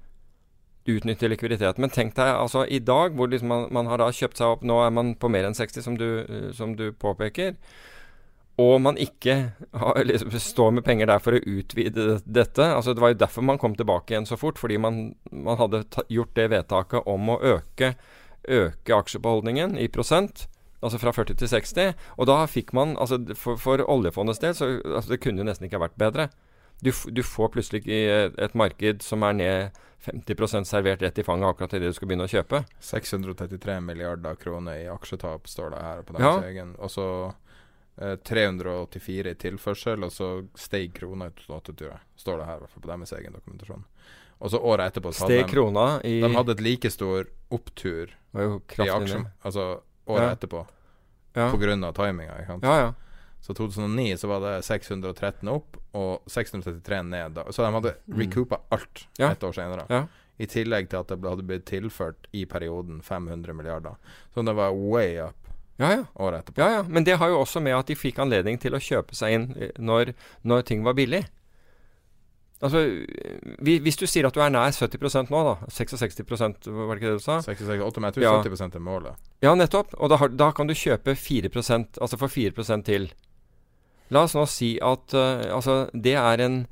utnytte 0.84 1.30
likviditeten. 1.30 1.80
Men 1.80 1.92
tenk 1.92 2.12
deg 2.18 2.28
altså 2.28 2.66
i 2.68 2.78
dag, 2.78 3.14
hvor 3.16 3.30
liksom 3.32 3.48
man, 3.48 3.66
man 3.72 3.88
har 3.88 4.02
da 4.02 4.10
kjøpt 4.12 4.36
seg 4.40 4.52
opp 4.52 4.64
Nå 4.68 4.82
er 4.84 4.92
man 4.92 5.14
på 5.16 5.30
mer 5.32 5.48
enn 5.48 5.56
60, 5.56 5.84
som 5.84 5.96
du, 5.96 6.08
som 6.52 6.74
du 6.76 6.90
påpeker. 6.92 7.56
Og 8.60 8.76
man 8.84 8.98
ikke 9.00 9.36
har, 9.72 9.98
liksom, 10.06 10.30
står 10.38 10.76
med 10.76 10.84
penger 10.86 11.10
der 11.10 11.22
for 11.22 11.34
å 11.34 11.42
utvide 11.42 12.20
dette. 12.24 12.62
altså 12.62 12.94
Det 12.94 13.02
var 13.02 13.14
jo 13.14 13.22
derfor 13.24 13.42
man 13.42 13.58
kom 13.58 13.74
tilbake 13.74 14.14
igjen 14.14 14.28
så 14.28 14.38
fort. 14.38 14.60
Fordi 14.60 14.78
man, 14.78 15.14
man 15.32 15.58
hadde 15.58 15.84
gjort 16.12 16.36
det 16.38 16.50
vedtaket 16.52 17.08
om 17.10 17.32
å 17.34 17.40
øke, 17.42 17.94
øke 18.46 19.00
aksjebeholdningen 19.00 19.78
i 19.80 19.88
prosent. 19.88 20.46
Altså 20.84 20.98
fra 21.00 21.12
40 21.16 21.38
til 21.40 21.48
60. 21.48 21.94
Og 22.20 22.28
da 22.28 22.42
fikk 22.50 22.74
man 22.76 22.92
altså 23.00 23.16
For, 23.38 23.56
for 23.60 23.80
oljefondets 23.88 24.42
del 24.42 24.54
så 24.58 24.68
altså 24.84 25.14
det 25.14 25.22
kunne 25.24 25.40
jo 25.40 25.46
nesten 25.48 25.64
ikke 25.68 25.78
ha 25.80 25.86
vært 25.86 25.96
bedre. 26.00 26.28
Du, 26.84 26.90
du 27.14 27.22
får 27.24 27.52
plutselig 27.54 27.86
i 27.88 28.00
et, 28.10 28.54
marked 28.58 29.02
som 29.06 29.22
er 29.24 29.36
ned 29.38 29.78
50% 30.04 30.66
servert 30.68 31.00
rett 31.06 31.18
i 31.18 31.24
fanget 31.24 31.48
akkurat 31.48 31.72
idet 31.78 31.92
du 31.94 31.96
skal 31.96 32.10
begynne 32.10 32.26
å 32.26 32.32
kjøpe. 32.32 32.64
633 32.84 33.78
milliarder 33.80 34.36
kroner 34.42 34.82
i 34.82 34.88
aksjetap 34.92 35.48
står 35.48 35.70
det 35.72 35.80
her 35.86 36.02
på 36.04 36.16
deres 36.18 36.26
Ja. 36.42 36.50
egen. 36.50 36.74
Og 36.82 36.90
så 36.92 37.06
eh, 38.02 38.16
384 38.26 39.30
i 39.30 39.38
tilførsel, 39.46 40.04
og 40.04 40.12
så 40.12 40.28
steg 40.58 40.92
krona 40.98 41.30
i 41.30 41.34
2008, 41.38 41.76
tror. 41.78 42.02
Står 42.20 42.42
det 42.42 42.50
her, 42.50 42.58
i 42.60 42.64
hvert 42.66 42.74
fall 42.74 42.84
på 42.84 42.92
deres 42.92 43.12
egen 43.20 43.38
dokumentasjon. 43.38 43.86
Og 44.44 44.50
så 44.50 44.60
året 44.60 44.90
etterpå 44.92 45.14
så 45.14 45.24
hadde 45.24 45.40
de, 45.40 45.48
krona 45.48 45.86
i 46.04 46.18
de 46.20 46.34
hadde 46.34 46.56
et 46.58 46.60
like 46.66 46.90
stor 46.90 47.30
opptur 47.54 48.10
i 48.34 48.88
aksjen. 48.90 49.28
Altså 49.46 49.68
året 50.06 50.22
Ja. 50.28 50.34
etterpå, 50.36 50.66
Ja. 51.34 51.50
på 51.50 51.58
grunn 51.58 51.84
av 51.84 51.92
timinga. 51.94 52.34
Ja, 52.62 52.76
ja. 52.78 52.92
Så 53.42 53.52
2009 53.54 54.16
så 54.16 54.28
var 54.28 54.40
det 54.40 54.62
613 54.64 55.48
opp 55.48 55.76
og 55.94 56.22
633 56.26 57.02
ned. 57.02 57.34
Da. 57.34 57.44
Så 57.52 57.62
de 57.62 57.72
hadde 57.72 57.94
recoupa 58.08 58.60
alt 58.72 59.06
Mm. 59.06 59.18
Ja. 59.18 59.30
et 59.32 59.40
år 59.42 59.52
senere. 59.52 59.86
Ja. 59.90 60.06
I 60.38 60.46
tillegg 60.46 60.88
til 60.88 60.98
at 60.98 61.06
det 61.08 61.20
hadde 61.22 61.42
blitt 61.46 61.64
tilført 61.66 62.26
i 62.32 62.44
perioden 62.46 63.02
500 63.02 63.52
milliarder. 63.54 63.96
Så 64.34 64.44
det 64.44 64.54
var 64.56 64.72
way 64.72 65.18
up 65.20 65.34
Ja, 65.78 65.90
ja. 65.90 66.04
året 66.16 66.44
etterpå. 66.44 66.58
ja, 66.58 66.68
ja. 66.78 66.82
Men 66.82 67.04
det 67.04 67.18
har 67.18 67.28
jo 67.28 67.40
også 67.44 67.60
med 67.62 67.74
at 67.74 67.86
de 67.86 67.94
fikk 67.94 68.18
anledning 68.18 68.58
til 68.58 68.72
å 68.72 68.78
kjøpe 68.80 69.14
seg 69.14 69.32
inn 69.32 69.56
eh, 69.60 69.70
når, 69.78 70.14
når 70.44 70.62
ting 70.64 70.82
var 70.82 70.94
billig. 70.94 71.24
Altså, 72.64 72.80
Hvis 73.60 73.98
du 74.00 74.06
sier 74.08 74.24
at 74.24 74.36
du 74.36 74.40
er 74.40 74.52
nær 74.52 74.72
70 74.72 75.28
nå, 75.28 75.40
da 75.44 75.54
66 75.68 76.22
var 76.24 76.94
det 76.94 77.02
ikke 77.02 77.10
det 77.10 77.18
du 77.18 77.24
sa? 77.24 77.40
66, 77.44 77.82
8, 77.84 78.00
men 78.00 78.08
jeg 78.08 78.16
tror 78.16 78.24
Ja. 78.24 78.32
70 78.42 78.78
er 78.78 78.84
målet. 78.84 79.28
Ja, 79.44 79.52
nettopp. 79.54 79.92
Og 79.98 80.08
da, 80.08 80.16
har, 80.16 80.32
da 80.32 80.50
kan 80.52 80.70
du 80.70 80.74
kjøpe 80.74 81.12
4% 81.12 82.00
altså 82.00 82.16
for 82.16 82.32
4% 82.32 82.86
til. 82.88 83.10
La 84.10 84.24
oss 84.24 84.34
nå 84.36 84.46
si 84.48 84.78
at 84.80 85.14
uh, 85.16 85.44
altså, 85.52 85.84
det 85.92 86.16
er 86.16 86.40
en 86.44 86.64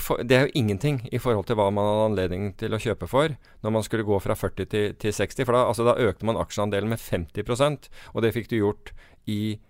for, 0.00 0.16
Det 0.16 0.32
er 0.34 0.46
jo 0.48 0.54
ingenting 0.58 1.08
i 1.12 1.18
forhold 1.18 1.46
til 1.46 1.54
hva 1.54 1.68
man 1.70 1.86
hadde 1.86 2.06
anledning 2.08 2.46
til 2.58 2.74
å 2.74 2.80
kjøpe 2.80 3.06
for 3.06 3.36
når 3.62 3.70
man 3.70 3.84
skulle 3.84 4.02
gå 4.02 4.16
fra 4.18 4.34
40 4.34 4.66
til, 4.66 4.94
til 4.98 5.12
60. 5.12 5.44
For 5.44 5.54
da, 5.54 5.66
altså, 5.68 5.84
da 5.86 5.94
økte 6.00 6.26
man 6.26 6.40
aksjeandelen 6.40 6.90
med 6.90 6.98
50% 6.98 7.86
og 8.12 8.24
det 8.24 8.32
fikk 8.34 8.48
du 8.50 8.56
gjort 8.56 8.90
i 9.30 9.60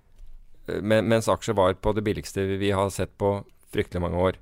eh, 0.71 0.81
mens 0.81 1.29
aksjer 1.29 1.59
var 1.59 1.77
på 1.77 1.93
det 1.93 2.07
billigste 2.07 2.47
vi, 2.47 2.57
vi 2.63 2.71
har 2.73 2.89
sett 2.95 3.13
på 3.21 3.43
fryktelig 3.75 4.01
mange 4.01 4.17
år. 4.31 4.41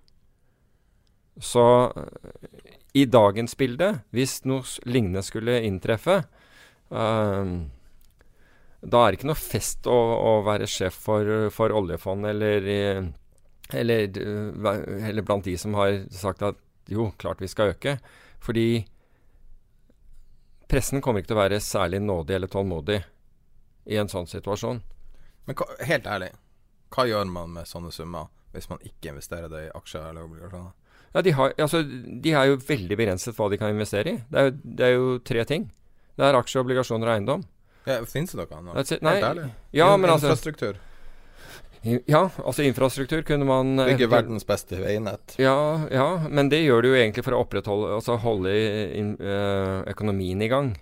Så 1.40 1.64
eh, 1.96 2.72
i 2.92 3.06
dagens 3.08 3.56
bilde, 3.56 3.94
hvis 4.12 4.42
noe 4.44 4.66
lignende 4.84 5.22
skulle 5.24 5.62
inntreffe 5.64 6.18
uh, 6.92 7.54
da 8.82 9.04
er 9.04 9.12
det 9.12 9.20
ikke 9.20 9.30
noe 9.30 9.38
fest 9.38 9.86
å, 9.86 9.94
å 9.94 10.30
være 10.46 10.66
sjef 10.66 10.96
for, 11.04 11.28
for 11.54 11.74
oljefondet 11.74 12.32
eller, 12.34 12.64
eh, 12.66 13.04
eller, 13.78 14.08
eh, 14.18 15.04
eller 15.08 15.22
blant 15.22 15.46
de 15.46 15.54
som 15.58 15.76
har 15.78 16.00
sagt 16.10 16.42
at 16.42 16.58
jo, 16.90 17.12
klart 17.18 17.40
vi 17.40 17.50
skal 17.50 17.76
øke. 17.76 18.00
Fordi 18.42 18.82
pressen 20.66 21.02
kommer 21.04 21.22
ikke 21.22 21.30
til 21.30 21.38
å 21.38 21.44
være 21.44 21.62
særlig 21.62 22.02
nådig 22.02 22.34
eller 22.36 22.50
tålmodig 22.50 22.98
i 23.86 24.00
en 24.02 24.10
sånn 24.10 24.26
situasjon. 24.26 24.82
Men 25.46 25.58
hva, 25.58 25.68
helt 25.86 26.10
ærlig, 26.10 26.32
hva 26.90 27.06
gjør 27.06 27.30
man 27.30 27.54
med 27.54 27.70
sånne 27.70 27.94
summer 27.94 28.32
hvis 28.52 28.66
man 28.68 28.82
ikke 28.82 29.14
investerer 29.14 29.52
det 29.52 29.68
i 29.68 29.74
aksjer 29.78 30.10
eller 30.10 30.26
obligasjoner? 30.26 30.74
Ja, 31.12 31.22
de, 31.22 31.32
har, 31.36 31.52
altså, 31.60 31.82
de 32.22 32.32
er 32.32 32.46
jo 32.52 32.56
veldig 32.68 32.96
begrenset 32.96 33.36
hva 33.36 33.50
de 33.52 33.58
kan 33.60 33.72
investere 33.74 34.14
i. 34.14 34.20
Det 34.32 34.38
er 34.40 34.46
jo, 34.48 34.54
det 34.64 34.86
er 34.86 34.94
jo 34.96 35.10
tre 35.28 35.44
ting. 35.48 35.66
Det 36.16 36.24
er 36.28 36.38
aksjer, 36.38 36.64
obligasjoner 36.64 37.10
og 37.10 37.14
eiendom. 37.16 37.42
Ja, 37.88 37.98
Fins 38.06 38.32
det 38.32 38.38
noe 38.38 38.58
annet? 38.60 38.94
Nei, 39.02 39.18
ja, 39.74 39.92
In- 39.94 40.00
men 40.00 40.10
altså- 40.14 40.30
Infrastruktur. 40.30 40.80
Ja, 41.82 42.28
altså 42.46 42.62
infrastruktur 42.62 43.24
kunne 43.26 43.42
man 43.44 43.72
eh, 43.82 43.88
Bygge 43.90 44.06
verdens 44.12 44.44
beste 44.46 44.78
veinett. 44.78 45.34
Ja, 45.42 45.82
ja, 45.90 46.28
men 46.30 46.48
det 46.52 46.60
gjør 46.62 46.84
du 46.84 46.88
jo 46.92 46.94
egentlig 47.00 47.24
for 47.26 47.34
å 47.34 47.40
opprettholde 47.42 47.88
Altså 47.96 48.14
holde 48.22 48.52
in, 48.54 48.92
inn, 49.00 49.08
eh, 49.18 49.80
økonomien 49.90 50.44
i 50.46 50.48
gang. 50.52 50.76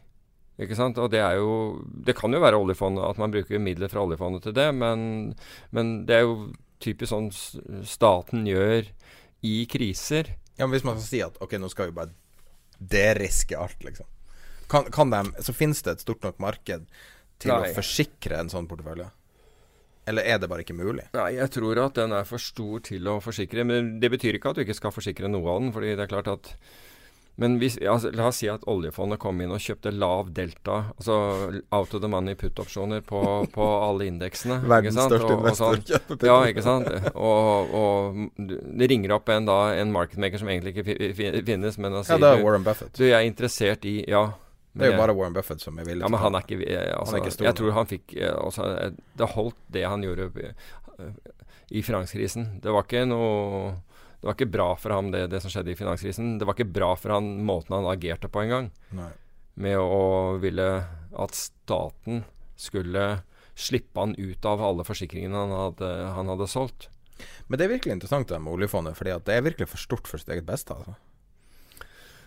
Ikke 0.60 0.76
sant? 0.76 0.98
Og 1.00 1.08
det 1.14 1.22
er 1.24 1.38
jo 1.40 1.80
Det 2.04 2.12
kan 2.18 2.36
jo 2.36 2.42
være 2.44 2.60
oljefondet, 2.60 3.00
at 3.08 3.16
man 3.22 3.32
bruker 3.32 3.58
midler 3.64 3.88
fra 3.88 4.04
oljefondet 4.04 4.42
til 4.44 4.52
det, 4.52 4.68
men, 4.76 5.34
men 5.72 6.04
det 6.04 6.18
er 6.18 6.26
jo 6.28 6.50
typisk 6.84 7.14
sånn 7.14 7.30
staten 7.84 8.44
gjør 8.48 8.84
i 9.46 9.64
kriser. 9.70 10.34
Ja, 10.56 10.66
men 10.66 10.74
Hvis 10.76 10.84
man 10.84 10.98
skal 10.98 11.08
si 11.08 11.22
at 11.24 11.38
ok, 11.40 11.56
nå 11.60 11.70
skal 11.72 11.90
vi 11.90 11.96
bare 11.96 12.12
deriske 12.80 13.56
alt, 13.58 13.80
liksom. 13.84 14.08
Kan, 14.70 14.90
kan 14.94 15.10
de, 15.10 15.24
så 15.42 15.52
finnes 15.56 15.82
det 15.82 15.96
et 15.96 16.04
stort 16.04 16.22
nok 16.22 16.38
marked 16.42 16.84
til 17.40 17.50
Nei. 17.50 17.70
å 17.70 17.74
forsikre 17.74 18.38
en 18.38 18.52
sånn 18.52 18.68
portefølje? 18.70 19.08
Eller 20.10 20.26
er 20.26 20.38
det 20.40 20.48
bare 20.50 20.64
ikke 20.64 20.76
mulig? 20.76 21.06
Nei, 21.14 21.32
jeg 21.36 21.52
tror 21.54 21.78
at 21.84 21.98
den 21.98 22.14
er 22.16 22.28
for 22.28 22.42
stor 22.42 22.82
til 22.86 23.08
å 23.10 23.18
forsikre. 23.22 23.64
Men 23.68 23.98
det 24.02 24.10
betyr 24.12 24.38
ikke 24.38 24.52
at 24.52 24.58
du 24.58 24.64
ikke 24.64 24.78
skal 24.78 24.94
forsikre 24.94 25.30
noe 25.30 25.46
av 25.52 25.60
den. 25.62 25.72
fordi 25.74 25.92
det 25.94 26.06
er 26.06 26.12
klart 26.12 26.30
at 26.30 26.52
men 27.40 27.56
hvis, 27.60 27.78
altså, 27.88 28.10
la 28.12 28.26
oss 28.28 28.42
si 28.42 28.48
at 28.52 28.66
oljefondet 28.68 29.20
kom 29.22 29.38
inn 29.40 29.52
og 29.54 29.62
kjøpte 29.64 29.92
lav 29.96 30.28
delta, 30.36 30.82
altså 30.98 31.14
out 31.72 31.94
of 31.96 32.02
the 32.04 32.10
money 32.12 32.36
put-opsjoner 32.36 33.00
på, 33.06 33.22
på 33.54 33.68
alle 33.86 34.10
indeksene. 34.10 34.58
Verdens 34.68 34.98
største 35.00 35.38
investor. 35.38 35.80
og 35.80 35.88
sånn. 35.88 36.20
Ja, 36.28 36.36
ikke 36.50 36.64
sant. 36.66 36.90
Og, 37.14 37.72
og 37.80 38.20
det 38.76 38.90
ringer 38.92 39.16
opp 39.16 39.32
en 39.32 39.48
da 39.48 39.56
En 39.80 39.92
marketmaker 39.94 40.40
som 40.40 40.50
egentlig 40.52 40.74
ikke 40.74 40.84
fi, 40.90 40.96
fi, 41.16 41.32
finnes, 41.46 41.78
men 41.80 41.96
sier, 42.02 42.18
Ja, 42.18 42.20
det 42.22 42.30
er 42.36 42.44
Warren 42.44 42.66
Buffett. 42.66 42.92
du, 42.98 43.06
jeg 43.08 43.16
er 43.16 43.28
interessert 43.28 43.88
i 43.88 44.02
Ja. 44.10 44.28
Det 44.76 44.86
er 44.86 44.92
jo 44.92 45.00
bare 45.00 45.14
Warren 45.18 45.34
Buffett 45.34 45.64
som 45.64 45.78
er 45.82 45.88
villig 45.88 46.04
ja, 46.04 46.08
men 46.12 46.20
han 46.22 46.36
er 46.38 46.44
ikke 46.44 46.60
altså, 46.94 47.10
han 47.10 47.16
er 47.16 47.24
ikke 47.24 47.34
stor 47.34 47.46
Jeg 47.48 47.56
tror 47.58 47.72
han 47.74 47.88
fikk 47.90 48.12
eh, 48.14 48.36
altså, 48.38 48.68
eh, 48.70 48.92
Det 49.18 49.26
holdt 49.32 49.56
det 49.74 49.82
han 49.82 50.04
gjorde 50.06 50.28
eh, 50.44 51.08
i 51.70 51.82
finanskrisen. 51.86 52.46
Det 52.62 52.70
var 52.74 52.86
ikke 52.86 53.02
noe 53.06 53.78
Det 54.20 54.28
var 54.28 54.36
ikke 54.36 54.52
bra 54.52 54.68
for 54.76 54.92
ham, 54.92 55.10
det, 55.14 55.24
det 55.32 55.40
som 55.40 55.52
skjedde 55.52 55.72
i 55.72 55.78
finanskrisen. 55.78 56.34
Det 56.38 56.44
var 56.48 56.56
ikke 56.56 56.68
bra 56.68 56.92
for 57.00 57.16
han 57.16 57.32
måten 57.48 57.78
han 57.78 57.88
agerte 57.88 58.28
på 58.28 58.42
engang. 58.44 58.68
Med 59.60 59.80
å 59.80 60.36
ville 60.42 60.68
at 61.10 61.36
staten 61.36 62.24
skulle 62.60 63.22
slippe 63.56 64.00
han 64.00 64.12
ut 64.18 64.44
av 64.44 64.62
alle 64.64 64.84
forsikringene 64.84 65.44
han 65.44 65.54
hadde, 65.56 65.90
han 66.16 66.32
hadde 66.32 66.48
solgt. 66.52 66.90
Men 67.48 67.58
det 67.58 67.66
er 67.66 67.74
virkelig 67.74 67.96
interessant 67.96 68.28
det 68.28 68.40
med 68.40 68.54
oljefondet, 68.54 68.96
fordi 68.96 69.16
det 69.24 69.36
er 69.36 69.44
virkelig 69.44 69.68
for 69.72 69.82
stort 69.82 70.08
for 70.08 70.20
sitt 70.20 70.32
eget 70.32 70.48
beste. 70.48 70.76
Altså. 70.76 70.96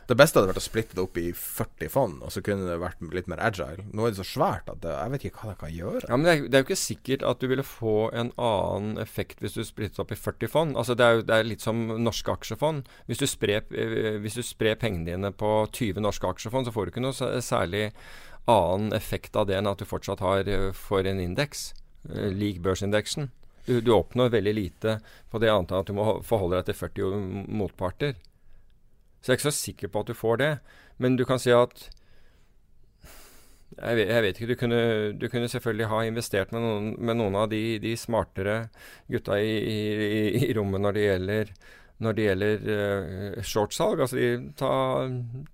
Det 0.09 0.17
beste 0.19 0.39
hadde 0.39 0.49
vært 0.51 0.59
å 0.59 0.63
splitte 0.65 0.97
det 0.97 1.03
opp 1.03 1.17
i 1.21 1.29
40 1.31 1.91
fond, 1.91 2.17
og 2.25 2.33
så 2.33 2.41
kunne 2.43 2.67
det 2.67 2.79
vært 2.81 3.03
litt 3.15 3.29
mer 3.31 3.39
agile. 3.43 3.85
Nå 3.95 4.03
er 4.03 4.11
det 4.11 4.19
så 4.19 4.27
svært 4.27 4.67
at 4.71 4.81
det, 4.83 4.91
jeg 4.91 5.13
vet 5.13 5.25
ikke 5.29 5.39
hva 5.39 5.53
det 5.53 5.59
kan 5.61 5.71
gjøre. 5.73 6.01
Ja, 6.09 6.17
men 6.17 6.27
det 6.27 6.33
er, 6.33 6.41
det 6.47 6.57
er 6.57 6.63
jo 6.63 6.67
ikke 6.67 6.79
sikkert 6.81 7.23
at 7.29 7.39
du 7.39 7.47
ville 7.51 7.65
få 7.67 7.95
en 8.11 8.33
annen 8.35 8.99
effekt 9.03 9.43
hvis 9.43 9.55
du 9.55 9.63
splittet 9.63 10.01
opp 10.03 10.11
i 10.11 10.19
40 10.19 10.51
fond. 10.51 10.75
Altså 10.79 10.97
Det 10.99 11.07
er 11.07 11.17
jo 11.17 11.25
det 11.29 11.37
er 11.37 11.47
litt 11.47 11.63
som 11.63 11.85
norske 12.03 12.35
aksjefond. 12.35 12.89
Hvis 13.07 13.23
du, 13.23 13.27
sprer, 13.29 13.63
eh, 13.71 14.19
hvis 14.23 14.35
du 14.39 14.43
sprer 14.43 14.79
pengene 14.81 15.07
dine 15.13 15.31
på 15.31 15.53
20 15.71 16.03
norske 16.03 16.27
aksjefond, 16.35 16.67
så 16.67 16.75
får 16.75 16.85
du 16.85 16.93
ikke 16.93 17.05
noe 17.05 17.41
særlig 17.43 17.89
annen 18.51 18.91
effekt 18.93 19.37
av 19.39 19.47
det 19.47 19.55
enn 19.55 19.71
at 19.71 19.79
du 19.79 19.87
fortsatt 19.87 20.23
har 20.23 20.49
eh, 20.51 20.71
for 20.75 21.07
en 21.07 21.21
indeks, 21.23 21.71
eh, 22.09 22.27
lik 22.33 22.59
børsindeksen. 22.65 23.31
Du, 23.63 23.77
du 23.79 23.93
oppnår 23.95 24.33
veldig 24.33 24.53
lite 24.57 24.97
på 25.31 25.39
det 25.39 25.51
annet 25.53 25.71
at 25.71 25.87
du 25.87 25.95
må 25.95 26.19
forholde 26.27 26.59
deg 26.59 26.73
til 26.73 26.79
40 26.81 27.47
motparter. 27.47 28.17
Så 29.23 29.31
jeg 29.31 29.37
er 29.37 29.39
ikke 29.39 29.51
så 29.51 29.55
sikker 29.55 29.91
på 29.91 30.03
at 30.03 30.09
du 30.11 30.17
får 30.19 30.41
det. 30.41 30.53
Men 30.99 31.15
du 31.15 31.23
kan 31.25 31.39
si 31.39 31.53
at 31.55 31.87
jeg 33.73 33.97
vet, 33.97 34.09
jeg 34.09 34.23
vet 34.25 34.39
ikke. 34.39 34.49
Du 34.51 34.59
kunne, 34.59 34.81
du 35.17 35.29
kunne, 35.31 35.49
selvfølgelig 35.49 35.87
ha 35.89 36.01
investert 36.05 36.51
med 36.53 36.61
noen, 36.61 36.89
med 36.99 37.17
noen 37.17 37.37
av 37.39 37.47
de, 37.53 37.61
de, 37.81 37.95
smartere 37.97 38.67
gutta 39.11 39.39
i, 39.41 39.55
i, 39.55 39.79
i, 40.43 40.51
rommet 40.57 40.83
når 40.83 40.97
det 40.97 41.05
gjelder, 41.07 41.53
når 42.03 42.17
det 42.17 42.27
gjelder 42.27 42.67
uh, 42.67 43.41
shortsalg. 43.41 44.03
Altså 44.05 44.19
de 44.19 44.29
ta 44.59 44.73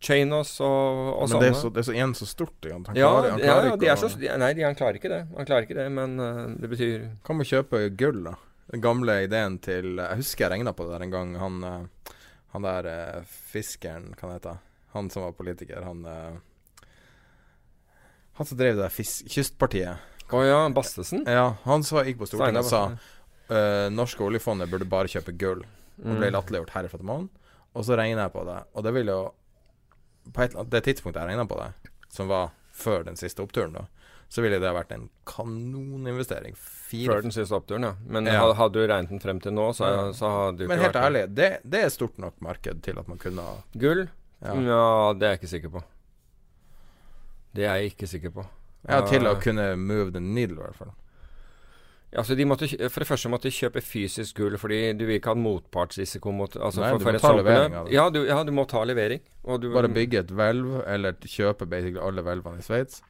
Chainos 0.04 0.56
og, 0.66 1.14
og 1.14 1.24
men 1.24 1.34
sånne. 1.36 1.46
det 1.46 1.54
er 1.54 1.60
så, 1.62 1.74
det 1.76 1.84
er 1.84 1.90
så 1.92 1.96
igjen 1.96 2.18
så 2.18 2.30
stort. 2.34 2.58
Han 2.68 2.86
ja, 2.92 3.08
klarer, 3.08 3.32
han 3.36 3.44
klarer 3.46 3.70
ja, 3.70 3.78
ikke 3.78 3.86
de 3.86 3.96
så, 4.04 4.36
Nei, 4.44 4.54
de, 4.58 4.68
han 4.68 4.80
klarer 4.82 5.00
ikke 5.00 5.14
det. 5.14 5.24
Han 5.38 5.52
klarer 5.52 5.70
ikke 5.70 5.80
det, 5.80 5.90
men 5.96 6.20
uh, 6.20 6.46
det 6.60 6.74
betyr 6.74 7.10
Kan 7.28 7.40
man 7.40 7.54
kjøpe 7.54 7.86
gull, 8.00 8.24
da? 8.32 8.36
Den 8.70 8.84
gamle 8.84 9.24
ideen 9.24 9.56
til 9.66 9.96
Jeg 9.98 10.20
husker 10.20 10.46
jeg 10.46 10.58
regna 10.58 10.76
på 10.76 10.86
det 10.86 10.98
der 10.98 11.08
en 11.08 11.16
gang. 11.16 11.38
Han, 11.42 11.64
uh, 11.64 12.18
han 12.54 12.66
der 12.66 12.90
uh, 12.90 13.34
fiskeren, 13.52 14.12
hva 14.20 14.34
heter 14.36 14.60
han? 14.96 15.10
som 15.14 15.24
var 15.24 15.36
politiker. 15.38 15.84
Han 15.86 16.06
han 18.40 18.48
som 18.48 18.58
drev 18.58 18.78
det 18.78 18.86
der 18.86 18.94
fisk, 18.94 19.28
kystpartiet. 19.28 20.00
Å 20.30 20.38
oh, 20.38 20.46
ja, 20.48 20.60
Bastesen? 20.72 21.26
Ja, 21.28 21.58
han 21.66 21.84
som 21.84 22.00
gikk 22.08 22.22
på 22.22 22.28
Stortinget 22.30 22.64
og 22.64 22.70
sa 22.72 22.82
uh, 22.94 23.90
norske 23.92 24.24
oljefondet 24.24 24.72
burde 24.72 24.88
bare 24.88 25.12
kjøpe 25.12 25.34
gull. 25.36 25.66
Og 26.00 26.16
ble 26.16 26.30
Mm. 26.30 26.36
latterliggjort 26.38 26.72
herfra 26.72 26.98
til 27.02 27.10
månen. 27.10 27.28
Og 27.76 27.84
så 27.84 27.98
regner 28.00 28.24
jeg 28.24 28.32
på 28.32 28.46
det, 28.48 28.60
og 28.74 28.86
det 28.86 28.94
ville 28.96 29.12
jo 29.12 29.26
På 30.34 30.44
et, 30.44 30.54
det 30.72 30.84
tidspunktet 30.86 31.20
jeg 31.24 31.30
regna 31.32 31.46
på 31.50 31.58
det, 31.58 31.92
som 32.14 32.28
var 32.30 32.52
før 32.72 33.04
den 33.04 33.16
siste 33.18 33.42
oppturen, 33.42 33.74
da, 33.74 33.88
så 34.30 34.44
ville 34.46 34.60
det 34.62 34.70
vært 34.76 34.92
en 34.94 35.08
kanoninvestering. 35.26 36.54
Fire 36.56 37.16
Før 37.16 37.22
den 37.26 37.34
siste 37.34 37.56
oppturen, 37.58 37.88
ja. 37.88 37.94
Men 38.06 38.26
Ja. 38.30 38.54
hadde 38.54 38.74
du 38.74 38.88
regnet 38.88 39.10
den 39.10 39.20
frem 39.20 39.40
til 39.42 39.52
nå, 39.54 39.72
så, 39.74 39.86
Ja. 39.90 40.12
så 40.14 40.30
hadde 40.30 40.58
du 40.58 40.64
ikke 40.66 40.70
Men 40.70 40.80
helt 40.80 40.94
vært 40.94 41.04
ærlig, 41.08 41.24
det, 41.36 41.62
det 41.66 41.84
er 41.84 41.90
stort 41.90 42.18
nok 42.18 42.40
marked 42.42 42.84
til 42.84 43.00
at 43.00 43.08
man 43.08 43.18
kunne 43.18 43.42
ha 43.42 43.56
Gull? 43.78 44.08
Ja. 44.42 44.54
Ja. 44.54 45.14
det 45.14 45.24
er 45.24 45.32
jeg 45.36 45.42
ikke 45.42 45.54
sikker 45.56 45.70
på. 45.70 45.84
Det 47.56 47.66
er 47.66 47.76
jeg 47.80 47.92
ikke 47.96 48.08
sikker 48.08 48.30
på. 48.32 48.46
Ja, 48.88 49.02
til 49.06 49.26
å 49.28 49.36
kunne 49.42 49.76
move 49.76 50.12
the 50.14 50.20
needle, 50.22 50.60
i 50.62 50.64
hvert 50.70 50.76
fall. 50.76 50.94
Altså 52.16 52.36
de 52.36 52.46
måtte, 52.46 52.66
for 52.90 53.04
det 53.04 53.08
første 53.08 53.30
måtte 53.30 53.50
de 53.50 53.54
kjøpe 53.54 53.82
fysisk 53.86 54.40
gull, 54.40 54.56
fordi 54.58 54.98
du 54.98 55.04
vil 55.06 55.20
ikke 55.20 55.30
ha 55.30 55.38
motpartsrisiko 55.38 56.32
mot 56.34 56.56
altså 56.58 56.82
Nei, 56.82 56.90
for, 56.96 56.98
du 56.98 57.06
må 57.06 57.20
ta 57.22 57.34
levering 57.38 57.76
av 57.76 57.86
det. 57.86 57.94
Ja 57.94 58.10
du, 58.10 58.24
ja, 58.26 58.40
du 58.44 58.52
må 58.52 58.66
ta 58.68 58.82
levering. 58.84 59.22
Du, 59.62 59.68
Bare 59.74 59.92
bygge 59.94 60.24
et 60.24 60.32
hvelv, 60.34 60.80
eller 60.90 61.14
kjøpe 61.22 61.68
basically 61.70 62.02
alle 62.02 62.24
hvelvene 62.26 62.64
i 62.64 62.66
Sveits. 62.66 63.04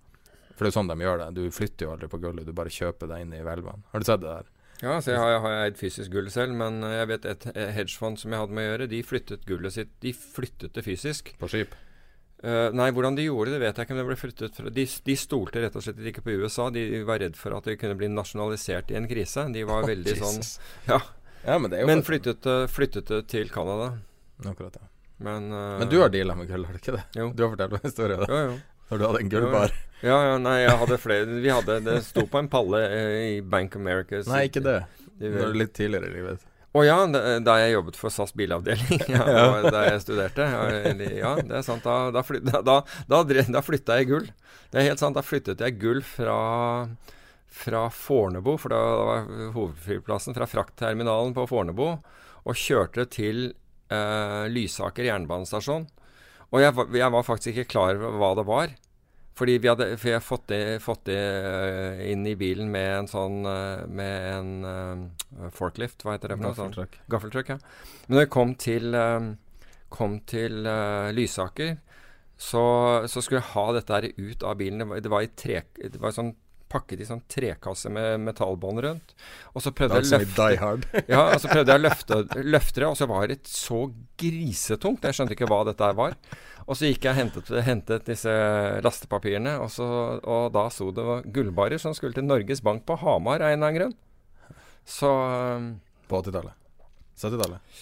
For 0.60 0.68
det 0.68 0.74
er 0.74 0.74
jo 0.74 0.80
sånn 0.82 0.90
de 0.92 1.06
gjør 1.06 1.22
det. 1.22 1.28
Du 1.38 1.44
flytter 1.56 1.88
jo 1.88 1.92
aldri 1.96 2.10
på 2.12 2.20
gulvet, 2.20 2.48
du 2.50 2.56
bare 2.56 2.74
kjøper 2.76 3.08
det 3.08 3.20
inn 3.24 3.32
i 3.32 3.44
hvelvene. 3.46 3.86
Har 3.94 4.04
du 4.04 4.08
sett 4.10 4.20
det 4.20 4.34
der? 4.34 4.50
Ja, 4.84 4.98
så 5.00 5.14
jeg 5.14 5.20
har, 5.20 5.30
jeg 5.32 5.44
har 5.44 5.54
eid 5.64 5.78
fysisk 5.80 6.12
gull 6.12 6.28
selv, 6.32 6.56
men 6.60 6.84
jeg 6.84 7.08
vet 7.08 7.28
et 7.28 7.46
eh, 7.54 7.72
hedgefond 7.76 8.20
som 8.20 8.36
jeg 8.36 8.44
hadde 8.44 8.56
med 8.56 8.68
å 8.68 8.72
gjøre, 8.74 8.88
de 8.92 9.00
flyttet 9.04 9.46
gullet 9.48 9.76
sitt 9.76 9.92
De 10.04 10.12
flyttet 10.16 10.76
det 10.76 10.84
fysisk. 10.84 11.32
På 11.40 11.48
skip? 11.52 11.76
Uh, 12.40 12.70
nei, 12.72 12.88
hvordan 12.96 13.18
de 13.18 13.26
gjorde 13.26 13.52
det, 13.52 13.60
vet 13.60 13.80
jeg 13.80 13.88
ikke. 13.88 13.96
Men 13.96 14.02
det 14.04 14.10
ble 14.12 14.20
flyttet 14.20 14.60
fra 14.60 14.72
de, 14.72 14.86
de 15.10 15.16
stolte 15.20 15.64
rett 15.64 15.76
og 15.76 15.84
slett 15.84 16.00
ikke 16.12 16.24
på 16.28 16.38
USA. 16.40 16.70
De 16.72 16.84
var 17.08 17.20
redd 17.24 17.40
for 17.40 17.56
at 17.58 17.68
det 17.68 17.76
kunne 17.82 17.98
bli 18.00 18.08
nasjonalisert 18.12 18.94
i 18.94 19.00
en 19.00 19.10
krise. 19.12 19.44
De 19.56 19.66
var 19.68 19.84
oh, 19.84 19.90
veldig 19.90 20.16
sånn 20.22 20.40
Ja. 20.88 21.02
Ja, 21.44 21.56
men 21.60 21.72
Men 21.88 22.04
flyttet, 22.04 22.44
det- 22.44 22.68
flyttet 22.72 23.12
det 23.12 23.26
til 23.32 23.52
Canada. 23.52 23.94
Akkurat, 24.44 24.76
ja. 24.80 24.88
Men, 25.20 25.52
uh, 25.52 25.80
Men 25.80 25.90
du 25.92 26.00
har 26.00 26.12
deala 26.12 26.36
med 26.36 26.48
gull, 26.48 26.64
har 26.64 26.76
du 26.76 26.80
ikke 26.80 26.96
det? 26.96 27.04
Jo. 27.20 27.32
Du 27.36 27.44
har 27.44 27.52
fortalt 27.52 27.76
meg 27.76 27.88
historien. 27.90 28.24
Jo, 28.24 28.40
jo. 28.48 28.60
Når 28.90 28.98
du 29.02 29.06
hadde 29.08 29.22
en 29.24 29.30
gullbar. 29.32 29.74
Ja, 30.02 30.18
ja, 30.30 30.36
nei, 30.40 30.62
jeg 30.64 30.78
hadde 30.80 30.96
flere 30.98 31.26
Vi 31.44 31.50
hadde 31.52 31.74
Det 31.84 31.98
sto 32.06 32.24
på 32.32 32.40
en 32.40 32.48
palle 32.50 32.80
eh, 32.88 33.16
i 33.38 33.42
Bank 33.42 33.76
America. 33.76 34.22
så- 34.24 34.32
Nei, 34.32 34.46
ikke 34.48 34.64
det. 34.64 34.78
det 35.20 35.34
var 35.36 35.54
litt 35.54 35.74
tidligere 35.76 36.08
i 36.08 36.14
livet. 36.16 36.46
Å 36.70 36.84
ja, 36.86 36.96
da, 37.42 37.56
jeg 37.58 37.74
jobbet 37.74 37.96
for 37.98 38.14
SAS 38.14 38.32
bilavdeling, 38.38 39.00
ja, 39.10 39.24
og 39.58 39.72
da 39.74 39.88
jeg 39.88 40.04
studerte. 40.04 40.46
Ja, 41.18 41.32
det 41.42 41.56
er 41.58 41.64
sant. 41.66 41.82
Da, 41.84 42.12
da, 42.14 42.22
flyt, 42.22 42.46
da, 42.46 42.62
da, 42.62 42.76
da, 43.10 43.24
da 43.26 43.62
flytta 43.66 43.98
jeg 43.98 44.08
gull. 44.12 44.28
Det 44.70 44.78
er 44.78 44.86
helt 44.92 45.02
sant. 45.02 45.18
Da 45.18 45.24
flyttet 45.26 45.64
jeg 45.66 45.80
gull 45.82 46.04
fra, 46.06 46.38
fra 47.50 47.88
Fornebu, 47.90 48.54
for 48.62 48.70
da 48.70 48.82
var 49.10 49.26
hovedflyplassen, 49.56 50.38
fra 50.38 50.46
fraktterminalen 50.48 51.34
på 51.34 51.48
Fornebu, 51.50 51.88
og 52.46 52.54
kjørte 52.62 53.08
til 53.18 53.48
eh, 53.90 54.46
Lysaker 54.54 55.10
jernbanestasjon. 55.10 55.90
Og 56.52 56.62
jeg, 56.64 56.74
var- 56.76 56.96
jeg 56.98 57.12
var 57.14 57.26
faktisk 57.28 57.52
ikke 57.58 57.72
klar 57.76 57.96
over 58.00 58.18
hva 58.22 58.30
det 58.40 58.46
var. 58.50 58.76
Fordi 59.40 59.54
vi 59.64 59.70
hadde, 59.72 59.86
for 60.02 60.10
jeg 60.12 60.24
fått 60.26 60.48
det, 60.52 60.62
fått 60.84 61.06
det 61.08 61.16
eh, 61.20 62.00
inn 62.12 62.26
i 62.28 62.34
bilen 62.36 62.68
med 62.74 62.90
en 62.98 63.08
sånn 63.08 63.38
eh, 63.48 63.86
Med 63.88 64.26
en 64.34 64.50
uh, 64.66 65.50
forklift, 65.56 66.04
hva 66.04 66.18
heter 66.18 66.34
det? 66.34 66.40
Gaffeltruck. 66.44 66.98
Gaffeltruck, 67.14 67.54
ja. 67.54 67.60
Men 68.08 68.18
da 68.18 68.26
jeg 68.26 68.32
kom 68.36 68.52
til, 68.60 68.90
um, 68.98 69.30
kom 69.96 70.18
til 70.28 70.68
uh, 70.68 71.08
Lysaker, 71.16 71.78
så, 72.40 72.66
så 73.08 73.24
skulle 73.24 73.40
jeg 73.40 73.52
ha 73.54 73.66
dette 73.78 73.96
her 73.96 74.10
ut 74.18 74.44
av 74.44 74.60
bilen. 74.60 74.84
Det 74.84 74.90
var, 74.92 75.00
det 75.08 75.14
var, 75.16 75.24
i 75.24 75.32
tre, 75.40 75.62
det 75.80 76.02
var 76.04 76.12
sånn 76.18 76.34
pakket 76.70 77.02
i 77.02 77.08
sånn 77.08 77.24
trekasse 77.32 77.90
med 77.94 78.22
metallbånd 78.28 78.84
rundt. 78.86 79.16
Og 79.54 79.64
så 79.66 79.74
prøvde 79.76 80.00
Det 80.00 80.10
jeg 80.10 80.22
å 80.22 80.22
løfte 80.22 81.04
Ja, 81.14 81.24
og 81.34 81.42
så 81.42 81.52
prøvde 81.52 81.74
jeg 81.74 81.82
å 81.82 81.86
løfte, 81.88 82.20
løfte 82.46 82.84
det, 82.84 82.88
og 82.92 82.98
så 83.00 83.10
var 83.10 83.28
det 83.32 83.40
så 83.50 83.82
grisetungt. 84.22 85.06
Jeg 85.08 85.18
skjønte 85.18 85.36
ikke 85.38 85.50
hva 85.50 85.64
dette 85.70 85.92
var. 85.98 86.18
Og 86.70 86.78
så 86.78 86.90
gikk 86.92 87.08
jeg 87.08 87.16
og 87.16 87.18
hentet, 87.18 87.48
hentet 87.66 88.06
disse 88.06 88.34
lastepapirene, 88.86 89.56
og, 89.64 89.72
så, 89.74 89.88
og 90.22 90.52
da 90.54 90.68
sto 90.74 90.92
det 90.94 91.06
gullbarer 91.34 91.82
som 91.82 91.96
skulle 91.98 92.14
til 92.14 92.28
Norges 92.30 92.62
Bank 92.66 92.86
på 92.86 93.00
Hamar 93.02 93.42
av 93.42 93.50
en 93.50 93.58
eller 93.58 93.72
annen 93.72 93.80
grunn. 93.80 93.96
Så 94.86 95.10
um, 95.10 95.72
På 96.10 96.22
80-tallet. 96.22 96.54
70-tallet. 97.20 97.80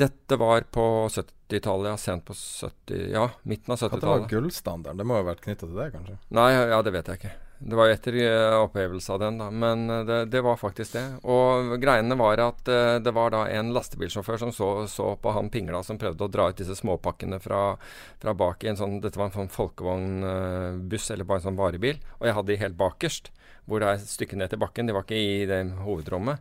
dette 0.00 0.36
var 0.40 0.64
på 0.72 0.84
70-tallet, 1.12 1.90
ja. 1.92 1.96
Sent 2.00 2.24
på 2.24 2.34
70... 2.34 3.12
Ja, 3.12 3.28
midten 3.42 3.76
av 3.76 3.78
Hva 3.78 3.90
var 3.90 3.98
70-tallet. 4.00 4.30
gullstandarden? 4.32 4.98
Det 4.98 5.06
må 5.06 5.18
jo 5.18 5.24
ha 5.24 5.28
vært 5.30 5.44
knytta 5.44 5.68
til 5.68 5.76
det, 5.76 5.90
kanskje? 5.94 6.16
Nei, 6.40 6.48
ja, 6.56 6.80
det 6.82 6.92
vet 6.96 7.12
jeg 7.12 7.20
ikke. 7.20 7.36
Det 7.62 7.76
var 7.76 7.90
jo 7.90 7.92
etter 7.92 8.14
eh, 8.16 8.54
opphevelse 8.56 9.12
av 9.12 9.18
den, 9.20 9.36
da. 9.38 9.50
Men 9.52 9.90
eh, 9.90 10.04
det, 10.08 10.18
det 10.32 10.40
var 10.40 10.56
faktisk 10.56 10.94
det. 10.96 11.02
Og 11.28 11.74
greiene 11.82 12.16
var 12.16 12.40
at 12.40 12.68
eh, 12.72 12.94
det 13.04 13.12
var 13.12 13.34
da 13.34 13.42
en 13.52 13.74
lastebilsjåfør 13.76 14.40
som 14.40 14.52
så, 14.56 14.68
så 14.88 15.10
på 15.20 15.34
han 15.36 15.50
pingla 15.52 15.82
som 15.84 16.00
prøvde 16.00 16.24
å 16.24 16.32
dra 16.32 16.48
ut 16.48 16.56
disse 16.56 16.78
småpakkene 16.78 17.36
fra, 17.44 17.74
fra 18.22 18.34
bak 18.34 18.64
i 18.64 18.72
en 18.72 18.80
sånn 18.80 18.96
Dette 19.04 19.20
var 19.20 19.28
en 19.28 19.36
sånn 19.42 19.52
folkevognbuss, 19.52 21.10
eller 21.12 21.28
bare 21.28 21.42
en 21.42 21.50
sånn 21.50 21.60
varebil. 21.60 22.00
Og 22.16 22.30
jeg 22.30 22.38
hadde 22.38 22.52
de 22.54 22.60
helt 22.64 22.80
bakerst, 22.80 23.28
hvor 23.68 23.84
det 23.84 23.90
er 23.90 24.00
et 24.00 24.14
stykke 24.16 24.40
ned 24.40 24.54
til 24.54 24.62
bakken. 24.64 24.88
De 24.88 24.96
var 24.96 25.04
ikke 25.04 25.20
i 25.20 25.44
det 25.50 25.60
hovedrommet. 25.84 26.40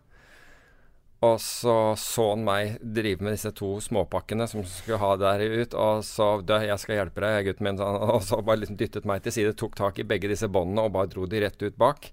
Og 1.26 1.36
så 1.44 1.74
så 2.00 2.30
han 2.32 2.46
meg 2.48 2.78
drive 2.80 3.26
med 3.26 3.36
disse 3.36 3.52
to 3.56 3.74
småpakkene 3.84 4.46
som 4.48 4.64
skulle 4.64 5.02
ha 5.02 5.16
der 5.20 5.44
ut. 5.44 5.74
Og 5.76 6.04
så 6.08 6.30
du, 6.42 6.54
'Jeg 6.54 6.80
skal 6.80 6.96
hjelpe 6.96 7.22
deg, 7.22 7.46
gutten 7.46 7.64
min.' 7.64 7.82
Og 7.82 8.24
så 8.24 8.42
bare 8.42 8.62
liksom 8.64 8.78
dyttet 8.78 9.06
meg 9.06 9.24
til 9.24 9.32
side, 9.32 9.54
tok 9.54 9.76
tak 9.76 10.00
i 10.00 10.08
begge 10.08 10.32
disse 10.32 10.48
båndene 10.48 10.82
og 10.82 10.94
bare 10.94 11.12
dro 11.12 11.26
de 11.26 11.42
rett 11.44 11.62
ut 11.62 11.78
bak. 11.78 12.12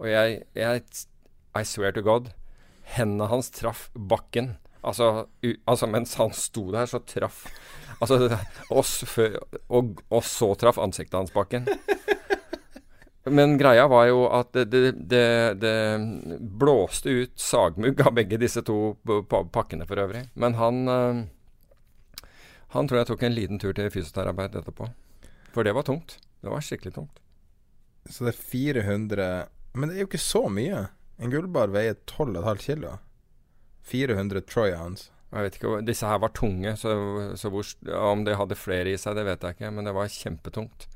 Og 0.00 0.08
jeg, 0.08 0.42
jeg 0.54 0.82
I 1.54 1.62
swear 1.62 1.92
to 1.92 2.02
God, 2.02 2.32
hendene 2.82 3.28
hans 3.28 3.50
traff 3.50 3.90
bakken. 3.94 4.56
Altså, 4.82 5.26
u, 5.44 5.54
altså 5.66 5.86
mens 5.86 6.14
han 6.14 6.32
sto 6.32 6.70
der, 6.72 6.86
så 6.86 6.98
traff 6.98 7.46
Altså 8.00 8.38
oss 8.70 9.04
før 9.04 9.34
Og, 9.68 10.00
og 10.10 10.24
så 10.24 10.54
traff 10.54 10.78
ansiktet 10.78 11.18
hans 11.18 11.34
bakken. 11.34 11.68
Men 13.24 13.58
greia 13.60 13.84
var 13.88 14.06
jo 14.08 14.22
at 14.32 14.54
det, 14.56 14.64
det, 14.72 14.92
det, 15.10 15.54
det 15.60 16.38
blåste 16.40 17.10
ut 17.10 17.34
sagmugg 17.40 18.00
av 18.00 18.14
begge 18.16 18.38
disse 18.40 18.62
to 18.64 18.94
pakkene 19.52 19.84
for 19.88 20.00
øvrig. 20.00 20.24
Men 20.34 20.56
han 20.56 20.88
eh, 20.88 21.20
Han 22.70 22.88
tror 22.88 23.00
jeg 23.00 23.10
tok 23.10 23.22
en 23.26 23.34
liten 23.34 23.58
tur 23.58 23.74
til 23.74 23.90
fysioterapeut 23.90 24.54
etterpå. 24.54 24.88
For 25.52 25.66
det 25.66 25.74
var 25.74 25.82
tungt. 25.82 26.20
Det 26.40 26.48
var 26.52 26.62
skikkelig 26.62 26.94
tungt. 26.94 27.18
Så 28.08 28.24
det 28.24 28.32
er 28.32 28.42
400 28.84 29.26
Men 29.74 29.88
det 29.88 29.96
er 29.96 30.04
jo 30.04 30.08
ikke 30.08 30.22
så 30.22 30.46
mye. 30.48 30.86
En 31.20 31.32
gullbar 31.32 31.72
veier 31.74 31.98
12,5 32.06 32.62
kilo. 32.64 32.94
400 33.90 34.40
troy. 34.48 34.70
Jeg 34.70 35.44
vet 35.44 35.58
ikke, 35.58 35.80
Disse 35.86 36.08
her 36.08 36.22
var 36.22 36.32
tunge, 36.34 36.72
så, 36.78 36.94
så 37.38 37.50
hvor, 37.52 37.66
om 37.94 38.24
de 38.24 38.34
hadde 38.38 38.58
flere 38.58 38.90
i 38.90 38.98
seg, 38.98 39.18
det 39.18 39.26
vet 39.28 39.44
jeg 39.44 39.58
ikke. 39.58 39.70
Men 39.74 39.86
det 39.86 39.94
var 39.94 40.10
kjempetungt. 40.10 40.88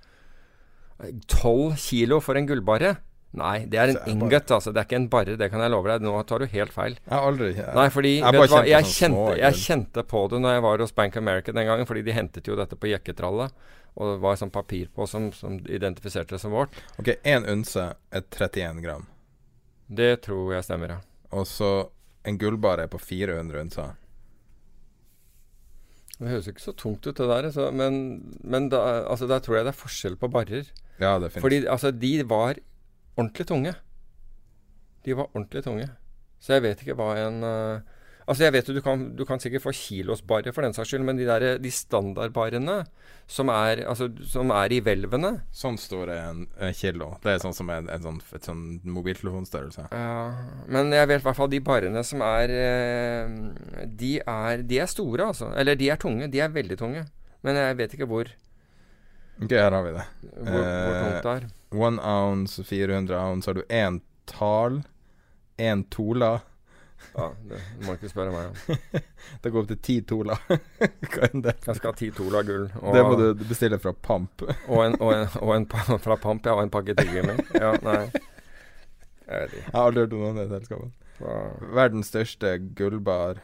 Tolv 1.30 1.74
kilo 1.80 2.20
for 2.24 2.38
en 2.38 2.46
gullbarre? 2.48 2.96
Nei, 3.34 3.64
det 3.66 3.78
er 3.82 3.90
en 3.90 4.10
ingot, 4.12 4.50
altså. 4.54 4.70
Det 4.70 4.78
er 4.78 4.86
ikke 4.86 4.98
en 5.00 5.08
barre, 5.10 5.34
det 5.38 5.48
kan 5.50 5.62
jeg 5.64 5.72
love 5.74 5.90
deg. 5.90 6.04
Nå 6.06 6.20
tar 6.28 6.44
du 6.44 6.46
helt 6.52 6.74
feil. 6.74 6.94
Jeg 7.02 7.10
har 7.10 7.24
aldri 7.26 7.48
jeg, 7.50 7.70
Nei, 7.74 7.86
fordi 7.90 8.12
jeg 8.20 8.36
hva, 8.38 8.60
jeg, 8.70 8.90
kjente, 8.92 9.24
jeg 9.40 9.58
kjente 9.58 10.04
på 10.06 10.20
det 10.30 10.38
når 10.44 10.54
jeg 10.54 10.64
var 10.68 10.84
hos 10.84 10.94
Bank 10.94 11.18
America 11.18 11.54
den 11.56 11.66
gangen, 11.66 11.88
fordi 11.88 12.04
de 12.06 12.14
hentet 12.14 12.46
jo 12.50 12.58
dette 12.58 12.78
på 12.78 12.92
jekketralle. 12.92 13.48
Og 13.94 14.12
det 14.12 14.20
var 14.22 14.38
sånn 14.38 14.54
papir 14.54 14.86
på 14.94 15.06
som, 15.10 15.28
som 15.34 15.58
identifiserte 15.66 16.36
det 16.36 16.42
som 16.42 16.54
vårt. 16.54 16.78
Ok, 17.02 17.16
én 17.26 17.46
unse 17.50 17.88
er 18.14 18.24
31 18.30 18.80
gram. 18.86 19.08
Det 19.90 20.12
tror 20.26 20.54
jeg 20.54 20.66
stemmer, 20.66 20.96
ja. 20.96 21.02
Og 21.34 21.46
så 21.50 21.72
en 22.24 22.38
gullbarre 22.38 22.86
på 22.90 23.02
400 23.02 23.66
unser. 23.66 23.94
Det 26.20 26.30
høres 26.30 26.46
jo 26.46 26.54
ikke 26.54 26.62
så 26.62 26.74
tungt 26.78 27.06
ut, 27.06 27.16
det 27.18 27.26
der. 27.30 27.50
Så, 27.54 27.70
men 27.74 27.96
men 28.44 28.68
da, 28.72 28.80
altså, 29.10 29.26
der 29.30 29.42
tror 29.42 29.58
jeg 29.58 29.66
det 29.66 29.74
er 29.74 29.80
forskjell 29.80 30.16
på 30.20 30.30
barrer. 30.30 30.70
Ja, 31.00 31.16
det 31.18 31.32
finnes. 31.32 31.42
Fordi 31.42 31.64
altså, 31.66 31.90
de 31.90 32.12
var 32.30 32.60
ordentlig 33.16 33.46
tunge. 33.50 33.74
De 35.04 35.16
var 35.16 35.28
ordentlig 35.34 35.64
tunge. 35.64 35.88
Så 36.40 36.56
jeg 36.56 36.64
vet 36.64 36.82
ikke 36.84 36.96
hva 36.98 37.10
en 37.18 37.42
eh, 37.48 37.93
Altså, 38.24 38.46
jeg 38.46 38.55
vet 38.55 38.68
jo 38.70 38.74
du 38.76 38.80
kan, 38.84 39.02
du 39.18 39.24
kan 39.28 39.40
sikkert 39.42 39.64
få 39.66 39.72
kilosbarer 39.76 40.55
for 40.56 40.64
den 40.64 40.72
saks 40.72 40.88
skyld, 40.92 41.02
men 41.05 41.18
de, 41.18 41.26
der, 41.28 41.59
de 41.60 41.70
standardbarene 41.72 42.78
som 43.28 43.51
er, 43.52 43.82
altså, 43.88 44.09
som 44.28 44.52
er 44.52 44.72
i 44.72 44.78
hvelvene 44.84 45.30
Sånn 45.52 45.76
står 45.80 46.09
det 46.09 46.16
en, 46.20 46.40
en 46.60 46.74
kilo. 46.76 47.10
Det 47.24 47.34
er 47.34 47.42
sånn 47.42 47.56
som 47.56 47.72
en, 47.72 47.90
en 47.92 48.05
sånn, 48.05 48.20
et 48.36 48.48
sånn 48.48 48.62
mobiltelefonstørrelse. 48.96 49.86
Ja, 49.92 50.24
men 50.72 50.92
jeg 50.92 51.10
vet 51.10 51.20
i 51.20 51.26
hvert 51.26 51.38
fall 51.40 51.52
de 51.52 51.60
barene 51.64 52.05
som 52.05 52.24
er 52.24 52.52
eh, 52.55 53.36
de, 53.88 54.14
er 54.20 54.64
de 54.64 54.80
er 54.84 54.88
store, 54.92 55.28
altså. 55.32 55.51
Eller 55.60 55.76
de 55.80 55.90
er 55.92 56.01
tunge. 56.01 56.30
De 56.32 56.40
er 56.44 56.52
veldig 56.52 56.80
tunge. 56.80 57.05
Men 57.44 57.60
jeg 57.60 57.76
vet 57.82 57.96
ikke 57.98 58.09
hvor, 58.09 58.32
Ok, 59.42 59.51
her 59.51 59.74
har 59.74 59.82
vi 59.82 59.92
det. 59.96 60.02
hvor, 60.38 60.64
hvor 60.64 60.96
tungt 61.01 61.24
det 61.26 61.36
er. 61.36 61.46
One 61.74 62.01
ounce, 62.01 62.64
400 62.64 63.16
ounce. 63.18 63.51
Har 63.51 63.56
du 63.59 63.64
én 63.68 64.01
tal, 64.30 64.82
én 65.59 65.82
tola 65.90 66.38
Ja, 67.18 67.26
det 67.51 67.59
må 67.86 67.94
ikke 67.94 68.09
spørre 68.10 68.32
meg 68.35 68.51
om. 68.51 68.98
Det 69.44 69.52
går 69.55 69.60
opp 69.62 69.68
til 69.70 69.78
ti 69.86 69.97
tola. 70.09 70.35
Hva 71.14 71.28
enn 71.28 71.44
det 71.44 71.55
Jeg 71.66 71.76
skal 71.78 71.93
ha 71.93 71.97
ti 71.98 72.09
Tola 72.16 72.40
gull. 72.47 72.64
Og, 72.81 72.90
Det 72.97 73.05
må 73.06 73.14
du 73.20 73.44
bestille 73.47 73.78
fra 73.82 73.93
Pamp. 73.94 74.43
og, 74.48 74.81
en, 74.85 74.97
og, 75.01 75.12
en, 75.14 75.28
og 75.40 75.55
en 75.56 75.66
fra 76.02 76.16
Pamp, 76.20 76.47
ja. 76.48 76.56
Og 76.59 76.64
en 76.66 76.72
pakke 76.74 76.97
tyggegummi. 76.98 77.39
Ja, 77.55 77.72
nei. 77.86 78.01
Jeg 79.24 79.40
vet 79.47 79.55
ikke. 79.55 79.64
Jeg 79.64 79.72
har 79.78 79.86
aldri 79.89 80.05
hørt 80.05 80.16
om 80.18 80.39
det 80.43 80.48
selskapet. 80.51 80.93
Hva- 81.20 81.74
Verdens 81.78 82.10
største 82.10 82.56
gullbar 82.76 83.39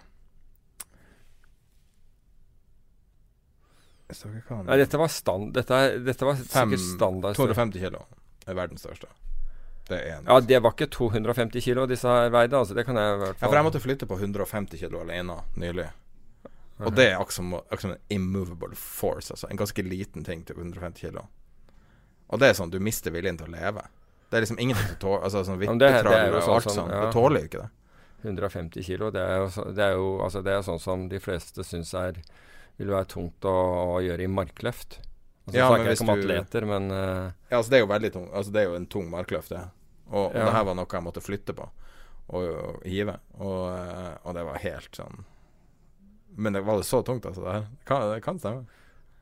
Nei, 4.10 4.76
dette 4.80 4.98
var 4.98 5.06
stand... 5.14 5.52
Dette, 5.54 5.76
dette 6.02 6.26
var 6.26 6.34
sikkert 6.40 6.82
standard. 6.82 7.36
250 7.38 7.78
kilo 7.84 8.00
er 8.50 8.56
verdens 8.58 8.82
største. 8.82 9.06
Det 9.90 9.98
er. 10.06 10.20
Ja, 10.26 10.38
det 10.40 10.60
var 10.62 10.76
ikke 10.76 10.86
250 10.94 11.64
kilo 11.64 11.86
disse 11.90 12.08
her 12.08 12.30
veide, 12.32 12.58
altså. 12.58 12.76
Det 12.78 12.84
kan 12.86 12.98
jeg 12.98 13.16
i 13.16 13.18
hvert 13.24 13.40
Ja, 13.40 13.48
for 13.48 13.58
jeg 13.58 13.66
måtte 13.66 13.82
flytte 13.82 14.06
på 14.10 14.18
150 14.20 14.78
kilo 14.84 15.02
alene 15.02 15.40
nylig. 15.58 15.88
Og 16.80 16.94
det 16.96 17.10
er 17.10 17.18
akkurat 17.18 17.80
som 17.82 17.90
en 17.92 17.98
immovable 18.08 18.76
force, 18.78 19.34
altså. 19.34 19.50
En 19.50 19.60
ganske 19.60 19.84
liten 19.84 20.24
ting 20.24 20.44
til 20.48 20.56
150 20.56 21.10
kilo. 21.10 21.26
Og 22.30 22.38
det 22.40 22.50
er 22.50 22.56
sånn, 22.56 22.70
du 22.70 22.78
mister 22.80 23.12
viljen 23.12 23.36
til 23.40 23.50
å 23.50 23.52
leve. 23.52 23.82
Det 24.30 24.38
er 24.38 24.44
liksom 24.46 24.60
ingenting 24.62 24.86
som 24.92 24.98
tåler 25.02 25.24
Altså 25.26 25.40
sånn 25.42 25.56
er 25.56 25.62
vippetraller 25.64 26.36
og 26.38 26.44
sånn 26.46 26.54
alt 26.54 26.70
sånt. 26.70 26.92
ja. 26.94 27.00
Du 27.02 27.16
tåler 27.16 27.42
jo 27.42 27.50
ikke 27.50 27.64
det. 27.64 27.70
150 28.20 28.84
kilo, 28.84 29.08
det 29.10 29.20
er 29.24 29.38
jo, 29.40 29.64
det 29.74 29.84
er 29.84 29.94
jo 29.96 30.08
altså 30.20 30.42
det 30.44 30.52
er 30.52 30.64
sånn 30.66 30.80
som 30.82 31.06
de 31.08 31.18
fleste 31.24 31.64
syns 31.64 31.94
er 31.96 32.18
vil 32.80 32.92
være 32.92 33.08
tungt 33.08 33.46
å, 33.48 33.54
å 33.96 34.00
gjøre 34.04 34.26
i 34.26 34.30
markløft. 34.30 35.00
Altså, 35.46 35.56
Ja, 35.56 35.68
snakker 35.72 35.88
jeg 35.88 35.98
ikke 35.98 36.06
om 36.06 36.12
atleter, 36.14 36.66
men 36.68 36.90
uh, 36.92 37.32
Ja, 37.50 37.58
altså 37.58 37.72
det 37.72 37.78
er 37.78 37.82
jo 37.82 37.88
veldig 37.90 38.10
tung 38.14 38.26
Altså 38.28 38.52
det 38.54 38.60
er 38.60 38.68
jo 38.68 38.76
en 38.76 38.86
tung 38.92 39.08
markløft, 39.10 39.50
det. 39.54 39.62
Og, 40.10 40.26
og 40.30 40.34
Ja. 40.34 40.44
det 40.44 40.52
her 40.58 40.64
var 40.64 40.74
noe 40.74 40.86
jeg 40.90 41.02
måtte 41.06 41.22
flytte 41.22 41.54
på 41.54 41.68
og, 42.30 42.42
og 42.44 42.82
hive. 42.86 43.16
Og, 43.38 43.62
eh, 43.74 44.12
og 44.24 44.34
det 44.34 44.44
var 44.46 44.58
helt 44.62 44.94
sånn 44.94 45.24
Men 46.36 46.52
det 46.54 46.62
var 46.66 46.76
det 46.78 46.86
så 46.86 47.00
tungt, 47.02 47.26
altså? 47.26 47.42
Det 47.42 47.52
her 47.56 47.64
Det 47.70 47.86
kan, 47.86 48.04
det 48.12 48.22
kan 48.22 48.38
stemme. 48.38 48.66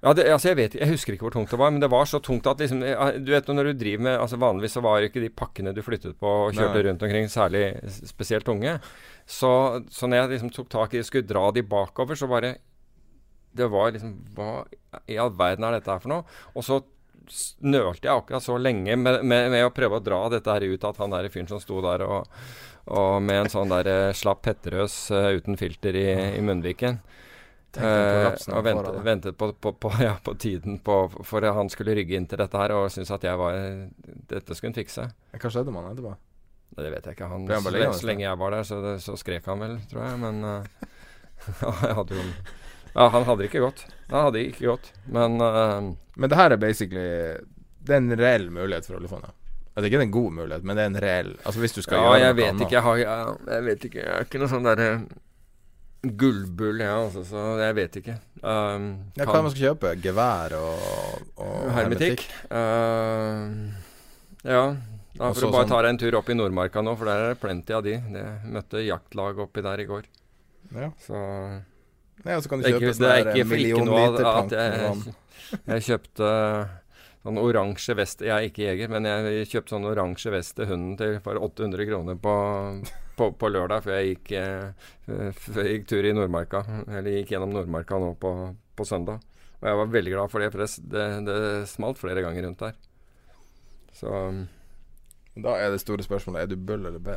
Ja, 0.03 0.13
det, 0.15 0.29
altså 0.31 0.53
jeg, 0.53 0.57
vet, 0.61 0.75
jeg 0.79 0.89
husker 0.93 1.13
ikke 1.17 1.25
hvor 1.27 1.33
tungt 1.35 1.51
det 1.51 1.59
var, 1.59 1.73
men 1.75 1.81
det 1.83 1.89
var 1.91 2.05
så 2.07 2.21
tungt 2.23 2.47
at 2.47 2.61
liksom 2.63 2.81
Du 3.25 3.33
vet 3.33 3.49
når 3.51 3.73
du 3.73 3.79
driver 3.81 4.03
med 4.07 4.19
altså 4.21 4.37
Vanligvis 4.39 4.77
så 4.77 4.83
var 4.85 5.03
ikke 5.03 5.21
de 5.25 5.31
pakkene 5.35 5.73
du 5.75 5.81
flyttet 5.83 6.15
på 6.21 6.29
og 6.45 6.53
kjørte 6.55 6.77
Nei. 6.79 6.85
rundt 6.87 7.03
omkring, 7.03 7.27
særlig 7.33 7.65
spesielt 8.07 8.47
tunge. 8.47 8.77
Så, 9.27 9.51
så 9.91 10.07
når 10.07 10.17
jeg 10.23 10.31
liksom 10.37 10.53
tok 10.55 10.69
tak 10.71 10.95
i 10.95 11.03
skulle 11.03 11.27
dra 11.27 11.49
de 11.51 11.63
bakover, 11.67 12.15
så 12.15 12.29
bare 12.31 12.55
Det 13.57 13.67
var 13.73 13.91
liksom 13.97 14.15
Hva 14.37 14.65
i 15.09 15.17
all 15.19 15.33
verden 15.35 15.65
er 15.67 15.73
dette 15.81 15.91
her 15.91 15.99
for 16.05 16.13
noe? 16.13 16.25
Og 16.55 16.63
så 16.63 16.79
nølte 17.65 18.09
jeg 18.09 18.15
akkurat 18.15 18.45
så 18.45 18.57
lenge 18.61 18.97
med, 18.97 19.23
med, 19.25 19.51
med 19.53 19.67
å 19.67 19.75
prøve 19.75 19.99
å 19.99 20.05
dra 20.05 20.25
dette 20.33 20.53
her 20.53 20.67
ut 20.69 20.85
at 20.89 20.99
han 21.03 21.15
der 21.15 21.29
fyren 21.33 21.49
som 21.51 21.63
sto 21.63 21.81
der 21.85 22.05
og, 22.07 22.29
og 22.89 23.23
med 23.25 23.45
en 23.45 23.53
sånn 23.53 23.73
der 23.73 23.91
eh, 23.93 24.17
slapp 24.17 24.43
Petterøes 24.47 24.97
uh, 25.13 25.31
uten 25.37 25.59
filter 25.61 25.97
i, 25.99 26.07
i 26.39 26.43
munnviken. 26.45 27.01
Uh, 27.79 28.33
og 28.57 28.63
ventet, 28.65 28.95
ventet 29.05 29.37
på, 29.39 29.51
på, 29.53 29.75
på, 29.77 29.91
ja, 30.01 30.15
på 30.25 30.33
tiden 30.41 30.79
på, 30.83 30.97
for 31.21 31.45
at 31.45 31.55
han 31.55 31.69
skulle 31.71 31.95
rygge 31.99 32.17
inn 32.17 32.27
til 32.27 32.41
dette 32.41 32.59
her, 32.59 32.73
og 32.75 32.89
syntes 32.91 33.13
at 33.15 33.27
jeg 33.29 33.39
var 33.39 33.59
Dette 34.33 34.57
skulle 34.57 34.73
han 34.73 34.79
fikse. 34.79 35.05
Hva 35.37 35.53
skjedde 35.53 35.75
med 35.75 35.85
han 35.85 35.93
etterpå? 35.93 36.15
Det 36.79 36.93
vet 36.95 37.11
jeg 37.11 37.19
ikke. 37.19 37.29
Han, 37.29 37.45
så, 37.51 37.93
så 38.01 38.09
lenge 38.09 38.25
jeg 38.25 38.41
var 38.41 38.57
der, 38.57 38.65
så, 38.67 38.81
det, 38.85 38.95
så 39.05 39.19
skrek 39.21 39.47
han 39.51 39.61
vel, 39.63 39.77
tror 39.91 40.07
jeg. 40.07 40.23
Men 40.25 40.41
jeg 41.85 41.99
hadde 42.01 42.19
jo 42.19 42.25
Ja, 42.95 43.09
han 43.15 43.25
hadde 43.29 43.47
ikke 43.49 43.61
gått. 43.63 43.85
Han 44.11 44.25
hadde 44.29 44.41
ikke 44.49 44.67
gått, 44.71 44.93
Men 45.07 45.37
uh, 45.41 45.93
Men 46.17 46.31
det 46.33 46.39
her 46.39 46.55
er 46.55 46.61
basically 46.61 47.05
Det 47.85 47.95
er 47.95 48.01
en 48.01 48.17
reell 48.19 48.49
mulighet 48.51 48.87
for 48.89 48.97
oljefondet. 48.99 49.31
er 49.77 49.87
ikke 49.87 50.01
en 50.03 50.11
god 50.11 50.33
mulighet, 50.33 50.65
men 50.65 50.77
det 50.77 50.83
er 50.85 50.91
en 50.93 51.01
reell 51.05 51.33
Altså 51.45 51.61
hvis 51.61 51.77
du 51.77 51.83
skal 51.83 51.99
Ja, 52.01 52.05
gjøre 52.09 52.25
jeg 52.25 52.37
vet 52.41 52.61
ikke. 52.65 52.75
Jeg, 52.75 52.83
har, 52.83 52.97
jeg, 52.97 53.37
jeg 53.53 53.65
vet 53.69 53.85
ikke. 53.91 53.99
Jeg 54.05 54.15
er 54.17 54.27
ikke 54.27 54.41
noe 54.43 54.53
sånn 54.55 54.67
derre 54.67 54.91
gullbull, 56.19 56.79
jeg, 56.79 56.91
altså. 56.95 57.25
Så 57.27 57.45
jeg 57.59 57.75
vet 57.75 57.97
ikke. 58.01 58.15
Um, 58.43 58.85
Ja, 59.19 59.25
hva 59.27 59.39
det 59.39 59.45
man 59.49 59.51
skal 59.55 59.65
kjøpe? 59.65 59.95
Gevær 60.03 60.55
og, 60.59 60.85
og 61.43 61.65
Hermetikk. 61.75 62.23
Uh, 62.53 63.75
ja. 64.47 64.63
Da 65.19 65.33
får 65.35 65.43
du 65.43 65.51
bare 65.51 65.65
sånn- 65.65 65.73
ta 65.73 65.81
deg 65.83 65.91
en 65.91 65.99
tur 65.99 66.15
opp 66.21 66.29
i 66.31 66.37
Nordmarka 66.39 66.83
nå, 66.87 66.95
for 66.97 67.11
der 67.11 67.25
er 67.25 67.33
det 67.35 67.41
plenty 67.43 67.75
av 67.75 67.83
de. 67.83 67.97
Jeg 67.99 68.53
møtte 68.55 68.85
jaktlag 68.87 69.41
oppi 69.43 69.65
der 69.67 69.83
i 69.83 69.89
går. 69.89 70.07
Ja. 70.77 70.93
Så 71.03 71.19
Ja, 72.25 72.37
og 72.37 72.45
så 72.45 72.51
kan 72.51 72.63
du 72.63 72.69
kjøpe 72.69 72.93
sånn 72.95 73.05
det 73.05 73.11
er 73.15 73.25
der 73.25 73.33
ikke 73.33 73.49
for 73.49 73.63
ikke 73.63 73.87
noe 73.87 74.05
at, 74.05 74.53
med 74.53 74.79
vann. 74.85 75.03
jeg, 75.73 75.85
kjøpte 75.89 76.31
sånn 77.25 77.41
oransje 77.43 77.95
vest 77.99 78.25
Jeg 78.25 78.35
er 78.35 78.49
ikke 78.49 78.65
jeger, 78.65 78.91
men 78.93 79.09
jeg 79.09 79.49
kjøpte 79.53 79.75
sånn 79.75 79.89
oransje 79.89 80.33
vest 80.35 80.57
til 80.59 80.71
hunden 80.73 80.99
til 81.01 81.19
for 81.25 81.41
800 81.49 81.89
kroner 81.89 82.19
på, 82.23 82.35
på, 83.19 83.31
på 83.39 83.51
lørdag 83.53 83.87
før 83.87 83.99
jeg 83.99 84.13
gikk 84.15 84.35
eh, 84.41 84.91
Før 85.39 85.63
jeg 85.65 85.79
gikk 85.79 85.89
tur 85.93 86.09
i 86.09 86.15
Nordmarka. 86.17 86.65
Eller 86.89 87.21
gikk 87.21 87.35
gjennom 87.35 87.55
Nordmarka 87.55 88.01
nå 88.03 88.13
på, 88.21 88.35
på 88.77 88.89
søndag. 88.89 89.25
Og 89.59 89.67
jeg 89.67 89.79
var 89.81 89.95
veldig 89.95 90.15
glad 90.15 90.31
for 90.31 90.43
det, 90.45 90.53
for 90.55 90.63
det, 90.63 90.69
det, 90.93 91.07
det 91.27 91.41
smalt 91.71 91.99
flere 91.99 92.23
ganger 92.23 92.47
rundt 92.47 92.63
der. 92.63 92.77
Så 93.99 94.13
Da 95.39 95.57
er 95.59 95.73
det 95.73 95.81
store 95.83 96.05
spørsmålet 96.07 96.45
Er 96.45 96.51
du 96.51 96.57
bøll 96.57 96.87
eller 96.87 97.03
bæ? 97.03 97.17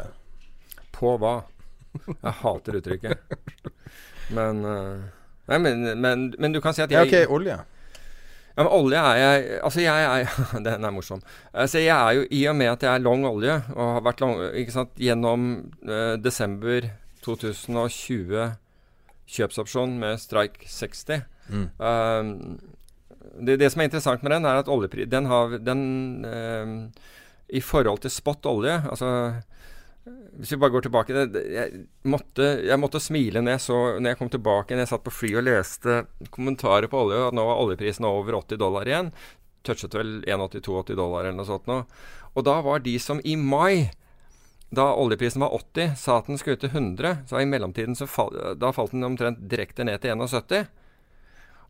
På 0.94 1.16
hva? 1.22 1.42
Jeg 2.08 2.34
hater 2.42 2.78
uttrykket. 2.80 3.38
Men 4.32 4.64
eh, 4.66 5.02
Nei, 5.52 5.58
men, 5.60 5.82
men, 6.00 6.26
men 6.40 6.54
du 6.56 6.62
kan 6.64 6.74
si 6.76 6.84
at 6.84 6.92
Ja, 6.94 7.04
jeg 7.04 7.28
OK, 7.28 7.34
olje. 7.36 7.58
Ja, 8.52 8.64
men 8.64 8.70
olje 8.72 9.00
er 9.00 9.18
jeg 9.20 9.60
Altså, 9.64 9.82
jeg 9.84 10.06
er 10.06 10.32
Den 10.68 10.86
er 10.88 10.92
morsom. 10.96 11.22
Altså, 11.54 11.80
jeg 11.80 11.92
er 11.96 12.18
jo 12.20 12.26
I 12.32 12.42
og 12.52 12.56
med 12.60 12.72
at 12.74 12.84
jeg 12.84 12.94
er 12.94 13.04
long 13.04 13.26
olje, 13.28 13.58
og 13.76 13.94
har 13.98 14.06
vært 14.08 14.22
long 14.24 14.38
Ikke 14.54 14.76
sant 14.76 14.94
Gjennom 15.00 15.48
eh, 15.88 16.16
desember 16.22 16.90
2020 17.26 18.52
kjøpsopsjon 19.32 19.98
med 20.02 20.20
strike 20.22 20.68
60 20.68 21.22
Mm. 21.52 21.66
eh, 21.84 22.28
det, 23.44 23.58
det 23.60 23.68
som 23.74 23.82
er 23.82 23.88
interessant 23.90 24.22
med 24.24 24.32
den, 24.32 24.46
er 24.48 24.60
at 24.62 24.70
oljepri... 24.72 25.04
Den 25.10 25.26
har 25.28 25.58
Den 25.60 25.82
eh, 26.24 26.70
I 27.58 27.60
forhold 27.66 28.00
til 28.06 28.14
spot 28.14 28.46
olje 28.48 28.78
Altså 28.88 29.10
hvis 30.04 30.52
vi 30.56 30.58
bare 30.58 30.74
går 30.74 30.86
tilbake 30.88 31.14
jeg, 31.14 31.84
måtte, 32.10 32.46
jeg 32.66 32.82
måtte 32.82 33.02
smile 33.04 33.44
når 33.44 33.54
jeg, 33.54 33.62
så, 33.68 33.78
når 34.02 34.14
jeg 34.14 34.18
kom 34.18 34.32
tilbake 34.34 34.74
når 34.74 34.82
jeg 34.82 34.92
satt 34.96 35.04
på 35.06 35.14
fly 35.14 35.30
og 35.38 35.46
leste 35.46 35.98
kommentarer 36.34 36.90
på 36.90 37.04
olje, 37.04 37.20
at 37.28 37.38
nå 37.38 37.46
var 37.46 37.62
oljeprisen 37.62 38.08
over 38.10 38.40
80 38.40 38.62
dollar 38.62 38.90
igjen. 38.90 39.12
Touchet 39.62 39.94
vel 39.94 40.16
81-82 40.26 40.98
dollar 40.98 41.28
eller 41.28 41.38
noe 41.38 41.50
sånt 41.50 41.70
nå. 41.70 41.84
Og 42.34 42.48
da 42.48 42.58
var 42.66 42.82
de 42.82 42.96
som 43.04 43.22
i 43.22 43.36
mai, 43.38 43.92
da 44.74 44.88
oljeprisen 44.98 45.44
var 45.44 45.54
80, 45.60 45.94
sa 46.00 46.18
at 46.18 46.32
den 46.32 46.42
skulle 46.42 46.58
til 46.58 46.74
100. 46.74 47.28
Så 47.30 47.38
i 47.38 47.50
mellomtiden 47.50 47.98
så 48.00 48.08
fall, 48.10 48.34
da 48.58 48.74
falt 48.74 48.96
den 48.96 49.06
omtrent 49.06 49.44
direkte 49.52 49.86
ned 49.86 50.02
til 50.02 50.16
71. 50.18 50.66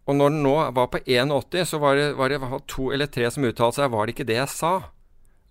Og 0.07 0.17
når 0.17 0.31
den 0.31 0.41
nå 0.45 0.55
var 0.77 0.87
på 0.93 1.03
81, 1.03 1.67
så 1.67 1.81
var 1.83 1.99
det, 1.99 2.07
var 2.15 2.31
det 2.31 2.39
to 2.71 2.89
eller 2.93 3.11
tre 3.11 3.27
som 3.33 3.45
uttalte 3.45 3.81
seg. 3.81 3.91
Var 3.91 4.07
det 4.07 4.15
ikke 4.15 4.29
det 4.31 4.39
jeg 4.39 4.53
sa? 4.53 4.73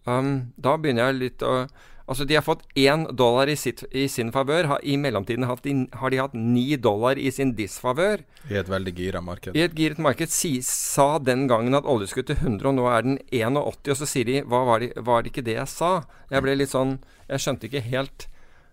Um, 0.09 0.55
da 0.57 0.79
begynner 0.81 1.11
jeg 1.11 1.21
litt 1.21 1.45
å 1.45 1.67
Altså, 2.11 2.25
de 2.27 2.35
har 2.35 2.43
fått 2.43 2.65
én 2.75 3.05
dollar 3.15 3.47
i, 3.47 3.55
sitt, 3.55 3.85
i 3.95 4.09
sin 4.11 4.33
favør. 4.35 4.67
Ha, 4.67 4.79
I 4.83 4.97
mellomtiden 4.99 5.47
har 5.47 5.61
de, 5.63 5.75
har 5.95 6.11
de 6.11 6.19
hatt 6.19 6.35
ni 6.35 6.65
dollar 6.75 7.19
i 7.19 7.31
sin 7.31 7.53
disfavør. 7.55 8.25
I 8.51 8.59
et 8.59 8.71
veldig 8.73 8.95
gira 8.97 9.23
marked. 9.23 9.55
I 9.55 9.63
et 9.69 9.77
giret 9.79 10.01
marked 10.03 10.35
si, 10.35 10.57
sa 10.67 11.21
den 11.23 11.47
gangen 11.51 11.79
at 11.79 11.87
olje 11.87 12.11
skulle 12.11 12.33
til 12.33 12.41
100, 12.41 12.67
og 12.67 12.77
nå 12.81 12.89
er 12.91 13.07
den 13.07 13.21
81. 13.31 13.93
Og 13.95 14.01
så 14.03 14.11
sier 14.11 14.27
de 14.27 14.41
hva 14.43 14.65
var, 14.67 14.83
det, 14.83 14.91
var 15.07 15.23
det 15.23 15.31
ikke 15.31 15.47
det 15.47 15.55
jeg 15.61 15.71
sa? 15.71 15.93
Jeg 16.33 16.43
ble 16.43 16.59
litt 16.59 16.75
sånn 16.75 16.99
Jeg 17.31 17.45
skjønte 17.45 17.71
ikke 17.71 17.87
helt 17.87 18.27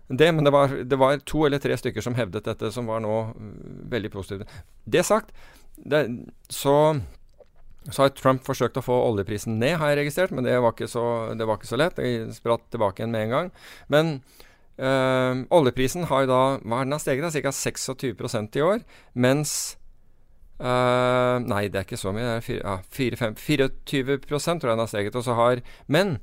det, 0.08 0.32
men 0.32 0.44
det 0.44 0.50
var, 0.50 0.72
det 0.88 0.96
var 0.96 1.20
to 1.28 1.44
eller 1.44 1.60
tre 1.60 1.76
stykker 1.76 2.00
som 2.00 2.16
hevdet 2.16 2.46
dette, 2.48 2.70
som 2.72 2.88
var 2.88 3.02
nå 3.04 3.14
mm, 3.28 3.56
veldig 3.92 4.10
positive. 4.14 4.46
Det 4.88 5.02
sagt, 5.04 5.34
det, 5.76 6.00
så 6.48 6.74
så 7.94 8.04
har 8.04 8.12
Trump 8.16 8.44
forsøkt 8.44 8.76
å 8.76 8.84
få 8.84 8.96
oljeprisen 9.06 9.56
ned, 9.60 9.78
har 9.80 9.92
jeg 9.92 10.02
registrert, 10.02 10.34
men 10.34 10.44
det 10.44 10.58
var 10.60 10.74
ikke 10.74 10.90
så, 10.90 11.04
var 11.32 11.56
ikke 11.56 11.70
så 11.70 11.78
lett. 11.80 11.96
Det 11.96 12.36
spratt 12.36 12.66
tilbake 12.72 13.00
igjen 13.00 13.14
med 13.14 13.26
en 13.26 13.34
gang. 13.34 13.50
Men 13.88 14.14
øh, 14.76 15.44
oljeprisen 15.56 16.08
har 16.10 16.26
jo 16.26 16.30
da 16.30 16.40
Hva 16.60 16.80
er 16.80 16.88
den 16.88 16.96
har 16.96 17.02
steget? 17.02 17.32
Ca. 17.32 17.52
26% 17.54 18.58
i 18.60 18.64
år. 18.64 18.82
Mens 19.14 19.52
øh, 20.60 21.36
Nei, 21.48 21.64
det 21.72 21.80
er 21.80 21.88
ikke 21.88 22.00
så 22.00 22.12
mye. 22.12 22.26
Det 22.28 22.58
er 22.58 22.60
ja, 22.60 22.76
4, 22.98 23.20
5, 23.22 23.38
24 23.40 24.18
tror 24.28 24.52
jeg 24.52 24.74
den 24.74 24.84
har 24.84 24.92
steget. 24.92 25.16
Og 25.16 25.24
så 25.24 25.38
har 25.38 25.64
Men 25.86 26.18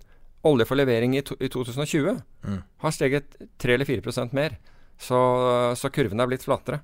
olje 0.45 0.67
for 0.69 0.77
levering 0.77 1.15
i, 1.17 1.23
to, 1.25 1.33
i 1.41 1.49
2020 1.49 2.19
mm. 2.45 2.59
har 2.83 2.93
steget 2.93 3.37
3 3.57 3.73
eller 3.73 3.89
4% 3.89 4.37
mer. 4.37 4.59
Så, 5.01 5.17
så 5.75 5.89
kurven 5.89 6.21
er 6.21 6.29
blitt 6.29 6.45
flatere. 6.45 6.83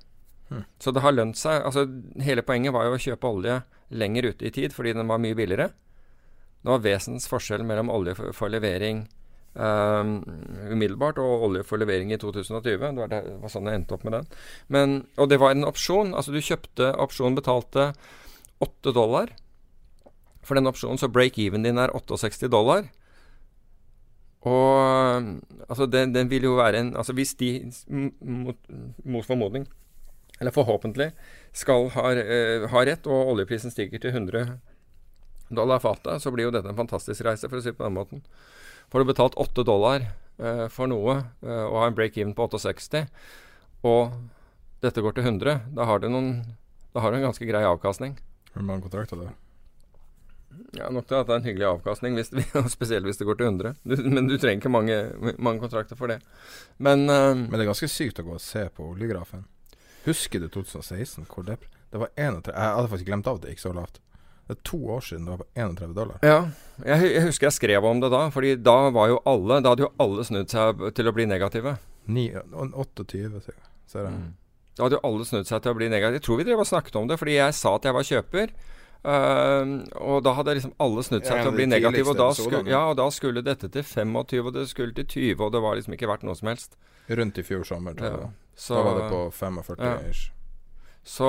Mm. 0.50 0.64
Så 0.82 0.90
det 0.90 1.04
har 1.04 1.14
lønt 1.14 1.38
seg. 1.38 1.62
Altså, 1.62 1.86
hele 2.20 2.42
poenget 2.42 2.74
var 2.74 2.88
jo 2.88 2.96
å 2.96 3.00
kjøpe 3.00 3.30
olje 3.30 3.60
lenger 3.92 4.32
ute 4.32 4.48
i 4.48 4.52
tid 4.54 4.74
fordi 4.74 4.94
den 4.96 5.10
var 5.10 5.20
mye 5.22 5.36
billigere. 5.38 5.70
Det 6.62 6.70
var 6.70 6.84
vesens 6.84 7.26
forskjell 7.30 7.64
mellom 7.66 7.90
olje 7.90 8.14
for, 8.18 8.32
for 8.36 8.52
levering 8.52 9.04
um, 9.54 10.14
umiddelbart 10.70 11.18
og 11.22 11.46
olje 11.48 11.64
for 11.66 11.82
levering 11.82 12.12
i 12.14 12.18
2020. 12.20 12.62
Det 12.62 13.02
var, 13.02 13.10
det 13.12 13.36
var 13.42 13.52
sånn 13.52 13.68
jeg 13.68 13.82
endte 13.82 13.96
opp 13.96 14.06
med 14.06 14.16
den. 14.18 14.28
Men, 14.72 14.98
og 15.18 15.30
det 15.32 15.40
var 15.42 15.54
en 15.54 15.68
opsjon. 15.68 16.14
Altså 16.16 16.34
du 16.34 16.40
kjøpte 16.40 16.92
opsjonen, 17.02 17.38
betalte 17.38 17.92
8 18.62 18.94
dollar 18.94 19.34
for 20.42 20.58
den 20.58 20.66
opsjonen, 20.70 20.98
så 20.98 21.10
break-even 21.10 21.62
din 21.66 21.78
er 21.78 21.92
68 21.94 22.50
dollar. 22.50 22.88
Og 24.42 25.28
altså 25.68 25.86
den, 25.86 26.14
den, 26.14 26.30
vil 26.30 26.48
jo 26.48 26.56
være 26.58 26.80
en 26.80 26.88
Altså 26.98 27.14
hvis 27.14 27.36
de 27.38 27.70
mot, 28.26 28.56
mot 29.04 29.26
formodning 29.26 29.68
eller 30.40 30.50
forhåpentlig, 30.50 31.12
skal 31.52 31.90
ha, 31.94 32.12
uh, 32.16 32.68
ha, 32.72 32.84
rett, 32.88 33.06
og 33.06 33.34
oljeprisen 33.34 33.72
stiger 33.72 34.00
til 34.02 34.14
100 34.14 34.56
dollar 35.52 35.78
fatet, 35.78 36.22
så 36.22 36.32
blir 36.32 36.48
jo 36.48 36.54
dette 36.54 36.70
en 36.70 36.78
fantastisk 36.78 37.24
reise, 37.26 37.48
for 37.48 37.60
å 37.60 37.62
si 37.62 37.72
det 37.72 37.78
på 37.78 37.86
den 37.86 37.96
måten. 37.96 38.24
Får 38.92 39.02
du 39.02 39.08
betalt 39.08 39.36
8 39.40 39.64
dollar 39.64 40.04
eh, 40.38 40.66
for 40.72 40.90
noe 40.90 41.18
eh, 41.44 41.64
og 41.64 41.78
har 41.80 41.90
en 41.90 41.96
break-even 41.96 42.34
på 42.36 42.48
68, 42.52 43.06
og 43.88 44.16
dette 44.84 45.04
går 45.04 45.16
til 45.16 45.28
100, 45.28 45.62
da 45.76 45.86
har 45.88 46.02
du, 46.02 46.08
noen, 46.12 46.34
da 46.92 47.04
har 47.04 47.12
du 47.12 47.20
en 47.20 47.28
ganske 47.28 47.48
grei 47.48 47.62
avkastning. 47.68 48.18
Hvor 48.52 48.66
mange 48.66 48.84
kontrakter 48.84 49.20
da? 49.20 49.30
Ja, 50.76 50.90
Nok 50.92 51.06
til 51.08 51.16
at 51.16 51.28
det 51.28 51.32
er 51.32 51.40
en 51.40 51.48
hyggelig 51.48 51.68
avkastning, 51.70 52.18
hvis 52.18 52.32
det, 52.32 52.44
spesielt 52.76 53.08
hvis 53.08 53.20
det 53.20 53.28
går 53.28 53.40
til 53.40 53.48
100. 53.52 53.80
Du, 53.84 53.96
men 54.08 54.28
du 54.28 54.36
trenger 54.36 54.60
ikke 54.60 54.72
mange, 54.72 54.98
mange 55.38 55.64
kontrakter 55.64 55.96
for 55.96 56.12
det. 56.12 56.20
Men, 56.76 57.06
men 57.08 57.48
det 57.52 57.64
er 57.64 57.72
ganske 57.72 57.88
sykt 57.92 58.20
å 58.20 58.26
gå 58.26 58.36
og 58.36 58.44
se 58.44 58.66
på 58.76 58.92
oljegrafen. 58.92 59.46
Husker 60.06 60.42
du 60.42 60.48
2016? 60.48 61.26
Hvor 61.30 61.46
det, 61.46 61.58
det 61.92 62.00
var 62.02 62.10
31 62.16 62.50
Jeg 62.54 62.74
hadde 62.76 62.90
faktisk 62.90 63.10
glemt 63.10 63.30
av 63.30 63.40
det 63.42 63.54
gikk 63.54 63.62
så 63.62 63.74
lavt. 63.76 64.00
Det 64.48 64.56
er 64.56 64.62
to 64.66 64.78
år 64.90 65.00
siden 65.06 65.26
det 65.28 65.30
var 65.30 65.42
på 65.44 65.48
31 65.54 65.94
dollar. 65.96 66.18
Ja, 66.26 66.38
jeg, 66.82 67.12
jeg, 67.12 67.22
husker 67.28 67.46
jeg 67.46 67.56
skrev 67.56 67.86
om 67.86 68.02
det 68.02 68.10
da. 68.12 68.26
Fordi 68.34 68.56
da 68.58 68.76
var 68.94 69.12
jo 69.12 69.22
alle 69.28 69.60
Da 69.62 69.72
hadde 69.74 69.86
jo 69.86 69.92
alle 70.02 70.26
snudd 70.26 70.50
seg 70.50 70.82
til 70.96 71.08
å 71.08 71.14
bli 71.14 71.28
negative. 71.30 71.76
9, 72.10 72.26
28, 72.74 73.42
ser 73.46 73.54
jeg. 73.54 74.12
Mm. 74.12 74.30
Da 74.74 74.86
hadde 74.86 74.98
jo 74.98 75.06
alle 75.06 75.26
snudd 75.28 75.46
seg 75.46 75.62
til 75.62 75.72
å 75.74 75.78
bli 75.78 75.88
negative. 75.92 76.18
Jeg 76.18 76.26
tror 76.26 76.42
vi 76.42 76.46
drev 76.48 76.64
og 76.64 76.68
snakket 76.68 76.98
om 76.98 77.08
det, 77.10 77.18
fordi 77.20 77.38
jeg 77.38 77.56
sa 77.56 77.76
at 77.78 77.86
jeg 77.86 77.96
var 77.96 78.08
kjøper. 78.08 78.54
Uh, 79.02 79.82
og 79.98 80.20
da 80.22 80.34
hadde 80.38 80.54
liksom 80.58 80.76
alle 80.82 81.02
snudd 81.02 81.24
seg 81.26 81.38
ja, 81.38 81.42
til 81.44 81.52
å 81.52 81.56
bli 81.56 81.66
negative. 81.70 82.12
Og 82.12 82.18
da, 82.18 82.28
skulle, 82.38 82.62
ja, 82.70 82.84
og 82.90 82.98
da 82.98 83.08
skulle 83.14 83.42
dette 83.46 83.70
til 83.70 83.86
25, 83.86 84.46
og 84.46 84.54
det 84.58 84.68
skulle 84.70 84.96
til 84.98 85.06
20, 85.06 85.42
og 85.42 85.54
det 85.54 85.62
var 85.62 85.78
liksom 85.78 85.96
ikke 85.96 86.10
verdt 86.10 86.26
noe 86.26 86.38
som 86.38 86.50
helst. 86.50 86.78
Rundt 87.10 87.38
i 87.38 87.46
fjor 87.46 87.66
sommer, 87.68 87.94
tror 87.98 88.10
jeg. 88.10 88.26
Ja. 88.26 88.41
Så, 88.54 88.74
da 88.74 88.82
var 88.82 88.98
det 89.00 89.10
på 89.10 89.30
45 89.30 89.76
ja. 89.84 89.94
ish. 90.10 90.30
Så, 91.02 91.28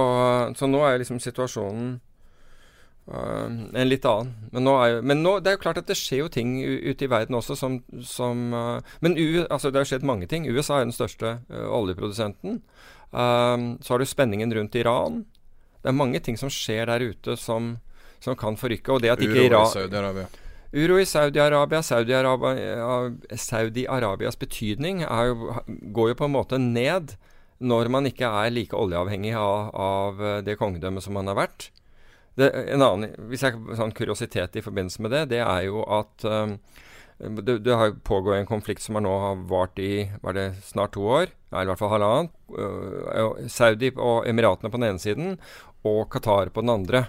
så, 0.56 0.68
nå 0.70 0.84
er 0.86 1.00
liksom 1.02 1.18
situasjonen 1.24 1.96
uh, 3.10 3.48
en 3.50 3.90
litt 3.90 4.06
annen. 4.06 4.34
Men, 4.52 4.68
nå 4.68 4.76
er, 4.84 5.00
men 5.02 5.24
nå, 5.26 5.38
det 5.42 5.50
er 5.52 5.58
jo 5.58 5.64
klart 5.64 5.82
at 5.82 5.90
det 5.90 5.98
skjer 5.98 6.24
jo 6.26 6.34
ting 6.34 6.60
ute 6.62 7.08
i 7.08 7.10
verden 7.10 7.40
også 7.40 7.58
som, 7.58 7.80
som 8.06 8.54
uh, 8.54 8.98
Men 9.02 9.18
U, 9.18 9.46
altså 9.48 9.72
det 9.72 9.82
har 9.82 9.90
skjedd 9.90 10.06
mange 10.06 10.30
ting. 10.30 10.46
USA 10.46 10.80
er 10.82 10.88
den 10.88 10.96
største 10.96 11.40
uh, 11.50 11.68
oljeprodusenten. 11.74 12.62
så 13.14 13.94
har 13.94 14.00
du 14.02 14.06
spenningen 14.10 14.54
rundt 14.54 14.76
Iran. 14.76 15.20
Det 15.84 15.92
er 15.92 15.94
mange 15.94 16.20
ting 16.20 16.38
som 16.38 16.50
skjer 16.50 16.88
der 16.90 17.04
ute 17.12 17.36
som, 17.38 17.76
som 18.20 18.36
kan 18.36 18.58
forrykke. 18.58 18.90
Og 18.90 19.04
det 19.04 19.12
at 19.14 19.22
ikke 19.22 19.46
Iran 19.52 19.70
Uro 20.74 20.98
i 21.00 21.06
Saudi-Arabia. 21.06 21.84
Saudi-Arabias 21.86 23.38
Saudi 23.38 23.86
betydning 24.46 25.04
jo, 25.04 25.54
går 25.94 26.10
jo 26.10 26.18
på 26.18 26.26
en 26.26 26.36
måte 26.36 26.58
ned 26.62 27.16
når 27.64 27.88
man 27.94 28.10
ikke 28.10 28.28
er 28.28 28.52
like 28.52 28.76
oljeavhengig 28.76 29.36
av, 29.38 29.70
av 29.72 30.24
det 30.44 30.58
kongedømmet 30.60 31.06
som 31.06 31.14
man 31.16 31.30
har 31.30 31.38
vært. 31.38 31.70
Det, 32.36 32.50
en 32.74 32.82
annen 32.82 33.14
hvis 33.30 33.46
jeg, 33.46 33.60
sånn 33.78 33.94
kuriositet 33.94 34.58
i 34.58 34.64
forbindelse 34.66 35.04
med 35.06 35.14
det, 35.14 35.24
det 35.36 35.42
er 35.46 35.68
jo 35.68 35.84
at 35.86 36.26
um, 36.26 36.58
det, 37.22 37.60
det, 37.62 37.76
har 37.78 37.94
pågått 38.04 38.40
en 38.40 38.50
konflikt 38.50 38.82
som 38.82 38.98
nå 38.98 39.14
har 39.22 39.44
vart 39.50 39.78
i 39.80 40.10
var 40.26 40.34
det 40.38 40.48
snart 40.66 40.96
to 40.98 41.06
år, 41.06 41.30
eller 41.52 41.70
i 41.70 41.72
hvert 41.72 41.84
fall 41.84 41.94
halvannet. 41.94 42.34
Uh, 42.50 43.46
Saudi 43.54 43.94
og 43.94 44.26
Emiratene 44.30 44.74
på 44.74 44.82
den 44.82 44.90
ene 44.90 45.04
siden 45.04 45.38
og 45.86 46.08
Qatar 46.14 46.50
på 46.54 46.66
den 46.66 46.74
andre. 46.74 47.06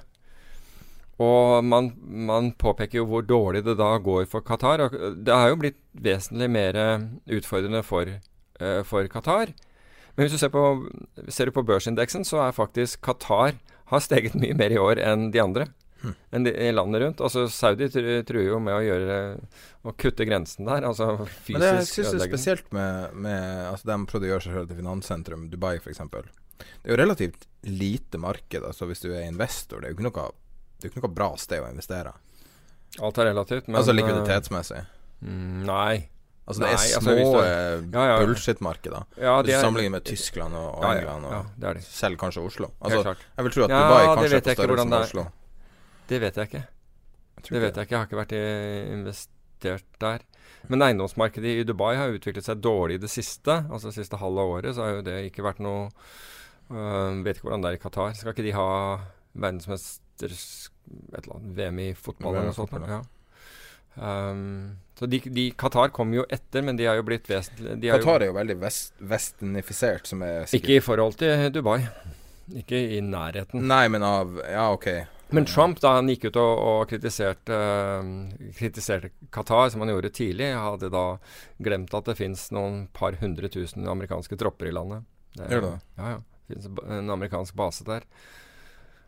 Og 1.23 1.63
man, 1.63 1.93
man, 2.03 2.51
påpeker 2.59 2.99
jo 2.99 3.05
hvor 3.11 3.23
dårlig 3.23 3.63
det 3.67 3.77
da 3.79 3.93
går 4.03 4.25
for 4.31 4.43
Qatar. 4.43 4.83
Og 4.87 5.21
det 5.23 5.35
har 5.35 5.53
jo 5.53 5.61
blitt 5.63 5.79
vesentlig 5.95 6.49
mer 6.51 6.79
utfordrende 7.31 7.85
for, 7.87 8.11
uh, 8.59 8.81
for 8.89 9.07
Qatar. 9.13 9.55
Men 10.15 10.27
hvis 10.27 10.35
du 10.35 10.43
ser 10.43 10.51
på, 10.55 10.65
ser 11.29 11.51
du 11.51 11.55
på 11.55 11.67
børsindeksen, 11.67 12.27
så 12.27 12.45
er 12.45 12.57
faktisk 12.57 13.03
Qatar 13.07 13.57
har 13.91 14.03
steget 14.03 14.37
mye 14.39 14.57
mer 14.59 14.75
i 14.75 14.81
år 14.81 15.01
enn 15.03 15.31
de 15.35 15.43
andre. 15.43 15.71
Hmm. 16.05 16.13
enn 16.37 16.45
de, 16.45 16.53
landet 16.75 17.01
rundt. 17.01 17.21
Altså 17.25 17.47
Saudi 17.49 17.87
truer 17.89 18.45
jo 18.45 18.59
med 18.61 18.77
å 18.77 18.83
gjøre 18.85 19.19
å 19.89 19.95
kutte 19.97 20.27
grensen 20.29 20.69
der. 20.69 20.85
Altså 20.85 21.15
fysisk 21.25 21.55
Men 21.55 21.65
det 21.65 21.71
jeg 21.79 21.91
synes 21.91 22.17
er 22.19 22.29
spesielt 22.29 22.67
med, 22.77 23.15
med 23.25 23.69
altså 23.71 23.89
De 23.89 23.99
prøvde 24.11 24.29
å 24.29 24.33
gjøre 24.35 24.45
seg 24.45 24.59
selv 24.59 24.73
til 24.73 24.81
finanssentrum, 24.83 25.47
Dubai 25.53 25.79
f.eks. 25.79 26.03
Det 26.05 26.85
er 26.85 26.93
jo 26.93 27.01
relativt 27.01 27.49
lite 27.65 28.21
marked. 28.21 28.61
Altså 28.61 28.91
Hvis 28.91 29.01
du 29.05 29.15
er 29.15 29.25
investor, 29.25 29.81
det 29.81 29.89
er 29.89 29.95
jo 29.95 29.99
ikke 29.99 30.09
noe 30.11 30.27
det 30.85 30.91
er 30.91 30.93
jo 30.93 31.01
ikke 31.01 31.09
noe 31.09 31.17
bra 31.17 31.31
sted 31.41 31.63
å 31.65 31.69
investere. 31.73 32.11
Alt 33.01 33.19
er 33.19 33.31
relativt, 33.31 33.71
men 33.71 33.81
Altså 33.81 33.95
likviditetsmessig? 33.95 34.83
Mm, 35.25 35.63
nei. 35.65 35.95
Altså 36.45 36.61
Det 36.61 36.69
er 36.69 36.77
Nei, 36.77 36.89
små 36.93 37.15
altså, 37.15 37.45
ja, 37.95 38.03
ja. 38.11 38.17
bullshit-markeder. 38.21 39.07
Ja, 39.17 39.39
du 39.41 39.49
med 39.95 40.05
Tyskland 40.05 40.59
og, 40.61 40.67
og 40.77 40.85
England, 40.91 41.25
det. 41.57 41.73
selv 41.89 42.21
kanskje 42.21 42.45
Oslo. 42.45 42.69
Altså, 42.85 43.15
jeg 43.17 43.47
vil 43.47 43.55
tro 43.55 43.65
at 43.65 43.73
Dubai 43.73 44.03
kanskje 44.11 44.37
er 44.37 44.45
på 44.45 44.57
størrelse 44.59 44.89
med 44.91 44.99
Oslo. 44.99 45.25
Det 46.11 46.21
vet 46.21 46.37
jeg 46.37 46.51
ikke. 46.51 46.63
Jeg 47.39 47.49
det 47.49 47.63
vet 47.63 47.81
jeg 47.81 47.89
ikke. 47.89 47.95
Jeg 47.95 47.99
har 48.03 48.11
ikke 48.11 48.21
vært 48.21 48.37
investert 48.37 49.89
der. 50.05 50.29
Men 50.69 50.85
eiendomsmarkedet 50.85 51.57
i 51.63 51.65
Dubai 51.65 51.95
har 51.97 52.13
utviklet 52.13 52.45
seg 52.45 52.61
dårlig 52.61 53.01
i 53.01 53.03
det 53.07 53.13
siste. 53.13 53.63
Altså 53.71 53.89
det 53.89 53.97
siste 54.03 54.21
halve 54.21 54.45
året 54.53 54.77
så 54.77 54.85
har 54.85 54.99
jo 54.99 55.09
det 55.09 55.17
ikke 55.31 55.49
vært 55.49 55.65
noe 55.65 55.89
øh, 56.69 57.25
Vet 57.25 57.41
ikke 57.41 57.49
hvordan 57.49 57.65
det 57.65 57.73
er 57.73 57.81
i 57.81 57.83
Qatar. 57.89 58.13
Skal 58.21 58.37
ikke 58.37 58.45
de 58.51 58.57
ha 58.61 58.69
verdensmester 59.33 60.37
et 60.87 61.21
eller 61.25 61.37
annet 61.39 61.59
VM 61.59 61.83
i 61.85 61.91
fotball 61.95 62.35
eller 62.35 62.51
noe 62.51 62.57
sånt. 62.57 62.75
Ja. 62.89 63.03
Um, 63.95 64.77
så 64.99 65.07
de, 65.07 65.21
de, 65.31 65.49
Qatar 65.59 65.93
kom 65.95 66.11
jo 66.15 66.25
etter, 66.31 66.65
men 66.67 66.79
de 66.79 66.87
har 66.89 66.99
jo 66.99 67.05
blitt 67.07 67.29
vesentlig 67.31 67.93
Qatar 67.95 68.25
er 68.25 68.33
jo 68.33 68.35
veldig 68.35 68.57
vest, 68.59 68.91
westernifisert, 68.99 70.09
som 70.11 70.25
er 70.27 70.49
sikkert 70.51 70.65
Ikke 70.65 70.79
i 70.81 70.83
forhold 70.83 71.19
til 71.21 71.51
Dubai. 71.55 71.79
Ikke 72.59 72.79
i 72.97 73.01
nærheten. 73.03 73.63
Nei, 73.71 73.87
men 73.93 74.07
av 74.07 74.39
Ja, 74.43 74.73
OK. 74.75 74.89
Men 75.35 75.47
Trump, 75.49 75.81
da 75.83 75.97
han 75.97 76.11
gikk 76.11 76.29
ut 76.29 76.37
og, 76.39 76.53
og 76.61 76.81
kritiserte, 76.91 77.57
uh, 77.57 78.51
kritiserte, 78.59 79.11
Qatar, 79.35 79.71
som 79.73 79.83
han 79.83 79.91
gjorde 79.95 80.13
tidlig, 80.15 80.53
hadde 80.53 80.93
da 80.95 81.07
glemt 81.65 81.95
at 81.97 82.11
det 82.11 82.19
fins 82.19 82.51
noen 82.55 82.85
par 82.95 83.17
hundre 83.23 83.51
tusen 83.51 83.89
amerikanske 83.91 84.39
tropper 84.39 84.71
i 84.71 84.75
landet. 84.75 85.07
Gjør 85.39 85.69
det? 85.71 85.75
Ja, 85.99 86.17
ja. 86.17 86.23
Det 86.45 86.55
fins 86.55 86.69
en 86.85 87.11
amerikansk 87.15 87.57
base 87.57 87.87
der. 87.89 88.05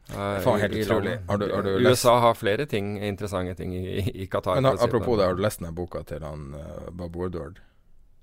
Faen, 0.06 0.60
helt 0.60 0.74
utrolig. 0.74 1.18
Har 1.26 1.38
du, 1.38 1.46
har 1.52 1.62
du 1.62 1.70
USA 1.82 2.18
har 2.22 2.34
flere 2.38 2.66
ting, 2.70 2.96
interessante 3.02 3.54
ting 3.58 3.74
i, 3.76 4.04
i 4.22 4.26
Qatar. 4.26 4.60
Men 4.60 4.78
Apropos 4.78 5.18
det, 5.18 5.26
har 5.26 5.34
du 5.34 5.42
lest 5.42 5.60
denne 5.60 5.72
boka 5.74 6.04
til 6.06 6.22
han 6.22 6.52
uh, 6.54 6.90
Bob 6.94 7.16
Woodward? 7.18 7.58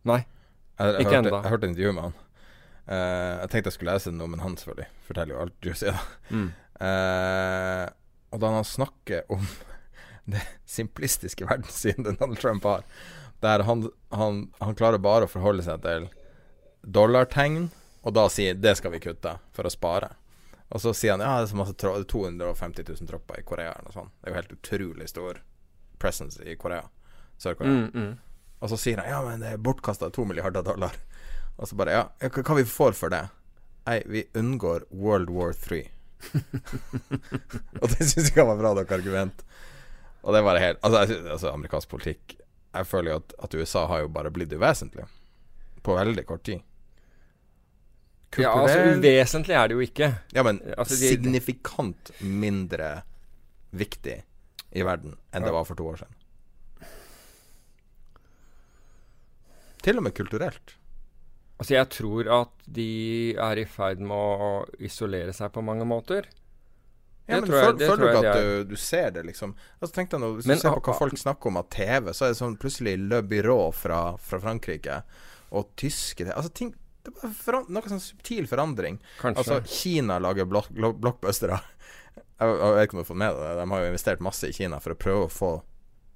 Nei, 0.08 0.22
jeg, 0.80 0.94
jeg, 0.94 1.06
ikke 1.06 1.18
ennå. 1.20 1.34
Jeg 1.36 1.54
hørte 1.56 1.70
intervju 1.72 1.92
med 1.98 2.08
han. 2.08 2.16
Uh, 2.84 2.96
jeg 3.44 3.52
tenkte 3.52 3.72
jeg 3.72 3.78
skulle 3.78 3.98
lese 3.98 4.16
noe, 4.16 4.32
men 4.32 4.44
han 4.44 4.56
selvfølgelig 4.60 4.90
forteller 5.10 5.36
jo 5.36 5.44
alt 5.44 5.68
juicy. 5.68 5.92
Mm. 6.32 6.48
Uh, 6.80 7.86
og 8.34 8.42
da 8.42 8.56
han 8.56 8.68
snakker 8.68 9.30
om 9.36 9.46
det 10.34 10.42
simplistiske 10.66 11.48
verdenssynet 11.50 12.16
Donald 12.20 12.40
Trump 12.40 12.68
har. 12.70 12.88
Der 13.44 13.68
han, 13.68 13.90
han, 14.16 14.46
han 14.64 14.76
klarer 14.80 15.04
bare 15.04 15.28
å 15.28 15.32
forholde 15.32 15.66
seg 15.68 15.84
til 15.84 16.08
dollartegn, 16.84 17.68
og 18.04 18.16
da 18.16 18.30
sier 18.32 18.56
det 18.56 18.78
skal 18.80 18.96
vi 18.96 19.04
kutte 19.04 19.38
for 19.56 19.68
å 19.68 19.72
spare. 19.72 20.14
Og 20.74 20.82
så 20.82 20.94
sier 20.98 21.14
han 21.14 21.22
ja, 21.22 21.36
det 21.38 21.48
er 21.48 21.52
så 21.52 21.60
masse 21.60 21.76
250 21.78 22.86
000 22.90 23.10
tropper 23.10 23.40
i 23.40 23.46
Korea 23.46 23.76
eller 23.76 23.92
noe 23.92 23.94
sånt. 23.94 24.14
Det 24.20 24.30
er 24.30 24.34
jo 24.34 24.40
helt 24.40 24.56
utrolig 24.56 25.10
stor 25.12 25.42
presence 26.02 26.42
i 26.42 26.56
Korea. 26.58 26.88
Sør-Korea. 27.38 27.72
Mm, 27.72 27.90
mm. 27.94 28.14
Og 28.64 28.72
så 28.72 28.80
sier 28.82 29.02
han 29.02 29.12
ja, 29.12 29.20
men 29.22 29.44
det 29.44 29.54
er 29.54 29.62
bortkasta 29.62 30.10
to 30.14 30.26
milliarder 30.26 30.66
dollar. 30.66 30.98
Og 31.62 31.70
så 31.70 31.78
bare 31.78 31.94
ja, 31.94 32.04
hva, 32.26 32.58
vi 32.58 32.66
får 32.66 32.98
for 32.98 33.14
det? 33.14 33.22
Nei, 33.86 34.00
vi 34.10 34.24
unngår 34.40 34.88
World 34.90 35.30
War 35.36 35.54
3. 35.54 35.84
og 37.82 37.94
det 37.94 38.08
syns 38.10 38.32
jeg 38.32 38.48
var 38.48 38.58
bra 38.58 38.74
nok 38.74 38.94
argument. 38.96 39.46
Og 40.24 40.34
det 40.34 40.42
bare 40.46 40.62
helt 40.64 40.80
Altså, 40.88 41.18
altså 41.34 41.50
amerikansk 41.52 41.90
politikk 41.92 42.38
Jeg 42.72 42.88
føler 42.88 43.12
jo 43.12 43.18
at, 43.20 43.34
at 43.44 43.56
USA 43.60 43.82
har 43.92 44.06
jo 44.06 44.12
bare 44.16 44.32
blitt 44.32 44.54
uvesentlig 44.56 45.04
på 45.84 45.98
veldig 45.98 46.24
kort 46.24 46.46
tid. 46.48 46.62
Ja, 48.42 48.52
altså 48.58 48.98
uvesentlig 48.98 49.56
er 49.60 49.68
det 49.68 49.76
jo 49.78 49.84
ikke. 49.86 50.08
Ja, 50.34 50.44
men 50.44 50.60
Altså, 50.78 50.96
de- 51.00 51.10
signifikant 51.14 52.12
mindre 52.22 53.04
viktig 53.74 54.22
i 54.74 54.82
verden 54.86 55.16
enn 55.34 55.44
det 55.46 55.52
var 55.54 55.66
for 55.66 55.76
to 55.76 55.86
år 55.92 55.98
siden. 56.02 56.14
Til 59.84 60.00
og 60.00 60.06
med 60.06 60.14
kulturelt. 60.16 60.78
Altså, 61.60 61.76
jeg 61.76 61.90
tror 61.94 62.30
at 62.42 62.54
de 62.76 63.36
er 63.40 63.60
i 63.62 63.66
ferd 63.70 64.00
med 64.04 64.16
å 64.16 64.54
isolere 64.84 65.34
seg 65.36 65.52
på 65.54 65.64
mange 65.64 65.86
måter. 65.88 66.26
Ja, 67.28 67.40
men 67.40 67.50
jeg- 67.50 67.64
føler, 67.64 67.88
Føler 67.88 67.98
du 67.98 68.18
ikke 68.18 68.32
at 68.32 68.44
du, 68.44 68.64
du 68.66 68.76
ser 68.76 69.12
det, 69.12 69.26
liksom? 69.26 69.56
Altså, 69.82 69.94
tenk 69.96 70.10
deg 70.10 70.20
nå, 70.20 70.36
Hvis 70.36 70.46
Men 70.46 70.58
du 70.58 70.62
ser 70.62 70.72
på 70.76 70.82
hva 70.92 70.98
folk 70.98 71.14
snakker 71.14 71.48
om 71.48 71.58
av 71.58 71.70
TV, 71.70 72.10
så 72.12 72.26
er 72.26 72.30
det 72.34 72.38
sånn 72.38 72.58
plutselig 72.58 72.98
Le 73.10 73.22
Byrå 73.22 73.72
fra, 73.74 74.18
fra 74.18 74.40
Frankrike 74.40 75.04
og 75.52 75.70
tyske 75.78 76.26
Altså 76.36 76.52
ting 76.54 76.74
Det 77.04 77.12
er 77.12 77.16
bare 77.20 77.34
foran, 77.36 77.66
noe 77.76 77.90
sånn 77.92 78.00
subtil 78.00 78.46
forandring. 78.48 78.98
Kanskje. 79.20 79.44
Altså, 79.44 79.58
Kina 79.68 80.20
lager 80.24 80.46
blok 80.48 80.70
blockbustere. 80.72 81.60
Jeg, 82.16 82.48
jeg 82.48 82.74
vet 82.78 82.88
ikke 82.88 82.96
om 82.96 83.00
du 83.00 83.04
har 83.04 83.10
fått 83.12 83.20
med 83.22 83.36
deg 83.36 83.44
det. 83.44 83.54
De 83.60 83.68
har 83.74 83.84
jo 83.84 83.92
investert 83.92 84.24
masse 84.24 84.48
i 84.50 84.56
Kina 84.56 84.80
for 84.84 84.96
å 84.96 85.00
prøve 85.00 85.26
å 85.28 85.32
få 85.32 85.52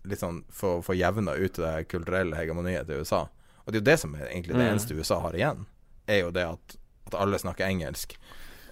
litt 0.07 0.21
sånn 0.23 0.43
Få, 0.53 0.77
få 0.85 0.95
jevna 0.95 1.33
ut 1.35 1.59
det 1.59 1.73
kulturelle 1.91 2.37
hegemoniet 2.39 2.87
til 2.87 3.03
USA. 3.03 3.25
Og 3.65 3.73
det 3.73 3.79
er 3.79 3.81
jo 3.81 3.87
det 3.91 3.97
som 3.99 4.15
er 4.15 4.29
egentlig 4.31 4.55
det 4.55 4.63
Mm. 4.63 4.71
eneste 4.71 4.95
USA 4.95 5.19
har 5.25 5.35
igjen. 5.35 5.65
Er 6.07 6.21
jo 6.21 6.31
det 6.31 6.45
at, 6.47 6.77
at 7.11 7.17
alle 7.19 7.39
snakker 7.39 7.67
engelsk. 7.67 8.15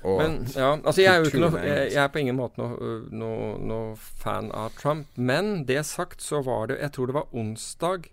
Men 0.06 0.46
ja, 0.54 0.70
altså 0.86 1.02
jeg 1.02 1.10
er 1.18 1.40
noe 1.42 1.60
jeg, 1.66 1.92
jeg 1.96 1.98
er 2.04 2.12
på 2.14 2.20
ingen 2.22 2.38
måte 2.38 2.62
noe, 2.62 2.90
no, 3.10 3.30
noe 3.58 3.96
fan 3.98 4.52
av 4.54 4.72
Trump. 4.78 5.08
Men 5.18 5.66
det 5.66 5.82
sagt, 5.90 6.22
så 6.22 6.44
var 6.46 6.68
det 6.70 6.78
Jeg 6.80 6.92
tror 6.96 7.08
det 7.10 7.16
var 7.18 7.34
onsdag 7.34 8.08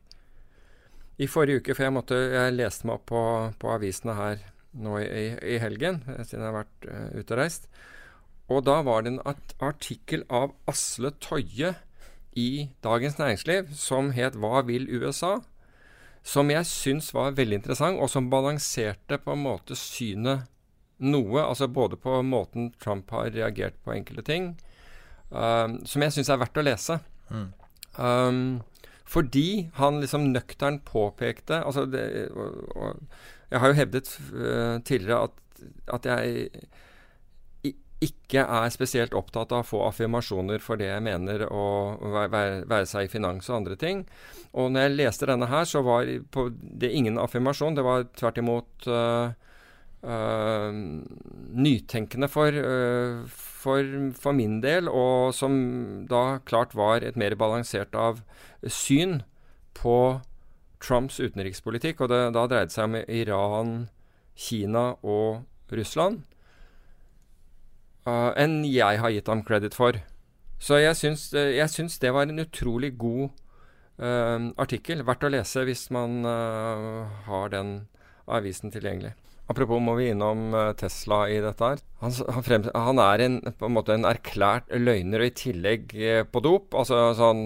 i 1.20 1.28
forrige 1.28 1.60
uke, 1.60 1.74
for 1.76 1.86
jeg 1.86 1.94
måtte 1.94 2.16
Jeg 2.16 2.54
leste 2.56 2.86
meg 2.88 3.00
opp 3.00 3.06
på, 3.10 3.22
på 3.60 3.72
avisene 3.74 4.16
her 4.16 4.42
nå 4.72 4.98
i, 5.02 5.26
i 5.54 5.58
helgen, 5.60 6.00
eh, 6.08 6.22
siden 6.24 6.44
jeg 6.46 6.48
har 6.48 6.62
vært 6.62 6.86
uh, 6.88 7.08
ute 7.18 7.34
og 7.34 7.40
reist. 7.42 7.68
Og 8.52 8.64
da 8.64 8.78
var 8.84 9.04
det 9.04 9.12
en 9.12 9.22
artikkel 9.60 10.24
av 10.32 10.54
Asle 10.68 11.12
Toje 11.20 11.74
i 12.38 12.68
Dagens 12.84 13.18
Næringsliv 13.20 13.74
som 13.76 14.10
het 14.16 14.34
'Hva 14.34 14.64
vil 14.66 14.88
USA?' 14.88 15.42
Som 16.24 16.50
jeg 16.50 16.66
syns 16.66 17.10
var 17.14 17.34
veldig 17.34 17.56
interessant, 17.58 17.98
og 17.98 18.08
som 18.10 18.30
balanserte 18.30 19.18
på 19.18 19.32
en 19.32 19.42
måte 19.42 19.74
synet 19.74 20.46
noe, 21.02 21.42
altså 21.42 21.66
både 21.66 21.96
på 21.96 22.22
måten 22.22 22.72
Trump 22.78 23.10
har 23.10 23.32
reagert 23.34 23.74
på 23.84 23.90
enkelte 23.90 24.22
ting, 24.22 24.56
um, 25.30 25.80
som 25.84 26.02
jeg 26.02 26.12
syns 26.12 26.30
er 26.30 26.38
verdt 26.38 26.60
å 26.60 26.62
lese. 26.62 27.00
Mm. 27.28 27.48
Um, 27.98 28.62
fordi 29.12 29.68
han 29.76 30.00
liksom 30.00 30.30
nøkternt 30.32 30.86
påpekte 30.88 31.60
altså 31.60 31.84
det, 31.90 32.30
og, 32.32 32.62
og, 32.76 33.02
Jeg 33.52 33.60
har 33.60 33.68
jo 33.68 33.76
hevdet 33.76 34.08
uh, 34.32 34.78
tidligere 34.80 35.26
at, 35.28 35.64
at 35.92 36.06
jeg 36.08 36.48
ikke 38.02 38.42
er 38.42 38.70
spesielt 38.74 39.14
opptatt 39.14 39.52
av 39.54 39.62
å 39.62 39.66
få 39.66 39.82
affirmasjoner 39.86 40.62
for 40.62 40.80
det 40.80 40.88
jeg 40.88 41.04
mener, 41.04 41.44
og 41.54 42.02
være, 42.02 42.64
være 42.66 42.88
seg 42.88 43.06
i 43.06 43.12
finans 43.12 43.50
og 43.50 43.60
andre 43.60 43.76
ting. 43.78 44.02
Og 44.58 44.72
når 44.72 44.88
jeg 44.88 44.96
leste 44.96 45.28
denne 45.30 45.48
her, 45.50 45.68
så 45.68 45.84
var 45.86 46.08
det 46.08 46.90
ingen 46.90 47.20
affirmasjon. 47.22 47.76
Det 47.78 47.84
var 47.86 48.08
tvert 48.18 48.40
imot 48.42 48.88
uh, 48.90 49.36
uh, 50.02 50.70
nytenkende 51.52 52.28
for, 52.30 52.52
uh, 52.52 53.22
for, 53.28 54.12
for 54.18 54.36
min 54.36 54.60
del, 54.64 54.88
og 54.88 55.34
som 55.36 55.54
da 56.10 56.40
klart 56.48 56.76
var 56.78 57.02
et 57.06 57.18
mer 57.18 57.36
balansert 57.38 57.94
av 57.94 58.22
syn 58.66 59.22
på 59.78 60.20
Trumps 60.82 61.20
utenrikspolitikk. 61.22 62.02
Og 62.02 62.12
det, 62.12 62.22
da 62.36 62.46
dreide 62.46 62.70
det 62.70 62.76
seg 62.76 62.90
om 62.90 62.98
Iran, 63.02 63.74
Kina 64.34 64.92
og 65.02 65.44
Russland. 65.72 66.24
Uh, 68.02 68.32
enn 68.34 68.62
jeg 68.66 68.98
har 68.98 69.14
gitt 69.14 69.30
ham 69.30 69.44
credit 69.46 69.78
for. 69.78 70.00
Så 70.62 70.78
jeg 70.78 70.98
syns, 70.98 71.30
jeg 71.34 71.70
syns 71.70 71.98
det 72.02 72.12
var 72.14 72.28
en 72.28 72.42
utrolig 72.42 72.96
god 72.98 73.30
artikkel. 74.02 75.02
Verdt 75.06 75.26
å 75.26 75.30
lese 75.30 75.62
hvis 75.66 75.84
man 75.94 76.24
har 76.24 77.50
den 77.52 77.72
avisen 78.30 78.72
tilgjengelig. 78.74 79.12
Apropos 79.50 79.82
må 79.82 79.96
vi 79.98 80.10
innom 80.12 80.52
uh, 80.54 80.70
Tesla 80.78 81.24
i 81.28 81.40
dette 81.42 81.66
her. 81.72 81.82
Han, 82.00 82.14
han, 82.34 82.46
frem, 82.46 82.66
han 82.72 83.00
er 83.02 83.24
en, 83.24 83.38
på 83.58 83.68
en 83.68 83.74
måte 83.74 83.96
en 83.96 84.06
erklært 84.08 84.70
løgner, 84.70 85.24
og 85.24 85.28
i 85.28 85.36
tillegg 85.42 85.94
eh, 85.98 86.22
på 86.24 86.42
dop. 86.44 86.76
Altså 86.78 87.10
sånn 87.18 87.44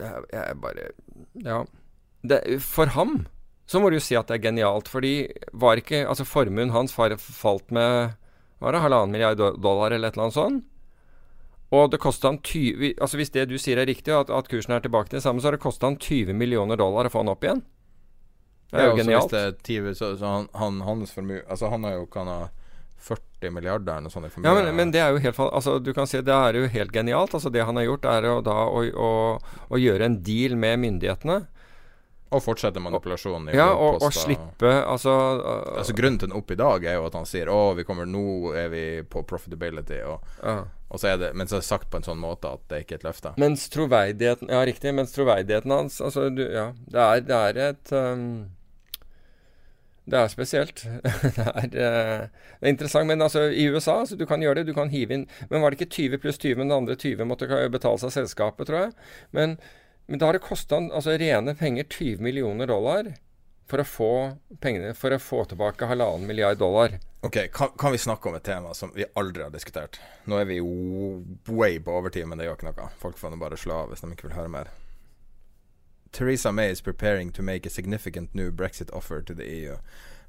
Jeg, 0.00 0.28
jeg 0.32 0.60
bare 0.62 0.90
Ja. 1.44 1.64
Det, 2.26 2.40
for 2.64 2.90
ham 2.96 3.26
så 3.66 3.80
må 3.82 3.90
du 3.90 3.96
jo 3.98 4.04
si 4.04 4.14
at 4.18 4.28
det 4.30 4.36
er 4.36 4.44
genialt, 4.44 4.86
fordi 4.86 5.26
var 5.50 5.78
ikke 5.78 6.04
Altså 6.06 6.26
formuen 6.26 6.70
hans 6.70 6.94
falt 6.94 7.72
med 7.74 8.14
var 8.62 8.72
det 8.72 8.80
halvannen 8.80 9.12
milliard 9.12 9.40
dollar 9.60 9.92
eller 9.92 10.08
et 10.08 10.16
eller 10.16 10.28
annet 10.28 10.36
sånt? 10.36 10.64
Og 11.74 11.90
det 11.90 12.00
kosta 12.00 12.30
han 12.30 12.38
20 12.40 12.94
Altså 13.02 13.18
Hvis 13.20 13.34
det 13.34 13.48
du 13.50 13.56
sier 13.58 13.80
er 13.82 13.88
riktig, 13.90 14.14
at, 14.14 14.30
at 14.30 14.48
kursen 14.48 14.76
er 14.76 14.84
tilbake 14.84 15.10
til 15.10 15.18
det 15.18 15.26
samme, 15.26 15.42
så 15.42 15.50
har 15.50 15.58
det 15.58 15.64
kosta 15.64 15.90
han 15.90 15.98
20 15.98 16.32
millioner 16.38 16.78
dollar 16.78 17.08
å 17.08 17.12
få 17.12 17.24
han 17.24 17.32
opp 17.32 17.44
igjen. 17.44 17.64
Det 18.70 18.82
er 18.82 18.90
jo 18.90 18.96
genialt. 18.98 19.30
det 19.30 19.62
10, 19.62 19.94
så, 19.94 20.12
så 20.18 20.26
han, 20.26 20.48
han, 20.58 20.80
hans 20.86 21.12
formue 21.14 21.42
Altså, 21.46 21.68
han 21.70 21.84
har 21.86 22.00
jo 22.00 22.06
kan 22.10 22.30
ha 22.30 22.38
40 23.06 23.52
milliarder 23.54 23.92
eller 23.92 24.08
noe 24.08 24.14
sånt 24.14 24.26
i 24.26 24.30
formue. 24.32 24.48
Ja, 24.48 24.54
men, 24.58 24.72
men 24.74 24.94
det 24.94 25.02
er 25.04 25.14
jo 25.14 25.20
helt 25.22 25.38
Altså, 25.46 25.78
du 25.78 25.92
kan 25.94 26.08
si 26.10 26.22
det 26.26 26.34
er 26.34 26.58
jo 26.58 26.70
helt 26.72 26.94
genialt. 26.94 27.36
Altså, 27.36 27.52
det 27.54 27.66
han 27.68 27.78
har 27.78 27.86
gjort, 27.86 28.08
er 28.10 28.26
jo 28.26 28.40
da 28.44 28.56
å, 28.66 28.82
å, 28.82 29.12
å 29.70 29.80
gjøre 29.80 30.10
en 30.10 30.18
deal 30.26 30.58
med 30.58 30.80
myndighetene. 30.82 31.44
Og 32.34 32.42
fortsette 32.42 32.82
manipulasjonen 32.82 33.52
Ja, 33.54 33.68
og, 33.70 34.00
og 34.02 34.14
slippe 34.14 34.70
Altså, 34.82 35.12
uh, 35.38 35.76
Altså 35.78 35.94
Grunnen 35.94 36.18
til 36.18 36.30
den 36.30 36.38
opp 36.38 36.50
i 36.50 36.58
dag 36.58 36.82
er 36.82 36.98
jo 36.98 37.04
at 37.06 37.14
han 37.14 37.28
sier 37.28 37.50
Å, 37.52 37.60
vi 37.78 37.84
kommer 37.86 38.08
nå 38.10 38.50
er 38.58 38.72
vi 38.72 38.82
på 39.06 39.22
profitability, 39.28 40.00
og, 40.10 40.26
uh. 40.42 40.64
og 40.90 41.02
så 41.02 41.12
er 41.12 41.20
det 41.22 41.30
Men 41.38 41.46
så 41.46 41.58
er 41.60 41.62
det 41.62 41.68
sagt 41.68 41.90
på 41.92 42.00
en 42.00 42.08
sånn 42.08 42.18
måte 42.18 42.50
at 42.50 42.64
det 42.72 42.82
ikke 42.82 42.96
er 42.96 43.02
et 43.02 43.06
løfte. 43.06 43.34
Mens 43.38 43.68
troverdigheten 43.70 44.50
Ja, 44.50 44.64
riktig. 44.66 44.94
Mens 44.96 45.14
troverdigheten 45.14 45.74
hans 45.74 46.00
Altså, 46.02 46.28
du, 46.34 46.42
ja. 46.50 46.72
Det 46.90 47.06
er, 47.06 47.24
det 47.28 47.38
er 47.38 47.62
et 47.68 47.94
um, 47.94 48.26
Det 50.06 50.18
er 50.18 50.30
spesielt. 50.30 50.84
det, 51.36 51.46
er, 51.46 51.64
eh, 51.66 52.28
det 52.60 52.68
er 52.68 52.72
interessant. 52.72 53.08
Men 53.10 53.22
altså, 53.22 53.48
i 53.50 53.66
USA 53.66 54.04
så 54.06 54.16
Du 54.16 54.26
kan 54.26 54.42
gjøre 54.42 54.60
det. 54.60 54.68
Du 54.70 54.74
kan 54.76 54.92
hive 54.92 55.14
inn 55.14 55.26
Men 55.50 55.62
var 55.62 55.74
det 55.74 55.80
ikke 55.80 55.94
20 55.98 56.22
pluss 56.22 56.38
20, 56.38 56.60
men 56.60 56.70
den 56.70 56.78
andre 56.78 56.96
20 56.96 57.26
måtte 57.26 57.48
betale 57.74 57.98
seg 57.98 58.14
selskapet, 58.14 58.70
tror 58.70 58.84
jeg. 58.84 58.94
Men, 59.34 59.58
men 60.06 60.22
da 60.22 60.30
har 60.30 60.38
det 60.38 60.46
kosta 60.46 60.78
altså, 60.78 61.18
rene 61.18 61.56
penger 61.58 61.88
20 61.90 62.22
millioner 62.22 62.70
dollar 62.70 63.10
for 63.66 63.82
å 63.82 63.88
få 63.88 64.12
pengene 64.62 64.94
For 64.94 65.10
å 65.10 65.18
få 65.18 65.42
tilbake 65.50 65.88
halvannen 65.90 66.28
milliard 66.28 66.58
dollar. 66.62 67.00
Ok, 67.26 67.40
kan, 67.50 67.72
kan 67.74 67.90
vi 67.90 67.98
snakke 67.98 68.30
om 68.30 68.36
et 68.38 68.46
tema 68.46 68.74
som 68.78 68.92
vi 68.94 69.08
aldri 69.18 69.42
har 69.42 69.50
diskutert? 69.50 69.98
Nå 70.30 70.38
er 70.38 70.46
vi 70.46 70.60
way 71.50 71.80
på 71.82 71.98
overtid, 71.98 72.28
men 72.30 72.38
det 72.38 72.46
gjør 72.46 72.60
ikke 72.60 72.70
noe. 72.70 72.90
Folk 73.02 73.18
får 73.18 73.34
nå 73.34 73.40
bare 73.42 73.58
slå 73.58 73.82
av 73.82 73.90
hvis 73.90 74.04
de 74.04 74.12
ikke 74.14 74.28
vil 74.28 74.36
høre 74.38 74.52
mer. 74.52 74.70
Theresa 76.16 76.50
May 76.50 76.70
is 76.70 76.80
preparing 76.80 77.30
to 77.32 77.42
make 77.42 77.66
a 77.66 77.70
significant 77.70 78.34
new 78.34 78.50
Brexit 78.50 78.90
offer 78.92 79.20
to 79.20 79.34
the 79.34 79.44
EU. 79.44 79.76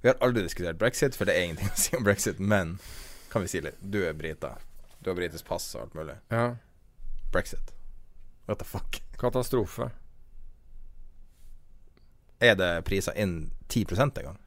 Vi 0.01 0.09
har 0.09 0.15
aldri 0.19 0.43
diskutert 0.43 0.77
brexit, 0.77 1.15
for 1.15 1.25
det 1.25 1.37
er 1.37 1.43
ingenting 1.43 1.69
å 1.75 1.77
si 1.79 1.95
om 1.95 2.03
brexit. 2.03 2.39
Men 2.39 2.73
kan 3.31 3.41
vi 3.41 3.47
si 3.47 3.61
litt? 3.63 3.79
Du 3.79 4.01
er 4.03 4.13
brita. 4.13 4.57
Du 4.99 5.09
har 5.09 5.15
britisk 5.15 5.47
pass 5.47 5.69
og 5.75 5.85
alt 5.85 5.95
mulig. 5.95 6.17
Ja. 6.27 6.57
Brexit. 7.31 7.71
What 8.49 8.59
the 8.59 8.67
fuck? 8.67 8.99
Katastrofe. 9.17 9.87
Er 12.43 12.59
det 12.59 12.83
prisa 12.83 13.15
inn 13.15 13.53
10 13.71 13.85
en 14.03 14.11
gang? 14.11 14.37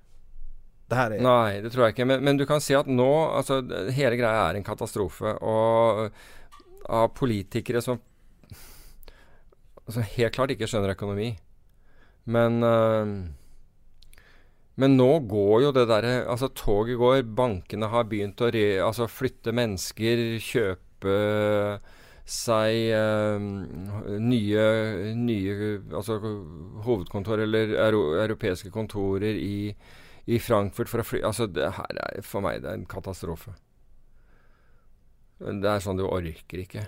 Det 0.91 1.09
Nei, 1.25 1.61
det 1.65 1.73
tror 1.73 1.87
jeg 1.87 1.97
ikke. 1.97 2.05
Men, 2.05 2.25
men 2.25 2.37
du 2.37 2.45
kan 2.45 2.61
si 2.61 2.75
at 2.77 2.89
nå 2.91 3.09
altså, 3.31 3.63
Hele 3.95 4.19
greia 4.19 4.49
er 4.51 4.59
en 4.59 4.67
katastrofe. 4.67 5.39
Og 5.41 6.11
av 6.85 7.13
politikere 7.17 7.81
som 7.81 8.01
altså, 9.91 10.07
helt 10.17 10.35
klart 10.37 10.55
ikke 10.55 10.69
skjønner 10.71 10.95
økonomi. 10.95 11.35
Men 12.31 12.63
øh, 12.63 13.13
Men 14.81 14.97
nå 14.97 15.09
går 15.29 15.63
jo 15.67 15.71
det 15.77 15.89
derre 15.91 16.25
Altså, 16.31 16.49
toget 16.49 16.97
går. 16.99 17.23
Bankene 17.37 17.89
har 17.93 18.07
begynt 18.09 18.41
å 18.41 18.51
re, 18.55 18.81
altså, 18.81 19.09
flytte 19.11 19.53
mennesker, 19.53 20.39
kjøpe 20.41 21.17
seg 22.31 22.77
eh, 22.95 23.41
nye, 24.23 24.67
nye 25.19 25.55
altså, 25.91 26.21
hovedkontor 26.87 27.43
eller 27.43 27.75
euro, 27.89 28.05
europeiske 28.23 28.71
kontorer 28.71 29.35
i, 29.35 29.75
i 30.31 30.39
Frankfurt 30.39 30.93
for 30.93 31.03
å 31.03 31.09
fly 31.09 31.25
Altså, 31.27 31.49
det 31.51 31.73
her 31.75 32.01
er 32.07 32.23
for 32.23 32.45
meg 32.47 32.63
det 32.63 32.71
er 32.71 32.79
en 32.79 32.87
katastrofe. 32.87 33.57
Det 35.41 35.67
er 35.67 35.83
sånn 35.83 35.99
du 35.99 36.07
orker 36.07 36.63
ikke. 36.63 36.87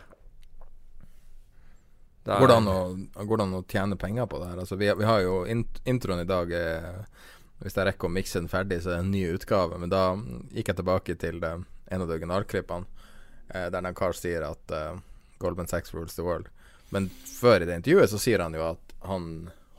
Det 2.25 2.39
går, 2.39 2.49
det 2.49 2.57
an 2.61 2.69
å, 2.71 2.81
går 3.27 3.41
det 3.41 3.45
an 3.45 3.55
å 3.59 3.65
tjene 3.67 3.99
penger 3.99 4.29
på 4.31 4.39
det 4.39 4.53
her? 4.53 4.59
Altså, 4.63 4.77
vi, 4.79 4.91
vi 4.95 5.07
har 5.09 5.23
jo 5.25 5.41
int 5.51 5.81
introen 5.91 6.23
i 6.23 6.29
dag 6.29 6.53
eh, 6.55 7.01
Hvis 7.65 7.75
jeg 7.75 7.89
rekker 7.89 8.07
å 8.07 8.15
mikse 8.15 8.39
den 8.39 8.51
ferdig, 8.51 8.79
så 8.83 8.93
er 8.93 9.01
det 9.01 9.07
en 9.07 9.15
ny 9.15 9.23
utgave. 9.35 9.79
Men 9.83 9.91
da 9.91 10.05
gikk 10.55 10.71
jeg 10.71 10.79
tilbake 10.79 11.17
til 11.19 11.41
det, 11.43 11.53
en 11.93 12.05
av 12.05 12.07
de 12.07 12.15
originalklippene 12.15 12.87
eh, 13.49 13.67
der 13.75 13.81
en 13.83 13.99
kar 13.99 14.15
sier 14.19 14.47
at 14.47 14.75
eh, 14.75 15.03
Goldman 15.43 15.71
Sachs 15.71 15.95
rules 15.95 16.15
the 16.15 16.27
world. 16.27 16.47
Men 16.95 17.11
før 17.27 17.63
i 17.63 17.67
det 17.67 17.81
intervjuet 17.81 18.13
så 18.13 18.21
sier 18.23 18.43
han 18.45 18.55
jo 18.55 18.65
at 18.71 18.97
han 19.09 19.29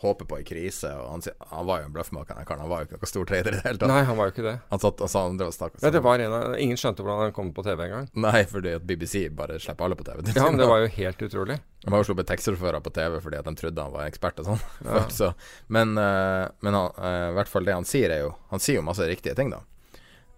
håper 0.03 0.27
på 0.29 0.37
ei 0.39 0.45
krise. 0.47 0.89
Og 0.99 1.09
han, 1.13 1.23
han, 1.49 1.65
var 1.67 1.81
jo 1.81 1.87
en 1.87 1.95
bløffmaker, 1.95 2.39
han 2.47 2.69
var 2.69 2.83
jo 2.83 2.87
ikke 2.87 2.99
noen 2.99 3.11
stor 3.11 3.29
trader 3.29 3.55
i 3.55 3.59
det 3.59 3.65
hele 3.65 3.81
tatt. 3.81 3.91
Nei, 3.91 4.01
han 4.09 4.19
var 4.19 4.29
jo 4.29 4.35
ikke 4.35 4.45
det. 4.45 4.55
Han 4.73 4.83
satt 4.83 5.03
og 5.05 5.11
sa 5.11 5.23
han 5.27 5.39
drev 5.39 5.51
og 5.51 5.55
stakk. 5.55 5.77
Ja, 5.81 5.91
det 5.95 6.03
var 6.05 6.23
en 6.23 6.35
av 6.37 6.55
Ingen 6.63 6.79
skjønte 6.79 7.05
hvordan 7.05 7.27
han 7.27 7.35
kom 7.35 7.51
på 7.55 7.65
TV 7.65 7.85
engang. 7.87 8.07
Nei, 8.25 8.43
fordi 8.49 8.75
at 8.77 8.87
BBC 8.87 9.25
bare 9.35 9.59
slipper 9.63 9.87
alle 9.87 9.97
på 9.99 10.07
TV. 10.07 10.23
Ja, 10.35 10.47
men 10.49 10.61
det 10.61 10.69
var 10.69 10.83
jo 10.83 10.89
helt 11.01 11.27
utrolig. 11.27 11.59
Han 11.83 11.95
har 11.95 12.03
jo 12.03 12.09
sluppet 12.11 12.29
taxisjåfører 12.31 12.83
på 12.83 12.93
TV 12.95 13.19
fordi 13.23 13.39
at 13.41 13.47
de 13.49 13.55
trodde 13.59 13.85
han 13.87 13.93
var 13.95 14.07
ekspert 14.07 14.41
og 14.43 14.51
sånn. 14.51 14.65
Ja. 14.93 15.03
så, 15.11 15.31
men, 15.73 15.95
uh, 15.97 16.47
men 16.63 16.75
han, 16.77 16.97
uh, 16.99 17.29
i 17.31 17.37
hvert 17.37 17.51
fall 17.51 17.67
det 17.67 17.75
han 17.75 17.87
sier, 17.87 18.11
er 18.13 18.25
jo 18.25 18.33
Han 18.51 18.61
sier 18.61 18.77
jo 18.79 18.85
masse 18.85 19.05
riktige 19.09 19.35
ting, 19.39 19.51
da. 19.53 19.63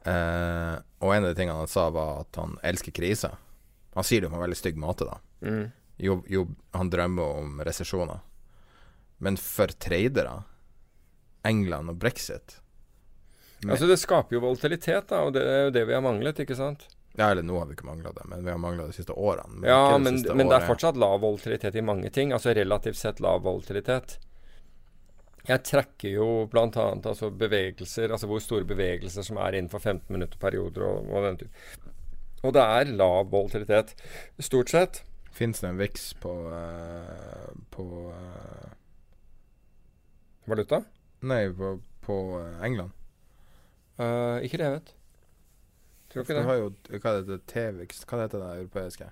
Uh, 0.05 0.75
og 1.01 1.15
en 1.15 1.25
av 1.25 1.31
de 1.31 1.37
tingene 1.37 1.57
han 1.57 1.69
sa, 1.69 1.87
var 1.93 2.23
at 2.23 2.37
han 2.39 2.59
elsker 2.65 2.93
kriser. 2.95 3.33
Han 3.95 4.05
sier 4.05 4.21
det 4.21 4.29
på 4.29 4.37
en 4.37 4.43
veldig 4.45 4.57
stygg 4.59 4.77
måte, 4.79 5.07
da. 5.07 5.17
Mm. 5.45 5.65
Jo, 5.97 6.19
jo, 6.27 6.47
han 6.75 6.89
drømmer 6.91 7.39
om 7.41 7.61
resesjoner. 7.63 8.19
Men 9.17 9.37
for 9.39 9.71
tradere, 9.79 10.43
England 11.45 11.93
og 11.93 11.99
brexit 12.01 12.59
Altså 13.65 13.87
Det 13.87 13.97
skaper 13.97 14.35
jo 14.35 14.43
volatilitet, 14.43 15.07
da, 15.09 15.23
og 15.25 15.33
det 15.33 15.41
er 15.41 15.63
jo 15.67 15.73
det 15.73 15.85
vi 15.89 15.95
har 15.95 16.03
manglet, 16.03 16.41
ikke 16.43 16.57
sant? 16.57 16.85
Ja, 17.15 17.29
eller 17.31 17.45
nå 17.47 17.57
har 17.57 17.69
vi 17.69 17.77
ikke 17.77 17.87
mangla 17.87 18.11
det, 18.13 18.25
men 18.27 18.43
vi 18.43 18.51
har 18.51 18.59
mangla 18.59 18.85
de 18.89 18.93
siste 18.93 19.15
årene. 19.15 19.61
Men 19.61 19.69
ja, 19.71 19.97
men, 19.97 20.19
men 20.19 20.45
året. 20.45 20.51
det 20.51 20.57
er 20.57 20.67
fortsatt 20.67 20.99
lav 20.99 21.21
volatilitet 21.23 21.77
i 21.79 21.83
mange 21.85 22.11
ting. 22.13 22.33
Altså 22.35 22.53
relativt 22.53 22.99
sett 22.99 23.21
lav 23.23 23.45
volatilitet. 23.45 24.17
Jeg 25.47 25.63
trekker 25.63 26.11
jo 26.17 26.27
bl.a. 26.51 26.67
Altså 26.67 27.31
bevegelser, 27.31 28.11
altså 28.11 28.27
hvor 28.29 28.43
store 28.43 28.67
bevegelser 28.67 29.25
som 29.25 29.39
er 29.39 29.55
innenfor 29.55 29.79
15 29.79 30.11
minutter 30.11 30.41
perioder 30.41 30.87
og, 30.89 31.09
og 31.09 31.27
den 31.29 31.41
type. 31.45 31.91
Og 32.43 32.53
det 32.53 32.61
er 32.61 32.95
lav 32.99 33.31
volatilitet, 33.31 33.95
stort 34.43 34.73
sett. 34.73 35.03
Fins 35.35 35.63
det 35.63 35.71
en 35.71 35.79
VIX 35.79 36.09
på, 36.23 36.33
uh, 36.51 37.55
på 37.71 37.85
uh, 38.11 38.75
Valuta? 40.45 40.81
Nei, 41.25 41.47
på, 41.57 41.75
på 42.05 42.19
uh, 42.39 42.65
England. 42.65 42.91
ikke 43.97 44.59
det 44.59 44.65
jeg 44.65 44.73
vet. 44.73 44.89
Tror 46.11 46.25
ikke 46.25 46.35
det. 46.35 46.43
Du 46.43 46.49
har 46.49 46.59
Jo, 46.59 46.71
hva 46.89 47.13
heter 47.15 47.29
det? 47.29 47.39
T-VIX? 47.51 48.03
Hva 48.09 48.21
heter 48.23 48.43
det 48.43 48.51
europeiske? 48.65 49.11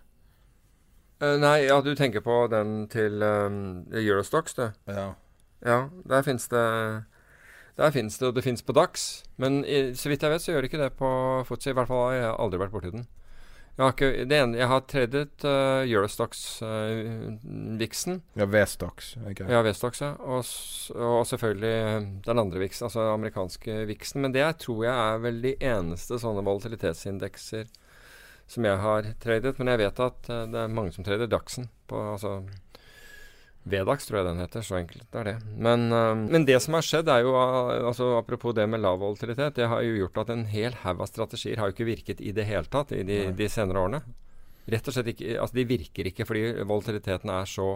nei, 1.23 1.57
ja, 1.69 1.77
du 1.79 1.93
tenker 1.95 2.19
på 2.19 2.35
den 2.51 2.89
til 2.91 3.23
um, 3.23 3.85
Eurostox, 3.95 4.57
du? 4.57 4.65
Ja. 4.91 5.13
ja. 5.63 5.77
Der 6.09 6.25
fins 6.25 6.49
det 6.51 6.63
der 7.77 7.91
fins 7.91 8.17
det, 8.17 8.27
og 8.27 8.35
det 8.35 8.43
fins 8.43 8.61
på 8.61 8.73
Dax. 8.73 9.23
Men 9.37 9.63
i, 9.65 9.95
så 9.95 10.09
vidt 10.09 10.23
jeg 10.23 10.31
vet, 10.31 10.41
så 10.41 10.51
gjør 10.51 10.61
det 10.61 10.69
ikke 10.69 10.83
det 10.83 10.93
på 10.93 11.09
Fotsi. 11.47 11.71
I 11.71 11.73
hvert 11.73 11.89
fall 11.89 12.03
har 12.11 12.17
jeg 12.19 12.35
aldri 12.39 12.59
vært 12.61 12.73
borti 12.75 12.91
den. 12.93 13.07
Jeg 13.73 13.81
har, 13.81 13.89
ikke, 13.95 14.25
det 14.29 14.37
ene, 14.37 14.53
jeg 14.59 14.67
har 14.69 14.81
tradet 14.85 15.43
uh, 15.49 15.81
Eurostox-viksen. 15.81 18.19
Uh, 18.21 18.37
ja, 18.37 18.45
V-Stox. 18.45 19.17
Okay. 19.31 19.49
Ja, 19.49 19.63
V-Stox, 19.65 19.97
ja. 20.03 20.11
Og, 20.21 20.45
og, 20.93 21.25
selvfølgelig 21.25 21.73
eh, 21.73 22.05
den 22.27 22.41
andre 22.43 22.59
viksen, 22.61 22.85
altså 22.85 23.01
den 23.01 23.15
amerikanske 23.15 23.89
viksen. 23.89 24.21
Men 24.21 24.29
det 24.35 24.45
tror 24.61 24.85
jeg 24.85 24.93
er 24.93 25.17
vel 25.25 25.41
de 25.41 25.57
eneste 25.57 26.21
sånne 26.21 26.45
volatilitetsindekser 26.45 27.65
som 28.53 28.61
jeg 28.69 28.77
har 28.85 29.09
tradet. 29.23 29.57
Men 29.57 29.71
jeg 29.73 29.81
vet 29.81 29.97
at 30.05 30.21
uh, 30.29 30.45
det 30.53 30.59
er 30.61 30.75
mange 30.77 30.93
som 30.93 31.01
trader 31.07 31.31
Daxen. 31.33 31.65
På, 31.89 31.97
altså 32.13 32.45
Vedax, 33.63 34.07
tror 34.07 34.19
jeg 34.19 34.27
den 34.27 34.41
heter. 34.43 34.65
Så 34.65 34.77
enkelt 34.79 35.19
er 35.19 35.29
det. 35.29 35.35
Men, 35.55 35.85
uh, 35.93 36.15
men, 36.17 36.47
det 36.47 36.59
som 36.63 36.75
har 36.77 36.85
skjedd, 36.85 37.11
er 37.11 37.23
jo 37.23 37.35
uh, 37.35 37.87
altså 37.89 38.09
Apropos 38.17 38.55
det 38.55 38.67
med 38.69 38.83
lav 38.83 38.99
volatilitet. 38.99 39.55
Det 39.59 39.69
har 39.71 39.85
jo 39.85 39.95
gjort 40.01 40.23
at 40.25 40.33
en 40.35 40.45
hel 40.51 40.75
haug 40.83 41.03
av 41.03 41.11
strategier 41.11 41.61
har 41.61 41.71
jo 41.71 41.77
ikke 41.77 41.89
virket 41.93 42.21
i 42.23 42.35
det 42.35 42.47
hele 42.49 42.67
tatt 42.67 42.91
i 42.95 43.03
de, 43.07 43.25
de 43.37 43.49
senere 43.51 43.85
årene. 43.85 44.03
Rett 44.71 44.87
og 44.87 44.95
slett 44.95 45.11
ikke 45.11 45.35
Altså, 45.41 45.57
de 45.57 45.67
virker 45.67 46.07
ikke 46.07 46.25
fordi 46.27 46.43
volatiliteten 46.63 47.31
er 47.33 47.47
så, 47.49 47.67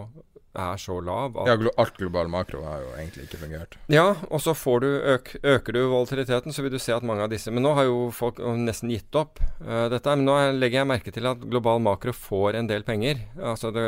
er 0.56 0.80
så 0.80 0.96
lav. 1.04 1.36
ja, 1.46 1.56
alt 1.76 1.98
global 2.00 2.30
makro 2.32 2.62
har 2.64 2.80
jo 2.80 2.92
egentlig 2.96 3.26
ikke 3.26 3.40
fungert. 3.42 3.76
Ja, 3.92 4.06
og 4.30 4.40
så 4.40 4.54
får 4.56 4.80
du 4.84 4.88
øk, 5.14 5.32
øker 5.42 5.76
du 5.76 5.80
volatiliteten, 5.92 6.54
så 6.54 6.64
vil 6.64 6.72
du 6.72 6.78
se 6.80 6.94
at 6.96 7.04
mange 7.04 7.26
av 7.26 7.32
disse 7.32 7.52
Men 7.52 7.66
nå 7.66 7.74
har 7.76 7.88
jo 7.88 8.08
folk 8.14 8.40
nesten 8.40 8.92
gitt 8.92 9.14
opp 9.20 9.42
uh, 9.60 9.88
dette. 9.92 10.16
Men 10.16 10.24
nå 10.28 10.38
legger 10.56 10.80
jeg 10.80 10.90
merke 10.94 11.14
til 11.14 11.28
at 11.28 11.44
global 11.44 11.82
makro 11.84 12.14
får 12.16 12.56
en 12.60 12.70
del 12.70 12.86
penger. 12.88 13.20
Altså 13.36 13.72
det, 13.74 13.84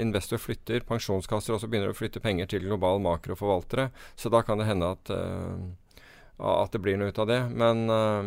investor 0.00 0.40
flytter, 0.40 0.86
pensjonskasser 0.88 1.56
også 1.56 1.68
begynner 1.68 1.92
å 1.92 1.98
flytte 1.98 2.24
penger 2.24 2.48
til 2.54 2.64
global 2.64 3.02
makroforvaltere. 3.04 3.90
Så 4.16 4.32
da 4.32 4.40
kan 4.46 4.60
det 4.60 4.70
hende 4.70 4.94
at, 4.96 5.12
uh, 5.12 6.56
at 6.64 6.72
det 6.72 6.80
blir 6.80 6.96
noe 6.96 7.12
ut 7.12 7.20
av 7.20 7.28
det. 7.28 7.42
Men 7.52 7.84
uh, 7.92 8.24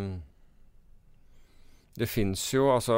det 1.97 2.07
fins 2.07 2.45
jo 2.53 2.69
altså 2.71 2.97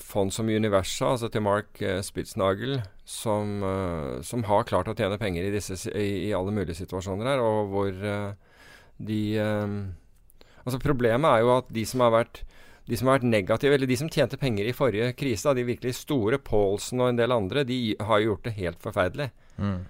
fond 0.00 0.32
som 0.34 0.48
Universa, 0.48 1.12
altså 1.14 1.30
til 1.32 1.44
Mark 1.44 1.80
uh, 1.82 2.00
Spitznagel, 2.04 2.80
som, 3.08 3.60
uh, 3.64 4.18
som, 4.26 4.44
har 4.48 4.66
klart 4.68 4.90
å 4.90 4.96
tjene 4.96 5.18
penger 5.20 5.46
i, 5.48 5.54
disse, 5.54 5.78
i, 5.92 6.28
i 6.28 6.34
alle 6.36 6.54
mulige 6.54 6.78
situasjoner 6.82 7.32
her, 7.32 7.44
og 7.44 7.72
hvor 7.72 8.02
uh, 8.02 8.58
de 8.96 9.22
Altså 10.66 10.80
Problemet 10.82 11.28
er 11.30 11.44
jo 11.44 11.50
at 11.60 11.68
de 11.70 11.84
som 11.86 12.00
har 12.02 12.10
vært 12.10 12.40
de 12.86 12.96
som 12.98 13.08
har 13.10 13.18
vært 13.18 13.28
negative, 13.28 13.74
eller 13.74 13.90
de 13.90 13.96
som 13.98 14.08
tjente 14.10 14.38
penger 14.38 14.66
i 14.66 14.74
forrige 14.74 15.12
krise, 15.18 15.52
de 15.58 15.64
virkelig 15.66 15.96
store, 15.98 16.38
Paulsen 16.42 17.02
og 17.02 17.10
en 17.10 17.18
del 17.18 17.34
andre, 17.34 17.64
de 17.66 17.96
har 17.98 18.22
gjort 18.22 18.44
det 18.46 18.52
helt 18.60 18.78
forferdelig. 18.82 19.26
Mm. 19.58 19.80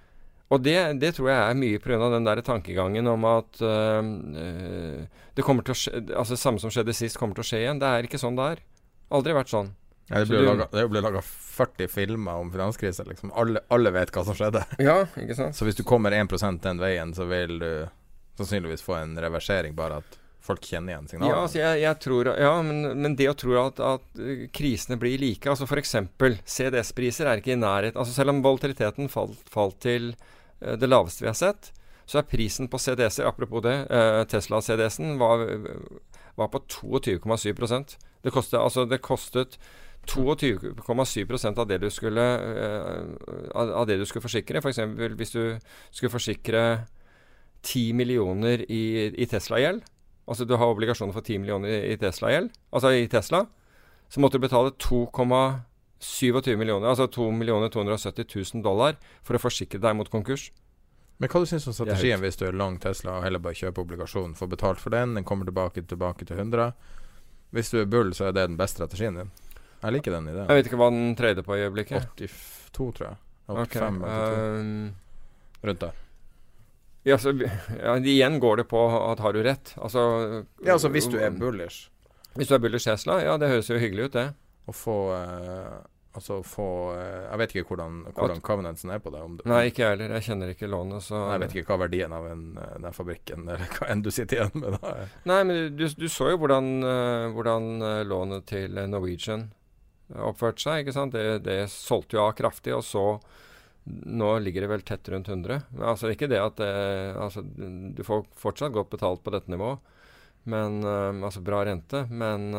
Og 0.47 0.63
det, 0.63 0.77
det, 1.01 1.11
tror 1.13 1.29
jeg 1.29 1.37
er 1.43 1.59
mye 1.59 1.81
pga. 1.83 2.09
den 2.13 2.25
der 2.25 2.41
tankegangen 2.41 3.09
om 3.11 3.25
at 3.29 3.61
uh, 3.61 4.01
det 5.37 5.45
kommer 5.45 5.65
til 5.67 5.75
å 5.75 5.77
skje, 5.77 6.01
altså 6.15 6.39
samme 6.39 6.61
som 6.63 6.73
skjedde 6.73 6.95
sist, 6.95 7.19
kommer 7.19 7.37
til 7.37 7.45
å 7.45 7.49
skje 7.51 7.61
igjen. 7.65 7.81
Det 7.83 7.91
er 7.91 8.07
ikke 8.07 8.21
sånn 8.21 8.39
det 8.39 8.49
er. 8.55 8.63
Aldri 9.13 9.35
vært 9.37 9.51
sånn. 9.51 9.73
Ja, 10.07 10.21
det 10.23 10.85
ble 10.87 11.01
laga 11.03 11.21
40 11.21 11.89
filmer 11.91 12.39
om 12.39 12.51
finanskrisa. 12.51 13.03
Liksom. 13.07 13.33
Alle, 13.35 13.63
alle, 13.67 13.91
vet 13.91 14.13
hva 14.15 14.23
som 14.27 14.37
skjedde. 14.37 14.63
Ja, 14.87 15.01
ikke 15.19 15.35
sant 15.35 15.57
Så 15.57 15.67
hvis 15.67 15.79
du 15.79 15.83
kommer 15.87 16.15
1 16.15 16.31
den 16.63 16.79
veien, 16.79 17.13
så 17.15 17.27
vil 17.27 17.59
du 17.59 17.71
sannsynligvis 18.37 18.85
få 18.85 18.99
en 19.01 19.17
reversering, 19.19 19.75
bare 19.75 19.99
at 20.03 20.17
folk 20.47 20.63
kjenner 20.63 20.93
igjen 20.93 21.07
signalene. 21.11 21.33
Ja, 21.33 21.43
altså 21.43 21.59
jeg, 21.59 21.81
jeg 21.83 21.99
tror, 22.03 22.29
ja 22.39 22.51
men, 22.63 22.83
men, 23.01 23.15
det 23.19 23.27
å 23.31 23.35
tro 23.35 23.57
at, 23.59 23.81
at 23.83 24.21
krisene 24.55 24.95
blir 25.01 25.19
like 25.19 25.49
altså 25.49 25.67
F.eks. 25.67 25.95
CDS-priser 26.45 27.27
er 27.27 27.41
ikke 27.41 27.55
i 27.55 27.59
nærhet 27.59 27.97
altså 27.97 28.15
Selv 28.15 28.31
om 28.31 28.43
volatiliteten 28.45 29.11
falt, 29.11 29.41
falt 29.51 29.81
til 29.83 30.13
uh, 30.13 30.77
det 30.79 30.87
laveste 30.87 31.25
vi 31.25 31.31
har 31.31 31.35
sett, 31.35 31.71
så 32.07 32.21
er 32.21 32.29
prisen 32.29 32.69
på 32.71 32.79
CDS-er 32.79 33.27
Apropos 33.27 33.65
det, 33.65 33.75
uh, 33.91 34.21
Tesla-CDS-en 34.29 35.17
var, 35.19 35.43
var 36.39 36.53
på 36.53 36.63
22,7 36.77 37.97
det 38.27 38.33
kostet, 38.35 38.59
altså 38.59 38.85
det 38.85 38.99
kostet 39.05 39.57
22,7% 40.07 41.59
av 41.59 41.67
det 41.67 41.79
du 41.83 41.89
skulle 41.91 42.23
uh, 42.23 43.03
av 43.55 43.87
det 43.87 43.97
du 43.99 44.05
skulle 44.07 44.25
forsikre. 44.25 44.61
F.eks. 44.61 44.81
For 44.83 45.15
hvis 45.19 45.35
du 45.35 45.43
skulle 45.91 46.13
forsikre 46.13 46.63
10 47.63 47.93
millioner 47.97 48.63
i, 48.71 49.11
i 49.11 49.27
Tesla-gjeld, 49.27 49.81
altså 50.27 50.45
du 50.47 50.55
har 50.59 50.71
obligasjoner 50.71 51.15
for 51.15 51.25
10 51.25 51.43
millioner 51.43 51.71
i, 51.71 51.79
i 51.93 51.97
Tesla-gjeld, 51.99 52.51
altså 52.71 52.93
i 52.95 53.07
Tesla, 53.11 53.45
så 54.07 54.23
måtte 54.23 54.39
du 54.39 54.45
betale 54.45 54.71
2,27 54.79 56.55
millioner, 56.55 56.87
altså 56.87 57.07
2 57.11 57.31
270 57.73 58.25
000 58.53 58.63
dollar 58.63 58.95
for 59.23 59.35
å 59.35 59.43
forsikre 59.43 59.81
deg 59.83 59.97
mot 59.99 60.11
konkurs. 60.11 60.51
Men 61.17 61.31
hva 61.33 61.41
du 61.41 61.49
syns 61.49 61.65
om 61.67 61.73
strategien 61.73 62.21
hvis 62.21 62.37
du 62.37 62.45
er 62.45 62.55
lang 62.55 62.77
Tesla 62.79 63.17
og 63.17 63.25
heller 63.25 63.41
bare 63.41 63.57
kjøper 63.57 63.83
obligasjonen, 63.83 64.37
får 64.37 64.51
betalt 64.53 64.79
for 64.79 64.93
den, 64.93 65.15
den 65.17 65.25
kommer 65.25 65.49
tilbake, 65.49 65.81
tilbake 65.89 66.27
til 66.29 66.37
100? 66.37 66.71
Hvis 67.55 67.71
du 67.71 67.79
er 67.81 67.87
bull, 67.89 68.13
så 68.15 68.27
er 68.27 68.35
det 68.35 68.47
den 68.49 68.57
beste 68.59 68.81
strategien 68.81 69.19
din. 69.19 69.31
Jeg 69.81 69.93
liker 69.93 70.17
den 70.17 70.27
ideen. 70.31 70.47
Jeg 70.49 70.59
vet 70.59 70.69
ikke 70.69 70.79
hva 70.81 70.89
den 70.93 71.13
tredje 71.17 71.45
på 71.45 71.55
i 71.55 71.63
øyeblikket. 71.67 72.09
82, 72.17 72.97
tror 72.97 73.07
jeg. 73.07 73.19
85, 73.47 74.01
okay. 74.03 74.41
um, 74.59 74.89
Rundt 75.63 75.83
der. 75.85 76.03
Ja, 77.07 77.17
så, 77.17 77.31
ja, 77.31 77.93
igjen 77.97 78.39
går 78.43 78.63
det 78.63 78.65
på 78.67 78.81
at 78.99 79.21
har 79.23 79.33
du 79.33 79.39
rett. 79.45 79.71
Altså 79.79 80.01
Ja, 80.65 80.73
altså 80.73 80.89
hvis 80.91 81.07
du 81.07 81.15
er 81.21 81.31
bullish. 81.31 81.87
Hvis 82.35 82.49
du 82.49 82.57
er 82.57 82.59
bullish 82.59 82.89
Tesla, 82.89 83.21
ja, 83.23 83.37
det 83.39 83.47
høres 83.53 83.69
jo 83.71 83.79
hyggelig 83.79 84.09
ut, 84.09 84.17
det. 84.17 84.25
Å 84.67 84.75
få 84.75 84.97
uh, 85.15 85.77
Altså 86.17 86.39
få 86.41 86.67
eh, 86.97 87.27
Jeg 87.27 87.39
vet 87.41 87.51
ikke 87.53 87.75
hvordan, 87.75 87.97
hvordan 88.17 88.39
covenantsen 88.41 88.89
er 88.93 89.01
på 89.03 89.11
det. 89.13 89.21
det 89.37 89.49
Nei, 89.51 89.59
ikke 89.69 89.83
jeg 89.83 89.93
heller. 89.93 90.15
Jeg 90.17 90.25
kjenner 90.25 90.53
ikke 90.53 90.69
lånet. 90.71 91.05
Så 91.05 91.19
Jeg 91.19 91.43
vet 91.43 91.53
ikke 91.53 91.75
hva 91.75 91.83
verdien 91.83 92.15
av 92.17 92.25
en, 92.31 92.41
eh, 92.57 92.73
den 92.81 92.95
fabrikken 92.97 93.45
eller 93.45 93.69
hva 93.77 93.89
enn 93.93 94.01
du 94.01 94.09
sitter 94.13 94.39
igjen 94.39 94.63
med. 94.63 94.79
Da. 94.81 94.95
Nei, 95.29 95.37
men 95.45 95.77
du, 95.77 95.85
du 95.85 96.07
så 96.09 96.31
jo 96.31 96.41
hvordan, 96.41 96.71
uh, 96.81 97.27
hvordan 97.37 97.69
lånet 98.09 98.49
til 98.49 98.81
Norwegian 98.89 99.51
oppførte 100.25 100.63
seg. 100.63 100.81
ikke 100.81 100.97
sant? 100.97 101.13
Det, 101.13 101.43
det 101.45 101.59
solgte 101.69 102.17
jo 102.17 102.25
av 102.25 102.33
kraftig, 102.39 102.73
og 102.73 102.81
så 102.87 103.05
nå 103.85 104.33
ligger 104.41 104.65
det 104.65 104.73
vel 104.73 104.85
tett 104.87 105.13
rundt 105.13 105.29
100. 105.29 105.61
Men 105.69 105.89
altså 105.93 106.09
ikke 106.09 106.31
det 106.31 106.41
at 106.41 106.57
det, 106.59 106.73
altså, 107.21 107.43
Du 107.45 108.01
får 108.03 108.25
fortsatt 108.35 108.73
godt 108.75 108.89
betalt 108.95 109.21
på 109.23 109.31
dette 109.35 109.53
nivået. 109.53 109.83
Men 110.49 110.81
Altså 110.83 111.43
bra 111.45 111.61
rente. 111.67 112.07
Men 112.09 112.49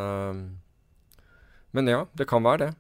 Men 1.73 1.91
ja, 1.91 2.05
det 2.17 2.29
kan 2.31 2.47
være 2.47 2.63
det. 2.63 2.77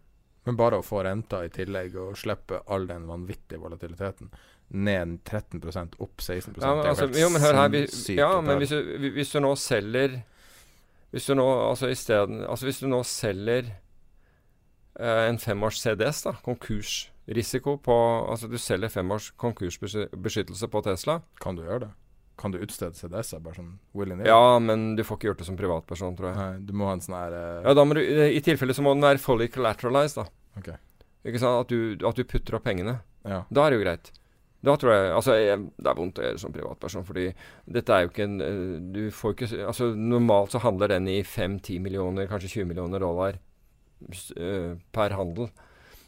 Men 0.48 0.56
bare 0.56 0.78
å 0.80 0.84
få 0.84 1.02
renta 1.04 1.42
i 1.44 1.50
tillegg 1.52 1.96
og 2.00 2.16
slippe 2.16 2.62
all 2.72 2.86
den 2.88 3.04
vanvittige 3.08 3.60
volatiliteten 3.60 4.32
ned 4.68 5.18
13% 5.24 5.96
opp 5.98 6.20
16% 6.20 6.60
ja, 6.60 6.74
men, 6.76 6.86
altså, 6.86 7.08
Jo, 7.16 7.28
men 7.32 7.42
hør 7.42 7.56
her. 7.56 7.68
Vi, 7.72 7.84
ja, 8.18 8.32
men 8.44 8.60
hvis 8.60 8.72
du, 8.72 9.10
hvis 9.14 9.32
du, 9.32 9.38
nå 9.40 9.54
selger 9.56 10.18
Hvis 11.14 11.28
du 11.28 11.36
nå 11.38 11.46
altså 11.70 11.88
isteden 11.88 12.42
Altså 12.44 12.68
hvis 12.68 12.82
du 12.82 12.88
nå 12.90 13.00
selger 13.08 13.70
eh, 15.00 15.22
en 15.28 15.40
femårs 15.40 15.80
CDS, 15.80 16.20
da, 16.26 16.34
konkursrisiko 16.44 17.78
på 17.84 17.96
Altså 18.28 18.50
du 18.50 18.58
selger 18.60 18.92
femårs 18.92 19.30
konkursbeskyttelse 19.40 20.68
på 20.68 20.84
Tesla. 20.84 21.22
Kan 21.40 21.56
du 21.56 21.64
gjøre 21.64 21.86
det? 21.86 21.94
Kan 22.38 22.52
du 22.54 22.60
utstede 22.62 22.94
CDS-er 22.94 23.40
bare 23.42 23.56
sånn 23.56 23.72
willy 23.98 24.14
nilly? 24.14 24.28
Ja, 24.30 24.58
men 24.62 24.92
du 24.98 25.02
får 25.02 25.18
ikke 25.18 25.32
gjort 25.32 25.40
det 25.40 25.46
som 25.48 25.56
privatperson, 25.58 26.14
tror 26.18 26.28
jeg. 26.30 26.38
Nei, 26.38 26.66
du 26.68 26.76
må 26.76 26.86
ha 26.86 26.92
en 26.94 27.02
sånn 27.02 27.16
her 27.18 27.34
uh... 27.34 27.64
Ja, 27.64 27.72
da 27.74 27.84
må 27.88 27.96
du, 27.98 28.02
I 28.04 28.38
tilfelle 28.46 28.76
så 28.76 28.84
må 28.86 28.92
den 28.94 29.02
være 29.02 29.18
fully 29.22 29.48
collateralized, 29.50 30.20
da. 30.20 30.37
Okay. 30.58 30.78
Ikke 31.28 31.42
sant? 31.42 31.66
At 31.66 31.72
du, 31.72 32.06
at 32.06 32.18
du 32.18 32.28
putter 32.28 32.58
opp 32.58 32.66
pengene. 32.66 32.98
Ja. 33.28 33.42
Da 33.50 33.66
er 33.66 33.72
det 33.72 33.78
jo 33.80 33.84
greit. 33.84 34.12
Da 34.64 34.74
tror 34.74 34.90
jeg 34.90 35.10
Altså, 35.14 35.36
jeg, 35.38 35.60
det 35.78 35.90
er 35.90 35.98
vondt 35.98 36.18
å 36.18 36.24
gjøre 36.24 36.40
som 36.42 36.54
privatperson, 36.54 37.06
fordi 37.06 37.28
dette 37.70 37.94
er 37.94 38.04
jo 38.04 38.10
ikke 38.10 38.26
en 38.26 38.40
eh, 38.42 38.72
Du 38.94 39.02
får 39.14 39.36
ikke 39.36 39.50
Altså, 39.68 39.92
normalt 39.94 40.54
så 40.54 40.62
handler 40.64 40.90
den 40.96 41.06
i 41.12 41.20
5-10 41.22 41.78
millioner, 41.84 42.26
kanskje 42.30 42.50
20 42.56 42.70
millioner 42.72 43.02
dollar 43.02 43.38
uh, 43.38 44.74
per 44.94 45.14
handel. 45.18 45.50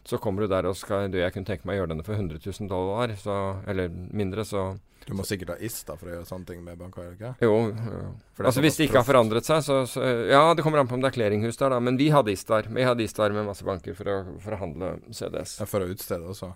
Så 0.07 0.19
kommer 0.23 0.43
du 0.43 0.51
der 0.51 0.67
og 0.67 0.77
skal 0.79 1.11
du, 1.13 1.19
Jeg 1.21 1.35
kunne 1.35 1.47
tenke 1.47 1.69
meg 1.69 1.79
å 1.79 1.83
gjøre 1.83 1.93
denne 1.93 2.07
for 2.07 2.19
100 2.19 2.43
000 2.43 2.71
dollar, 2.71 3.15
så, 3.21 3.37
eller 3.71 3.91
mindre, 3.93 4.47
så 4.49 4.73
Du 5.07 5.15
må 5.17 5.25
sikkert 5.27 5.55
ha 5.55 5.57
ISTA 5.65 5.97
for 5.99 6.11
å 6.11 6.13
gjøre 6.13 6.29
sånne 6.29 6.47
ting 6.51 6.61
med 6.65 6.79
banker, 6.79 7.15
ikke 7.15 7.33
Jo. 7.43 7.55
jo. 7.73 8.01
Altså 8.43 8.63
Hvis 8.63 8.77
det 8.79 8.89
ikke 8.89 9.01
har 9.01 9.07
forandret 9.09 9.49
seg, 9.49 9.63
så, 9.65 9.81
så, 9.89 10.05
Ja, 10.29 10.43
det 10.55 10.65
kommer 10.67 10.83
an 10.83 10.91
på 10.91 10.99
om 10.99 11.03
det 11.03 11.11
er 11.11 11.17
clearinghus 11.17 11.59
der, 11.61 11.73
da. 11.75 11.81
Men 11.83 11.99
vi 12.01 12.11
hadde 12.13 12.35
ISTAR. 12.35 12.69
Vi 12.71 12.85
hadde 12.87 13.07
ISTAR 13.07 13.35
med 13.35 13.49
masse 13.49 13.67
banker 13.67 13.97
for 13.99 14.13
å, 14.13 14.19
for 14.45 14.57
å 14.57 14.61
handle 14.61 14.93
CDS. 15.09 15.57
Ja, 15.63 15.69
for 15.71 15.85
å 15.85 15.89
utstede 15.91 16.29
også? 16.31 16.53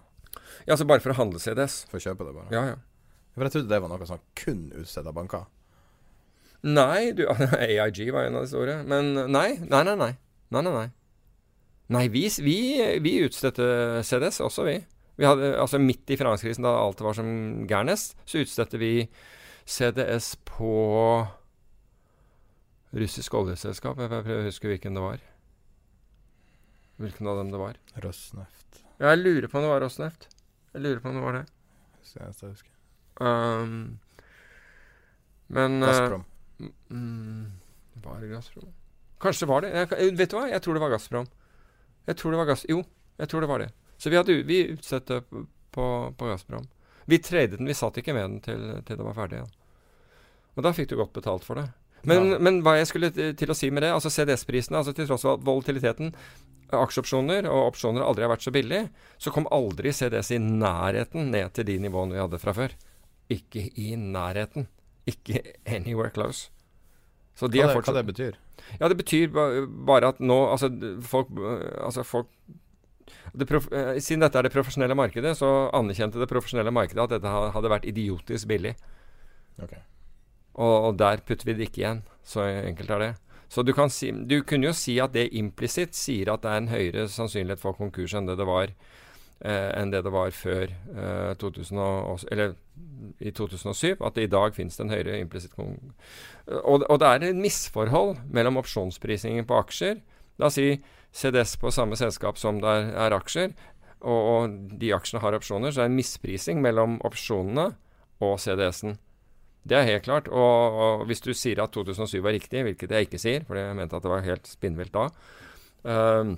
Ja, 0.66 0.74
altså 0.76 0.86
bare 0.88 1.02
for 1.02 1.14
å 1.14 1.18
handle 1.18 1.40
CDS. 1.42 1.82
For 1.90 1.98
å 2.00 2.04
kjøpe 2.04 2.28
det, 2.28 2.34
bare? 2.36 2.50
Ja, 2.54 2.64
ja. 2.74 2.80
For 3.34 3.48
jeg 3.48 3.56
trodde 3.56 3.72
det 3.72 3.82
var 3.82 3.90
noe 3.90 4.06
som 4.06 4.22
kun 4.38 4.66
utstedte 4.78 5.14
banker. 5.14 5.48
Nei, 6.64 7.12
du, 7.16 7.26
AIG 7.64 8.06
var 8.14 8.28
en 8.28 8.38
av 8.38 8.46
de 8.46 8.52
store. 8.52 8.78
Men 8.88 9.14
nei, 9.32 9.48
nei, 9.64 9.82
nei. 9.84 9.96
Nei, 9.98 10.12
nei, 10.62 10.62
nei. 10.62 10.64
Nei, 10.64 10.88
nei 11.96 12.04
vi, 12.12 12.28
vi, 12.44 12.58
vi 13.04 13.16
utstedte 13.26 13.66
CDS 14.06 14.40
også, 14.44 14.68
vi. 14.68 14.78
Vi 15.16 15.26
hadde, 15.28 15.52
altså 15.60 15.78
Midt 15.78 16.10
i 16.10 16.18
finanskrisen, 16.18 16.66
da 16.66 16.74
alt 16.80 17.02
var 17.04 17.16
som 17.16 17.28
gærnest, 17.70 18.16
så 18.26 18.42
utstedte 18.42 18.80
vi 18.80 18.92
CDS 19.64 20.34
på 20.48 20.74
russisk 22.94 23.34
oljeselskap. 23.38 23.98
Jeg 23.98 24.10
prøver 24.10 24.42
å 24.42 24.46
huske 24.48 24.70
hvilken 24.70 24.98
det 24.98 25.04
var. 25.04 25.22
Hvilken 27.02 27.30
av 27.30 27.40
dem 27.40 27.50
det 27.54 27.60
var. 27.62 27.78
Rosneft. 28.02 28.82
Ja, 29.00 29.12
jeg 29.12 29.22
lurer 29.22 29.50
på 29.50 29.58
om 29.58 29.66
det 29.66 29.72
var 29.72 29.82
Rosneft. 29.82 30.28
Jeg 30.74 30.82
lurer 30.82 31.02
på 31.02 31.10
om 31.10 31.18
det 31.18 31.24
var 31.24 31.38
det. 31.38 31.44
Hvis 32.00 32.14
jeg 32.18 32.50
husker. 32.50 32.70
Um, 33.22 34.00
men 35.54 35.78
Gazprom. 35.82 36.26
Uh, 36.60 36.70
mm, 36.90 37.46
var 38.02 38.20
det 38.22 38.30
Gazprom? 38.34 38.74
Kanskje 39.22 39.46
det 39.46 39.50
var 39.50 39.64
det. 39.64 39.72
Jeg, 39.74 40.18
vet 40.18 40.30
du 40.30 40.38
hva? 40.38 40.46
Jeg 40.50 40.62
tror 40.62 40.78
det 40.78 40.84
var 40.84 40.94
Gazprom. 40.94 41.30
Jeg 42.04 42.20
tror 42.20 42.34
det 42.34 42.42
var 42.42 42.50
Gaz... 42.50 42.64
Jo, 42.68 42.82
jeg 43.18 43.30
tror 43.30 43.44
det 43.44 43.50
var 43.50 43.62
det. 43.64 43.70
Så 43.98 44.10
vi, 44.10 44.18
hadde, 44.18 44.40
vi 44.48 44.62
utsatte 44.74 45.20
på, 45.28 45.44
på, 45.74 45.86
på 46.18 46.30
Gazprom. 46.30 46.66
Vi 47.04 47.20
tradet 47.20 47.58
den, 47.58 47.68
vi 47.68 47.76
satt 47.76 47.98
ikke 48.00 48.14
med 48.16 48.24
den 48.24 48.40
til, 48.44 48.64
til 48.86 48.98
det 48.98 49.06
var 49.06 49.16
ferdig. 49.16 49.42
Ja. 49.44 50.14
Og 50.54 50.64
da 50.66 50.72
fikk 50.74 50.90
du 50.90 50.96
godt 50.98 51.14
betalt 51.16 51.44
for 51.46 51.60
det. 51.60 51.68
Men, 52.04 52.34
ja. 52.34 52.40
men, 52.42 52.60
hva 52.64 52.76
jeg 52.78 52.88
skulle 52.90 53.10
til 53.12 53.52
å 53.52 53.56
si 53.56 53.70
med 53.72 53.84
det, 53.84 53.92
altså 53.96 54.12
CDS-prisene, 54.12 54.80
altså 54.80 54.94
til 54.96 55.08
tross 55.08 55.24
for 55.24 55.40
volatiliteten 55.44 56.12
Aksjeopsjoner 56.74 57.46
og 57.46 57.68
opsjoner 57.70 58.02
aldri 58.02 58.24
har 58.24 58.32
vært 58.32 58.44
så 58.46 58.52
billig, 58.54 58.80
så 59.20 59.30
kom 59.34 59.46
aldri 59.54 59.92
CDS 59.94 60.32
i 60.34 60.40
nærheten 60.42 61.30
ned 61.30 61.52
til 61.54 61.68
de 61.68 61.76
nivåene 61.84 62.16
vi 62.16 62.22
hadde 62.22 62.40
fra 62.42 62.54
før. 62.56 62.74
Ikke 63.32 63.68
i 63.80 63.94
nærheten. 64.00 64.66
Ikke 65.08 65.42
anywhere 65.68 66.10
close. 66.14 66.48
Så 67.38 67.48
de 67.50 67.60
hva, 67.60 67.68
det, 67.68 67.76
fortsatt, 67.78 67.94
hva 67.94 68.02
det 68.02 68.10
betyr? 68.10 68.40
Ja, 68.80 68.88
det 68.90 68.96
betyr 68.98 69.30
bare 69.86 70.12
at 70.14 70.20
nå 70.22 70.36
Altså, 70.46 70.70
folk, 71.02 71.32
altså 71.82 72.04
folk 72.06 72.30
det 73.34 73.48
eh, 73.50 73.96
Siden 74.02 74.24
dette 74.24 74.38
er 74.38 74.46
det 74.46 74.54
profesjonelle 74.54 74.96
markedet, 74.98 75.34
så 75.38 75.50
anerkjente 75.74 76.20
det 76.20 76.30
profesjonelle 76.30 76.72
markedet 76.74 77.04
at 77.04 77.16
dette 77.16 77.34
hadde 77.56 77.72
vært 77.72 77.88
idiotisk 77.90 78.48
billig. 78.50 78.74
Okay. 79.62 79.82
Og, 80.54 80.74
og, 80.88 80.90
der 80.98 81.22
putter 81.26 81.50
vi 81.50 81.56
det 81.58 81.68
ikke 81.68 81.82
igjen. 81.82 82.02
Så 82.24 82.44
enkelt 82.46 82.90
er 82.94 83.02
det. 83.02 83.12
Så 83.50 83.62
du, 83.62 83.72
kan 83.76 83.90
si, 83.92 84.10
du 84.10 84.40
kunne 84.46 84.70
jo 84.70 84.74
si 84.76 84.96
at 85.02 85.14
det 85.14 85.28
implisitt 85.36 85.94
sier 85.94 86.32
at 86.32 86.42
det 86.42 86.50
er 86.50 86.62
en 86.62 86.72
høyere 86.72 87.08
sannsynlighet 87.10 87.62
for 87.62 87.76
konkurs 87.78 88.14
enn 88.16 88.26
det 88.26 88.38
det 88.40 88.46
var, 88.48 88.72
eh, 89.44 89.70
enn 89.78 89.92
det 89.92 90.00
det 90.06 90.12
var 90.14 90.34
før 90.34 90.72
eh, 90.72 91.34
2000 91.38 91.82
og, 91.84 92.24
eller 92.34 92.56
i 93.20 93.30
2007. 93.30 94.00
At 94.00 94.16
det 94.16 94.26
i 94.26 94.32
dag 94.32 94.56
finnes 94.56 94.78
det 94.78 94.86
en 94.86 94.94
høyere 94.94 95.20
implisitt. 95.20 95.54
Og, 95.58 96.82
og, 96.88 96.98
det 97.02 97.10
er 97.10 97.28
et 97.28 97.38
misforhold 97.38 98.18
mellom 98.32 98.58
opsjonsprisingen 98.62 99.46
på 99.46 99.58
aksjer. 99.60 100.02
La 100.40 100.50
oss 100.50 100.58
si 100.58 100.72
CDS 101.14 101.54
på 101.62 101.70
samme 101.74 101.96
selskap 101.98 102.38
som 102.40 102.58
det 102.62 102.70
er, 102.70 102.90
er 103.06 103.14
aksjer, 103.16 103.54
og, 104.04 104.20
og 104.34 104.54
de 104.80 104.92
aksjene 104.96 105.22
har 105.22 105.36
opsjoner, 105.38 105.72
så 105.72 105.82
det 105.82 105.86
er 105.86 105.92
en 105.92 105.98
misprising 105.98 106.62
mellom 106.64 106.98
opsjonene 107.06 107.70
og 108.24 108.38
CDS-en. 108.42 108.98
Det 109.64 109.76
er 109.78 109.86
helt 109.88 110.04
klart. 110.04 110.26
Og, 110.28 110.80
og, 110.84 111.04
hvis 111.08 111.24
du 111.24 111.32
sier 111.32 111.62
at 111.64 111.72
2007 111.72 112.18
var 112.20 112.34
riktig, 112.36 112.64
hvilket 112.66 112.92
jeg 112.92 113.08
ikke 113.08 113.20
sier, 113.20 113.46
for 113.48 113.56
jeg 113.58 113.76
mente 113.78 113.96
at 113.96 114.04
det 114.04 114.12
var 114.12 114.26
helt 114.26 114.48
spinnvilt 114.48 114.92
da, 114.92 115.06
uh, 115.88 116.34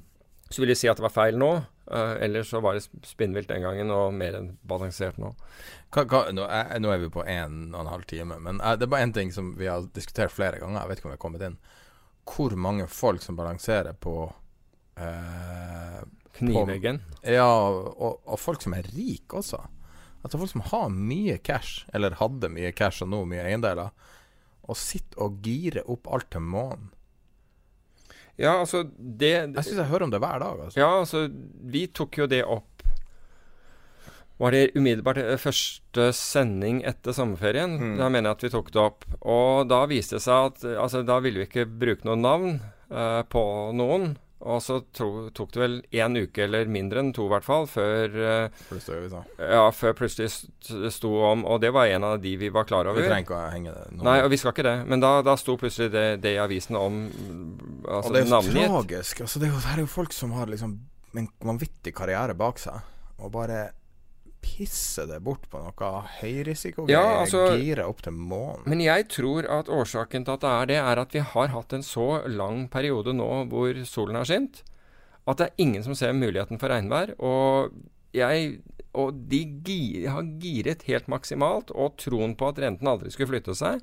så 0.47 0.63
vil 0.63 0.71
jeg 0.71 0.79
si 0.79 0.91
at 0.91 1.01
det 1.01 1.07
var 1.09 1.15
feil 1.15 1.41
nå. 1.41 1.51
Uh, 1.87 2.15
ellers 2.23 2.51
så 2.51 2.61
var 2.63 2.79
det 2.79 2.85
spinnvilt 3.07 3.51
den 3.51 3.63
gangen 3.67 3.91
og 3.95 4.15
mer 4.15 4.39
enn 4.39 4.53
balansert 4.67 5.19
nå. 5.23 5.33
Hva, 5.95 6.07
hva, 6.07 6.23
nå, 6.35 6.47
er, 6.47 6.71
nå, 6.83 6.91
er, 6.93 7.03
vi 7.03 7.11
på 7.15 7.27
en 7.27 7.61
og 7.73 7.83
en 7.83 7.91
halv 7.91 8.07
time, 8.11 8.39
men 8.43 8.63
uh, 8.63 8.75
det 8.79 8.87
er 8.87 8.95
bare 8.95 9.09
én 9.09 9.15
ting 9.15 9.35
som 9.35 9.57
vi 9.59 9.71
har 9.71 9.91
diskutert 9.97 10.35
flere 10.35 10.63
ganger. 10.63 10.85
Jeg 10.85 10.93
vet 10.93 11.03
ikke 11.03 11.11
om 11.11 11.15
vi 11.15 11.19
har 11.19 11.25
kommet 11.27 11.47
inn. 11.49 11.61
Hvor 12.27 12.55
mange 12.59 12.87
folk 12.91 13.27
som 13.27 13.39
balanserer 13.39 13.99
på 13.99 14.21
uh, 15.01 16.03
Kniveggen? 16.37 17.01
Ja, 17.25 17.49
og, 17.49 18.21
og, 18.25 18.37
folk 18.41 18.65
som 18.65 18.77
er 18.77 18.89
rike 18.97 19.41
også. 19.41 19.63
Altså 20.25 20.41
folk 20.41 20.53
som 20.53 20.65
har 20.73 20.91
mye 20.93 21.39
cash, 21.39 21.87
eller 21.95 22.19
hadde 22.21 22.51
mye 22.53 22.75
cash 22.77 23.05
og 23.05 23.13
nå 23.13 23.23
mye 23.31 23.47
eiendeler, 23.47 23.95
og 24.67 24.79
sitter 24.79 25.23
og 25.23 25.41
girer 25.45 25.87
opp 25.89 26.11
alt 26.13 26.29
til 26.35 26.45
månen. 26.45 26.91
Ja, 28.37 28.59
altså 28.61 28.83
det, 28.97 29.31
Jeg 29.33 29.65
syns 29.65 29.79
jeg 29.81 29.89
hører 29.89 30.05
om 30.05 30.11
det 30.13 30.21
hver 30.21 30.43
dag. 30.43 30.59
Altså. 30.67 30.77
Ja, 30.77 30.91
altså 31.01 31.23
Vi 31.73 31.87
tok 31.89 32.19
jo 32.21 32.27
det 32.29 32.43
opp 32.45 32.83
Var 34.37 34.53
det 34.53 34.75
umiddelbart 34.77 35.23
eh, 35.23 35.39
første 35.41 36.11
sending 36.13 36.83
etter 36.85 37.17
sommerferien? 37.17 37.79
Mm. 37.81 37.95
Da 37.97 38.11
mener 38.13 38.29
jeg 38.29 38.37
at 38.37 38.45
vi 38.45 38.51
tok 38.53 38.69
det 38.75 38.83
opp. 38.83 39.07
Og 39.25 39.71
da 39.71 39.79
viste 39.89 40.19
det 40.19 40.27
seg 40.27 40.51
at 40.51 40.67
altså, 40.75 41.01
da 41.09 41.17
ville 41.25 41.41
vi 41.41 41.49
ikke 41.49 41.65
bruke 41.65 42.05
noe 42.05 42.21
navn 42.21 42.59
uh, 42.93 43.23
på 43.33 43.47
noen. 43.73 44.19
Og 44.45 44.61
så 44.61 44.83
to, 44.93 45.31
tok 45.33 45.55
det 45.55 45.61
vel 45.63 45.77
én 45.97 46.19
uke 46.21 46.43
eller 46.45 46.69
mindre 46.69 47.01
enn 47.01 47.13
to, 47.17 47.25
i 47.25 47.33
hvert 47.33 47.47
fall, 47.47 47.65
før, 47.71 48.17
uh, 48.21 49.23
ja, 49.41 49.63
før 49.73 49.95
plutselig 49.97 50.29
sto 50.93 51.13
om 51.25 51.47
Og 51.49 51.63
det 51.63 51.71
var 51.73 51.89
en 51.89 52.05
av 52.05 52.19
de 52.21 52.35
vi 52.37 52.51
var 52.53 52.69
klar 52.69 52.91
over. 52.91 53.01
Vi 53.01 53.09
trenger 53.09 53.25
ikke 53.25 53.39
å 53.39 53.55
henge 53.55 53.73
det 53.73 53.87
nå. 53.95 54.05
Nei, 54.05 54.19
og 54.27 54.29
vi 54.35 54.41
skal 54.43 54.53
ikke 54.53 54.67
det. 54.67 54.77
Men 54.93 55.01
da, 55.01 55.15
da 55.25 55.39
sto 55.41 55.57
plutselig 55.61 55.89
det, 55.95 56.05
det, 56.21 56.35
i 56.37 56.43
avisen 56.43 56.77
om 56.77 57.01
altså, 57.09 58.11
Og 58.11 58.13
det 58.13 58.27
er 58.27 58.29
jo 58.29 58.69
tragisk. 58.77 59.25
Altså, 59.25 59.41
det, 59.41 59.49
er 59.49 59.57
jo, 59.57 59.65
det 59.65 59.73
er 59.73 59.83
jo 59.87 59.91
folk 59.97 60.17
som 60.17 60.37
har 60.37 60.53
liksom 60.53 60.77
en 61.17 61.33
vanvittig 61.41 61.95
karriere 61.97 62.37
bak 62.37 62.61
seg, 62.61 62.85
og 63.17 63.33
bare 63.33 63.71
pisse 64.47 65.05
det 65.09 65.19
bort 65.25 65.49
på 65.51 65.61
noe 65.61 65.91
høyrisikogreier. 66.21 66.95
Ja, 66.95 67.19
altså, 67.25 67.43
gire 67.59 67.87
opp 67.91 68.05
til 68.07 68.15
månen. 68.15 68.65
Men 68.71 68.83
jeg 68.85 69.09
tror 69.13 69.49
at 69.51 69.71
årsaken 69.73 70.27
til 70.27 70.37
at 70.37 70.45
det 70.45 70.53
er 70.53 70.71
det, 70.71 70.79
er 70.93 71.03
at 71.03 71.17
vi 71.17 71.25
har 71.35 71.53
hatt 71.53 71.77
en 71.77 71.85
så 71.87 72.23
lang 72.31 72.67
periode 72.73 73.15
nå 73.17 73.29
hvor 73.51 73.83
solen 73.89 74.19
har 74.21 74.29
skint, 74.29 74.63
at 75.27 75.41
det 75.41 75.49
er 75.49 75.63
ingen 75.67 75.85
som 75.85 75.99
ser 75.99 76.15
muligheten 76.17 76.61
for 76.63 76.71
regnvær. 76.71 77.17
Og, 77.19 77.75
jeg, 78.15 78.61
og 78.95 79.19
de 79.31 79.43
gir, 79.67 80.09
har 80.15 80.33
giret 80.43 80.87
helt 80.87 81.11
maksimalt, 81.11 81.75
og 81.75 81.99
troen 82.01 82.37
på 82.39 82.53
at 82.53 82.63
renten 82.63 82.91
aldri 82.91 83.11
skulle 83.13 83.35
flytte 83.35 83.57
seg. 83.59 83.83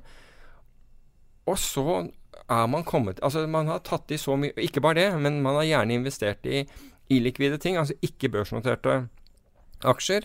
Og 1.44 1.60
så 1.60 2.06
er 2.48 2.68
man 2.72 2.86
kommet 2.88 3.20
Altså, 3.20 3.44
man 3.46 3.68
har 3.68 3.82
tatt 3.84 4.10
i 4.12 4.16
så 4.20 4.32
mye 4.40 4.56
Ikke 4.64 4.80
bare 4.80 4.96
det, 4.96 5.08
men 5.20 5.42
man 5.44 5.58
har 5.58 5.66
gjerne 5.68 5.98
investert 5.98 6.46
i 6.48 6.62
illikvide 7.12 7.58
ting, 7.60 7.76
altså 7.76 7.92
ikke 8.00 8.30
børsnoterte 8.32 8.94
aksjer 9.84 10.24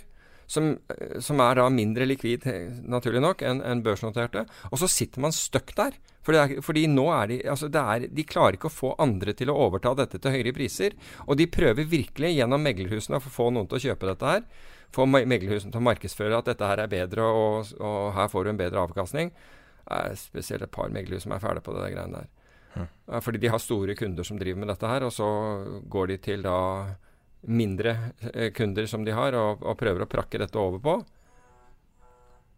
som, 0.49 0.77
eh, 0.89 1.19
som 1.19 1.39
er 1.39 1.59
da 1.59 1.69
mindre 1.69 2.07
likvid, 2.09 2.47
eh, 2.47 2.69
naturlig 2.89 3.21
nok, 3.21 3.43
enn 3.45 3.61
en 3.61 3.83
børsnoterte. 3.85 4.47
Og 4.71 4.79
så 4.81 4.89
sitter 4.89 5.21
man 5.21 5.31
stuck 5.31 5.75
der. 5.75 5.93
For 6.25 6.33
er, 6.35 6.61
fordi 6.61 6.87
nå 6.87 7.05
er 7.13 7.27
de 7.27 7.37
altså 7.47 7.69
er, 7.71 8.07
De 8.07 8.23
klarer 8.23 8.57
ikke 8.57 8.67
å 8.67 8.73
få 8.73 8.95
andre 8.99 9.33
til 9.33 9.49
å 9.49 9.55
overta 9.55 9.95
dette 9.95 10.19
til 10.19 10.31
høyere 10.31 10.53
priser. 10.53 10.97
Og 11.27 11.37
de 11.37 11.47
prøver 11.47 11.85
virkelig 11.85 12.35
gjennom 12.35 12.61
meglerhusene 12.61 13.17
å 13.17 13.23
få 13.23 13.51
noen 13.53 13.69
til 13.69 13.77
å 13.77 13.83
kjøpe 13.89 14.09
dette 14.09 14.25
her. 14.25 14.43
Få 14.91 15.05
meglerhusene 15.05 15.71
til 15.71 15.79
å 15.79 15.85
markedsføre 15.85 16.37
at 16.37 16.45
dette 16.45 16.65
her 16.65 16.79
er 16.79 16.89
bedre, 16.89 17.21
og, 17.21 17.71
og 17.79 18.13
her 18.13 18.27
får 18.27 18.43
du 18.43 18.49
en 18.49 18.57
bedre 18.57 18.81
avkastning. 18.81 19.29
Det 19.85 20.01
er 20.01 20.17
spesielt 20.17 20.65
et 20.65 20.71
par 20.73 20.89
meglerhus 20.89 21.23
som 21.23 21.33
er 21.33 21.43
fæle 21.45 21.61
på 21.61 21.77
det 21.77 21.93
greiene 21.93 22.23
der. 22.23 22.29
Mm. 22.75 23.21
Fordi 23.21 23.37
de 23.37 23.49
har 23.53 23.61
store 23.61 23.95
kunder 23.97 24.25
som 24.25 24.37
driver 24.37 24.59
med 24.59 24.69
dette 24.73 24.89
her, 24.89 25.05
og 25.05 25.13
så 25.13 25.29
går 25.89 26.07
de 26.07 26.17
til 26.17 26.41
da 26.45 26.57
mindre 27.47 27.95
eh, 28.33 28.51
kunder 28.55 28.87
som 28.89 29.05
de 29.05 29.15
har, 29.15 29.35
og, 29.37 29.63
og 29.63 29.77
prøver 29.79 30.03
å 30.03 30.09
prakke 30.11 30.41
dette 30.41 30.59
over 30.59 30.81
på. 30.83 30.95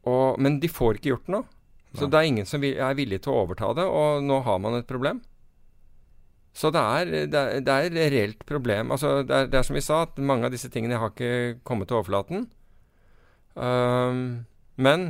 Og, 0.10 0.40
men 0.42 0.60
de 0.62 0.70
får 0.72 0.98
ikke 0.98 1.14
gjort 1.14 1.34
noe. 1.34 1.46
Så 1.94 2.08
det 2.08 2.18
er 2.18 2.30
ingen 2.30 2.48
som 2.48 2.64
er 2.64 2.96
villig 2.96 3.20
til 3.24 3.34
å 3.34 3.42
overta 3.44 3.74
det, 3.76 3.84
og 3.84 4.24
nå 4.24 4.38
har 4.46 4.62
man 4.64 4.78
et 4.78 4.88
problem. 4.88 5.20
Så 6.56 6.72
det 6.72 6.80
er, 6.80 7.12
det 7.32 7.42
er, 7.42 7.60
det 7.64 7.74
er 7.74 7.88
et 7.88 8.14
reelt 8.14 8.46
problem. 8.48 8.94
Altså, 8.96 9.22
det, 9.24 9.36
er, 9.36 9.50
det, 9.52 9.60
er, 9.60 9.68
som 9.68 9.76
vi 9.76 9.84
sa, 9.84 10.02
at 10.08 10.20
mange 10.20 10.48
av 10.48 10.56
disse 10.56 10.72
tingene 10.72 11.00
har 11.00 11.14
ikke 11.14 11.62
kommet 11.68 11.92
til 11.92 12.00
overflaten. 12.00 12.48
Um, 13.56 14.48
men 14.80 15.10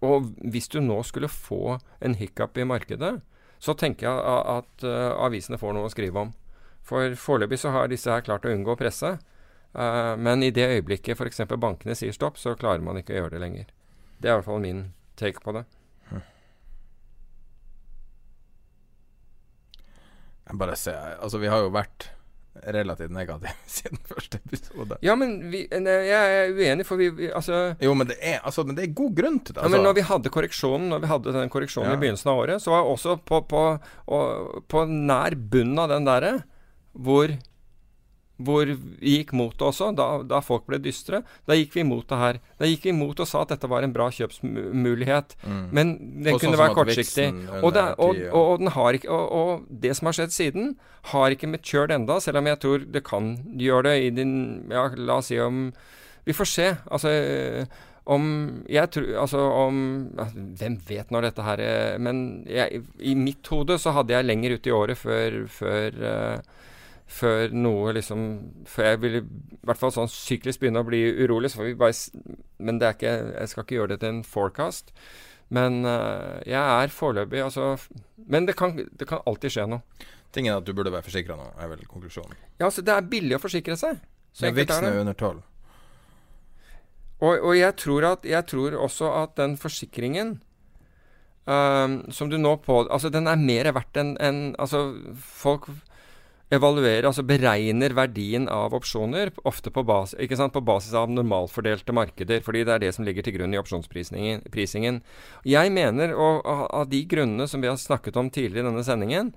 Og 0.00 0.30
hvis 0.52 0.70
du 0.72 0.78
nå 0.80 1.02
skulle 1.04 1.28
få 1.28 1.76
en 2.00 2.14
hiccup 2.16 2.56
i 2.56 2.64
markedet, 2.64 3.18
så 3.60 3.74
tenker 3.76 4.08
jeg 4.08 4.20
at, 4.32 4.62
at 4.62 4.84
uh, 4.86 5.24
avisene 5.26 5.58
får 5.60 5.74
noe 5.76 5.88
å 5.88 5.92
skrive 5.92 6.22
om. 6.24 6.30
For 6.86 7.14
foreløpig 7.18 7.60
så 7.62 7.74
har 7.74 7.90
disse 7.90 8.10
her 8.10 8.24
klart 8.26 8.46
å 8.46 8.52
unngå 8.52 8.76
presse. 8.80 9.16
Uh, 9.70 10.16
men 10.18 10.42
i 10.42 10.50
det 10.54 10.66
øyeblikket 10.66 11.18
f.eks. 11.18 11.44
bankene 11.54 11.94
sier 11.94 12.14
stopp, 12.16 12.40
så 12.40 12.56
klarer 12.58 12.82
man 12.82 12.98
ikke 12.98 13.14
å 13.14 13.22
gjøre 13.22 13.36
det 13.36 13.44
lenger. 13.44 13.68
Det 14.18 14.28
er 14.28 14.34
i 14.34 14.40
hvert 14.40 14.48
fall 14.48 14.64
min 14.64 14.88
take 15.20 15.44
på 15.44 15.54
det. 15.56 15.66
Jeg 20.50 20.58
bare 20.58 20.74
ser 20.74 21.14
Altså, 21.20 21.38
vi 21.38 21.50
har 21.50 21.62
jo 21.62 21.70
vært 21.70 22.10
relativt 22.74 23.12
negative 23.14 23.52
siden 23.70 24.00
første 24.08 24.40
episode. 24.42 24.98
Ja, 25.06 25.14
men 25.16 25.36
vi, 25.52 25.62
jeg 25.70 26.10
er 26.10 26.50
uenig, 26.50 26.84
for 26.88 27.00
vi, 27.00 27.10
vi, 27.14 27.28
altså 27.30 27.76
Jo, 27.80 27.94
men 27.96 28.10
det, 28.10 28.18
er, 28.18 28.40
altså, 28.42 28.64
men 28.66 28.76
det 28.76 28.88
er 28.88 28.96
god 28.98 29.14
grunn 29.16 29.38
til 29.38 29.54
det. 29.54 29.60
Altså. 29.60 29.68
Ja, 29.68 29.70
men 29.70 29.78
altså. 29.78 29.86
når 29.88 29.98
vi 30.00 30.06
hadde 30.08 30.32
korreksjonen 30.34 30.88
Når 30.90 31.04
vi 31.04 31.10
hadde 31.12 31.34
den 31.36 31.52
korreksjonen 31.54 31.92
ja. 31.92 31.96
i 31.96 32.02
begynnelsen 32.02 32.32
av 32.32 32.42
året, 32.42 32.64
så 32.64 32.74
var 32.74 32.82
jeg 32.82 32.96
også 32.96 33.16
på, 33.30 33.42
på, 33.52 33.62
og, 34.16 34.56
på 34.74 34.84
nær 34.90 35.38
bunnen 35.38 35.78
av 35.80 35.92
den 35.94 36.08
derre 36.08 36.34
hvor, 37.00 37.32
hvor 38.40 38.70
vi 38.70 39.16
gikk 39.18 39.32
mot 39.36 39.54
det 39.56 39.66
også, 39.66 39.90
da, 39.96 40.08
da, 40.26 40.40
folk 40.44 40.66
ble 40.68 40.80
dystre. 40.82 41.22
Da 41.48 41.56
gikk 41.58 41.74
vi 41.76 41.84
imot 41.84 42.08
det 42.10 42.20
her. 42.20 42.40
Da 42.60 42.68
gikk 42.68 42.86
vi 42.86 42.94
imot 42.94 43.20
og 43.20 43.28
sa 43.28 43.44
at 43.44 43.54
dette 43.54 43.70
var 43.70 43.84
en 43.86 43.94
bra 43.94 44.08
kjøpsmulighet. 44.14 45.36
Mm. 45.44 45.62
Men 45.76 45.92
den 46.24 46.34
og 46.34 46.40
kunne 46.42 46.56
sånn 46.56 46.62
være 46.62 46.78
kortsiktig. 46.78 47.28
Og 47.60 47.74
det, 47.76 47.86
og, 47.98 48.22
og, 48.40 48.66
ikke, 48.98 49.20
og, 49.40 49.68
det 49.68 49.94
som 49.98 50.10
har 50.10 50.18
skjedd 50.20 50.36
siden, 50.36 50.72
har 51.14 51.36
ikke 51.36 51.50
matured 51.50 51.94
enda, 51.96 52.20
selv 52.20 52.42
om 52.42 52.50
jeg 52.50 52.62
tror 52.64 52.88
det 52.96 53.04
kan 53.06 53.34
gjøre 53.60 53.90
det 53.90 53.98
i 54.06 54.10
din 54.20 54.34
Ja, 54.68 54.90
la 54.96 55.20
oss 55.20 55.30
si 55.32 55.38
om 55.40 55.70
Vi 56.28 56.36
får 56.36 56.48
se. 56.48 56.66
Altså 56.92 57.14
om 58.10 58.24
jeg 58.70 58.90
tror, 58.94 59.08
altså 59.22 59.42
om 59.66 59.76
Hvem 60.58 60.78
vet 60.88 61.12
når 61.12 61.28
dette 61.28 61.44
her 61.44 61.62
er 61.62 61.98
Men 62.02 62.22
jeg, 62.48 62.82
i 62.98 63.14
mitt 63.18 63.46
hode 63.52 63.76
så 63.80 63.94
hadde 63.96 64.16
jeg 64.16 64.26
lenger 64.26 64.56
ut 64.56 64.66
i 64.66 64.74
året 64.74 64.98
før, 64.98 65.36
før 65.52 66.00
uh, 66.00 66.58
før 67.10 67.54
noe 67.54 67.94
liksom 67.96 68.20
Før 68.70 68.92
jeg 68.92 69.00
ville 69.02 69.22
i 69.24 69.66
hvert 69.66 69.80
fall 69.80 69.92
sånn 69.94 70.10
syklisk 70.10 70.62
begynne 70.62 70.84
å 70.84 70.86
bli 70.86 71.02
urolig. 71.24 71.50
Så 71.50 71.60
får 71.60 71.68
vi 71.70 71.80
bare 71.80 71.96
Men 72.62 72.78
det 72.80 72.88
er 72.88 72.96
ikke 72.96 73.16
Jeg 73.34 73.52
skal 73.52 73.66
ikke 73.66 73.78
gjøre 73.78 73.92
det 73.94 74.00
til 74.04 74.14
en 74.14 74.22
forecast. 74.26 74.94
Men 75.50 75.82
uh, 75.82 76.38
jeg 76.46 76.60
er 76.60 76.94
foreløpig 76.94 77.42
altså 77.42 77.74
Men 78.30 78.46
det 78.46 78.56
kan, 78.58 78.76
det 78.78 79.08
kan, 79.10 79.24
alltid 79.26 79.56
skje 79.56 79.66
noe. 79.72 80.08
Tingen 80.30 80.54
er 80.54 80.60
at 80.62 80.66
du 80.68 80.74
burde 80.78 80.92
være 80.94 81.02
forsikra 81.02 81.34
nå, 81.34 81.48
er 81.58 81.72
vel 81.72 81.82
konklusjonen. 81.90 82.36
Ja, 82.60 82.68
altså 82.68 82.84
det 82.86 82.94
er 82.94 83.08
billig 83.10 83.34
å 83.34 83.42
forsikre 83.42 83.74
seg. 83.78 83.98
Så 84.30 84.46
Men 84.46 84.54
Viksen 84.60 84.86
er 84.86 85.00
under 85.00 85.16
tolv. 85.18 85.40
Og, 87.18 87.34
og 87.34 87.56
jeg, 87.58 87.74
tror 87.82 88.06
at, 88.12 88.22
jeg 88.24 88.46
tror 88.48 88.76
også 88.78 89.10
at 89.24 89.34
den 89.36 89.56
forsikringen 89.60 90.36
um, 91.50 91.98
som 92.14 92.30
du 92.30 92.38
nå 92.38 92.54
på 92.64 92.84
Altså, 92.86 93.10
den 93.12 93.26
er 93.28 93.42
mer 93.42 93.72
verdt 93.74 93.98
enn 94.00 94.14
en, 94.22 94.38
Altså, 94.54 94.86
folk 95.18 95.66
evaluerer, 96.50 97.06
altså 97.06 97.22
beregner 97.26 97.94
verdien 97.94 98.48
av 98.50 98.74
opsjoner, 98.74 99.30
ofte 99.46 99.70
på, 99.70 99.84
bas, 99.86 100.16
på, 100.16 100.62
basis 100.66 100.96
av 100.98 101.12
normalfordelte 101.12 101.94
markeder, 101.94 102.42
fordi 102.42 102.64
det 102.66 102.74
er 102.74 102.82
det 102.82 102.90
som 102.96 103.06
ligger 103.06 103.26
til 103.26 103.36
grunn 103.38 103.54
i 103.54 103.60
opsjonsprisingen. 103.60 105.00
Jeg 105.46 105.72
mener, 105.74 106.14
og 106.14 106.46
av 106.50 106.90
de 106.90 107.04
grunnene 107.10 107.46
som 107.50 107.62
vi 107.62 107.70
har 107.70 107.78
snakket 107.78 108.18
om 108.18 108.32
tidligere 108.34 108.66
i 108.66 108.70
denne 108.70 108.86
sendingen, 108.86 109.32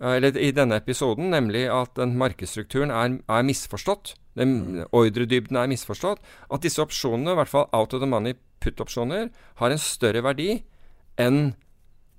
eh, 0.00 0.16
eller 0.16 0.38
i 0.38 0.50
denne 0.56 0.80
episoden, 0.82 1.30
nemlig 1.30 1.68
at 1.70 1.94
den 1.98 2.16
markedsstrukturen 2.18 2.90
er, 2.90 3.20
er 3.30 3.46
misforstått, 3.46 4.16
den 4.36 4.84
ordredybden 4.90 5.56
er 5.56 5.70
misforstått, 5.70 6.18
at 6.50 6.66
disse 6.66 6.82
opsjonene, 6.82 7.36
i 7.36 7.38
hvert 7.38 7.54
fall 7.54 7.70
out 7.72 7.94
of 7.94 8.02
the 8.02 8.10
money 8.10 8.34
put-opsjoner, 8.60 9.30
har 9.62 9.70
en 9.70 9.80
større 9.80 10.24
verdi 10.26 10.64
enn 11.22 11.54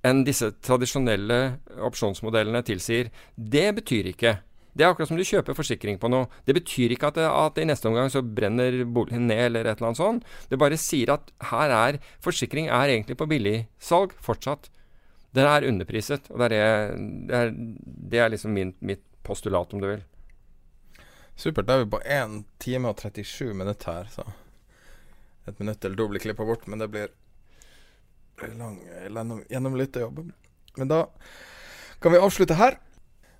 enn 0.07 0.23
disse 0.27 0.49
tradisjonelle 0.63 1.39
opsjonsmodellene 1.88 2.63
tilsier. 2.65 3.11
Det 3.35 3.69
betyr 3.81 4.13
ikke 4.13 4.38
det 4.77 4.85
er 4.85 4.91
akkurat 4.91 5.09
som 5.09 5.17
du 5.17 5.25
kjøper 5.25 5.57
forsikring 5.57 5.95
på 5.97 6.09
noe. 6.13 6.27
Det 6.45 6.53
betyr 6.53 6.91
ikke 6.93 7.09
at, 7.09 7.15
det, 7.17 7.25
at 7.25 7.57
i 7.57 7.65
neste 7.65 7.89
omgang 7.89 8.11
så 8.13 8.21
brenner 8.21 8.84
boligen 8.85 9.25
ned 9.25 9.47
eller 9.47 9.65
et 9.65 9.79
eller 9.79 9.89
annet 9.89 9.97
sånt. 9.97 10.27
Det 10.51 10.59
bare 10.61 10.77
sier 10.77 11.15
at 11.15 11.31
her 11.49 11.73
er 11.73 11.97
forsikring 12.21 12.69
er 12.69 12.93
egentlig 12.93 13.17
på 13.17 13.25
billigsalg 13.31 14.13
fortsatt. 14.21 14.69
Den 15.34 15.49
er 15.49 15.65
underpriset. 15.65 16.29
Og 16.29 16.43
det 16.43 16.59
er, 16.61 16.93
det, 16.93 17.39
er, 17.41 17.55
det 18.13 18.21
er 18.21 18.29
liksom 18.34 18.53
min, 18.53 18.75
mitt 18.85 19.01
postulat, 19.25 19.73
om 19.73 19.81
du 19.81 19.89
vil. 19.89 20.05
Supert. 21.38 21.65
Da 21.65 21.79
er 21.79 21.88
vi 21.88 21.91
på 21.95 22.03
1 22.05 22.38
time 22.61 22.93
og 22.93 23.01
37 23.01 23.57
minutter 23.57 23.97
her, 23.97 24.13
så 24.13 24.27
et 25.47 25.59
minutt 25.61 25.85
eller 25.85 25.97
to 25.97 26.09
blir 26.11 26.21
klippa 26.21 26.45
bort, 26.45 26.65
men 26.67 26.81
det 26.81 26.89
blir 26.91 27.11
lang 29.09 29.43
gjennomlytterjobb. 29.49 30.31
Men 30.77 30.88
da 30.88 31.05
kan 31.99 32.11
vi 32.11 32.18
avslutte 32.22 32.53
her. 32.53 32.77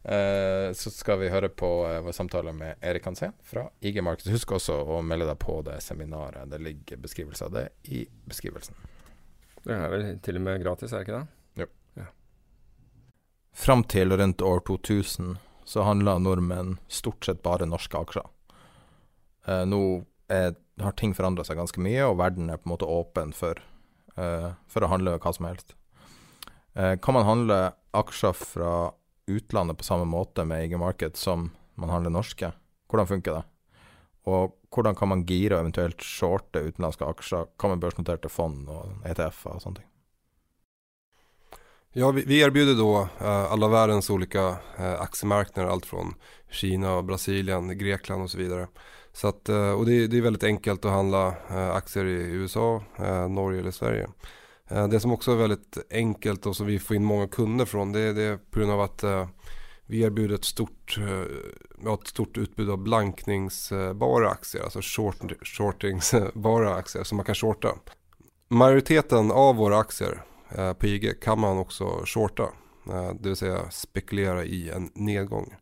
Eh, 0.08 0.74
så 0.74 0.92
skal 0.92 1.20
vi 1.20 1.30
høre 1.30 1.50
på 1.50 1.68
eh, 1.90 2.00
vår 2.02 2.12
samtale 2.16 2.54
med 2.56 2.76
Erik 2.82 3.06
Hansen 3.06 3.34
fra 3.44 3.66
IG 3.80 4.00
Markets. 4.04 4.30
Husk 4.32 4.54
også 4.56 4.78
å 4.88 5.02
melde 5.04 5.28
deg 5.28 5.40
på 5.42 5.60
det 5.68 5.82
seminaret. 5.84 6.48
Det 6.48 6.62
ligger 6.64 7.02
beskrivelse 7.04 7.50
av 7.50 7.58
det 7.58 7.66
i 7.92 8.06
beskrivelsen. 8.26 8.78
Det 9.66 9.76
er 9.76 9.92
vel 9.92 10.06
til 10.24 10.40
og 10.40 10.46
med 10.46 10.64
gratis, 10.64 10.94
er 10.94 11.04
det 11.04 11.08
ikke 11.10 11.20
det? 11.20 11.64
Jo. 11.64 11.68
Ja. 12.00 12.08
Fram 13.52 13.84
til 13.84 14.16
rundt 14.16 14.42
år 14.42 14.64
2000 14.70 15.36
så 15.68 15.84
handla 15.84 16.16
nordmenn 16.24 16.78
stort 16.88 17.28
sett 17.28 17.44
bare 17.44 17.68
norske 17.68 18.00
aksjer. 18.00 18.30
Eh, 19.48 19.66
nå 19.68 19.82
er, 20.32 20.56
har 20.80 20.96
ting 20.96 21.12
forandra 21.18 21.44
seg 21.44 21.60
ganske 21.60 21.84
mye, 21.84 22.06
og 22.08 22.22
verden 22.22 22.48
er 22.48 22.62
på 22.62 22.70
en 22.70 22.78
måte 22.78 22.88
åpen 22.88 23.36
for 23.36 23.60
for 24.18 24.84
å 24.84 24.90
handle 24.90 25.20
hva 25.22 25.32
som 25.36 25.46
helst. 25.46 25.76
Uh, 26.78 26.96
kan 27.02 27.14
man 27.14 27.26
handle 27.26 27.72
aksjer 27.92 28.34
fra 28.34 28.92
utlandet 29.28 29.78
på 29.78 29.84
samme 29.84 30.06
måte 30.06 30.46
med 30.46 30.66
IG 30.66 30.78
Market 30.78 31.18
som 31.18 31.50
man 31.76 31.90
handler 31.90 32.14
norske? 32.14 32.52
Hvordan 32.90 33.08
funker 33.08 33.40
det? 33.40 33.44
Og 34.28 34.54
hvordan 34.74 34.96
kan 34.96 35.10
man 35.10 35.24
gire 35.26 35.56
og 35.56 35.66
eventuelt 35.66 36.04
shorte 36.04 36.62
utenlandske 36.62 37.08
aksjer? 37.08 37.48
Hva 37.58 37.72
med 37.72 37.82
børsnoterte 37.82 38.30
fond 38.30 38.70
og 38.70 39.08
ETF-er 39.10 39.56
og 39.56 39.64
sånne 39.64 39.82
ting? 39.82 39.90
Ja, 41.98 42.12
vi, 42.12 42.24
vi 42.28 42.42
erbjuder 42.44 42.76
då 42.76 42.92
uh, 43.22 43.52
alla 43.52 43.68
världens 43.68 44.10
olika 44.10 44.50
uh, 44.80 45.02
aktiemarknader, 45.02 45.70
allt 45.70 45.86
från 45.86 46.14
Kina, 46.50 47.02
Brasilien, 47.02 47.78
Grekland 47.78 48.24
och 48.24 48.32
så 48.32 48.38
vidare. 48.38 48.68
Så 49.18 49.28
att, 49.28 49.50
eh, 49.50 49.72
och 49.72 49.86
det, 49.86 50.08
det, 50.08 50.18
är 50.18 50.22
väldigt 50.22 50.44
enkelt 50.44 50.86
att 50.86 50.92
handla 50.92 51.28
eh, 51.28 51.70
aktier 51.70 52.06
i 52.06 52.32
USA, 52.32 52.84
eh, 53.00 53.30
Norge 53.30 53.60
eller 53.60 53.72
Sverige. 53.72 54.08
Det 54.90 55.00
som 55.00 55.12
också 55.12 55.32
är 55.32 55.36
väldigt 55.36 55.78
enkelt 55.92 56.46
och 56.46 56.56
som 56.56 56.66
vi 56.68 56.80
får 56.80 56.96
in 56.96 57.06
många 57.06 57.28
kunder 57.28 57.66
från 57.66 57.92
det, 57.92 58.14
det 58.14 58.22
är 58.22 58.38
på 58.38 58.60
grund 58.60 58.72
av 58.72 58.82
att 58.82 59.04
vi 59.86 60.02
erbjuder 60.02 60.36
ett 60.36 60.46
stort, 60.46 60.98
ett 62.02 62.08
stort 62.08 62.38
utbud 62.38 62.70
av 62.70 62.78
blankningsbara 62.78 64.30
aktier, 64.30 64.64
alltså 64.64 64.80
short, 64.82 65.16
shortingsbara 65.44 66.76
aktier 66.76 67.04
som 67.04 67.16
man 67.16 67.26
kan 67.26 67.36
shorta. 67.36 67.76
Majoriteten 68.48 69.32
av 69.32 69.56
våra 69.56 69.78
aktier 69.78 70.22
på 70.80 70.88
IG 70.88 71.22
kan 71.22 71.40
man 71.40 71.58
också 71.58 72.02
shorta, 72.06 72.50
det 73.20 73.30
vill 73.30 73.36
säga 73.36 73.70
spekulera 73.72 74.46
i 74.46 74.70
en 74.70 74.92
nedgång. 74.94 75.54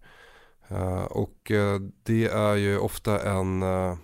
Uh, 0.72 1.04
och 1.04 1.52
uh, 1.52 1.80
det 2.04 2.26
är 2.26 2.56
ju 2.56 2.78
ofta 2.78 3.32
en, 3.32 3.64
uh, 3.64 3.96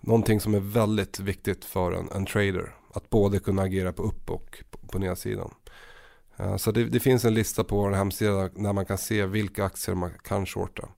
någonting 0.00 0.40
som 0.40 0.54
är 0.54 0.60
väldigt 0.60 1.20
viktigt 1.20 1.64
för 1.64 1.92
en, 1.92 2.08
en 2.14 2.26
trader. 2.26 2.74
Att 2.94 3.10
både 3.10 3.38
kunna 3.38 3.62
agera 3.62 3.92
på 3.92 4.02
upp 4.02 4.30
och 4.30 4.64
på, 4.70 4.78
på 4.86 4.98
nedsidan. 4.98 5.54
så 6.58 6.70
det, 6.70 6.84
det, 6.84 7.00
finns 7.00 7.24
en 7.24 7.34
lista 7.34 7.64
på 7.64 7.76
vår 7.76 7.90
hemsida 7.90 8.48
där 8.48 8.72
man 8.72 8.86
kan 8.86 8.98
se 8.98 9.26
vilka 9.26 9.64
aktier 9.64 9.94
man 9.94 10.10
kan 10.24 10.46
shorta. 10.46 10.88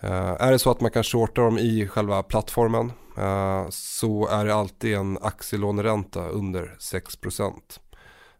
Är 0.00 0.52
det 0.52 0.58
så 0.58 0.70
att 0.70 0.80
man 0.80 0.90
kan 0.90 1.02
shorta 1.02 1.42
dem 1.42 1.58
i 1.58 1.88
själva 1.88 2.22
plattformen 2.22 2.92
så 3.70 4.28
är 4.28 4.44
det 4.44 4.54
alltid 4.54 4.94
en 4.94 5.18
aktielåneränta 5.22 6.28
under 6.28 6.76
6%. 6.78 7.52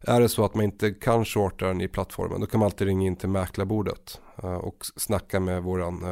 Är 0.00 0.20
det 0.20 0.28
så 0.28 0.44
att 0.44 0.54
man 0.54 0.64
inte 0.64 0.90
kan 0.90 1.24
shorta 1.24 1.66
den 1.66 1.80
i 1.80 1.88
plattformen 1.88 2.40
då 2.40 2.46
kan 2.46 2.60
man 2.60 2.66
alltid 2.66 2.86
ringa 2.86 3.06
in 3.06 3.16
till 3.16 3.28
mäklarbordet 3.28 4.20
och 4.36 4.86
snacka 4.96 5.40
med 5.40 5.62
våran 5.62 6.04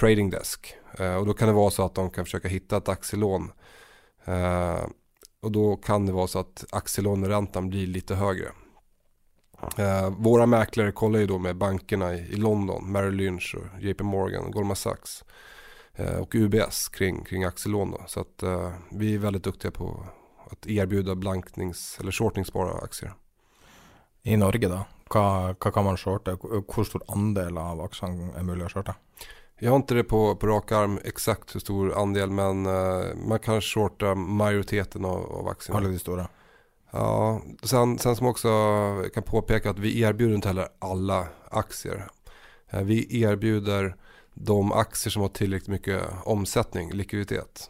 trading 0.00 0.30
desk. 0.30 0.74
och 1.18 1.26
då 1.26 1.34
kan 1.34 1.48
det 1.48 1.54
vara 1.54 1.70
så 1.70 1.84
att 1.84 1.94
de 1.94 2.10
kan 2.10 2.24
försöka 2.24 2.48
hitta 2.48 2.76
ett 2.76 2.88
aktielån 2.88 3.52
och 5.40 5.52
då 5.52 5.76
kan 5.76 6.06
det 6.06 6.12
vara 6.12 6.26
så 6.26 6.38
att 6.38 6.64
aktielåneräntan 6.70 7.68
blir 7.68 7.86
lite 7.86 8.14
högre. 8.14 8.48
Eh, 9.76 10.10
våra 10.10 10.46
mäklare 10.46 10.92
kollar 10.92 11.18
ju 11.18 11.26
då 11.26 11.38
med 11.38 11.56
bankerna 11.56 12.14
i, 12.14 12.36
London, 12.36 12.92
Merrill 12.92 13.14
Lynch 13.14 13.56
och 13.58 13.82
JP 13.82 14.04
Morgan, 14.04 14.50
Goldman 14.50 14.76
Sachs 14.76 15.24
eh, 15.94 16.16
och 16.16 16.34
UBS 16.34 16.88
kring, 16.88 17.24
kring 17.24 17.44
aktielån. 17.44 17.90
Då. 17.90 18.02
Så 18.06 18.20
att 18.20 18.42
uh, 18.42 18.70
vi 18.90 19.14
är 19.14 19.18
väldigt 19.18 19.44
duktiga 19.44 19.70
på 19.70 20.06
att 20.50 20.66
erbjuda 20.66 21.14
blanknings 21.14 21.98
eller 22.00 22.12
shortingsbara 22.12 22.72
aktier. 22.72 23.12
I 24.22 24.36
Norge 24.36 24.68
då? 24.68 24.84
Hva, 25.10 25.54
hva 25.58 25.70
kan 25.74 25.84
man 25.84 25.98
shorte? 25.98 26.36
Hvor 26.40 26.86
stor 26.86 27.02
andel 27.10 27.58
av 27.58 27.80
aksjene 27.82 28.30
er 28.38 28.46
mulig 28.46 28.68
å 28.68 28.74
shorte? 28.76 28.94
Jeg 29.60 29.68
har 29.68 29.82
ikke 29.82 29.96
det 29.98 30.06
på, 30.08 30.20
på 30.40 30.48
rak 30.48 30.70
arm 30.72 30.94
eksakt 31.04 31.52
hvor 31.52 31.62
stor 31.64 31.90
andel 32.00 32.30
men 32.32 32.62
uh, 32.64 33.10
man 33.18 33.42
kan 33.44 33.60
shorte 33.60 34.14
majoriteten 34.16 35.04
av, 35.04 35.26
av 35.40 35.50
aksjene. 35.52 35.76
Alle 35.76 35.90
de 35.92 36.00
store? 36.00 36.28
Ja, 36.94 37.40
sen, 37.62 37.98
sen 38.00 38.16
som 38.16 38.30
også 38.30 38.54
kan 39.14 39.26
påpeke 39.26 39.74
at 39.74 39.82
vi 39.82 39.98
erbjuder 40.00 40.38
ikke 40.38 40.52
heller 40.54 40.70
alle 40.78 41.18
aktier. 41.50 42.06
Uh, 42.72 42.80
vi 42.88 43.02
erbjuder 43.20 43.92
de 44.34 44.72
aktier 44.72 45.12
som 45.12 45.26
har 45.26 45.34
tillräckligt 45.36 45.74
mycket 45.74 46.24
omsättning, 46.24 46.94
likviditet. 46.96 47.68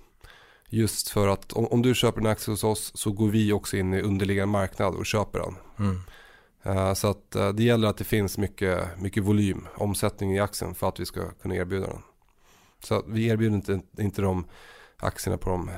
Just 0.69 1.09
för 1.09 1.29
att 1.29 1.53
om, 1.53 1.67
om, 1.67 1.83
du 1.83 1.95
köper 1.95 2.21
en 2.21 2.27
aktie 2.27 2.53
hos 2.53 2.65
oss 2.65 2.93
så 2.95 3.11
går 3.11 3.29
vi 3.29 3.53
också 3.53 3.77
in 3.77 3.95
i 3.95 4.03
underliggande 4.03 4.53
marknad 4.53 4.95
och 4.95 5.07
köper 5.07 5.39
den. 5.39 5.57
Mm. 5.79 6.01
Uh, 6.67 6.95
så 6.95 7.11
att 7.11 7.37
uh, 7.37 7.49
det 7.49 7.63
gäller 7.63 7.89
att 7.89 7.97
det 7.97 8.05
finns 8.05 8.39
mycket, 8.39 9.01
mycket 9.01 9.23
volym, 9.23 9.67
omsättning 9.75 10.35
i 10.35 10.41
aktien 10.41 10.75
för 10.75 10.89
att 10.89 11.01
vi 11.01 11.07
ska 11.07 11.31
kunna 11.43 11.55
erbjuda 11.55 11.87
den. 11.87 12.03
Så 12.85 13.03
vi 13.07 13.27
erbjuder 13.27 13.57
inte, 13.57 13.81
inte 13.99 14.23
de 14.23 14.45
aktierna 14.97 15.39
på 15.39 15.51
de 15.51 15.69
uh, 15.69 15.75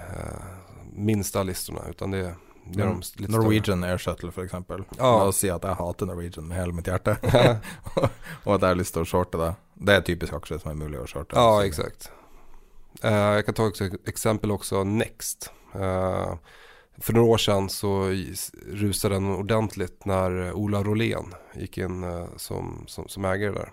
minsta 0.93 1.43
listorna 1.43 1.81
utan 1.91 2.11
det, 2.11 2.19
är 2.19 2.25
mm. 2.25 2.37
de 2.75 3.03
lite 3.17 3.33
Norwegian 3.33 3.79
större. 3.79 3.91
Air 3.91 3.99
Shuttle 3.99 4.31
för 4.31 4.45
exempel. 4.45 4.85
Ja. 4.99 5.25
Och 5.25 5.35
säga 5.35 5.55
att 5.55 5.65
jag 5.65 5.75
hatar 5.75 6.07
Norwegian 6.07 6.49
med 6.49 6.57
hela 6.57 6.73
mitt 6.73 6.87
hjärta. 6.87 7.17
och 8.45 8.55
att 8.55 8.63
jag 8.63 8.69
har 8.69 8.75
lust 8.75 8.97
att 8.97 9.09
shorta 9.09 9.39
det. 9.39 9.55
Det 9.75 9.93
är 9.95 10.01
typiskt 10.01 10.37
aktier 10.37 10.59
som 10.59 10.71
är 10.71 10.75
möjliga 10.75 11.01
att 11.01 11.11
shorta. 11.11 11.37
Ja, 11.37 11.65
exakt. 11.65 12.11
jag 13.01 13.47
kan 13.47 13.55
ta 13.55 13.69
ett 13.69 14.09
exempel 14.09 14.51
också, 14.51 14.85
Next. 14.85 15.53
För 16.99 17.13
några 17.13 17.27
år 17.27 17.39
sedan 17.39 17.69
så 17.69 18.09
rusade 18.67 19.15
den 19.15 19.27
ordentligt 19.27 20.05
när 20.05 20.53
Ola 20.53 20.83
Rolén 20.83 21.35
gick 21.55 21.79
in 21.79 22.05
eh, 22.05 22.27
som, 22.37 22.85
som, 22.87 23.09
som 23.09 23.25
ägare 23.25 23.53
där. 23.53 23.73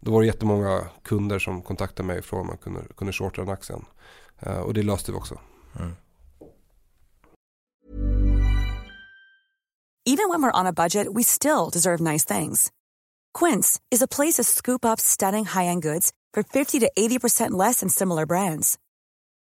Då 0.00 0.12
var 0.12 0.20
det 0.20 0.26
jättemånga 0.26 0.88
kunder 1.02 1.38
som 1.38 1.62
kontaktade 1.62 2.06
mig 2.06 2.18
och 2.18 2.24
frågade 2.24 2.42
om 2.42 2.46
man 2.46 2.58
kunde, 2.58 2.94
kunde 2.96 3.12
shorta 3.12 3.40
den 3.40 3.50
aktien. 3.50 3.84
Eh, 4.40 4.58
och 4.58 4.74
det 4.74 4.82
löste 4.82 5.12
vi 5.12 5.18
också. 5.18 5.40
Mm. 5.78 5.92
Even 10.06 10.30
when 10.30 10.42
we're 10.42 10.60
on 10.60 10.66
a 10.66 10.72
budget 10.72 11.06
we 11.14 11.22
still 11.22 11.68
deserve 11.72 12.00
nice 12.00 12.24
things. 12.24 12.70
Quince 13.38 13.80
is 13.90 14.02
a 14.02 14.08
place 14.08 14.36
to 14.36 14.44
scoop 14.44 14.84
up 14.84 15.00
stunning 15.00 15.44
high-end 15.44 15.82
goods 15.82 16.12
for 16.34 16.42
50 16.42 16.80
to 16.80 16.90
80% 16.98 17.50
less 17.50 17.80
than 17.80 17.90
similar 17.90 18.26
brands. 18.26 18.78